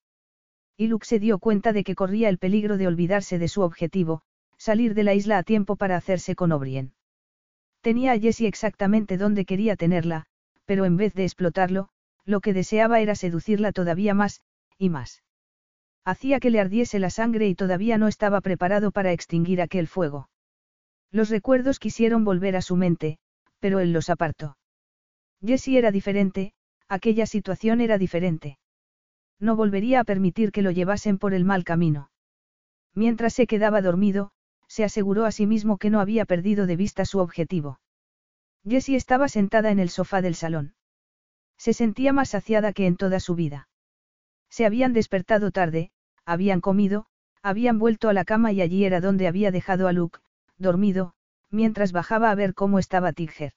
[0.77, 4.23] Y Luke se dio cuenta de que corría el peligro de olvidarse de su objetivo,
[4.57, 6.95] salir de la isla a tiempo para hacerse con O'Brien.
[7.81, 10.27] Tenía a Jessie exactamente donde quería tenerla,
[10.65, 11.91] pero en vez de explotarlo,
[12.25, 14.43] lo que deseaba era seducirla todavía más,
[14.79, 15.23] y más.
[16.09, 20.31] Hacía que le ardiese la sangre y todavía no estaba preparado para extinguir aquel fuego.
[21.11, 23.19] Los recuerdos quisieron volver a su mente,
[23.59, 24.57] pero él los apartó.
[25.45, 26.55] Jessie era diferente,
[26.89, 28.59] aquella situación era diferente.
[29.39, 32.11] No volvería a permitir que lo llevasen por el mal camino.
[32.95, 34.31] Mientras se quedaba dormido,
[34.67, 37.81] se aseguró a sí mismo que no había perdido de vista su objetivo.
[38.67, 40.73] Jessie estaba sentada en el sofá del salón.
[41.59, 43.69] Se sentía más saciada que en toda su vida.
[44.49, 45.91] Se habían despertado tarde,
[46.29, 47.07] habían comido,
[47.43, 50.19] habían vuelto a la cama y allí era donde había dejado a Luke,
[50.59, 51.15] dormido,
[51.51, 53.53] mientras bajaba a ver cómo estaba Tiger.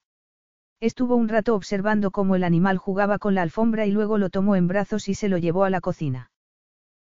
[0.79, 4.55] Estuvo un rato observando cómo el animal jugaba con la alfombra y luego lo tomó
[4.55, 6.31] en brazos y se lo llevó a la cocina.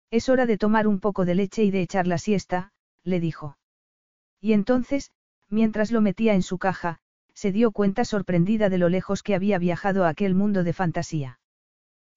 [0.09, 2.71] Es hora de tomar un poco de leche y de echar la siesta,
[3.03, 3.55] le dijo.
[4.41, 5.11] Y entonces,
[5.49, 6.97] mientras lo metía en su caja,
[7.35, 11.39] se dio cuenta sorprendida de lo lejos que había viajado a aquel mundo de fantasía.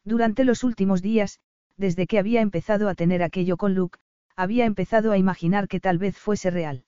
[0.04, 1.38] Durante los últimos días,
[1.76, 3.98] desde que había empezado a tener aquello con Luke,
[4.36, 6.84] había empezado a imaginar que tal vez fuese real.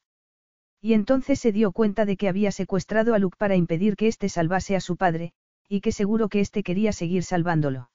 [0.80, 4.28] Y entonces se dio cuenta de que había secuestrado a Luke para impedir que éste
[4.28, 5.32] salvase a su padre,
[5.68, 7.90] y que seguro que éste quería seguir salvándolo.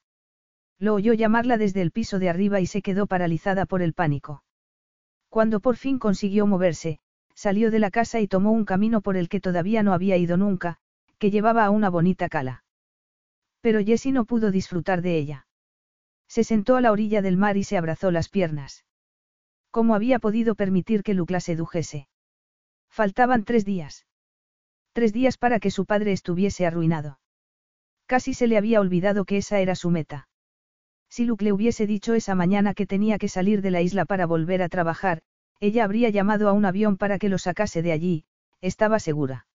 [0.78, 4.42] Lo oyó llamarla desde el piso de arriba y se quedó paralizada por el pánico.
[5.28, 6.98] Cuando por fin consiguió moverse,
[7.34, 10.36] salió de la casa y tomó un camino por el que todavía no había ido
[10.36, 10.78] nunca,
[11.18, 12.64] que llevaba a una bonita cala.
[13.60, 15.46] Pero Jessie no pudo disfrutar de ella.
[16.30, 18.84] Se sentó a la orilla del mar y se abrazó las piernas.
[19.72, 22.06] ¿Cómo había podido permitir que Luke la sedujese?
[22.88, 24.06] Faltaban tres días.
[24.92, 27.18] Tres días para que su padre estuviese arruinado.
[28.06, 30.28] Casi se le había olvidado que esa era su meta.
[31.08, 34.26] Si Luke le hubiese dicho esa mañana que tenía que salir de la isla para
[34.26, 35.22] volver a trabajar,
[35.58, 38.24] ella habría llamado a un avión para que lo sacase de allí,
[38.60, 39.48] estaba segura.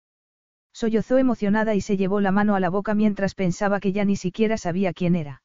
[0.74, 4.18] Sollozó emocionada y se llevó la mano a la boca mientras pensaba que ya ni
[4.18, 5.42] siquiera sabía quién era.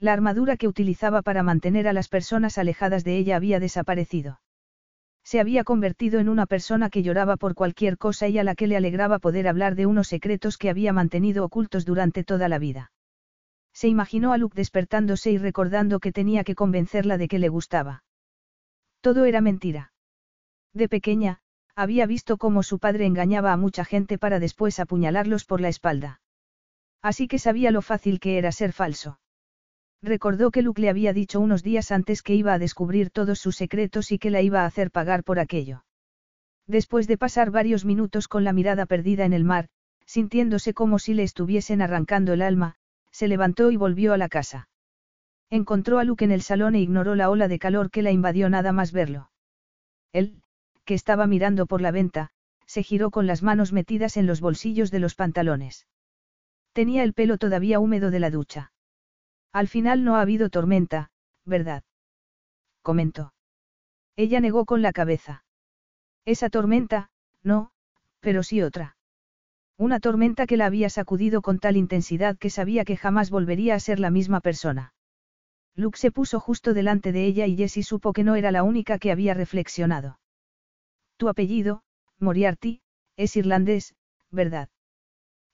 [0.00, 4.40] La armadura que utilizaba para mantener a las personas alejadas de ella había desaparecido.
[5.22, 8.66] Se había convertido en una persona que lloraba por cualquier cosa y a la que
[8.66, 12.92] le alegraba poder hablar de unos secretos que había mantenido ocultos durante toda la vida.
[13.74, 18.02] Se imaginó a Luke despertándose y recordando que tenía que convencerla de que le gustaba.
[19.02, 19.92] Todo era mentira.
[20.72, 21.40] De pequeña,
[21.76, 26.22] había visto cómo su padre engañaba a mucha gente para después apuñalarlos por la espalda.
[27.02, 29.18] Así que sabía lo fácil que era ser falso.
[30.02, 33.56] Recordó que Luke le había dicho unos días antes que iba a descubrir todos sus
[33.56, 35.84] secretos y que la iba a hacer pagar por aquello.
[36.66, 39.68] Después de pasar varios minutos con la mirada perdida en el mar,
[40.06, 42.76] sintiéndose como si le estuviesen arrancando el alma,
[43.10, 44.68] se levantó y volvió a la casa.
[45.50, 48.48] Encontró a Luke en el salón e ignoró la ola de calor que la invadió
[48.48, 49.30] nada más verlo.
[50.12, 50.42] Él,
[50.84, 52.30] que estaba mirando por la venta,
[52.66, 55.86] se giró con las manos metidas en los bolsillos de los pantalones.
[56.72, 58.72] Tenía el pelo todavía húmedo de la ducha.
[59.52, 61.10] Al final no ha habido tormenta,
[61.44, 61.82] ¿verdad?
[62.82, 63.34] comentó.
[64.16, 65.44] Ella negó con la cabeza.
[66.24, 67.10] Esa tormenta,
[67.42, 67.72] no,
[68.20, 68.96] pero sí otra.
[69.76, 73.80] Una tormenta que la había sacudido con tal intensidad que sabía que jamás volvería a
[73.80, 74.92] ser la misma persona.
[75.74, 78.98] Luke se puso justo delante de ella y Jessie supo que no era la única
[78.98, 80.20] que había reflexionado.
[81.16, 81.82] Tu apellido,
[82.18, 82.82] Moriarty,
[83.16, 83.94] es irlandés,
[84.30, 84.68] ¿verdad?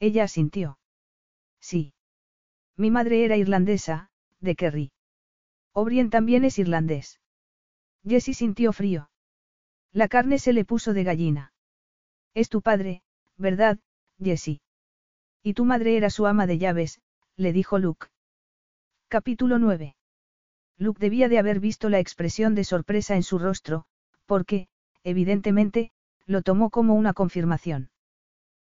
[0.00, 0.78] Ella asintió.
[1.60, 1.92] Sí.
[2.76, 4.92] Mi madre era irlandesa, de Kerry.
[5.72, 7.20] O'Brien también es irlandés.
[8.04, 9.10] Jessie sintió frío.
[9.92, 11.52] La carne se le puso de gallina.
[12.34, 13.02] Es tu padre,
[13.36, 13.78] ¿verdad,
[14.22, 14.60] Jessie?
[15.42, 17.00] Y tu madre era su ama de llaves,
[17.36, 18.08] le dijo Luke.
[19.08, 19.96] Capítulo 9.
[20.78, 23.86] Luke debía de haber visto la expresión de sorpresa en su rostro,
[24.26, 24.68] porque,
[25.02, 25.92] evidentemente,
[26.26, 27.90] lo tomó como una confirmación.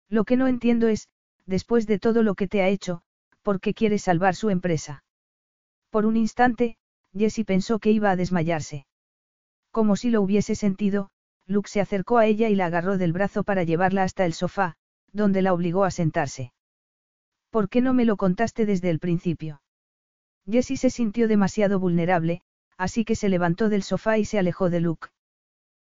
[0.09, 1.07] Lo que no entiendo es,
[1.45, 3.03] después de todo lo que te ha hecho,
[3.41, 5.03] ¿por qué quieres salvar su empresa?
[5.89, 6.77] Por un instante,
[7.13, 8.85] Jessie pensó que iba a desmayarse.
[9.71, 11.09] Como si lo hubiese sentido,
[11.47, 14.75] Luke se acercó a ella y la agarró del brazo para llevarla hasta el sofá,
[15.11, 16.53] donde la obligó a sentarse.
[17.49, 19.61] ¿Por qué no me lo contaste desde el principio?
[20.49, 22.41] Jessie se sintió demasiado vulnerable,
[22.77, 25.09] así que se levantó del sofá y se alejó de Luke.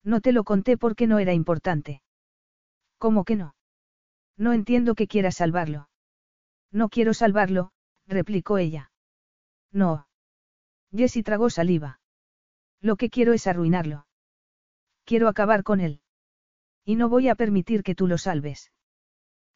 [0.03, 2.03] No te lo conté porque no era importante.
[2.99, 3.55] ¿Cómo que no?
[4.39, 5.90] No entiendo que quieras salvarlo.
[6.73, 7.73] No quiero salvarlo,
[8.07, 8.91] replicó ella.
[9.73, 10.07] No.
[10.93, 12.01] Jessie tragó saliva.
[12.81, 14.07] Lo que quiero es arruinarlo.
[15.05, 16.01] Quiero acabar con él.
[16.85, 18.73] Y no voy a permitir que tú lo salves.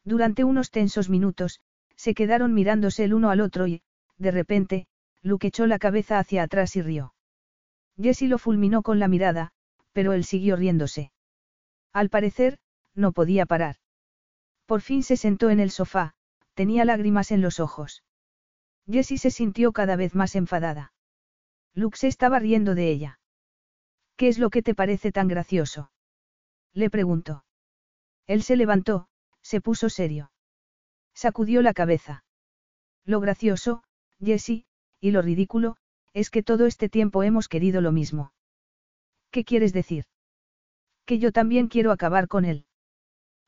[0.03, 1.59] Durante unos tensos minutos,
[1.95, 3.81] se quedaron mirándose el uno al otro y,
[4.17, 4.87] de repente,
[5.21, 7.13] Luke echó la cabeza hacia atrás y rió.
[7.97, 9.51] Jessie lo fulminó con la mirada,
[9.93, 11.11] pero él siguió riéndose.
[11.93, 12.59] Al parecer,
[12.93, 13.77] no podía parar.
[14.65, 16.13] Por fin se sentó en el sofá,
[16.55, 18.03] tenía lágrimas en los ojos.
[18.89, 20.93] Jessie se sintió cada vez más enfadada.
[21.73, 23.19] Luke se estaba riendo de ella.
[24.15, 25.91] ¿Qué es lo que te parece tan gracioso?
[26.73, 27.45] Le preguntó.
[28.27, 29.07] Él se levantó,
[29.41, 30.31] se puso serio.
[31.13, 32.23] Sacudió la cabeza.
[33.03, 33.83] Lo gracioso,
[34.19, 34.65] Jessie,
[34.99, 35.77] y lo ridículo,
[36.13, 38.31] es que todo este tiempo hemos querido lo mismo.
[39.31, 40.05] ¿Qué quieres decir?
[41.05, 42.65] Que yo también quiero acabar con él.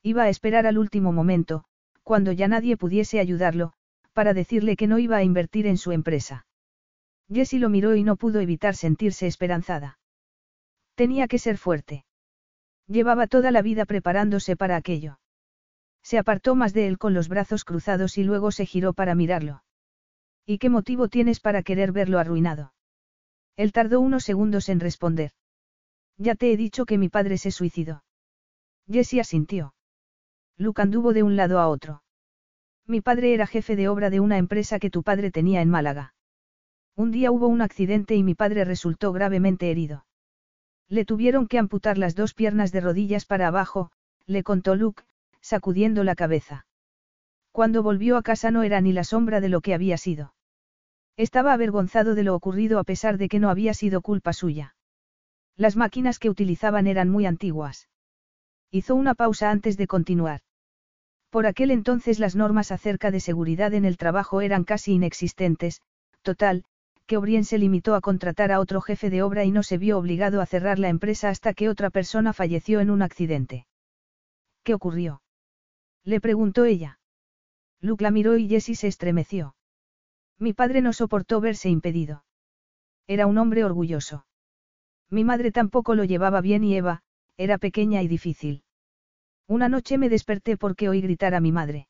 [0.02, 1.64] Iba a esperar al último momento,
[2.08, 3.74] cuando ya nadie pudiese ayudarlo,
[4.14, 6.46] para decirle que no iba a invertir en su empresa.
[7.30, 9.98] Jessie lo miró y no pudo evitar sentirse esperanzada.
[10.94, 12.06] Tenía que ser fuerte.
[12.86, 15.20] Llevaba toda la vida preparándose para aquello.
[16.02, 19.62] Se apartó más de él con los brazos cruzados y luego se giró para mirarlo.
[20.46, 22.72] ¿Y qué motivo tienes para querer verlo arruinado?
[23.54, 25.32] Él tardó unos segundos en responder.
[26.16, 28.02] Ya te he dicho que mi padre se suicidó.
[28.90, 29.74] Jessie asintió.
[30.58, 32.02] Luke anduvo de un lado a otro.
[32.84, 36.14] Mi padre era jefe de obra de una empresa que tu padre tenía en Málaga.
[36.96, 40.04] Un día hubo un accidente y mi padre resultó gravemente herido.
[40.88, 43.92] Le tuvieron que amputar las dos piernas de rodillas para abajo,
[44.26, 45.04] le contó Luke,
[45.40, 46.66] sacudiendo la cabeza.
[47.52, 50.34] Cuando volvió a casa no era ni la sombra de lo que había sido.
[51.16, 54.74] Estaba avergonzado de lo ocurrido a pesar de que no había sido culpa suya.
[55.56, 57.88] Las máquinas que utilizaban eran muy antiguas.
[58.70, 60.40] Hizo una pausa antes de continuar.
[61.30, 65.82] Por aquel entonces las normas acerca de seguridad en el trabajo eran casi inexistentes,
[66.22, 66.64] total,
[67.06, 69.98] que O'Brien se limitó a contratar a otro jefe de obra y no se vio
[69.98, 73.66] obligado a cerrar la empresa hasta que otra persona falleció en un accidente.
[74.62, 75.22] ¿Qué ocurrió?
[76.04, 76.98] Le preguntó ella.
[77.80, 79.54] Luke la miró y Jessie se estremeció.
[80.38, 82.24] Mi padre no soportó verse impedido.
[83.06, 84.26] Era un hombre orgulloso.
[85.10, 87.02] Mi madre tampoco lo llevaba bien y Eva,
[87.36, 88.62] era pequeña y difícil.
[89.48, 91.88] Una noche me desperté porque oí gritar a mi madre.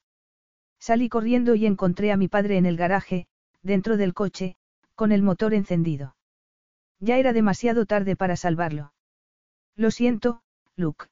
[0.79, 3.27] Salí corriendo y encontré a mi padre en el garaje,
[3.63, 4.55] dentro del coche,
[4.95, 6.17] con el motor encendido.
[7.01, 8.93] Ya era demasiado tarde para salvarlo.
[9.75, 10.43] Lo siento,
[10.77, 11.07] Luke.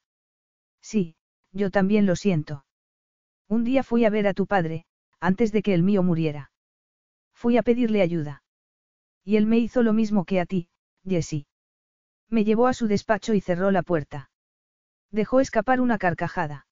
[0.80, 1.16] Sí,
[1.50, 2.64] yo también lo siento.
[3.48, 4.86] Un día fui a ver a tu padre,
[5.18, 6.52] antes de que el mío muriera.
[7.34, 8.44] Fui a pedirle ayuda.
[9.24, 10.68] Y él me hizo lo mismo que a ti,
[11.04, 11.46] Jessie.
[12.28, 14.30] Me llevó a su despacho y cerró la puerta.
[15.10, 16.66] Dejó escapar una carcajada.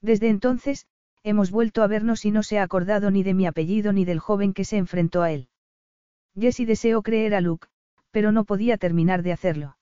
[0.00, 0.86] Desde entonces,
[1.22, 4.18] hemos vuelto a vernos y no se ha acordado ni de mi apellido ni del
[4.18, 5.48] joven que se enfrentó a él.
[6.38, 7.68] Jessie deseó creer a Luke,
[8.10, 9.76] pero no podía terminar de hacerlo.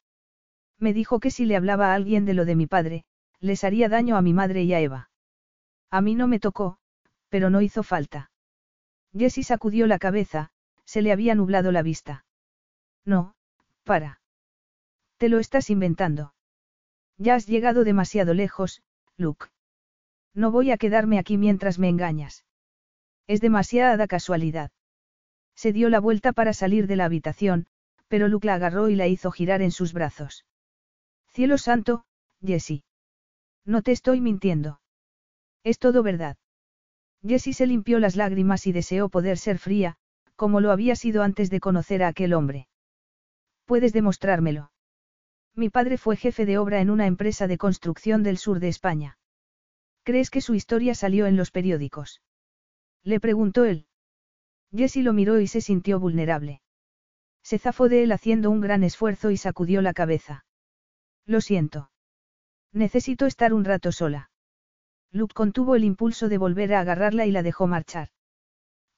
[0.78, 3.04] Me dijo que si le hablaba a alguien de lo de mi padre,
[3.40, 5.10] les haría daño a mi madre y a Eva.
[5.90, 6.78] A mí no me tocó,
[7.28, 8.30] pero no hizo falta.
[9.16, 10.50] Jessie sacudió la cabeza,
[10.84, 12.24] se le había nublado la vista.
[13.04, 13.34] No,
[13.84, 14.20] para.
[15.16, 16.34] Te lo estás inventando.
[17.18, 18.82] Ya has llegado demasiado lejos,
[19.16, 19.46] Luke.
[20.34, 22.44] No voy a quedarme aquí mientras me engañas.
[23.26, 24.70] Es demasiada casualidad.
[25.56, 27.66] Se dio la vuelta para salir de la habitación,
[28.06, 30.46] pero Luke la agarró y la hizo girar en sus brazos.
[31.26, 32.04] Cielo santo,
[32.40, 32.84] Jessie.
[33.64, 34.80] No te estoy mintiendo.
[35.64, 36.36] Es todo verdad.
[37.26, 39.96] Jessie se limpió las lágrimas y deseó poder ser fría,
[40.36, 42.68] como lo había sido antes de conocer a aquel hombre.
[43.64, 44.70] Puedes demostrármelo.
[45.58, 49.18] Mi padre fue jefe de obra en una empresa de construcción del sur de España.
[50.04, 52.22] ¿Crees que su historia salió en los periódicos?
[53.02, 53.88] Le preguntó él.
[54.70, 56.62] Jessie lo miró y se sintió vulnerable.
[57.42, 60.44] Se zafó de él haciendo un gran esfuerzo y sacudió la cabeza.
[61.26, 61.90] Lo siento.
[62.72, 64.30] Necesito estar un rato sola.
[65.10, 68.10] Luke contuvo el impulso de volver a agarrarla y la dejó marchar.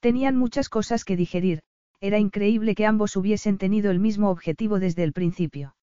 [0.01, 1.63] Tenían muchas cosas que digerir,
[2.01, 5.75] era increíble que ambos hubiesen tenido el mismo objetivo desde el principio.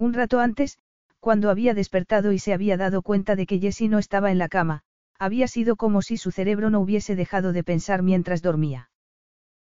[0.00, 0.78] Un rato antes,
[1.20, 4.48] cuando había despertado y se había dado cuenta de que Jessie no estaba en la
[4.48, 4.80] cama,
[5.18, 8.90] había sido como si su cerebro no hubiese dejado de pensar mientras dormía.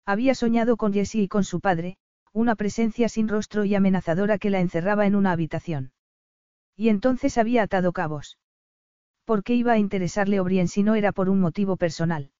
[0.04, 1.98] Había soñado con Jessie y con su padre,
[2.32, 5.92] una presencia sin rostro y amenazadora que la encerraba en una habitación.
[6.76, 8.36] Y entonces había atado cabos.
[9.24, 12.32] ¿Por qué iba a interesarle O'Brien si no era por un motivo personal?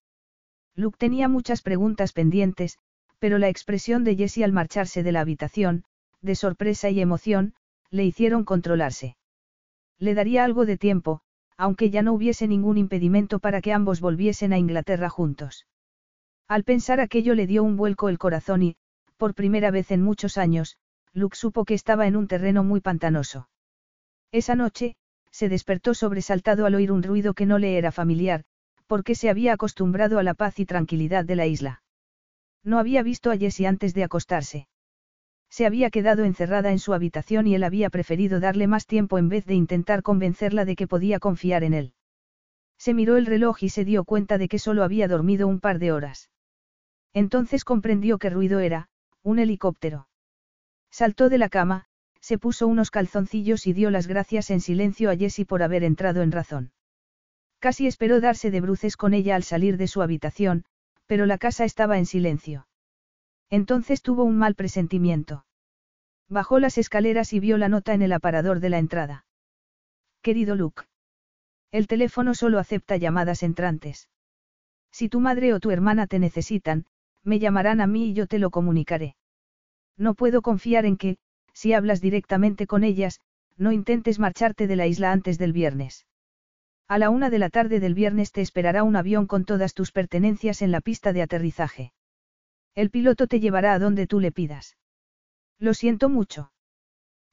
[0.74, 2.76] Luke tenía muchas preguntas pendientes,
[3.20, 5.84] pero la expresión de Jessie al marcharse de la habitación,
[6.22, 7.54] de sorpresa y emoción,
[7.94, 9.16] le hicieron controlarse.
[10.00, 11.20] Le daría algo de tiempo,
[11.56, 15.68] aunque ya no hubiese ningún impedimento para que ambos volviesen a Inglaterra juntos.
[16.48, 18.76] Al pensar aquello le dio un vuelco el corazón y,
[19.16, 20.76] por primera vez en muchos años,
[21.12, 23.48] Luke supo que estaba en un terreno muy pantanoso.
[24.32, 24.96] Esa noche,
[25.30, 28.42] se despertó sobresaltado al oír un ruido que no le era familiar,
[28.88, 31.82] porque se había acostumbrado a la paz y tranquilidad de la isla.
[32.64, 34.66] No había visto a Jessie antes de acostarse.
[35.54, 39.28] Se había quedado encerrada en su habitación y él había preferido darle más tiempo en
[39.28, 41.94] vez de intentar convencerla de que podía confiar en él.
[42.76, 45.78] Se miró el reloj y se dio cuenta de que solo había dormido un par
[45.78, 46.28] de horas.
[47.12, 48.88] Entonces comprendió qué ruido era,
[49.22, 50.08] un helicóptero.
[50.90, 51.86] Saltó de la cama,
[52.18, 56.22] se puso unos calzoncillos y dio las gracias en silencio a Jessie por haber entrado
[56.22, 56.72] en razón.
[57.60, 60.64] Casi esperó darse de bruces con ella al salir de su habitación,
[61.06, 62.66] pero la casa estaba en silencio.
[63.50, 65.44] Entonces tuvo un mal presentimiento.
[66.28, 69.26] Bajó las escaleras y vio la nota en el aparador de la entrada.
[70.22, 70.84] Querido Luke.
[71.70, 74.08] El teléfono solo acepta llamadas entrantes.
[74.90, 76.86] Si tu madre o tu hermana te necesitan,
[77.22, 79.16] me llamarán a mí y yo te lo comunicaré.
[79.96, 81.18] No puedo confiar en que,
[81.52, 83.20] si hablas directamente con ellas,
[83.56, 86.06] no intentes marcharte de la isla antes del viernes.
[86.88, 89.92] A la una de la tarde del viernes te esperará un avión con todas tus
[89.92, 91.92] pertenencias en la pista de aterrizaje.
[92.74, 94.76] El piloto te llevará a donde tú le pidas.
[95.58, 96.52] Lo siento mucho.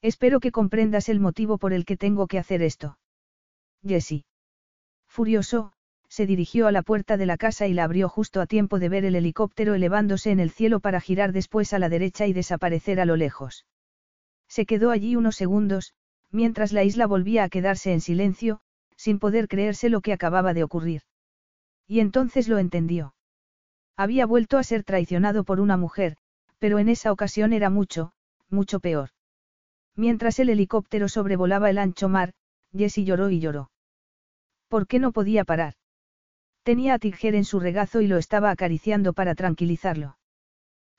[0.02, 2.98] Espero que comprendas el motivo por el que tengo que hacer esto.
[3.84, 4.26] Jessie.
[5.08, 5.74] Furioso,
[6.08, 8.90] se dirigió a la puerta de la casa y la abrió justo a tiempo de
[8.90, 13.00] ver el helicóptero elevándose en el cielo para girar después a la derecha y desaparecer
[13.00, 13.66] a lo lejos.
[14.48, 15.94] Se quedó allí unos segundos,
[16.30, 18.60] mientras la isla volvía a quedarse en silencio,
[18.98, 21.04] sin poder creerse lo que acababa de ocurrir.
[21.88, 23.16] Y entonces lo entendió.
[23.98, 26.18] Había vuelto a ser traicionado por una mujer,
[26.60, 28.14] pero en esa ocasión era mucho,
[28.50, 29.10] mucho peor.
[29.96, 32.34] Mientras el helicóptero sobrevolaba el ancho mar,
[32.76, 33.72] Jessie lloró y lloró.
[34.68, 35.74] ¿Por qué no podía parar?
[36.64, 40.18] Tenía a Tiger en su regazo y lo estaba acariciando para tranquilizarlo.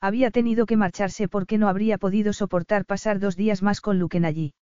[0.01, 4.25] Había tenido que marcharse porque no habría podido soportar pasar dos días más con Luken
[4.25, 4.55] allí.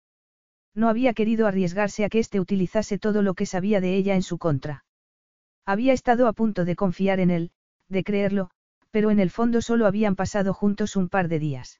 [0.75, 4.21] No había querido arriesgarse a que éste utilizase todo lo que sabía de ella en
[4.21, 4.85] su contra.
[5.65, 7.51] Había estado a punto de confiar en él,
[7.91, 8.49] de creerlo,
[8.89, 11.79] pero en el fondo solo habían pasado juntos un par de días.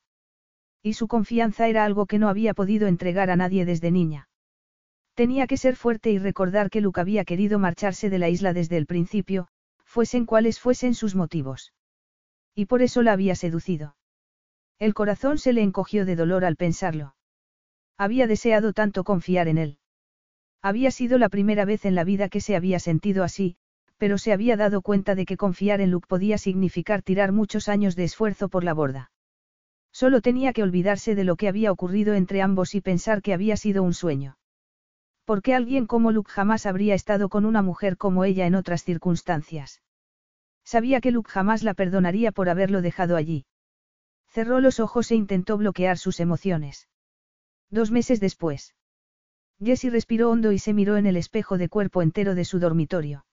[0.84, 4.30] Y su confianza era algo que no había podido entregar a nadie desde niña.
[5.14, 8.78] Tenía que ser fuerte y recordar que Luke había querido marcharse de la isla desde
[8.78, 9.48] el principio,
[9.84, 11.74] fuesen cuales fuesen sus motivos.
[12.56, 13.96] Y por eso la había seducido.
[14.80, 17.16] El corazón se le encogió de dolor al pensarlo.
[17.98, 19.78] Había deseado tanto confiar en él.
[20.62, 23.58] Había sido la primera vez en la vida que se había sentido así,
[24.02, 27.96] pero se había dado cuenta de que confiar en Luke podía significar tirar muchos años
[27.96, 29.12] de esfuerzo por la borda.
[29.92, 33.58] Solo tenía que olvidarse de lo que había ocurrido entre ambos y pensar que había
[33.58, 34.40] sido un sueño.
[35.24, 39.84] Porque alguien como Luke jamás habría estado con una mujer como ella en otras circunstancias.
[40.64, 43.46] Sabía que Luke jamás la perdonaría por haberlo dejado allí.
[44.30, 46.90] Cerró los ojos e intentó bloquear sus emociones.
[47.70, 48.74] Dos meses después.
[49.64, 53.26] Jessie respiró hondo y se miró en el espejo de cuerpo entero de su dormitorio.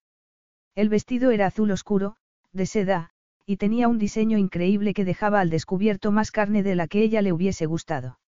[0.79, 2.15] El vestido era azul oscuro,
[2.53, 3.11] de seda,
[3.45, 7.21] y tenía un diseño increíble que dejaba al descubierto más carne de la que ella
[7.21, 8.21] le hubiese gustado.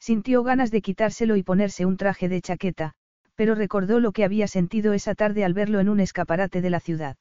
[0.00, 2.94] Sintió ganas de quitárselo y ponerse un traje de chaqueta,
[3.34, 6.80] pero recordó lo que había sentido esa tarde al verlo en un escaparate de la
[6.80, 7.18] ciudad.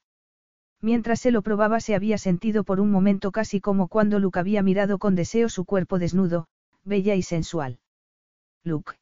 [0.80, 4.64] Mientras se lo probaba se había sentido por un momento casi como cuando Luke había
[4.64, 6.48] mirado con deseo su cuerpo desnudo,
[6.86, 7.80] bella y sensual.
[8.64, 8.94] Luke.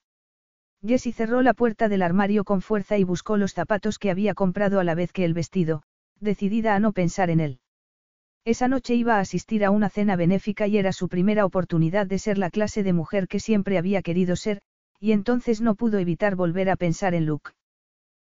[0.85, 4.79] Jessie cerró la puerta del armario con fuerza y buscó los zapatos que había comprado
[4.81, 5.83] a la vez que el vestido,
[6.19, 7.59] decidida a no pensar en él.
[8.45, 12.19] Esa noche iba a asistir a una cena benéfica y era su primera oportunidad de
[12.19, 14.61] ser la clase de mujer que siempre había querido ser,
[14.99, 17.51] y entonces no pudo evitar volver a pensar en Luke.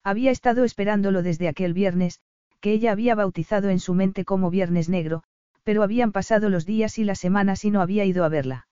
[0.04, 2.20] Había estado esperándolo desde aquel viernes,
[2.62, 5.24] que ella había bautizado en su mente como Viernes Negro,
[5.64, 8.68] pero habían pasado los días y las semanas y no había ido a verla.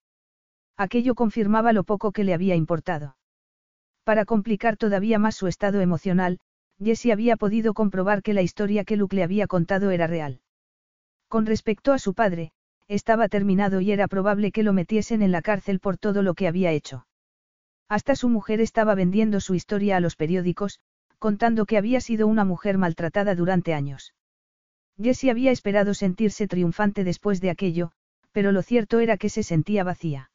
[0.77, 3.16] Aquello confirmaba lo poco que le había importado.
[4.07, 6.39] Para complicar todavía más su estado emocional,
[6.81, 10.39] Jessie había podido comprobar que la historia que Luke le había contado era real.
[11.27, 12.53] Con respecto a su padre,
[12.87, 16.47] estaba terminado y era probable que lo metiesen en la cárcel por todo lo que
[16.47, 17.05] había hecho.
[17.89, 20.79] Hasta su mujer estaba vendiendo su historia a los periódicos,
[21.19, 24.13] contando que había sido una mujer maltratada durante años.
[24.97, 27.91] Jessie había esperado sentirse triunfante después de aquello,
[28.31, 30.31] pero lo cierto era que se sentía vacía.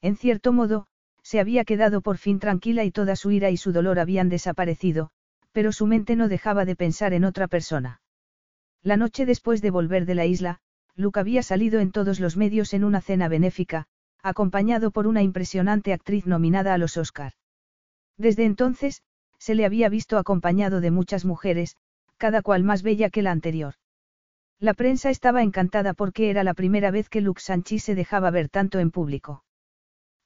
[0.00, 0.86] En cierto modo,
[1.26, 5.10] se había quedado por fin tranquila y toda su ira y su dolor habían desaparecido,
[5.50, 8.00] pero su mente no dejaba de pensar en otra persona.
[8.80, 10.60] La noche después de volver de la isla,
[10.94, 13.86] Luke había salido en todos los medios en una cena benéfica,
[14.22, 17.32] acompañado por una impresionante actriz nominada a los Oscar.
[18.16, 19.02] Desde entonces,
[19.36, 21.76] se le había visto acompañado de muchas mujeres,
[22.18, 23.74] cada cual más bella que la anterior.
[24.60, 28.48] La prensa estaba encantada porque era la primera vez que Luke Sanchi se dejaba ver
[28.48, 29.42] tanto en público.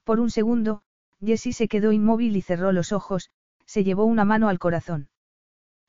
[0.05, 0.83] Por un segundo,
[1.25, 3.31] Jessie se quedó inmóvil y cerró los ojos,
[3.67, 5.09] se llevó una mano al corazón.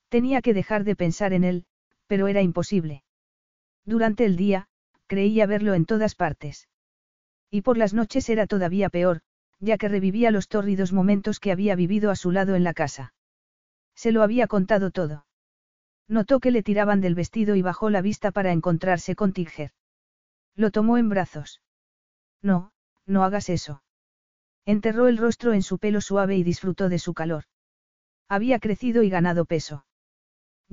[0.10, 1.66] Tenía que dejar de pensar en él,
[2.08, 3.04] pero era imposible.
[3.86, 4.68] Durante el día,
[5.08, 6.68] creía verlo en todas partes.
[7.50, 9.22] Y por las noches era todavía peor,
[9.60, 13.14] ya que revivía los tórridos momentos que había vivido a su lado en la casa.
[13.96, 15.26] Se lo había contado todo.
[16.08, 19.72] Notó que le tiraban del vestido y bajó la vista para encontrarse con Tiger.
[20.56, 21.62] Lo tomó en brazos.
[22.42, 22.74] No,
[23.06, 23.84] no hagas eso.
[24.66, 27.46] Enterró el rostro en su pelo suave y disfrutó de su calor.
[28.30, 29.86] Había crecido y ganado peso.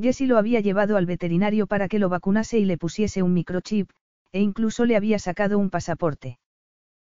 [0.00, 3.90] Jessie lo había llevado al veterinario para que lo vacunase y le pusiese un microchip,
[4.32, 6.38] e incluso le había sacado un pasaporte.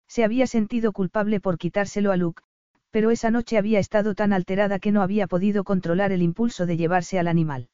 [0.08, 2.44] Se había sentido culpable por quitárselo a Luke,
[2.92, 6.78] pero esa noche había estado tan alterada que no había podido controlar el impulso de
[6.78, 7.70] llevarse al animal.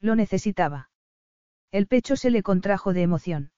[0.00, 0.90] Lo necesitaba.
[1.70, 3.52] El pecho se le contrajo de emoción.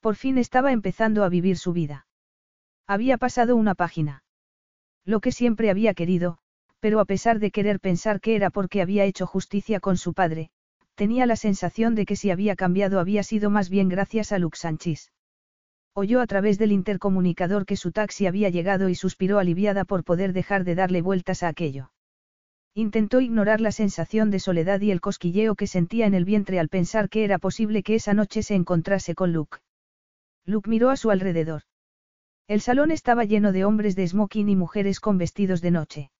[0.00, 2.06] Por fin estaba empezando a vivir su vida.
[2.86, 4.24] Había pasado una página.
[5.04, 6.38] Lo que siempre había querido,
[6.80, 10.50] pero a pesar de querer pensar que era porque había hecho justicia con su padre,
[10.94, 14.58] tenía la sensación de que si había cambiado había sido más bien gracias a Luke
[14.58, 15.12] Sanchis.
[15.94, 20.32] Oyó a través del intercomunicador que su taxi había llegado y suspiró aliviada por poder
[20.32, 21.92] dejar de darle vueltas a aquello.
[22.74, 26.70] Intentó ignorar la sensación de soledad y el cosquilleo que sentía en el vientre al
[26.70, 29.58] pensar que era posible que esa noche se encontrase con Luke.
[30.46, 31.62] Luke miró a su alrededor.
[32.48, 36.10] El salón estaba lleno de hombres de smoking y mujeres con vestidos de noche.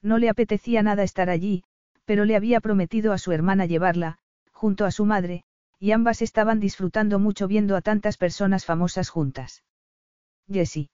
[0.00, 1.64] No le apetecía nada estar allí,
[2.04, 4.18] pero le había prometido a su hermana llevarla,
[4.50, 5.44] junto a su madre,
[5.78, 9.62] y ambas estaban disfrutando mucho viendo a tantas personas famosas juntas.
[10.48, 10.90] Jessie.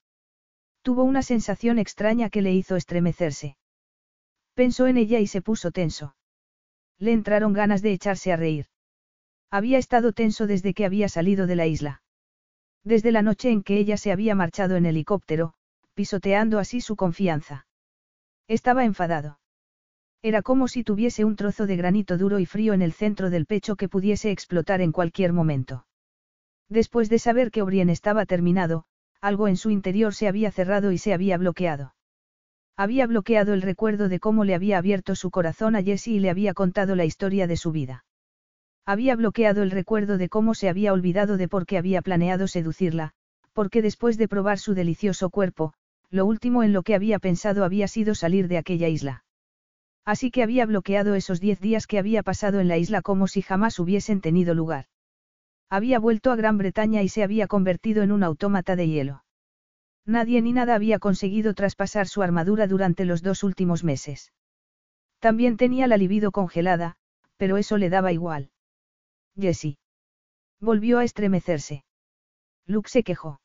[0.82, 3.56] Tuvo una sensación extraña que le hizo estremecerse.
[4.54, 6.16] Pensó en ella y se puso tenso.
[6.98, 8.66] Le entraron ganas de echarse a reír.
[9.50, 12.02] Había estado tenso desde que había salido de la isla.
[12.88, 15.52] Desde la noche en que ella se había marchado en helicóptero,
[15.92, 17.66] pisoteando así su confianza.
[18.48, 19.40] Estaba enfadado.
[20.22, 23.44] Era como si tuviese un trozo de granito duro y frío en el centro del
[23.44, 25.84] pecho que pudiese explotar en cualquier momento.
[26.70, 28.86] Después de saber que Obrien estaba terminado,
[29.20, 31.94] algo en su interior se había cerrado y se había bloqueado.
[32.74, 36.30] Había bloqueado el recuerdo de cómo le había abierto su corazón a Jessie y le
[36.30, 38.06] había contado la historia de su vida.
[38.88, 43.12] Había bloqueado el recuerdo de cómo se había olvidado de por qué había planeado seducirla,
[43.52, 45.74] porque después de probar su delicioso cuerpo,
[46.08, 49.24] lo último en lo que había pensado había sido salir de aquella isla.
[50.06, 53.42] Así que había bloqueado esos diez días que había pasado en la isla como si
[53.42, 54.86] jamás hubiesen tenido lugar.
[55.68, 59.22] Había vuelto a Gran Bretaña y se había convertido en un autómata de hielo.
[60.06, 64.32] Nadie ni nada había conseguido traspasar su armadura durante los dos últimos meses.
[65.18, 66.96] También tenía la libido congelada,
[67.36, 68.48] pero eso le daba igual.
[69.38, 69.78] Jessie.
[70.60, 71.84] Volvió a estremecerse.
[72.66, 73.40] Luke se quejó.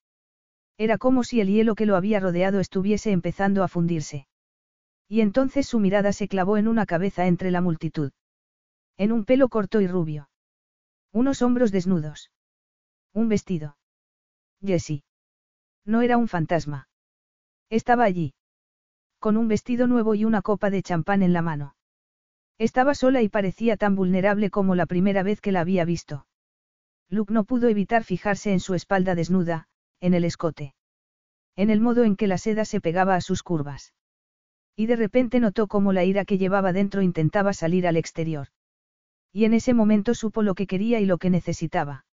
[0.77, 4.27] Era como si el hielo que lo había rodeado estuviese empezando a fundirse.
[5.07, 8.11] Y entonces su mirada se clavó en una cabeza entre la multitud.
[8.97, 10.29] En un pelo corto y rubio.
[11.11, 12.31] Unos hombros desnudos.
[13.13, 13.77] Un vestido.
[14.61, 15.03] Jessie.
[15.85, 16.87] No era un fantasma.
[17.69, 18.33] Estaba allí.
[19.19, 21.75] Con un vestido nuevo y una copa de champán en la mano.
[22.57, 26.27] Estaba sola y parecía tan vulnerable como la primera vez que la había visto.
[27.09, 29.67] Luke no pudo evitar fijarse en su espalda desnuda,
[29.99, 30.73] en el escote.
[31.55, 33.93] En el modo en que la seda se pegaba a sus curvas.
[34.75, 38.47] Y de repente notó cómo la ira que llevaba dentro intentaba salir al exterior.
[39.31, 42.05] Y en ese momento supo lo que quería y lo que necesitaba.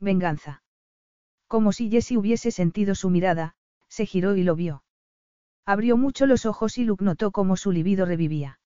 [0.00, 0.62] Venganza.
[1.46, 3.54] Como si Jessie hubiese sentido su mirada,
[3.88, 4.82] se giró y lo vio.
[5.64, 8.58] Abrió mucho los ojos y Luke notó cómo su libido revivía.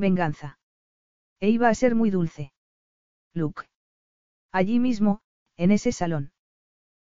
[0.00, 0.58] Venganza.
[1.38, 2.52] E iba a ser muy dulce.
[3.32, 3.62] Luke.
[4.50, 5.20] Allí mismo,
[5.56, 6.32] en ese salón.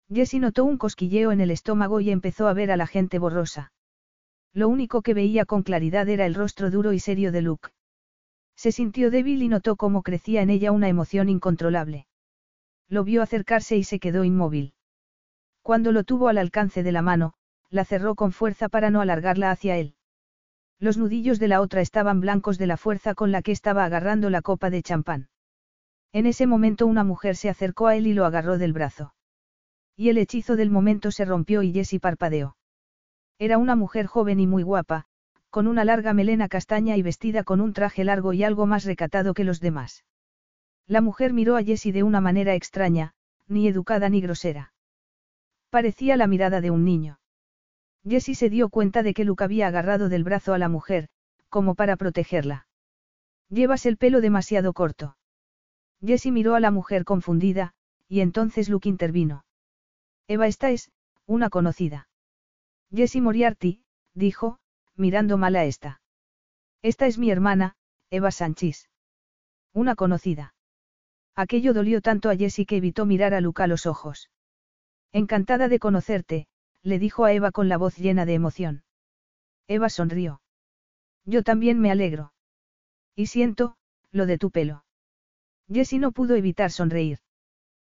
[0.09, 3.73] Jessie notó un cosquilleo en el estómago y empezó a ver a la gente borrosa.
[4.53, 7.71] Lo único que veía con claridad era el rostro duro y serio de Luke.
[8.55, 12.07] Se sintió débil y notó cómo crecía en ella una emoción incontrolable.
[12.89, 14.75] Lo vio acercarse y se quedó inmóvil.
[15.63, 17.33] Cuando lo tuvo al alcance de la mano,
[17.71, 19.95] la cerró con fuerza para no alargarla hacia él.
[20.83, 24.31] Los nudillos de la otra estaban blancos de la fuerza con la que estaba agarrando
[24.31, 25.29] la copa de champán.
[26.13, 29.15] En ese momento una mujer se acercó a él y lo agarró del brazo.
[29.97, 32.57] Y el hechizo del momento se rompió y Jessie parpadeó.
[33.39, 35.05] Era una mujer joven y muy guapa,
[35.51, 39.35] con una larga melena castaña y vestida con un traje largo y algo más recatado
[39.35, 40.05] que los demás.
[40.89, 43.15] La mujer miró a Jessie de una manera extraña,
[43.47, 44.73] ni educada ni grosera.
[45.71, 47.21] Parecía la mirada de un niño.
[48.07, 51.09] Jessie se dio cuenta de que Luke había agarrado del brazo a la mujer,
[51.49, 52.67] como para protegerla.
[53.49, 55.17] Llevas el pelo demasiado corto.
[56.05, 57.75] Jessie miró a la mujer confundida,
[58.09, 59.45] y entonces Luke intervino.
[60.27, 60.91] Eva esta es,
[61.27, 62.09] una conocida.
[62.91, 63.83] Jessie Moriarty,
[64.15, 64.59] dijo,
[64.97, 66.01] mirando mal a esta.
[66.83, 67.77] Esta es mi hermana,
[68.11, 68.89] Eva Sánchez.
[69.73, 70.55] Una conocida.
[71.35, 74.31] Aquello dolió tanto a Jessie que evitó mirar a Luca a los ojos.
[75.13, 76.47] Encantada de conocerte,
[76.83, 78.83] le dijo a Eva con la voz llena de emoción.
[79.69, 80.41] Eva sonrió.
[81.25, 82.33] Yo también me alegro.
[83.15, 83.77] Y siento,
[84.11, 84.85] lo de tu pelo.
[85.69, 87.21] Jessie no pudo evitar sonreír.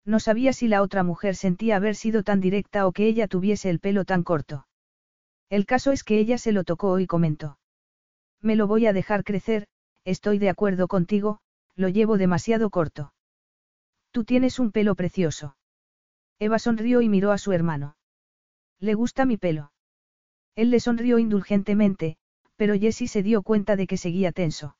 [0.05, 3.71] No sabía si la otra mujer sentía haber sido tan directa o que ella tuviese
[3.71, 4.67] el pelo tan corto.
[5.49, 7.59] El caso es que ella se lo tocó y comentó.
[8.41, 9.67] Me lo voy a dejar crecer,
[10.05, 11.41] estoy de acuerdo contigo,
[11.75, 13.15] lo llevo demasiado corto.
[14.11, 15.57] Tú tienes un pelo precioso.
[16.39, 17.97] Eva sonrió y miró a su hermano.
[18.81, 19.73] ¿Le gusta mi pelo?
[20.57, 22.17] Él le sonrió indulgentemente,
[22.57, 24.77] pero Jessie se dio cuenta de que seguía tenso.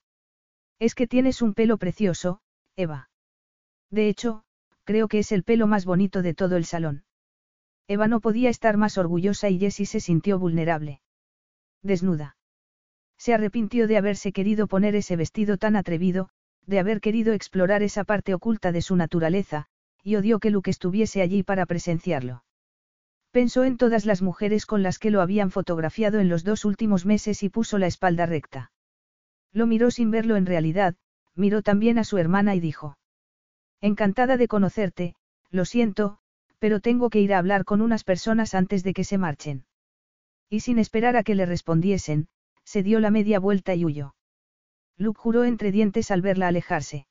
[0.79, 2.41] Es que tienes un pelo precioso,
[2.77, 3.11] Eva.
[3.91, 4.45] De hecho,
[4.85, 7.05] creo que es el pelo más bonito de todo el salón.
[7.87, 11.01] Eva no podía estar más orgullosa y Jessie se sintió vulnerable.
[11.83, 12.37] Desnuda.
[13.19, 16.31] Se arrepintió de haberse querido poner ese vestido tan atrevido,
[16.67, 19.67] de haber querido explorar esa parte oculta de su naturaleza,
[20.03, 22.45] y odió que Luke estuviese allí para presenciarlo.
[23.35, 27.05] Pensó en todas las mujeres con las que lo habían fotografiado en los dos últimos
[27.05, 28.71] meses y puso la espalda recta.
[29.53, 30.95] Lo miró sin verlo en realidad,
[31.35, 32.97] miró también a su hermana y dijo.
[33.81, 35.17] Encantada de conocerte,
[35.51, 36.19] lo siento,
[36.61, 39.65] pero tengo que ir a hablar con unas personas antes de que se marchen.
[40.49, 42.29] Y sin esperar a que le respondiesen,
[42.63, 44.15] se dio la media vuelta y huyó.
[44.97, 47.09] Luke juró entre dientes al verla alejarse.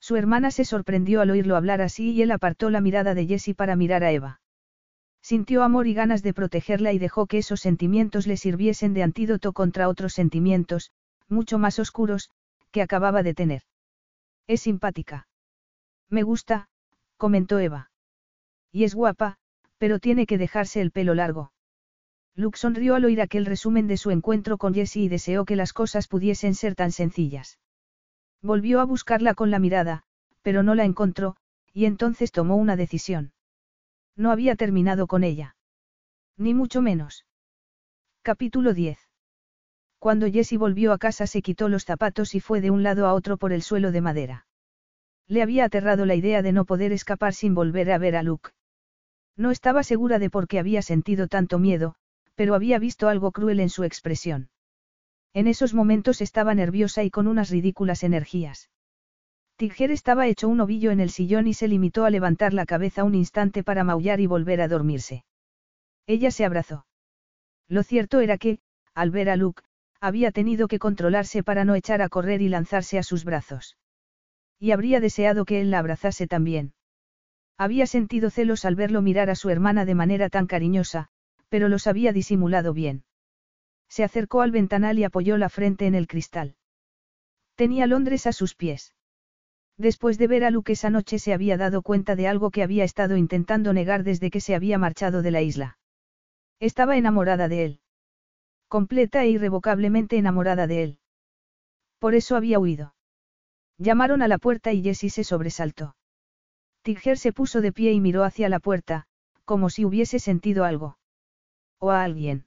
[0.00, 3.54] Su hermana se sorprendió al oírlo hablar así y él apartó la mirada de Jessie
[3.54, 4.40] para mirar a Eva.
[5.26, 9.52] Sintió amor y ganas de protegerla y dejó que esos sentimientos le sirviesen de antídoto
[9.52, 10.92] contra otros sentimientos,
[11.28, 12.30] mucho más oscuros,
[12.70, 13.62] que acababa de tener.
[14.46, 15.26] Es simpática.
[16.08, 16.68] Me gusta,
[17.16, 17.90] comentó Eva.
[18.70, 19.38] Y es guapa,
[19.78, 21.50] pero tiene que dejarse el pelo largo.
[22.36, 25.72] Luke sonrió al oír aquel resumen de su encuentro con Jessie y deseó que las
[25.72, 27.58] cosas pudiesen ser tan sencillas.
[28.42, 30.04] Volvió a buscarla con la mirada,
[30.42, 31.34] pero no la encontró,
[31.72, 33.32] y entonces tomó una decisión.
[34.16, 35.56] No había terminado con ella.
[36.38, 37.26] Ni mucho menos.
[38.22, 38.98] Capítulo 10.
[39.98, 43.14] Cuando Jessie volvió a casa se quitó los zapatos y fue de un lado a
[43.14, 44.46] otro por el suelo de madera.
[45.28, 48.50] Le había aterrado la idea de no poder escapar sin volver a ver a Luke.
[49.36, 51.94] No estaba segura de por qué había sentido tanto miedo,
[52.34, 54.48] pero había visto algo cruel en su expresión.
[55.34, 58.70] En esos momentos estaba nerviosa y con unas ridículas energías.
[59.56, 63.04] Tiger estaba hecho un ovillo en el sillón y se limitó a levantar la cabeza
[63.04, 65.24] un instante para maullar y volver a dormirse.
[66.06, 66.86] Ella se abrazó.
[67.66, 68.58] Lo cierto era que,
[68.94, 69.62] al ver a Luke,
[70.00, 73.78] había tenido que controlarse para no echar a correr y lanzarse a sus brazos.
[74.58, 76.74] Y habría deseado que él la abrazase también.
[77.56, 81.08] Había sentido celos al verlo mirar a su hermana de manera tan cariñosa,
[81.48, 83.04] pero los había disimulado bien.
[83.88, 86.56] Se acercó al ventanal y apoyó la frente en el cristal.
[87.54, 88.92] Tenía Londres a sus pies.
[89.78, 92.84] Después de ver a Luke esa noche se había dado cuenta de algo que había
[92.84, 95.78] estado intentando negar desde que se había marchado de la isla.
[96.60, 97.80] Estaba enamorada de él.
[98.68, 100.98] Completa e irrevocablemente enamorada de él.
[101.98, 102.94] Por eso había huido.
[103.78, 105.96] Llamaron a la puerta y Jessie se sobresaltó.
[106.82, 109.06] Tiger se puso de pie y miró hacia la puerta,
[109.44, 110.98] como si hubiese sentido algo.
[111.78, 112.46] O a alguien.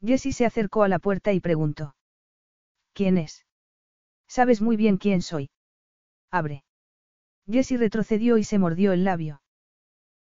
[0.00, 1.96] Jessie se acercó a la puerta y preguntó.
[2.92, 3.44] ¿Quién es?
[4.28, 5.50] Sabes muy bien quién soy.
[6.30, 6.64] Abre.
[7.48, 9.42] Jessie retrocedió y se mordió el labio.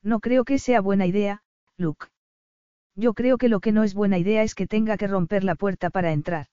[0.03, 1.43] No creo que sea buena idea,
[1.77, 2.07] Luke.
[2.95, 5.55] Yo creo que lo que no es buena idea es que tenga que romper la
[5.55, 6.47] puerta para entrar.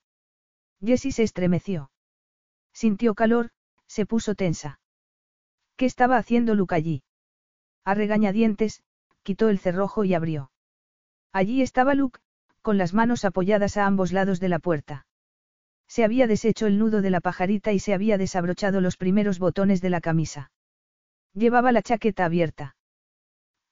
[0.83, 1.91] Jessie se estremeció.
[2.73, 3.51] Sintió calor,
[3.87, 4.79] se puso tensa.
[5.77, 7.03] ¿Qué estaba haciendo Luke allí?
[7.85, 8.83] A regañadientes,
[9.21, 10.51] quitó el cerrojo y abrió.
[11.31, 12.19] Allí estaba Luke,
[12.61, 15.05] con las manos apoyadas a ambos lados de la puerta.
[15.93, 19.79] Se había deshecho el nudo de la pajarita y se había desabrochado los primeros botones
[19.79, 20.49] de la camisa.
[21.35, 22.75] Llevaba la chaqueta abierta.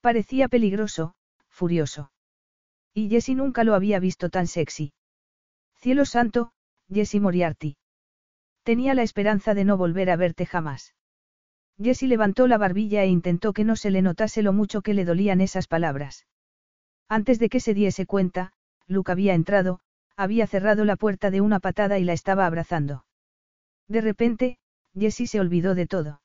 [0.01, 1.16] Parecía peligroso,
[1.50, 2.11] furioso.
[2.93, 4.93] Y Jessie nunca lo había visto tan sexy.
[5.80, 6.51] Cielo santo,
[6.93, 7.77] Jessie Moriarty.
[8.61, 10.93] Tenía la esperanza de no volver a verte jamás.
[11.82, 15.06] Jessie levantó la barbilla e intentó que no se le notase lo mucho que le
[15.06, 16.27] dolían esas palabras.
[17.09, 18.53] Antes de que se diese cuenta,
[18.85, 19.80] Luke había entrado,
[20.22, 23.06] había cerrado la puerta de una patada y la estaba abrazando.
[23.88, 24.58] De repente,
[24.93, 26.22] Jessie se olvidó de todo.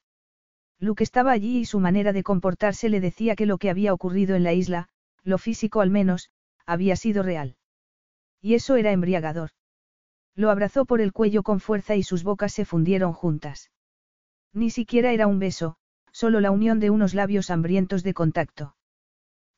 [0.79, 4.37] Luke estaba allí y su manera de comportarse le decía que lo que había ocurrido
[4.37, 4.89] en la isla,
[5.25, 6.31] lo físico al menos,
[6.67, 7.57] había sido real.
[8.43, 9.51] Y eso era embriagador.
[10.35, 13.71] Lo abrazó por el cuello con fuerza y sus bocas se fundieron juntas.
[14.53, 15.77] Ni siquiera era un beso,
[16.13, 18.77] solo la unión de unos labios hambrientos de contacto.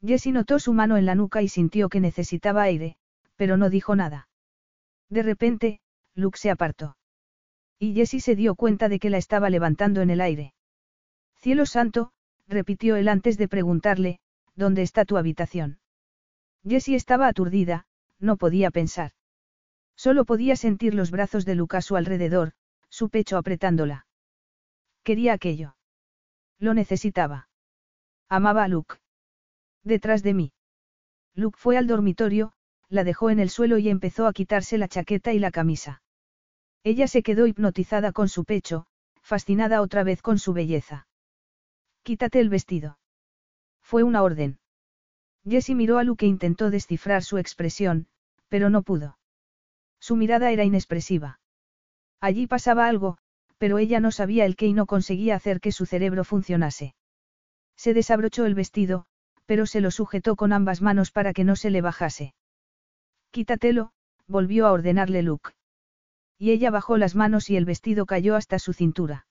[0.01, 2.97] Jessie notó su mano en la nuca y sintió que necesitaba aire,
[3.35, 4.28] pero no dijo nada.
[5.09, 5.81] De repente,
[6.15, 6.97] Luke se apartó.
[7.79, 10.55] Y Jessie se dio cuenta de que la estaba levantando en el aire.
[11.37, 12.13] Cielo santo,
[12.49, 14.21] repitió él antes de preguntarle,
[14.55, 15.79] ¿dónde está tu habitación?
[16.65, 17.87] Jessie estaba aturdida,
[18.19, 19.13] no podía pensar.
[19.97, 22.53] Solo podía sentir los brazos de Luke a su alrededor,
[22.89, 24.07] su pecho apretándola.
[25.05, 25.77] Quería aquello.
[26.59, 27.49] Lo necesitaba.
[28.29, 28.97] Amaba a Luke.
[29.85, 30.53] Detrás de mí.
[31.35, 32.53] Luke fue al dormitorio,
[32.89, 36.03] la dejó en el suelo y empezó a quitarse la chaqueta y la camisa.
[36.85, 38.87] Ella se quedó hipnotizada con su pecho,
[39.21, 41.07] fascinada otra vez con su belleza.
[42.03, 42.99] Quítate el vestido.
[43.83, 44.59] Fue una orden.
[45.47, 48.07] Jessie miró a Luke e intentó descifrar su expresión,
[48.49, 49.19] pero no pudo.
[50.01, 51.41] Su mirada era inexpresiva.
[52.21, 53.19] Allí pasaba algo,
[53.59, 56.95] pero ella no sabía el qué y no conseguía hacer que su cerebro funcionase.
[57.77, 59.07] Se desabrochó el vestido,
[59.47, 62.35] pero se lo sujetó con ambas manos para que no se le bajase.
[63.31, 63.93] Quítatelo,
[64.27, 65.51] volvió a ordenarle Luke.
[66.39, 69.27] Y ella bajó las manos y el vestido cayó hasta su cintura.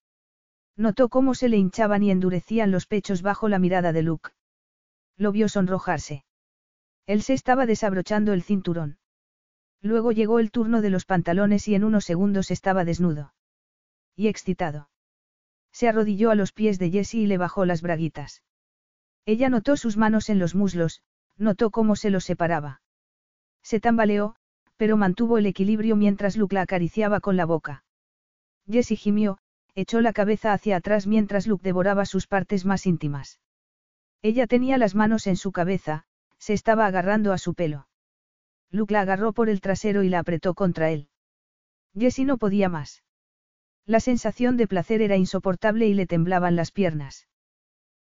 [0.75, 4.31] Notó cómo se le hinchaban y endurecían los pechos bajo la mirada de Luke.
[5.15, 6.25] Lo vio sonrojarse.
[7.07, 8.99] Él se estaba desabrochando el cinturón.
[9.81, 13.33] Luego llegó el turno de los pantalones y en unos segundos estaba desnudo.
[14.15, 14.89] Y excitado.
[15.71, 18.43] Se arrodilló a los pies de Jessie y le bajó las braguitas.
[19.25, 21.01] Ella notó sus manos en los muslos,
[21.37, 22.81] notó cómo se los separaba.
[23.67, 24.33] Se tambaleó,
[24.77, 27.83] pero mantuvo el equilibrio mientras Luke la acariciaba con la boca.
[28.65, 29.39] Jessie gimió,
[29.75, 33.41] echó la cabeza hacia atrás mientras Luke devoraba sus partes más íntimas.
[34.21, 36.05] Ella tenía las manos en su cabeza,
[36.37, 37.89] se estaba agarrando a su pelo.
[38.71, 41.09] Luke la agarró por el trasero y la apretó contra él.
[41.93, 43.03] Jessie no podía más.
[43.85, 47.27] La sensación de placer era insoportable y le temblaban las piernas.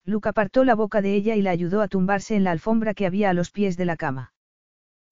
[0.05, 3.07] Luke apartó la boca de ella y la ayudó a tumbarse en la alfombra que
[3.07, 4.32] había a los pies de la cama.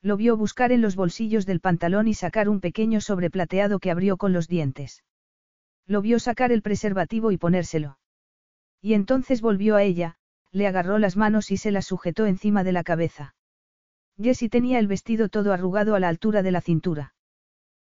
[0.03, 4.17] Lo vio buscar en los bolsillos del pantalón y sacar un pequeño sobreplateado que abrió
[4.17, 5.05] con los dientes.
[5.87, 7.99] Lo vio sacar el preservativo y ponérselo.
[8.81, 10.17] Y entonces volvió a ella,
[10.53, 13.35] le agarró las manos y se las sujetó encima de la cabeza.
[14.17, 17.15] Jessie tenía el vestido todo arrugado a la altura de la cintura.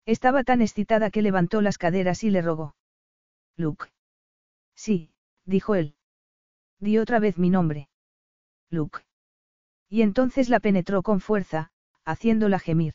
[0.07, 2.75] Estaba tan excitada que levantó las caderas y le rogó.
[3.57, 3.87] Luke.
[4.75, 5.13] Sí,
[5.45, 5.95] dijo él.
[6.79, 7.89] Di otra vez mi nombre.
[8.71, 9.01] Luke.
[9.89, 11.71] Y entonces la penetró con fuerza,
[12.05, 12.95] haciéndola gemir.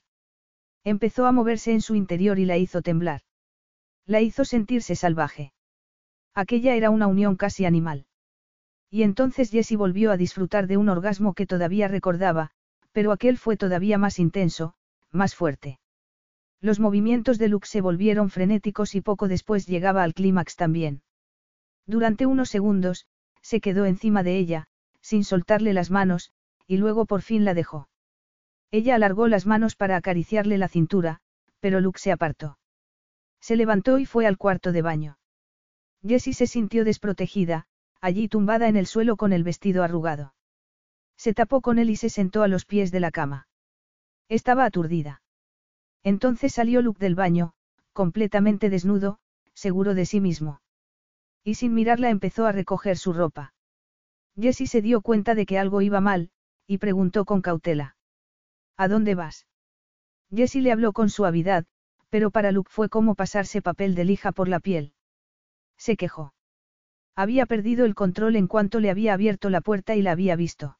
[0.83, 3.21] Empezó a moverse en su interior y la hizo temblar.
[4.05, 5.51] La hizo sentirse salvaje.
[6.33, 8.05] Aquella era una unión casi animal.
[8.91, 12.51] Y entonces Jessie volvió a disfrutar de un orgasmo que todavía recordaba,
[12.91, 14.75] pero aquel fue todavía más intenso,
[15.11, 15.79] más fuerte.
[16.61, 21.01] Los movimientos de Luke se volvieron frenéticos y poco después llegaba al clímax también.
[21.85, 23.05] Durante unos segundos,
[23.41, 24.67] se quedó encima de ella,
[25.01, 26.31] sin soltarle las manos,
[26.67, 27.89] y luego por fin la dejó.
[28.75, 31.21] Ella alargó las manos para acariciarle la cintura,
[31.61, 32.59] pero Luke se apartó.
[33.39, 35.17] Se levantó y fue al cuarto de baño.
[36.05, 37.67] Jessie se sintió desprotegida,
[38.01, 40.33] allí tumbada en el suelo con el vestido arrugado.
[41.15, 43.47] Se tapó con él y se sentó a los pies de la cama.
[44.27, 45.21] Estaba aturdida.
[46.03, 47.53] Entonces salió Luke del baño,
[47.93, 49.19] completamente desnudo,
[49.53, 50.59] seguro de sí mismo.
[51.45, 53.53] Y sin mirarla empezó a recoger su ropa.
[54.37, 56.29] Jessie se dio cuenta de que algo iba mal,
[56.67, 57.94] y preguntó con cautela.
[58.77, 59.47] ¿A dónde vas?
[60.33, 61.65] Jessie le habló con suavidad,
[62.09, 64.93] pero para Luke fue como pasarse papel de lija por la piel.
[65.77, 66.33] Se quejó.
[67.15, 70.77] Había perdido el control en cuanto le había abierto la puerta y la había visto.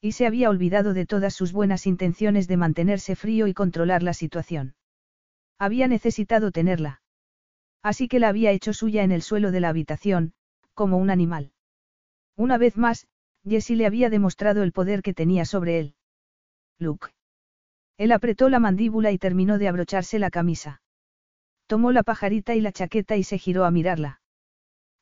[0.00, 4.12] Y se había olvidado de todas sus buenas intenciones de mantenerse frío y controlar la
[4.12, 4.74] situación.
[5.58, 7.00] Había necesitado tenerla.
[7.82, 10.34] Así que la había hecho suya en el suelo de la habitación,
[10.74, 11.52] como un animal.
[12.36, 13.06] Una vez más,
[13.44, 15.95] Jessie le había demostrado el poder que tenía sobre él.
[16.78, 17.08] Luke.
[17.96, 20.82] Él apretó la mandíbula y terminó de abrocharse la camisa.
[21.66, 24.20] Tomó la pajarita y la chaqueta y se giró a mirarla.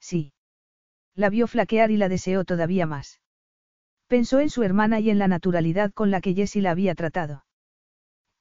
[0.01, 0.33] Sí.
[1.15, 3.21] La vio flaquear y la deseó todavía más.
[4.07, 7.45] Pensó en su hermana y en la naturalidad con la que Jessie la había tratado.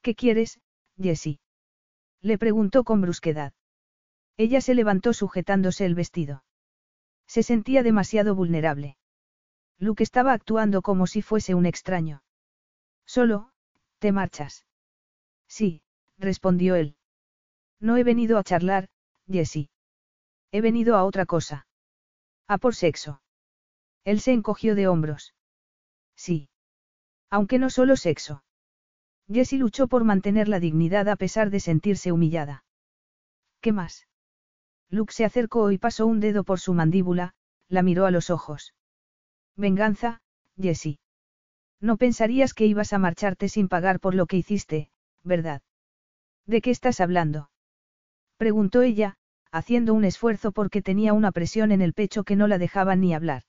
[0.02, 0.60] ¿Qué quieres,
[0.98, 1.40] Jessie?
[2.22, 3.54] Le preguntó con brusquedad.
[4.38, 6.44] Ella se levantó sujetándose el vestido.
[7.28, 8.98] Se sentía demasiado vulnerable.
[9.80, 12.23] Luke estaba actuando como si fuese un extraño.
[13.16, 13.52] Solo,
[14.00, 14.66] ¿te marchas?
[15.48, 15.84] Sí,
[16.18, 16.96] respondió él.
[17.80, 18.90] No he venido a charlar,
[19.28, 19.70] Jessie.
[20.52, 21.68] He venido a otra cosa.
[22.48, 23.22] A por sexo.
[24.04, 25.36] Él se encogió de hombros.
[26.16, 26.50] Sí.
[27.30, 28.44] Aunque no solo sexo.
[29.32, 32.66] Jessie luchó por mantener la dignidad a pesar de sentirse humillada.
[33.62, 34.08] ¿Qué más?
[34.90, 37.36] Luke se acercó y pasó un dedo por su mandíbula,
[37.70, 38.74] la miró a los ojos.
[39.56, 40.20] Venganza,
[40.58, 40.98] Jessie.
[41.84, 44.90] No pensarías que ibas a marcharte sin pagar por lo que hiciste,
[45.22, 45.62] ¿verdad?
[46.46, 47.50] ¿De qué estás hablando?
[48.38, 49.18] Preguntó ella,
[49.52, 53.14] haciendo un esfuerzo porque tenía una presión en el pecho que no la dejaba ni
[53.14, 53.44] hablar.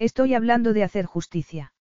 [0.00, 1.72] Estoy hablando de hacer justicia.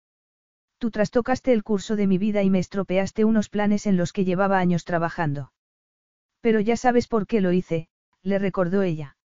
[0.78, 4.26] Tú trastocaste el curso de mi vida y me estropeaste unos planes en los que
[4.26, 5.54] llevaba años trabajando.
[6.40, 7.88] Pero ya sabes por qué lo hice,
[8.22, 9.18] le recordó ella.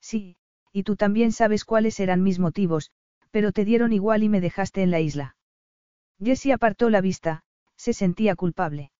[0.00, 0.38] Sí,
[0.72, 2.92] y tú también sabes cuáles eran mis motivos,
[3.30, 5.35] pero te dieron igual y me dejaste en la isla.
[6.22, 7.42] Jessie apartó la vista,
[7.76, 8.90] se sentía culpable.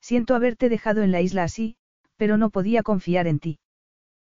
[0.00, 1.76] Siento haberte dejado en la isla así,
[2.16, 3.58] pero no podía confiar en ti.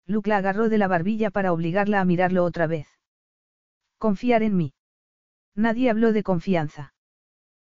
[0.06, 2.88] Luke la agarró de la barbilla para obligarla a mirarlo otra vez.
[4.00, 4.74] Confiar en mí.
[5.56, 6.94] Nadie habló de confianza.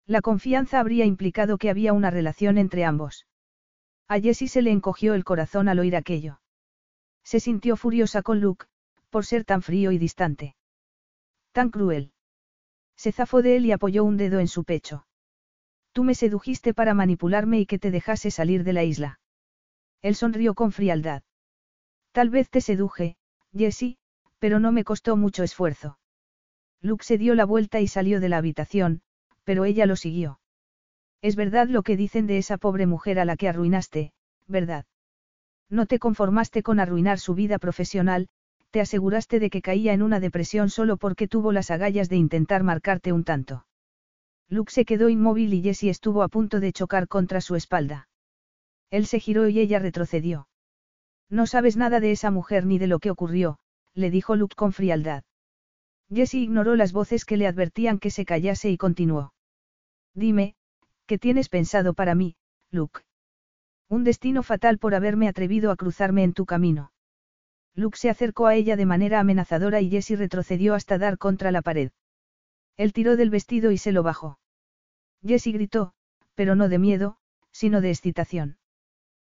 [0.07, 3.27] La confianza habría implicado que había una relación entre ambos.
[4.07, 6.41] A Jessie se le encogió el corazón al oír aquello.
[7.23, 8.65] Se sintió furiosa con Luke,
[9.09, 10.55] por ser tan frío y distante.
[11.51, 12.11] Tan cruel.
[13.01, 15.07] Se zafó de él y apoyó un dedo en su pecho.
[15.91, 19.19] Tú me sedujiste para manipularme y que te dejase salir de la isla.
[20.03, 21.23] Él sonrió con frialdad.
[22.11, 23.17] Tal vez te seduje,
[23.57, 23.97] Jessie,
[24.37, 25.97] pero no me costó mucho esfuerzo.
[26.79, 29.01] Luke se dio la vuelta y salió de la habitación,
[29.45, 30.39] pero ella lo siguió.
[31.23, 34.13] Es verdad lo que dicen de esa pobre mujer a la que arruinaste,
[34.45, 34.85] ¿verdad?
[35.69, 38.29] No te conformaste con arruinar su vida profesional,
[38.71, 42.63] te aseguraste de que caía en una depresión solo porque tuvo las agallas de intentar
[42.63, 43.65] marcarte un tanto.
[44.49, 48.09] Luke se quedó inmóvil y Jessie estuvo a punto de chocar contra su espalda.
[48.89, 50.47] Él se giró y ella retrocedió.
[51.29, 53.59] No sabes nada de esa mujer ni de lo que ocurrió,
[53.93, 55.23] le dijo Luke con frialdad.
[56.13, 59.33] Jessie ignoró las voces que le advertían que se callase y continuó.
[60.13, 60.55] Dime,
[61.05, 62.35] ¿qué tienes pensado para mí,
[62.69, 63.01] Luke?
[63.87, 66.91] Un destino fatal por haberme atrevido a cruzarme en tu camino.
[67.75, 71.61] Luke se acercó a ella de manera amenazadora y Jessie retrocedió hasta dar contra la
[71.61, 71.91] pared.
[72.77, 74.39] Él tiró del vestido y se lo bajó.
[75.25, 75.93] Jessie gritó,
[76.35, 77.17] pero no de miedo,
[77.51, 78.57] sino de excitación.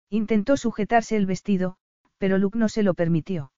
[0.08, 1.76] Intentó sujetarse el vestido,
[2.18, 3.52] pero Luke no se lo permitió.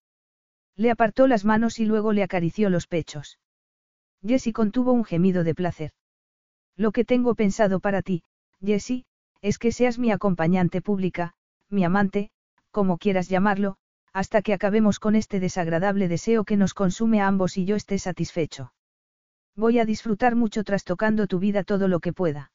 [0.76, 3.38] Le apartó las manos y luego le acarició los pechos.
[4.26, 5.92] Jessie contuvo un gemido de placer.
[6.76, 8.22] Lo que tengo pensado para ti,
[8.60, 9.04] Jessie,
[9.42, 11.34] es que seas mi acompañante pública,
[11.68, 12.30] mi amante,
[12.70, 13.76] como quieras llamarlo,
[14.12, 17.98] hasta que acabemos con este desagradable deseo que nos consume a ambos y yo esté
[17.98, 18.72] satisfecho.
[19.56, 22.52] Voy a disfrutar mucho trastocando tu vida todo lo que pueda.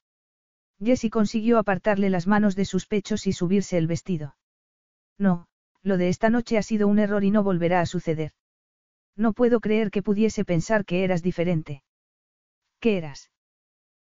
[0.79, 4.35] Jessie consiguió apartarle las manos de sus pechos y subirse el vestido.
[5.17, 5.47] No,
[5.81, 8.31] lo de esta noche ha sido un error y no volverá a suceder.
[9.15, 11.83] No puedo creer que pudiese pensar que eras diferente.
[12.79, 13.31] ¿Qué eras?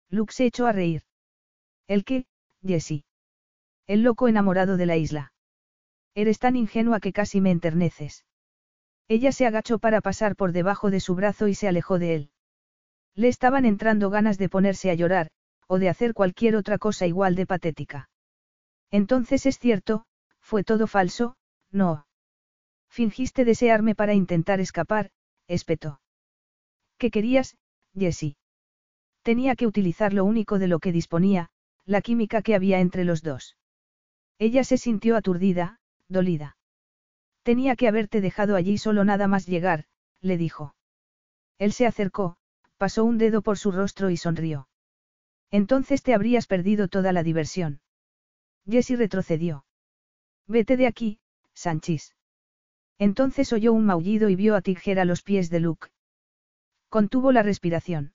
[0.09, 1.03] Luke se echó a reír.
[1.87, 2.25] ¿El qué,
[2.63, 3.05] Jessie?
[3.85, 5.32] El loco enamorado de la isla.
[6.15, 8.25] Eres tan ingenua que casi me enterneces.
[9.07, 12.31] Ella se agachó para pasar por debajo de su brazo y se alejó de él.
[13.15, 15.29] Le estaban entrando ganas de ponerse a llorar,
[15.67, 18.09] o de hacer cualquier otra cosa igual de patética.
[18.91, 20.05] Entonces es cierto,
[20.39, 21.35] fue todo falso,
[21.71, 22.05] no.
[22.89, 25.09] Fingiste desearme para intentar escapar,
[25.47, 25.99] espetó.
[26.97, 27.57] ¿Qué querías,
[27.95, 28.37] Jessie?
[29.23, 31.49] Tenía que utilizar lo único de lo que disponía,
[31.85, 33.57] la química que había entre los dos.
[34.37, 36.57] Ella se sintió aturdida, dolida.
[37.43, 39.85] Tenía que haberte dejado allí solo nada más llegar,
[40.21, 40.75] le dijo.
[41.57, 42.37] Él se acercó,
[42.77, 44.67] pasó un dedo por su rostro y sonrió.
[45.51, 47.81] Entonces te habrías perdido toda la diversión.
[48.65, 49.65] Jessie retrocedió.
[50.47, 51.19] Vete de aquí,
[51.53, 52.15] Sanchis.
[52.97, 55.89] Entonces oyó un maullido y vio a Tigger a los pies de Luke.
[56.89, 58.13] Contuvo la respiración.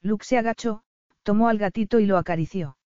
[0.00, 0.82] Luke se agachó,
[1.22, 2.76] tomó al gatito y lo acarició.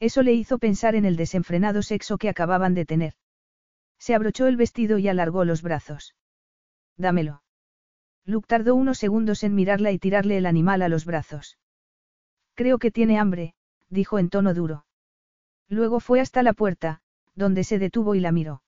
[0.00, 3.14] Eso le hizo pensar en el desenfrenado sexo que acababan de tener.
[3.98, 6.14] Se abrochó el vestido y alargó los brazos.
[6.96, 7.42] Dámelo.
[8.24, 11.58] Luke tardó unos segundos en mirarla y tirarle el animal a los brazos.
[12.54, 13.54] Creo que tiene hambre,
[13.88, 14.84] dijo en tono duro.
[15.68, 17.00] Luego fue hasta la puerta,
[17.34, 18.62] donde se detuvo y la miró.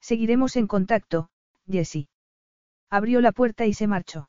[0.00, 1.30] Seguiremos en contacto,
[1.66, 2.08] Jessie.
[2.90, 4.28] Abrió la puerta y se marchó.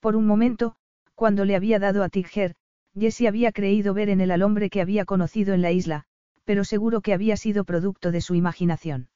[0.00, 0.76] Por un momento,
[1.14, 2.54] cuando le había dado a Tigger,
[2.94, 6.04] Jessie había creído ver en él al hombre que había conocido en la isla,
[6.44, 9.08] pero seguro que había sido producto de su imaginación.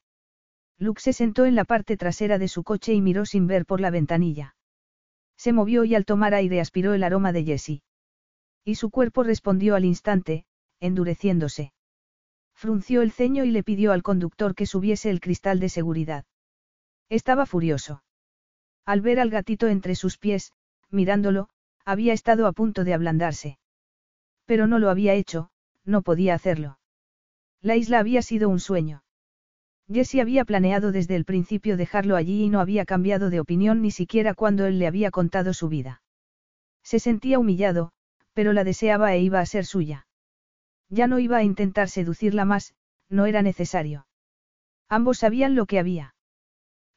[0.81, 3.79] Luke se sentó en la parte trasera de su coche y miró sin ver por
[3.81, 4.55] la ventanilla.
[5.37, 7.83] Se movió y al tomar aire aspiró el aroma de Jessie.
[8.65, 10.43] Y su cuerpo respondió al instante,
[10.79, 11.71] endureciéndose.
[12.55, 16.25] Frunció el ceño y le pidió al conductor que subiese el cristal de seguridad.
[17.09, 18.03] Estaba furioso.
[18.83, 20.51] Al ver al gatito entre sus pies,
[20.89, 21.47] mirándolo,
[21.85, 23.59] había estado a punto de ablandarse.
[24.45, 25.51] Pero no lo había hecho,
[25.85, 26.79] no podía hacerlo.
[27.61, 29.03] La isla había sido un sueño.
[29.91, 33.91] Jessie había planeado desde el principio dejarlo allí y no había cambiado de opinión ni
[33.91, 36.01] siquiera cuando él le había contado su vida.
[36.83, 37.91] Se sentía humillado,
[38.33, 40.07] pero la deseaba e iba a ser suya.
[40.89, 42.73] Ya no iba a intentar seducirla más,
[43.09, 44.07] no era necesario.
[44.89, 46.15] Ambos sabían lo que había.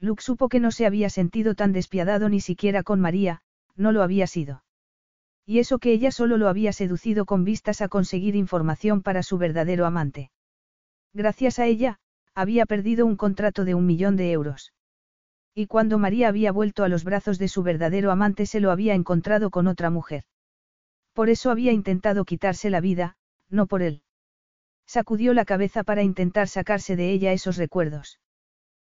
[0.00, 3.40] Luke supo que no se había sentido tan despiadado ni siquiera con María,
[3.76, 4.64] no lo había sido.
[5.46, 9.38] Y eso que ella solo lo había seducido con vistas a conseguir información para su
[9.38, 10.30] verdadero amante.
[11.12, 12.00] Gracias a ella,
[12.34, 14.72] había perdido un contrato de un millón de euros.
[15.54, 18.94] Y cuando María había vuelto a los brazos de su verdadero amante se lo había
[18.94, 20.24] encontrado con otra mujer.
[21.12, 23.16] Por eso había intentado quitarse la vida,
[23.48, 24.02] no por él.
[24.86, 28.18] Sacudió la cabeza para intentar sacarse de ella esos recuerdos.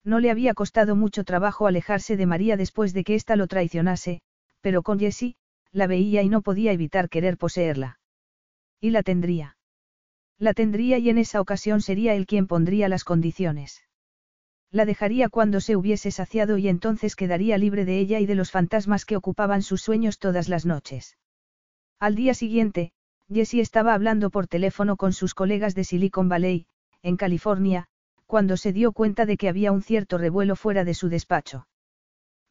[0.03, 4.21] No le había costado mucho trabajo alejarse de María después de que ésta lo traicionase,
[4.61, 5.35] pero con Jessie,
[5.71, 7.99] la veía y no podía evitar querer poseerla.
[8.79, 9.56] Y la tendría.
[10.39, 13.81] La tendría y en esa ocasión sería él quien pondría las condiciones.
[14.69, 18.51] La dejaría cuando se hubiese saciado y entonces quedaría libre de ella y de los
[18.51, 21.17] fantasmas que ocupaban sus sueños todas las noches.
[21.99, 22.91] Al día siguiente,
[23.33, 26.67] Jessie estaba hablando por teléfono con sus colegas de Silicon Valley,
[27.01, 27.87] en California,
[28.27, 31.67] cuando se dio cuenta de que había un cierto revuelo fuera de su despacho.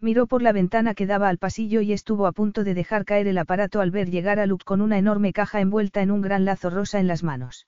[0.01, 3.29] Miró por la ventana que daba al pasillo y estuvo a punto de dejar caer
[3.29, 6.45] el aparato al ver llegar a Luke con una enorme caja envuelta en un gran
[6.45, 7.67] lazo rosa en las manos.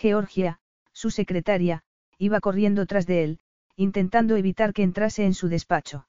[0.00, 0.60] Georgia,
[0.92, 1.82] su secretaria,
[2.16, 3.40] iba corriendo tras de él,
[3.76, 6.08] intentando evitar que entrase en su despacho.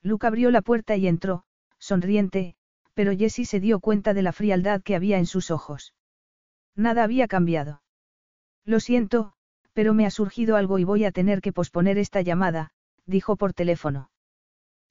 [0.00, 1.44] Luke abrió la puerta y entró,
[1.78, 2.56] sonriente,
[2.94, 5.94] pero Jessie se dio cuenta de la frialdad que había en sus ojos.
[6.74, 7.82] Nada había cambiado.
[8.64, 9.34] Lo siento,
[9.74, 12.72] pero me ha surgido algo y voy a tener que posponer esta llamada,
[13.04, 14.10] dijo por teléfono.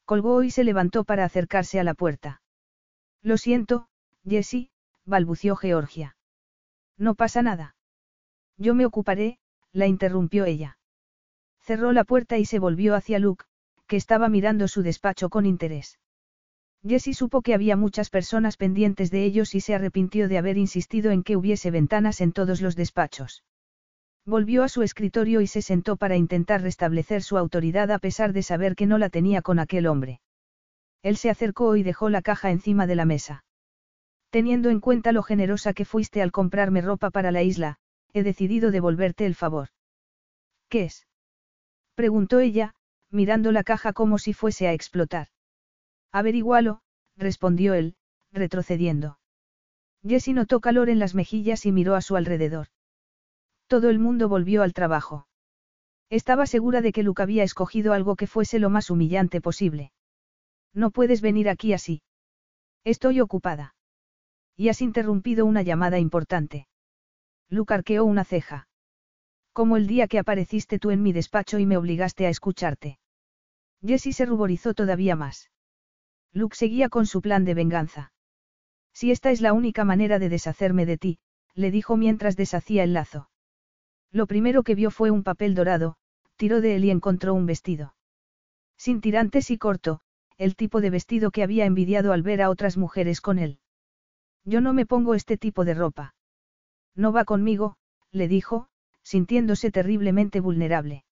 [0.06, 2.44] Colgó y se levantó para acercarse a la puerta.
[3.24, 3.88] Lo siento,
[4.24, 4.70] Jessie,
[5.06, 6.16] balbució Georgia.
[6.98, 7.76] No pasa nada.
[8.62, 9.40] Yo me ocuparé,
[9.74, 10.78] la interrumpió ella.
[11.62, 13.46] Cerró la puerta y se volvió hacia Luke,
[13.88, 15.98] que estaba mirando su despacho con interés.
[16.88, 21.10] Jessie supo que había muchas personas pendientes de ellos y se arrepintió de haber insistido
[21.10, 23.44] en que hubiese ventanas en todos los despachos.
[24.28, 28.44] Volvió a su escritorio y se sentó para intentar restablecer su autoridad a pesar de
[28.44, 30.22] saber que no la tenía con aquel hombre.
[31.02, 33.44] Él se acercó y dejó la caja encima de la mesa.
[34.30, 37.80] Teniendo en cuenta lo generosa que fuiste al comprarme ropa para la isla,
[38.14, 39.70] he decidido devolverte el favor.
[40.70, 41.08] ¿Qué es?
[41.96, 42.74] preguntó ella,
[43.10, 45.28] mirando la caja como si fuese a explotar.
[46.12, 46.82] Averigualo,
[47.18, 47.96] respondió él,
[48.32, 49.20] retrocediendo.
[50.04, 52.68] Jessie notó calor en las mejillas y miró a su alrededor.
[53.68, 55.28] Todo el mundo volvió al trabajo.
[56.10, 59.92] Estaba segura de que Luke había escogido algo que fuese lo más humillante posible.
[60.74, 62.02] No puedes venir aquí así.
[62.84, 63.76] Estoy ocupada.
[64.58, 66.68] Y has interrumpido una llamada importante.
[67.52, 68.70] Luke arqueó una ceja.
[69.52, 72.98] Como el día que apareciste tú en mi despacho y me obligaste a escucharte.
[73.86, 75.52] Jessie se ruborizó todavía más.
[76.32, 78.14] Luke seguía con su plan de venganza.
[78.94, 81.20] Si esta es la única manera de deshacerme de ti,
[81.54, 83.30] le dijo mientras deshacía el lazo.
[84.12, 85.98] Lo primero que vio fue un papel dorado,
[86.38, 87.96] tiró de él y encontró un vestido.
[88.78, 90.00] Sin tirantes y corto,
[90.38, 93.60] el tipo de vestido que había envidiado al ver a otras mujeres con él.
[94.46, 96.16] Yo no me pongo este tipo de ropa.
[96.96, 97.78] No va conmigo,
[98.12, 98.68] le dijo,
[99.04, 101.06] sintiéndose terriblemente vulnerable.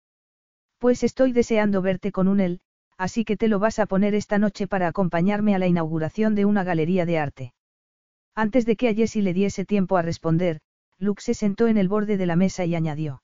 [0.78, 2.62] Pues estoy deseando verte con un él,
[2.98, 6.46] así que te lo vas a poner esta noche para acompañarme a la inauguración de
[6.46, 7.54] una galería de arte.
[8.36, 10.62] Antes de que a Jessie le diese tiempo a responder,
[10.98, 13.24] Luke se sentó en el borde de la mesa y añadió.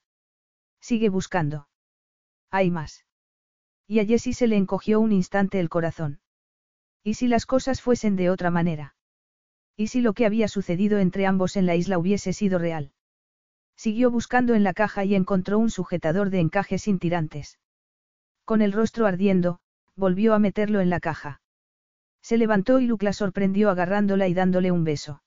[0.80, 1.68] Sigue buscando.
[2.52, 3.06] Hay más.
[3.88, 6.20] Y a Jessie se le encogió un instante el corazón.
[7.04, 8.95] ¿Y si las cosas fuesen de otra manera?
[9.78, 12.92] ¿Y si lo que había sucedido entre ambos en la isla hubiese sido real?
[13.76, 17.60] Siguió buscando en la caja y encontró un sujetador de encaje sin tirantes.
[18.46, 19.60] Con el rostro ardiendo,
[19.96, 21.42] volvió a meterlo en la caja.
[22.22, 25.22] Se levantó y Luke la sorprendió agarrándola y dándole un beso.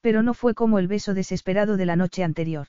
[0.00, 2.68] Pero no fue como el beso desesperado de la noche anterior.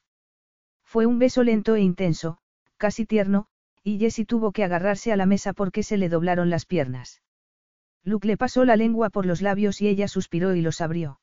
[0.83, 2.39] Fue un beso lento e intenso,
[2.77, 3.47] casi tierno,
[3.83, 7.21] y Jessie tuvo que agarrarse a la mesa porque se le doblaron las piernas.
[8.07, 11.19] Luke le pasó la lengua por los labios y ella suspiró y los abrió.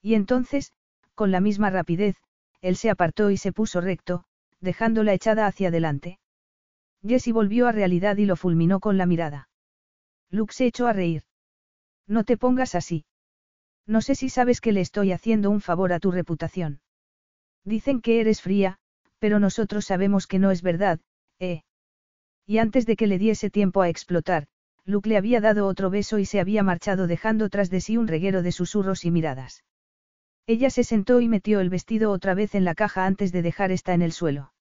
[0.00, 0.72] Y entonces,
[1.14, 2.16] con la misma rapidez,
[2.62, 4.24] él se apartó y se puso recto,
[4.58, 6.18] dejándola echada hacia adelante.
[7.06, 9.50] Jessie volvió a realidad y lo fulminó con la mirada.
[10.30, 11.24] Luke se echó a reír.
[12.06, 13.04] No te pongas así.
[13.86, 16.80] No sé si sabes que le estoy haciendo un favor a tu reputación.
[17.64, 18.78] Dicen que eres fría,
[19.18, 21.00] pero nosotros sabemos que no es verdad,
[21.38, 21.64] ¿eh?
[22.46, 24.48] Y antes de que le diese tiempo a explotar,
[24.88, 28.08] Luke le había dado otro beso y se había marchado dejando tras de sí un
[28.08, 29.62] reguero de susurros y miradas.
[30.46, 33.70] Ella se sentó y metió el vestido otra vez en la caja antes de dejar
[33.70, 34.54] esta en el suelo.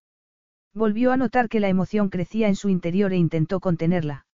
[0.74, 4.26] Volvió a notar que la emoción crecía en su interior e intentó contenerla.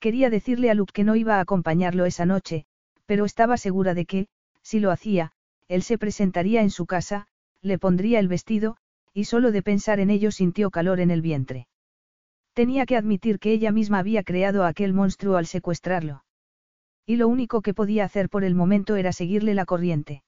[0.00, 2.66] Quería decirle a Luke que no iba a acompañarlo esa noche,
[3.06, 4.26] pero estaba segura de que,
[4.60, 5.32] si lo hacía,
[5.66, 7.26] él se presentaría en su casa,
[7.62, 8.76] le pondría el vestido,
[9.14, 11.68] y solo de pensar en ello sintió calor en el vientre.
[12.56, 16.24] Tenía que admitir que ella misma había creado a aquel monstruo al secuestrarlo.
[17.04, 20.22] Y lo único que podía hacer por el momento era seguirle la corriente.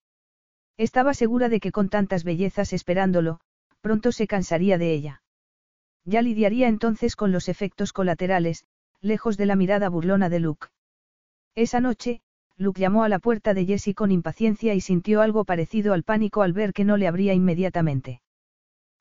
[0.76, 3.40] Estaba segura de que con tantas bellezas esperándolo,
[3.80, 5.22] pronto se cansaría de ella.
[6.04, 8.66] Ya lidiaría entonces con los efectos colaterales,
[9.00, 10.66] lejos de la mirada burlona de Luke.
[11.54, 12.20] Esa noche,
[12.58, 16.42] Luke llamó a la puerta de Jessie con impaciencia y sintió algo parecido al pánico
[16.42, 18.20] al ver que no le abría inmediatamente.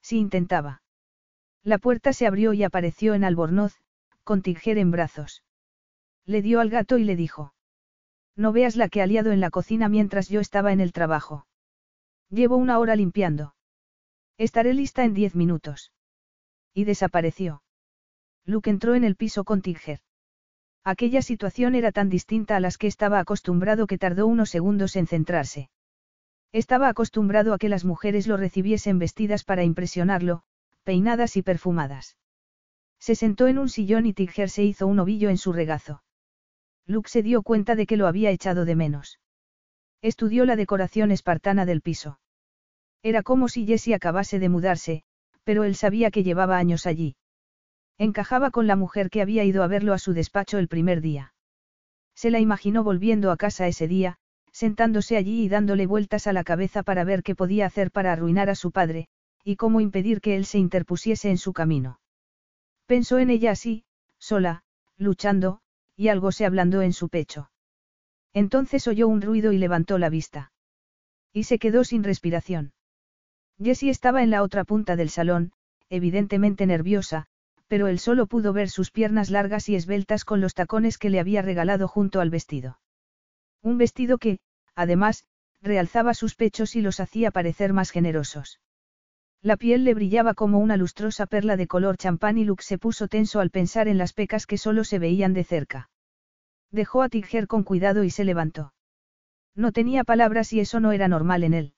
[0.01, 0.81] Si intentaba.
[1.67, 3.75] La puerta se abrió y apareció en Albornoz,
[4.23, 5.43] con Tiger en brazos.
[6.25, 7.53] Le dio al gato y le dijo.
[8.37, 11.45] No veas la que ha liado en la cocina mientras yo estaba en el trabajo.
[12.29, 13.53] Llevo una hora limpiando.
[14.37, 15.91] Estaré lista en diez minutos.
[16.73, 17.61] Y desapareció.
[18.45, 19.99] Luke entró en el piso con Tiger.
[20.85, 25.05] Aquella situación era tan distinta a las que estaba acostumbrado que tardó unos segundos en
[25.05, 25.69] centrarse.
[26.53, 30.45] Estaba acostumbrado a que las mujeres lo recibiesen vestidas para impresionarlo,
[30.87, 32.15] peinadas y perfumadas.
[32.97, 36.01] Se sentó en un sillón y Tigger se hizo un ovillo en su regazo.
[36.85, 39.19] Luke se dio cuenta de que lo había echado de menos.
[40.01, 42.21] Estudió la decoración espartana del piso.
[43.03, 45.03] Era como si Jessie acabase de mudarse,
[45.43, 47.17] pero él sabía que llevaba años allí.
[47.97, 51.33] Encajaba con la mujer que había ido a verlo a su despacho el primer día.
[52.15, 54.19] Se la imaginó volviendo a casa ese día,
[54.53, 58.49] sentándose allí y dándole vueltas a la cabeza para ver qué podía hacer para arruinar
[58.49, 59.09] a su padre,
[59.47, 62.01] y cómo impedir que él se interpusiese en su camino.
[62.85, 63.85] Pensó en ella así,
[64.19, 64.65] sola,
[64.97, 65.61] luchando,
[65.95, 67.49] y algo se ablandó en su pecho.
[68.33, 70.51] Entonces oyó un ruido y levantó la vista.
[71.31, 72.73] Y se quedó sin respiración.
[73.57, 75.53] Jessie estaba en la otra punta del salón,
[75.87, 77.27] evidentemente nerviosa,
[77.69, 81.21] pero él solo pudo ver sus piernas largas y esbeltas con los tacones que le
[81.21, 82.81] había regalado junto al vestido.
[83.61, 84.39] Un vestido que,
[84.75, 85.23] además,
[85.61, 88.59] realzaba sus pechos y los hacía parecer más generosos.
[89.41, 93.07] La piel le brillaba como una lustrosa perla de color champán y Luke se puso
[93.07, 95.89] tenso al pensar en las pecas que solo se veían de cerca.
[96.71, 98.73] Dejó a Tigger con cuidado y se levantó.
[99.55, 101.73] No tenía palabras y eso no era normal en él.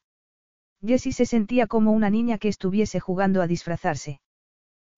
[0.82, 4.22] Jessie se sentía como una niña que estuviese jugando a disfrazarse.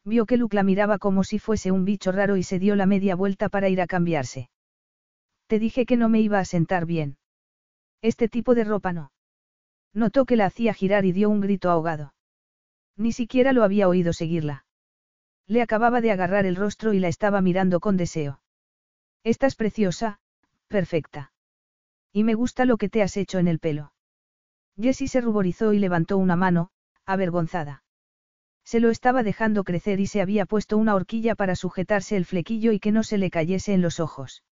[0.06, 2.86] Vio que Luke la miraba como si fuese un bicho raro y se dio la
[2.86, 4.50] media vuelta para ir a cambiarse.
[5.48, 7.18] Te dije que no me iba a sentar bien.
[8.02, 9.12] Este tipo de ropa no.
[9.94, 12.14] Notó que la hacía girar y dio un grito ahogado.
[12.98, 14.66] Ni siquiera lo había oído seguirla.
[15.48, 18.42] Le acababa de agarrar el rostro y la estaba mirando con deseo.
[19.24, 20.20] Estás preciosa,
[20.68, 21.32] perfecta.
[22.12, 23.94] Y me gusta lo que te has hecho en el pelo.
[24.80, 26.72] Jessie se ruborizó y levantó una mano,
[27.06, 27.84] avergonzada.
[28.64, 32.72] Se lo estaba dejando crecer y se había puesto una horquilla para sujetarse el flequillo
[32.72, 34.44] y que no se le cayese en los ojos.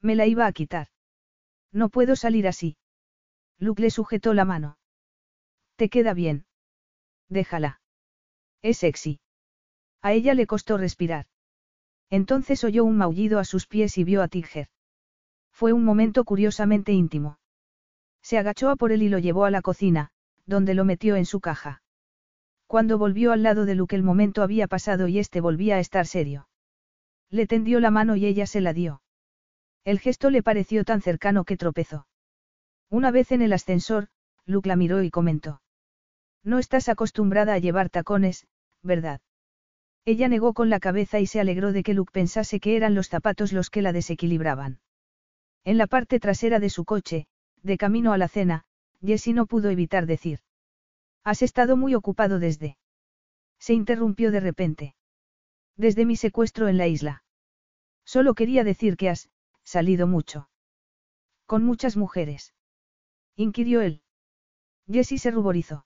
[0.00, 0.88] Me la iba a quitar.
[1.72, 2.76] No puedo salir así.
[3.58, 4.78] Luke le sujetó la mano.
[5.76, 6.45] Te queda bien.
[7.28, 7.80] Déjala.
[8.62, 9.20] Es sexy.
[10.02, 11.26] A ella le costó respirar.
[12.10, 14.68] Entonces oyó un maullido a sus pies y vio a Tiger.
[15.52, 17.38] Fue un momento curiosamente íntimo.
[18.22, 20.10] Se agachó a por él y lo llevó a la cocina,
[20.46, 21.82] donde lo metió en su caja.
[22.66, 26.06] Cuando volvió al lado de Luke el momento había pasado y éste volvía a estar
[26.06, 26.48] serio.
[27.30, 29.02] Le tendió la mano y ella se la dio.
[29.84, 32.06] El gesto le pareció tan cercano que tropezó.
[32.90, 34.08] Una vez en el ascensor,
[34.44, 35.60] Luke la miró y comentó.
[36.46, 38.46] No estás acostumbrada a llevar tacones,
[38.80, 39.20] ¿verdad?
[40.04, 43.08] Ella negó con la cabeza y se alegró de que Luke pensase que eran los
[43.08, 44.78] zapatos los que la desequilibraban.
[45.64, 47.26] En la parte trasera de su coche,
[47.64, 48.64] de camino a la cena,
[49.04, 50.38] Jessie no pudo evitar decir.
[51.24, 52.78] Has estado muy ocupado desde.
[53.58, 54.94] Se interrumpió de repente.
[55.76, 57.24] Desde mi secuestro en la isla.
[58.04, 59.30] Solo quería decir que has,
[59.64, 60.48] salido mucho.
[61.44, 62.54] Con muchas mujeres.
[63.34, 64.02] Inquirió él.
[64.86, 65.84] Jessie se ruborizó.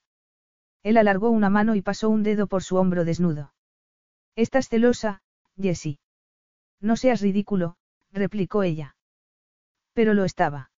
[0.83, 3.53] Él alargó una mano y pasó un dedo por su hombro desnudo.
[4.35, 5.21] Estás celosa,
[5.59, 5.99] Jessie.
[6.79, 7.75] No seas ridículo,
[8.11, 8.95] replicó ella.
[9.93, 10.71] Pero lo estaba.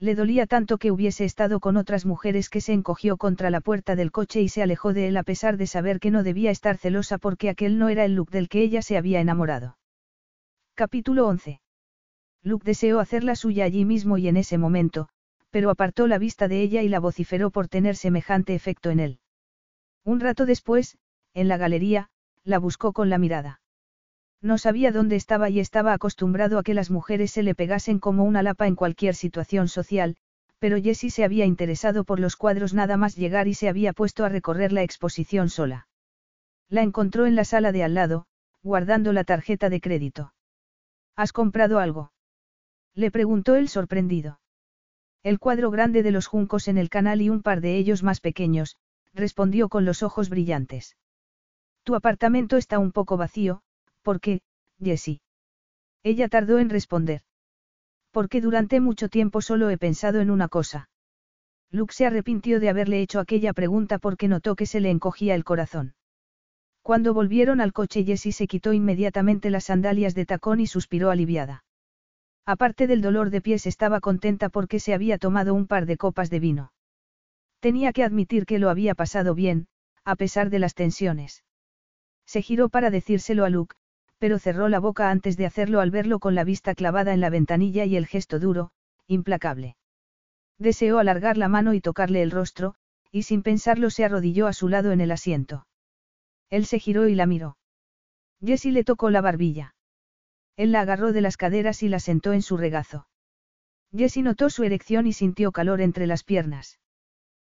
[0.00, 3.96] Le dolía tanto que hubiese estado con otras mujeres que se encogió contra la puerta
[3.96, 6.78] del coche y se alejó de él a pesar de saber que no debía estar
[6.78, 9.76] celosa porque aquel no era el look del que ella se había enamorado.
[10.74, 11.60] Capítulo 11.
[12.44, 15.08] Luke deseó hacer la suya allí mismo y en ese momento,
[15.50, 19.20] pero apartó la vista de ella y la vociferó por tener semejante efecto en él.
[20.04, 20.98] Un rato después,
[21.34, 22.10] en la galería,
[22.44, 23.60] la buscó con la mirada.
[24.40, 28.24] No sabía dónde estaba y estaba acostumbrado a que las mujeres se le pegasen como
[28.24, 30.16] una lapa en cualquier situación social,
[30.58, 34.24] pero Jessie se había interesado por los cuadros nada más llegar y se había puesto
[34.24, 35.88] a recorrer la exposición sola.
[36.68, 38.26] La encontró en la sala de al lado,
[38.62, 40.34] guardando la tarjeta de crédito.
[41.16, 42.12] ¿Has comprado algo?
[42.94, 44.40] Le preguntó él sorprendido.
[45.22, 48.20] El cuadro grande de los juncos en el canal y un par de ellos más
[48.20, 48.76] pequeños,
[49.14, 50.96] respondió con los ojos brillantes.
[51.82, 53.62] Tu apartamento está un poco vacío,
[54.02, 54.40] ¿Por qué,
[54.82, 55.20] Jessie?
[56.02, 57.20] Ella tardó en responder.
[58.10, 60.88] Porque durante mucho tiempo solo he pensado en una cosa.
[61.70, 65.44] Luke se arrepintió de haberle hecho aquella pregunta porque notó que se le encogía el
[65.44, 65.94] corazón.
[66.80, 71.64] Cuando volvieron al coche Jessie se quitó inmediatamente las sandalias de tacón y suspiró aliviada.
[72.48, 76.30] Aparte del dolor de pies estaba contenta porque se había tomado un par de copas
[76.30, 76.72] de vino.
[77.60, 79.66] Tenía que admitir que lo había pasado bien,
[80.02, 81.44] a pesar de las tensiones.
[82.24, 83.76] Se giró para decírselo a Luke,
[84.16, 87.28] pero cerró la boca antes de hacerlo al verlo con la vista clavada en la
[87.28, 88.70] ventanilla y el gesto duro,
[89.06, 89.76] implacable.
[90.56, 92.76] Deseó alargar la mano y tocarle el rostro,
[93.12, 95.66] y sin pensarlo se arrodilló a su lado en el asiento.
[96.48, 97.58] Él se giró y la miró.
[98.42, 99.74] Jessie le tocó la barbilla.
[100.58, 103.06] Él la agarró de las caderas y la sentó en su regazo.
[103.96, 106.80] Jessie notó su erección y sintió calor entre las piernas.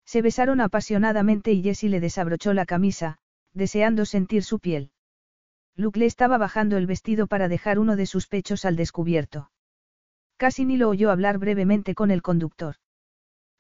[0.07, 3.19] Se besaron apasionadamente y Jessie le desabrochó la camisa,
[3.55, 4.93] deseando sentir su piel.
[5.75, 9.51] Luke le estaba bajando el vestido para dejar uno de sus pechos al descubierto.
[10.37, 12.77] Casi ni lo oyó hablar brevemente con el conductor.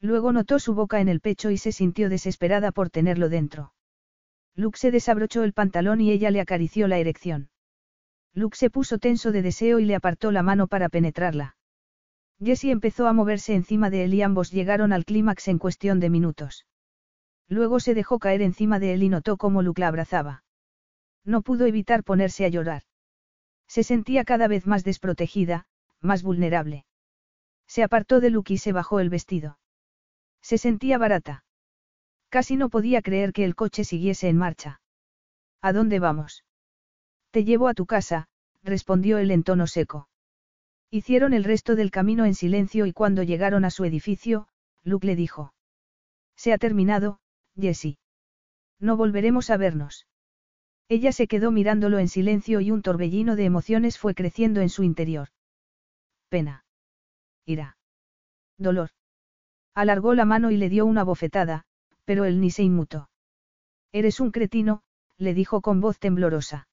[0.00, 3.74] Luego notó su boca en el pecho y se sintió desesperada por tenerlo dentro.
[4.54, 7.48] Luke se desabrochó el pantalón y ella le acarició la erección.
[8.34, 11.56] Luke se puso tenso de deseo y le apartó la mano para penetrarla.
[12.42, 16.10] Jessie empezó a moverse encima de él y ambos llegaron al clímax en cuestión de
[16.10, 16.66] minutos.
[17.48, 20.44] Luego se dejó caer encima de él y notó cómo Luke la abrazaba.
[21.24, 22.82] No pudo evitar ponerse a llorar.
[23.68, 25.66] Se sentía cada vez más desprotegida,
[26.00, 26.84] más vulnerable.
[27.66, 29.58] Se apartó de Luke y se bajó el vestido.
[30.40, 31.44] Se sentía barata.
[32.28, 34.80] Casi no podía creer que el coche siguiese en marcha.
[35.60, 36.44] ¿A dónde vamos?
[37.32, 38.28] Te llevo a tu casa,
[38.62, 40.08] respondió él en tono seco.
[40.90, 44.48] Hicieron el resto del camino en silencio y cuando llegaron a su edificio,
[44.84, 45.54] Luke le dijo.
[46.36, 47.20] Se ha terminado,
[47.58, 47.98] Jessie.
[48.78, 50.06] No volveremos a vernos.
[50.90, 54.82] Ella se quedó mirándolo en silencio y un torbellino de emociones fue creciendo en su
[54.82, 55.28] interior.
[56.28, 56.66] Pena.
[57.46, 57.78] Ira.
[58.58, 58.90] Dolor.
[59.74, 61.64] Alargó la mano y le dio una bofetada,
[62.04, 63.08] pero él ni se inmutó.
[63.90, 64.82] Eres un cretino,
[65.16, 66.68] le dijo con voz temblorosa.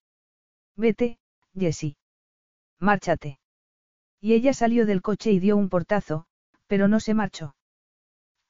[0.79, 1.19] Vete,
[1.53, 1.97] Jessie.
[2.79, 3.37] Márchate.
[4.21, 6.25] Y ella salió del coche y dio un portazo,
[6.67, 7.53] pero no se marchó.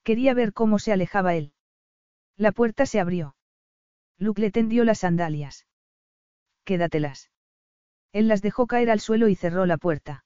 [0.04, 1.54] Quería ver cómo se alejaba él.
[2.38, 3.36] La puerta se abrió.
[4.20, 5.66] Luke le tendió las sandalias.
[6.66, 7.32] Quédatelas.
[8.12, 10.24] Él las dejó caer al suelo y cerró la puerta.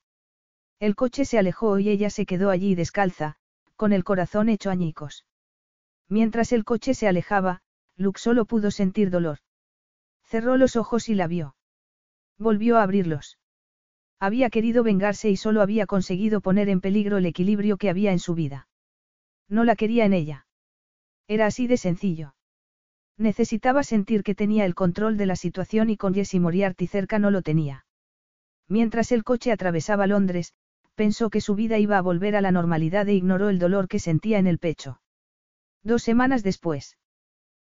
[0.79, 3.37] El coche se alejó y ella se quedó allí descalza,
[3.77, 5.25] con el corazón hecho añicos.
[6.09, 7.61] Mientras el coche se alejaba,
[7.95, 9.37] Luke solo pudo sentir dolor.
[10.25, 11.55] Cerró los ojos y la vio.
[12.37, 13.37] Volvió a abrirlos.
[14.19, 18.19] Había querido vengarse y solo había conseguido poner en peligro el equilibrio que había en
[18.19, 18.67] su vida.
[19.49, 20.47] No la quería en ella.
[21.27, 22.35] Era así de sencillo.
[23.17, 27.31] Necesitaba sentir que tenía el control de la situación y con Jesse Moriarty cerca no
[27.31, 27.85] lo tenía.
[28.67, 30.53] Mientras el coche atravesaba Londres,
[30.95, 33.99] pensó que su vida iba a volver a la normalidad e ignoró el dolor que
[33.99, 35.01] sentía en el pecho.
[35.83, 36.97] Dos semanas después.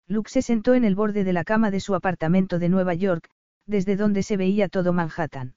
[0.08, 3.30] Luke se sentó en el borde de la cama de su apartamento de Nueva York,
[3.70, 5.56] desde donde se veía todo Manhattan.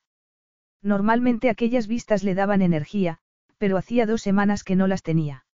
[0.82, 3.18] Normalmente aquellas vistas le daban energía,
[3.58, 5.46] pero hacía dos semanas que no las tenía.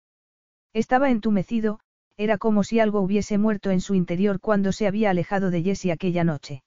[0.72, 1.80] Estaba entumecido,
[2.16, 5.92] era como si algo hubiese muerto en su interior cuando se había alejado de Jessie
[5.92, 6.62] aquella noche.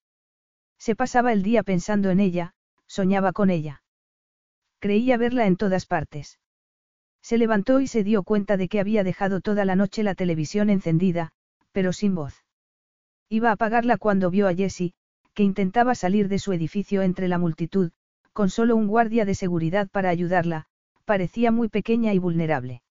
[0.79, 2.53] Se pasaba el día pensando en ella,
[2.87, 3.83] soñaba con ella.
[4.79, 6.39] Creía verla en todas partes.
[7.21, 10.69] Se levantó y se dio cuenta de que había dejado toda la noche la televisión
[10.69, 11.33] encendida,
[11.71, 12.43] pero sin voz.
[13.29, 14.93] Iba a apagarla cuando vio a Jessie,
[15.33, 17.91] que intentaba salir de su edificio entre la multitud,
[18.33, 20.67] con solo un guardia de seguridad para ayudarla,
[21.05, 22.81] parecía muy pequeña y vulnerable.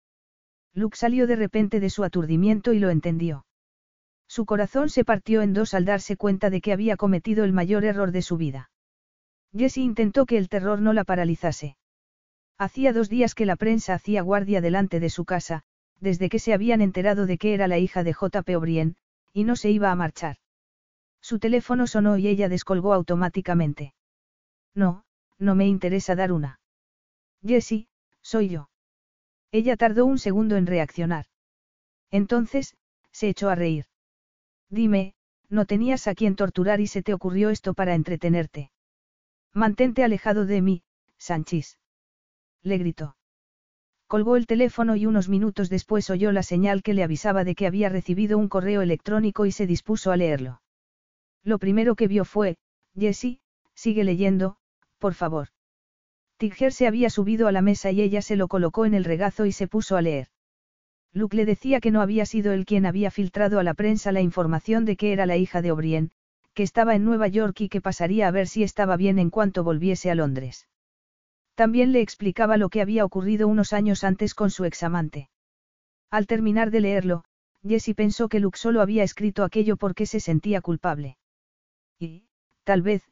[0.75, 3.45] Luke salió de repente de su aturdimiento y lo entendió.
[4.29, 7.85] Su corazón se partió en dos al darse cuenta de que había cometido el mayor
[7.85, 8.71] error de su vida.
[9.53, 11.77] Jessie intentó que el terror no la paralizase.
[12.57, 15.63] Hacía dos días que la prensa hacía guardia delante de su casa,
[15.99, 18.45] desde que se habían enterado de que era la hija de J.
[18.57, 18.97] O'Brien,
[19.33, 20.37] y no se iba a marchar.
[21.21, 23.95] Su teléfono sonó y ella descolgó automáticamente.
[24.75, 25.05] No,
[25.39, 26.61] no me interesa dar una.
[27.43, 27.89] Jessie,
[28.23, 28.71] soy yo.
[29.53, 31.27] Ella tardó un segundo en reaccionar.
[32.11, 32.77] Entonces,
[33.13, 33.87] se echó a reír.
[34.69, 35.15] Dime,
[35.49, 38.71] no tenías a quien torturar y se te ocurrió esto para entretenerte.
[39.53, 40.83] Mantente alejado de mí,
[41.19, 41.79] Sanchis.
[42.63, 43.17] Le gritó.
[44.07, 47.67] Colgó el teléfono y unos minutos después oyó la señal que le avisaba de que
[47.67, 50.61] había recibido un correo electrónico y se dispuso a leerlo.
[51.45, 52.57] Lo primero que vio fue,
[52.99, 53.41] Jessie,
[53.75, 54.57] sigue leyendo,
[54.99, 55.49] por favor.
[56.37, 59.47] Tiger se había subido a la mesa y ella se lo colocó en el regazo
[59.47, 60.29] y se puso a leer.
[61.13, 64.21] Luke le decía que no había sido él quien había filtrado a la prensa la
[64.21, 66.13] información de que era la hija de O'Brien,
[66.55, 69.65] que estaba en Nueva York y que pasaría a ver si estaba bien en cuanto
[69.65, 70.69] volviese a Londres.
[71.55, 75.29] También le explicaba lo que había ocurrido unos años antes con su examante.
[76.11, 77.25] Al terminar de leerlo,
[77.63, 81.19] Jessie pensó que Luke solo había escrito aquello porque se sentía culpable.
[82.01, 82.25] Y,
[82.65, 83.03] tal vez,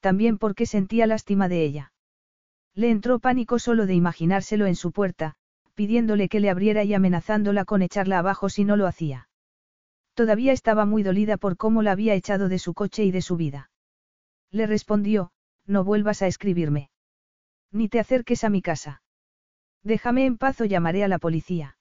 [0.00, 1.92] también porque sentía lástima de ella.
[2.74, 5.34] Le entró pánico solo de imaginárselo en su puerta,
[5.74, 9.28] pidiéndole que le abriera y amenazándola con echarla abajo si no lo hacía.
[10.14, 13.36] Todavía estaba muy dolida por cómo la había echado de su coche y de su
[13.36, 13.70] vida.
[14.50, 15.30] Le respondió,
[15.66, 16.90] no vuelvas a escribirme.
[17.70, 19.02] Ni te acerques a mi casa.
[19.82, 21.76] Déjame en paz o llamaré a la policía.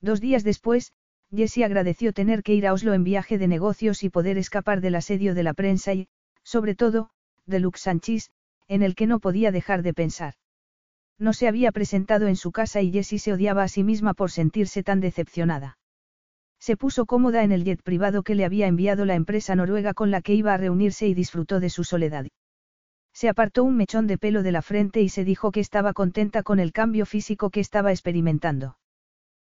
[0.00, 0.94] Dos días después,
[1.34, 4.96] Jessie agradeció tener que ir a Oslo en viaje de negocios y poder escapar del
[4.96, 6.08] asedio de la prensa y,
[6.42, 7.10] sobre todo,
[7.46, 8.30] de Lux Sanchis,
[8.66, 10.34] en el que no podía dejar de pensar.
[11.18, 14.30] No se había presentado en su casa y Jessie se odiaba a sí misma por
[14.30, 15.78] sentirse tan decepcionada.
[16.58, 20.10] Se puso cómoda en el jet privado que le había enviado la empresa noruega con
[20.10, 22.26] la que iba a reunirse y disfrutó de su soledad.
[23.12, 26.42] Se apartó un mechón de pelo de la frente y se dijo que estaba contenta
[26.42, 28.76] con el cambio físico que estaba experimentando.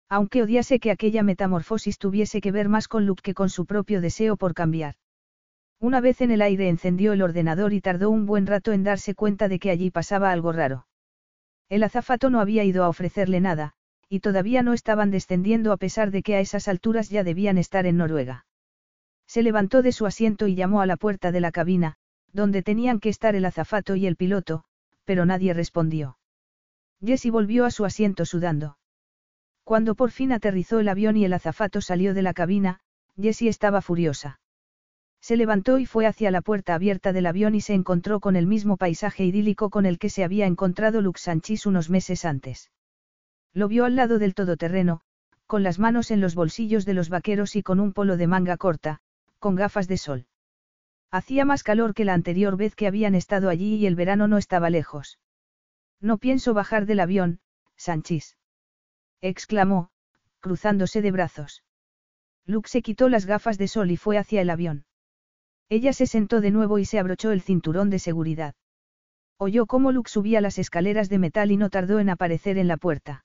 [0.10, 4.02] Aunque odiase que aquella metamorfosis tuviese que ver más con Luke que con su propio
[4.02, 4.96] deseo por cambiar.
[5.80, 9.16] Una vez en el aire encendió el ordenador y tardó un buen rato en darse
[9.16, 10.88] cuenta de que allí pasaba algo raro.
[11.70, 13.74] El azafato no había ido a ofrecerle nada,
[14.10, 17.86] y todavía no estaban descendiendo a pesar de que a esas alturas ya debían estar
[17.86, 18.48] en Noruega.
[19.28, 21.98] Se levantó de su asiento y llamó a la puerta de la cabina,
[22.34, 24.64] donde tenían que estar el azafato y el piloto,
[25.06, 26.18] pero nadie respondió.
[27.00, 28.80] Jessie volvió a su asiento sudando.
[29.70, 32.80] Cuando por fin aterrizó el avión y el azafato salió de la cabina,
[33.22, 34.40] Jessie estaba furiosa.
[35.22, 38.48] Se levantó y fue hacia la puerta abierta del avión y se encontró con el
[38.48, 42.72] mismo paisaje idílico con el que se había encontrado Lux Sanchis unos meses antes.
[43.54, 45.02] Lo vio al lado del todoterreno,
[45.46, 48.58] con las manos en los bolsillos de los vaqueros y con un polo de manga
[48.58, 49.02] corta,
[49.38, 50.26] con gafas de sol.
[51.12, 54.40] Hacía más calor que la anterior vez que habían estado allí y el verano no
[54.40, 55.20] estaba lejos.
[56.02, 57.40] No pienso bajar del avión,
[57.76, 58.39] Sanchis.
[59.22, 59.90] Exclamó,
[60.40, 61.64] cruzándose de brazos.
[62.46, 64.86] Luke se quitó las gafas de sol y fue hacia el avión.
[65.70, 68.56] Ella se sentó de nuevo y se abrochó el cinturón de seguridad.
[69.38, 72.78] Oyó cómo Luke subía las escaleras de metal y no tardó en aparecer en la
[72.78, 73.24] puerta.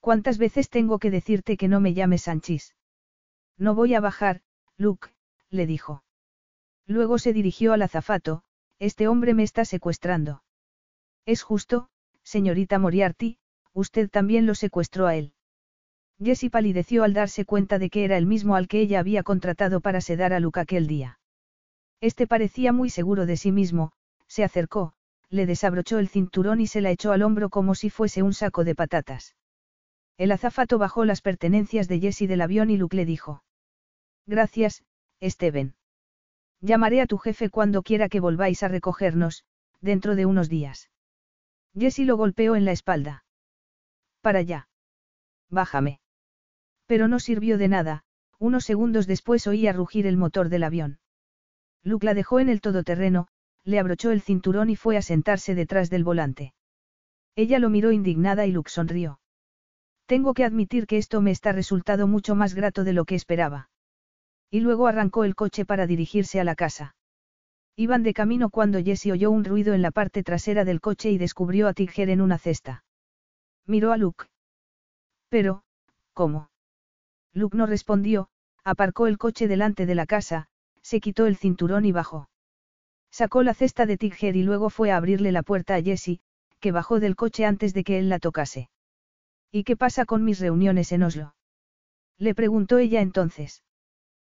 [0.00, 2.74] ¿Cuántas veces tengo que decirte que no me llames Sanchis?
[3.58, 4.40] No voy a bajar,
[4.78, 5.08] Luke,
[5.50, 6.02] le dijo.
[6.86, 8.42] Luego se dirigió al azafato,
[8.78, 10.42] este hombre me está secuestrando.
[11.26, 11.90] Es justo,
[12.22, 13.38] señorita Moriarty,
[13.74, 15.32] usted también lo secuestró a él.
[16.22, 19.80] Jessie palideció al darse cuenta de que era el mismo al que ella había contratado
[19.80, 21.18] para sedar a Luke aquel día.
[22.00, 23.92] Este parecía muy seguro de sí mismo,
[24.26, 24.92] se acercó,
[25.30, 28.64] le desabrochó el cinturón y se la echó al hombro como si fuese un saco
[28.64, 29.36] de patatas.
[30.18, 33.42] El azafato bajó las pertenencias de Jessie del avión y Luke le dijo.
[34.26, 34.82] Gracias,
[35.22, 35.74] Steven.
[36.60, 39.44] Llamaré a tu jefe cuando quiera que volváis a recogernos,
[39.80, 40.90] dentro de unos días.
[41.74, 43.24] Jessie lo golpeó en la espalda.
[44.20, 44.68] Para allá.
[45.48, 46.00] Bájame.
[46.86, 48.04] Pero no sirvió de nada,
[48.38, 50.98] unos segundos después oía rugir el motor del avión.
[51.82, 53.28] Luke la dejó en el todoterreno,
[53.64, 56.54] le abrochó el cinturón y fue a sentarse detrás del volante.
[57.36, 59.20] Ella lo miró indignada y Luke sonrió.
[60.06, 63.70] Tengo que admitir que esto me está resultado mucho más grato de lo que esperaba.
[64.50, 66.96] Y luego arrancó el coche para dirigirse a la casa.
[67.76, 71.18] Iban de camino cuando Jesse oyó un ruido en la parte trasera del coche y
[71.18, 72.84] descubrió a Tigger en una cesta.
[73.66, 74.26] Miró a Luke.
[75.28, 75.62] Pero,
[76.12, 76.50] ¿cómo?
[77.32, 78.28] Luke no respondió,
[78.64, 80.48] aparcó el coche delante de la casa,
[80.82, 82.28] se quitó el cinturón y bajó.
[83.10, 86.20] Sacó la cesta de Tigger y luego fue a abrirle la puerta a Jessie,
[86.60, 88.70] que bajó del coche antes de que él la tocase.
[89.50, 91.34] ¿Y qué pasa con mis reuniones en Oslo?
[92.18, 93.64] Le preguntó ella entonces.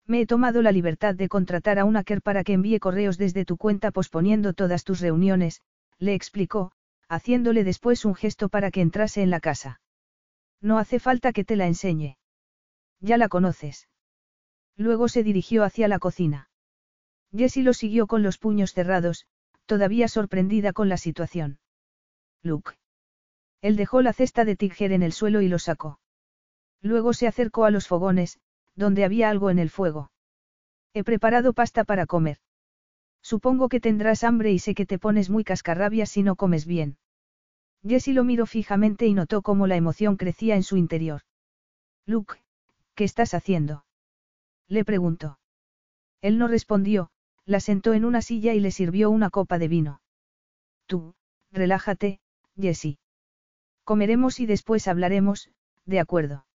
[0.06, 3.44] Me he tomado la libertad de contratar a una Kerr para que envíe correos desde
[3.44, 5.62] tu cuenta posponiendo todas tus reuniones,
[5.98, 6.72] le explicó,
[7.10, 9.80] haciéndole después un gesto para que entrase en la casa.
[10.62, 12.16] No hace falta que te la enseñe.
[13.00, 13.88] Ya la conoces.
[14.76, 16.48] Luego se dirigió hacia la cocina.
[17.36, 19.26] Jessie lo siguió con los puños cerrados,
[19.66, 21.58] todavía sorprendida con la situación.
[22.42, 22.72] Luke.
[23.60, 25.98] Él dejó la cesta de Tigger en el suelo y lo sacó.
[26.80, 28.38] Luego se acercó a los fogones,
[28.76, 30.12] donde había algo en el fuego.
[30.94, 32.38] He preparado pasta para comer.
[33.22, 36.96] Supongo que tendrás hambre y sé que te pones muy cascarrabia si no comes bien.
[37.86, 41.22] Jessie lo miró fijamente y notó cómo la emoción crecía en su interior.
[42.06, 42.36] Luke,
[42.94, 43.84] ¿qué estás haciendo?
[44.68, 45.38] Le preguntó.
[46.20, 47.10] Él no respondió,
[47.46, 50.00] la sentó en una silla y le sirvió una copa de vino.
[50.86, 51.14] Tú,
[51.50, 52.20] relájate,
[52.56, 52.98] Jessie.
[53.84, 55.50] Comeremos y después hablaremos,
[55.84, 56.46] de acuerdo.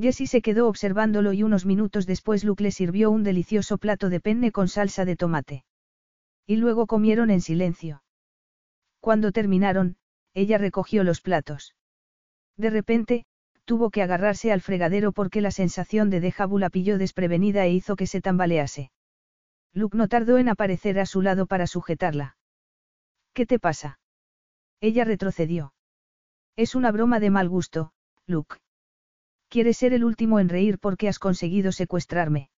[0.00, 4.20] Jessie se quedó observándolo y unos minutos después Luke le sirvió un delicioso plato de
[4.20, 5.65] penne con salsa de tomate.
[6.46, 8.02] Y luego comieron en silencio.
[9.00, 9.96] Cuando terminaron,
[10.34, 11.74] ella recogió los platos.
[12.56, 13.26] De repente,
[13.64, 18.06] tuvo que agarrarse al fregadero porque la sensación de la pilló desprevenida e hizo que
[18.06, 18.90] se tambalease.
[19.72, 22.36] Luke no tardó en aparecer a su lado para sujetarla.
[23.34, 23.98] ¿Qué te pasa?
[24.80, 25.74] Ella retrocedió.
[26.54, 27.92] Es una broma de mal gusto,
[28.26, 28.56] Luke.
[29.48, 32.50] Quieres ser el último en reír porque has conseguido secuestrarme.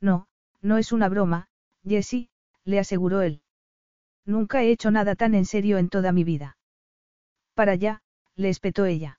[0.00, 0.28] No,
[0.60, 1.48] no es una broma,
[1.84, 2.28] Jessie,
[2.66, 3.40] le aseguró él.
[4.26, 6.58] Nunca he hecho nada tan en serio en toda mi vida.
[7.54, 8.02] Para allá,
[8.34, 9.18] le espetó ella.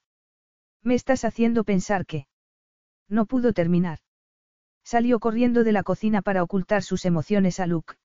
[0.83, 2.27] Me estás haciendo pensar que...
[3.07, 3.99] No pudo terminar.
[4.83, 7.95] Salió corriendo de la cocina para ocultar sus emociones a Luke.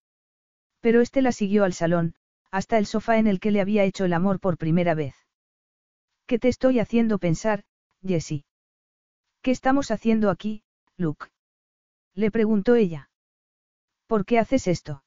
[0.81, 2.15] Pero este la siguió al salón,
[2.51, 5.15] hasta el sofá en el que le había hecho el amor por primera vez.
[6.27, 7.65] ¿Qué te estoy haciendo pensar,
[8.07, 8.45] Jessie?
[9.43, 10.63] ¿Qué estamos haciendo aquí,
[10.97, 11.27] Luke?
[12.15, 13.11] Le preguntó ella.
[14.07, 15.03] ¿Por qué haces esto?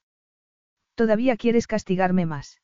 [0.95, 2.61] ¿Todavía quieres castigarme más?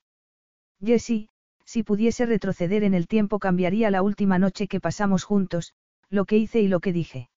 [0.84, 1.30] Jessie,
[1.66, 5.74] si pudiese retroceder en el tiempo cambiaría la última noche que pasamos juntos,
[6.10, 7.30] lo que hice y lo que dije.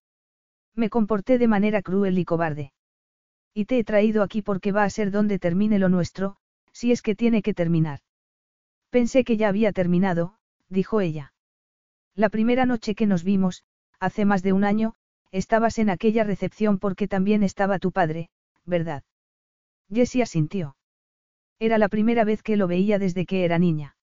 [0.74, 2.73] Me comporté de manera cruel y cobarde.
[3.52, 6.36] Y te he traído aquí porque va a ser donde termine lo nuestro,
[6.73, 8.00] si es que tiene que terminar.
[8.90, 10.36] Pensé que ya había terminado,
[10.68, 11.32] dijo ella.
[12.14, 13.64] La primera noche que nos vimos,
[13.98, 14.94] hace más de un año,
[15.31, 18.31] estabas en aquella recepción porque también estaba tu padre,
[18.64, 19.02] ¿verdad?
[19.92, 20.76] Jessie asintió.
[21.58, 23.97] Era la primera vez que lo veía desde que era niña.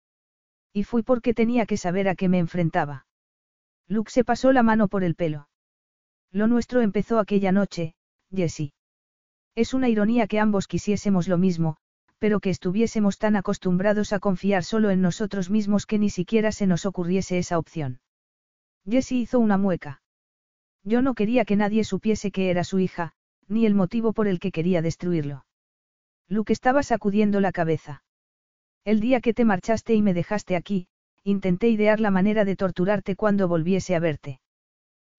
[0.72, 3.06] Y fui porque tenía que saber a qué me enfrentaba.
[3.88, 5.48] Luke se pasó la mano por el pelo.
[6.30, 7.94] Lo nuestro empezó aquella noche,
[8.32, 8.72] Jessie.
[9.56, 11.76] Es una ironía que ambos quisiésemos lo mismo,
[12.18, 16.66] pero que estuviésemos tan acostumbrados a confiar solo en nosotros mismos que ni siquiera se
[16.66, 18.00] nos ocurriese esa opción.
[18.88, 20.02] Jessie hizo una mueca.
[20.84, 23.12] Yo no quería que nadie supiese que era su hija,
[23.48, 25.44] ni el motivo por el que quería destruirlo.
[26.30, 28.04] Luke estaba sacudiendo la cabeza.
[28.84, 30.86] El día que te marchaste y me dejaste aquí,
[31.24, 34.40] intenté idear la manera de torturarte cuando volviese a verte.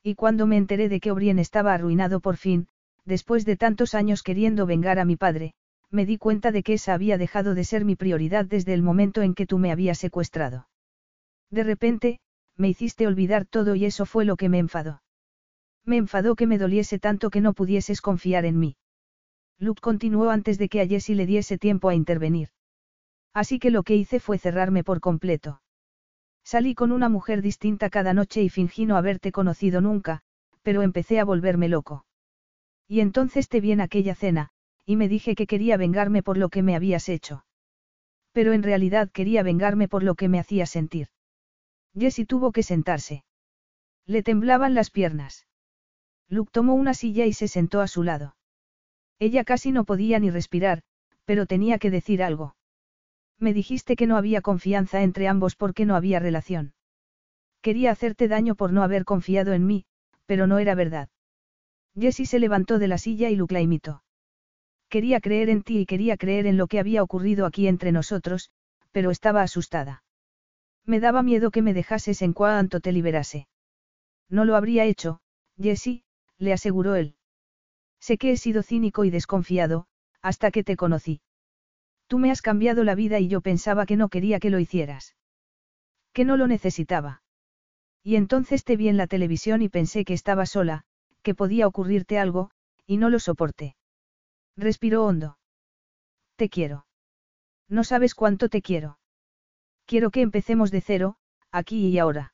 [0.02, 2.70] Y cuando me enteré de que O'Brien estaba arruinado por fin,
[3.04, 5.54] después de tantos años queriendo vengar a mi padre,
[5.90, 9.22] me di cuenta de que esa había dejado de ser mi prioridad desde el momento
[9.22, 10.70] en que tú me habías secuestrado.
[11.50, 12.22] De repente,
[12.56, 15.04] me hiciste olvidar todo y eso fue lo que me enfadó.
[15.84, 18.78] Me enfadó que me doliese tanto que no pudieses confiar en mí.
[19.62, 22.50] Luke continuó antes de que a Jessie le diese tiempo a intervenir.
[23.32, 25.62] Así que lo que hice fue cerrarme por completo.
[26.44, 30.24] Salí con una mujer distinta cada noche y fingí no haberte conocido nunca,
[30.64, 32.06] pero empecé a volverme loco.
[32.88, 34.50] Y entonces te vi en aquella cena,
[34.84, 37.46] y me dije que quería vengarme por lo que me habías hecho.
[38.32, 41.10] Pero en realidad quería vengarme por lo que me hacía sentir.
[41.94, 43.26] Jessie tuvo que sentarse.
[44.08, 45.46] Le temblaban las piernas.
[46.28, 48.36] Luke tomó una silla y se sentó a su lado.
[49.22, 50.82] Ella casi no podía ni respirar,
[51.26, 52.56] pero tenía que decir algo.
[53.38, 56.74] Me dijiste que no había confianza entre ambos porque no había relación.
[57.62, 59.86] Quería hacerte daño por no haber confiado en mí,
[60.26, 61.08] pero no era verdad.
[61.94, 64.04] Jessie se levantó de la silla y Luke imitó.
[64.90, 68.50] Quería creer en ti y quería creer en lo que había ocurrido aquí entre nosotros,
[68.92, 70.04] pero estaba asustada.
[70.84, 73.48] Me daba miedo que me dejases en cuanto te liberase.
[74.30, 75.20] No lo habría hecho,
[75.62, 76.06] Jessie,
[76.40, 77.18] le aseguró él.
[78.02, 79.86] Sé que he sido cínico y desconfiado,
[80.22, 81.22] hasta que te conocí.
[82.08, 85.16] Tú me has cambiado la vida y yo pensaba que no quería que lo hicieras.
[86.12, 87.22] Que no lo necesitaba.
[88.04, 90.84] Y entonces te vi en la televisión y pensé que estaba sola,
[91.22, 92.50] que podía ocurrirte algo,
[92.86, 93.76] y no lo soporté.
[94.58, 95.38] Respiró hondo.
[96.36, 96.88] Te quiero.
[97.70, 99.00] No sabes cuánto te quiero.
[99.86, 101.18] Quiero que empecemos de cero,
[101.52, 102.34] aquí y ahora.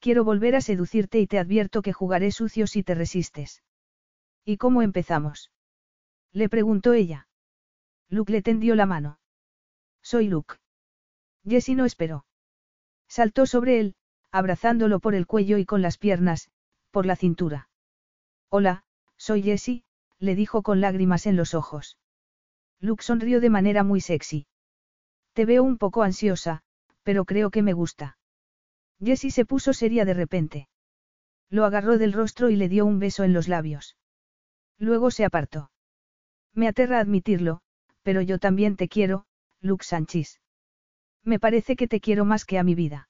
[0.00, 3.62] Quiero volver a seducirte y te advierto que jugaré sucio si te resistes.
[4.44, 5.50] ¿Y cómo empezamos?
[6.32, 7.28] Le preguntó ella.
[8.08, 9.18] Luke le tendió la mano.
[10.02, 10.56] Soy Luke.
[11.44, 12.26] Jessie no esperó.
[13.08, 13.94] Saltó sobre él,
[14.30, 16.50] abrazándolo por el cuello y con las piernas,
[16.90, 17.68] por la cintura.
[18.48, 18.84] Hola,
[19.16, 19.84] soy Jessie,
[20.18, 21.98] le dijo con lágrimas en los ojos.
[22.80, 24.46] Luke sonrió de manera muy sexy.
[25.34, 26.62] Te veo un poco ansiosa,
[27.02, 28.18] pero creo que me gusta.
[29.00, 30.68] Jessie se puso seria de repente.
[31.48, 33.96] Lo agarró del rostro y le dio un beso en los labios.
[34.78, 35.70] Luego se apartó.
[36.54, 37.60] Me aterra admitirlo,
[38.02, 39.26] pero yo también te quiero,
[39.60, 40.40] Luke Sánchez.
[41.24, 43.08] Me parece que te quiero más que a mi vida.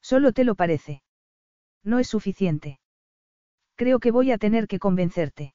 [0.00, 1.02] Solo te lo parece.
[1.82, 2.78] No es suficiente.
[3.74, 5.54] Creo que voy a tener que convencerte.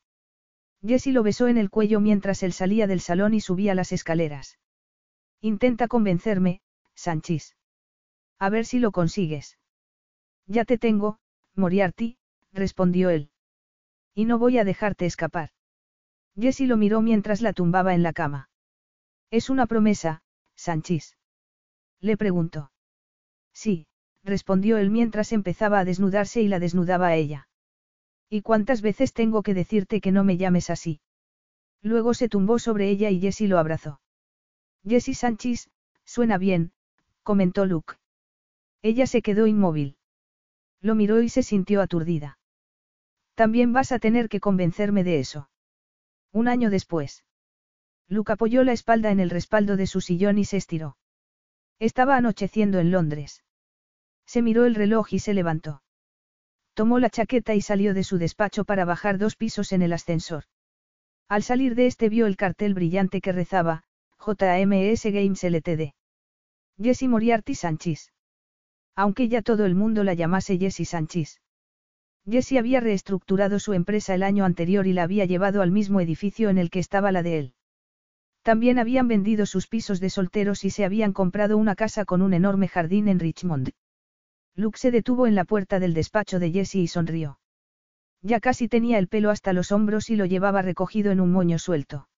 [0.86, 4.60] Jessie lo besó en el cuello mientras él salía del salón y subía las escaleras.
[5.42, 6.62] Intenta convencerme,
[6.96, 7.56] Sánchez.
[8.40, 9.58] A ver si lo consigues.
[10.48, 11.20] Ya te tengo,
[11.56, 12.18] Moriarty,
[12.52, 13.32] respondió él.
[14.20, 15.52] Y no voy a dejarte escapar.
[16.38, 18.50] Jessie lo miró mientras la tumbaba en la cama.
[19.32, 20.24] Es una promesa,
[20.56, 21.16] Sánchez.
[22.02, 22.74] Le preguntó.
[23.54, 23.88] Sí,
[24.26, 27.48] respondió él mientras empezaba a desnudarse y la desnudaba a ella.
[28.30, 31.00] ¿Y cuántas veces tengo que decirte que no me llames así?
[31.82, 34.02] Luego se tumbó sobre ella y Jessie lo abrazó.
[34.86, 35.70] Jessie Sánchez,
[36.04, 36.74] suena bien,
[37.24, 37.94] comentó Luke.
[38.82, 39.96] Ella se quedó inmóvil.
[40.82, 42.39] Lo miró y se sintió aturdida.
[43.40, 45.50] También vas a tener que convencerme de eso.
[46.34, 47.24] Un año después.
[48.10, 50.98] Luke apoyó la espalda en el respaldo de su sillón y se estiró.
[51.80, 53.46] Estaba anocheciendo en Londres.
[54.26, 55.84] Se miró el reloj y se levantó.
[56.74, 60.44] Tomó la chaqueta y salió de su despacho para bajar dos pisos en el ascensor.
[61.30, 63.86] Al salir de este vio el cartel brillante que rezaba,
[64.20, 65.94] JMS Games LTD.
[66.78, 68.12] Jessie Moriarty Sánchez.
[68.98, 71.40] Aunque ya todo el mundo la llamase Jessie Sánchez.
[72.30, 76.50] Jessie había reestructurado su empresa el año anterior y la había llevado al mismo edificio
[76.50, 77.54] en el que estaba la de él.
[78.44, 82.34] También habían vendido sus pisos de solteros y se habían comprado una casa con un
[82.34, 83.72] enorme jardín en Richmond.
[84.56, 87.40] Luke se detuvo en la puerta del despacho de Jessie y sonrió.
[88.22, 91.58] Ya casi tenía el pelo hasta los hombros y lo llevaba recogido en un moño
[91.58, 92.10] suelto.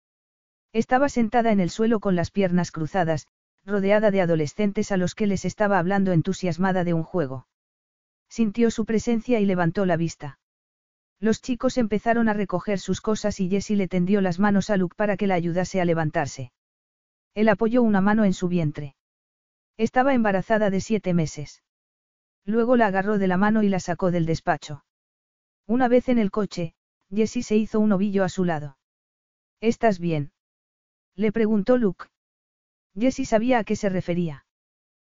[0.73, 3.27] Estaba sentada en el suelo con las piernas cruzadas,
[3.65, 7.45] rodeada de adolescentes a los que les estaba hablando entusiasmada de un juego.
[8.31, 10.39] Sintió su presencia y levantó la vista.
[11.19, 14.95] Los chicos empezaron a recoger sus cosas y Jessie le tendió las manos a Luke
[14.95, 16.53] para que la ayudase a levantarse.
[17.33, 18.95] Él apoyó una mano en su vientre.
[19.75, 21.61] Estaba embarazada de siete meses.
[22.45, 24.85] Luego la agarró de la mano y la sacó del despacho.
[25.67, 26.73] Una vez en el coche,
[27.13, 28.77] Jessie se hizo un ovillo a su lado.
[29.59, 30.31] ¿Estás bien?
[31.15, 32.05] Le preguntó Luke.
[32.97, 34.45] Jessie sabía a qué se refería.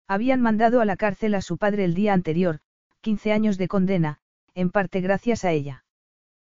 [0.08, 2.60] Habían mandado a la cárcel a su padre el día anterior,
[3.02, 4.18] 15 años de condena,
[4.54, 5.84] en parte gracias a ella.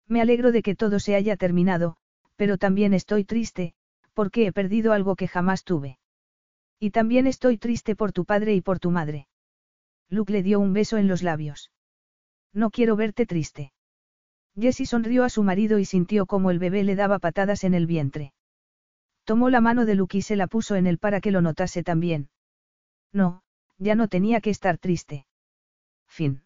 [0.07, 1.95] Me alegro de que todo se haya terminado,
[2.35, 3.73] pero también estoy triste,
[4.13, 5.99] porque he perdido algo que jamás tuve.
[6.79, 9.27] Y también estoy triste por tu padre y por tu madre.
[10.09, 11.71] Luke le dio un beso en los labios.
[12.51, 13.71] No quiero verte triste.
[14.59, 17.87] Jessie sonrió a su marido y sintió como el bebé le daba patadas en el
[17.87, 18.33] vientre.
[19.23, 21.83] Tomó la mano de Luke y se la puso en él para que lo notase
[21.83, 22.29] también.
[23.13, 23.43] No,
[23.77, 25.25] ya no tenía que estar triste.
[26.13, 26.41] Fin.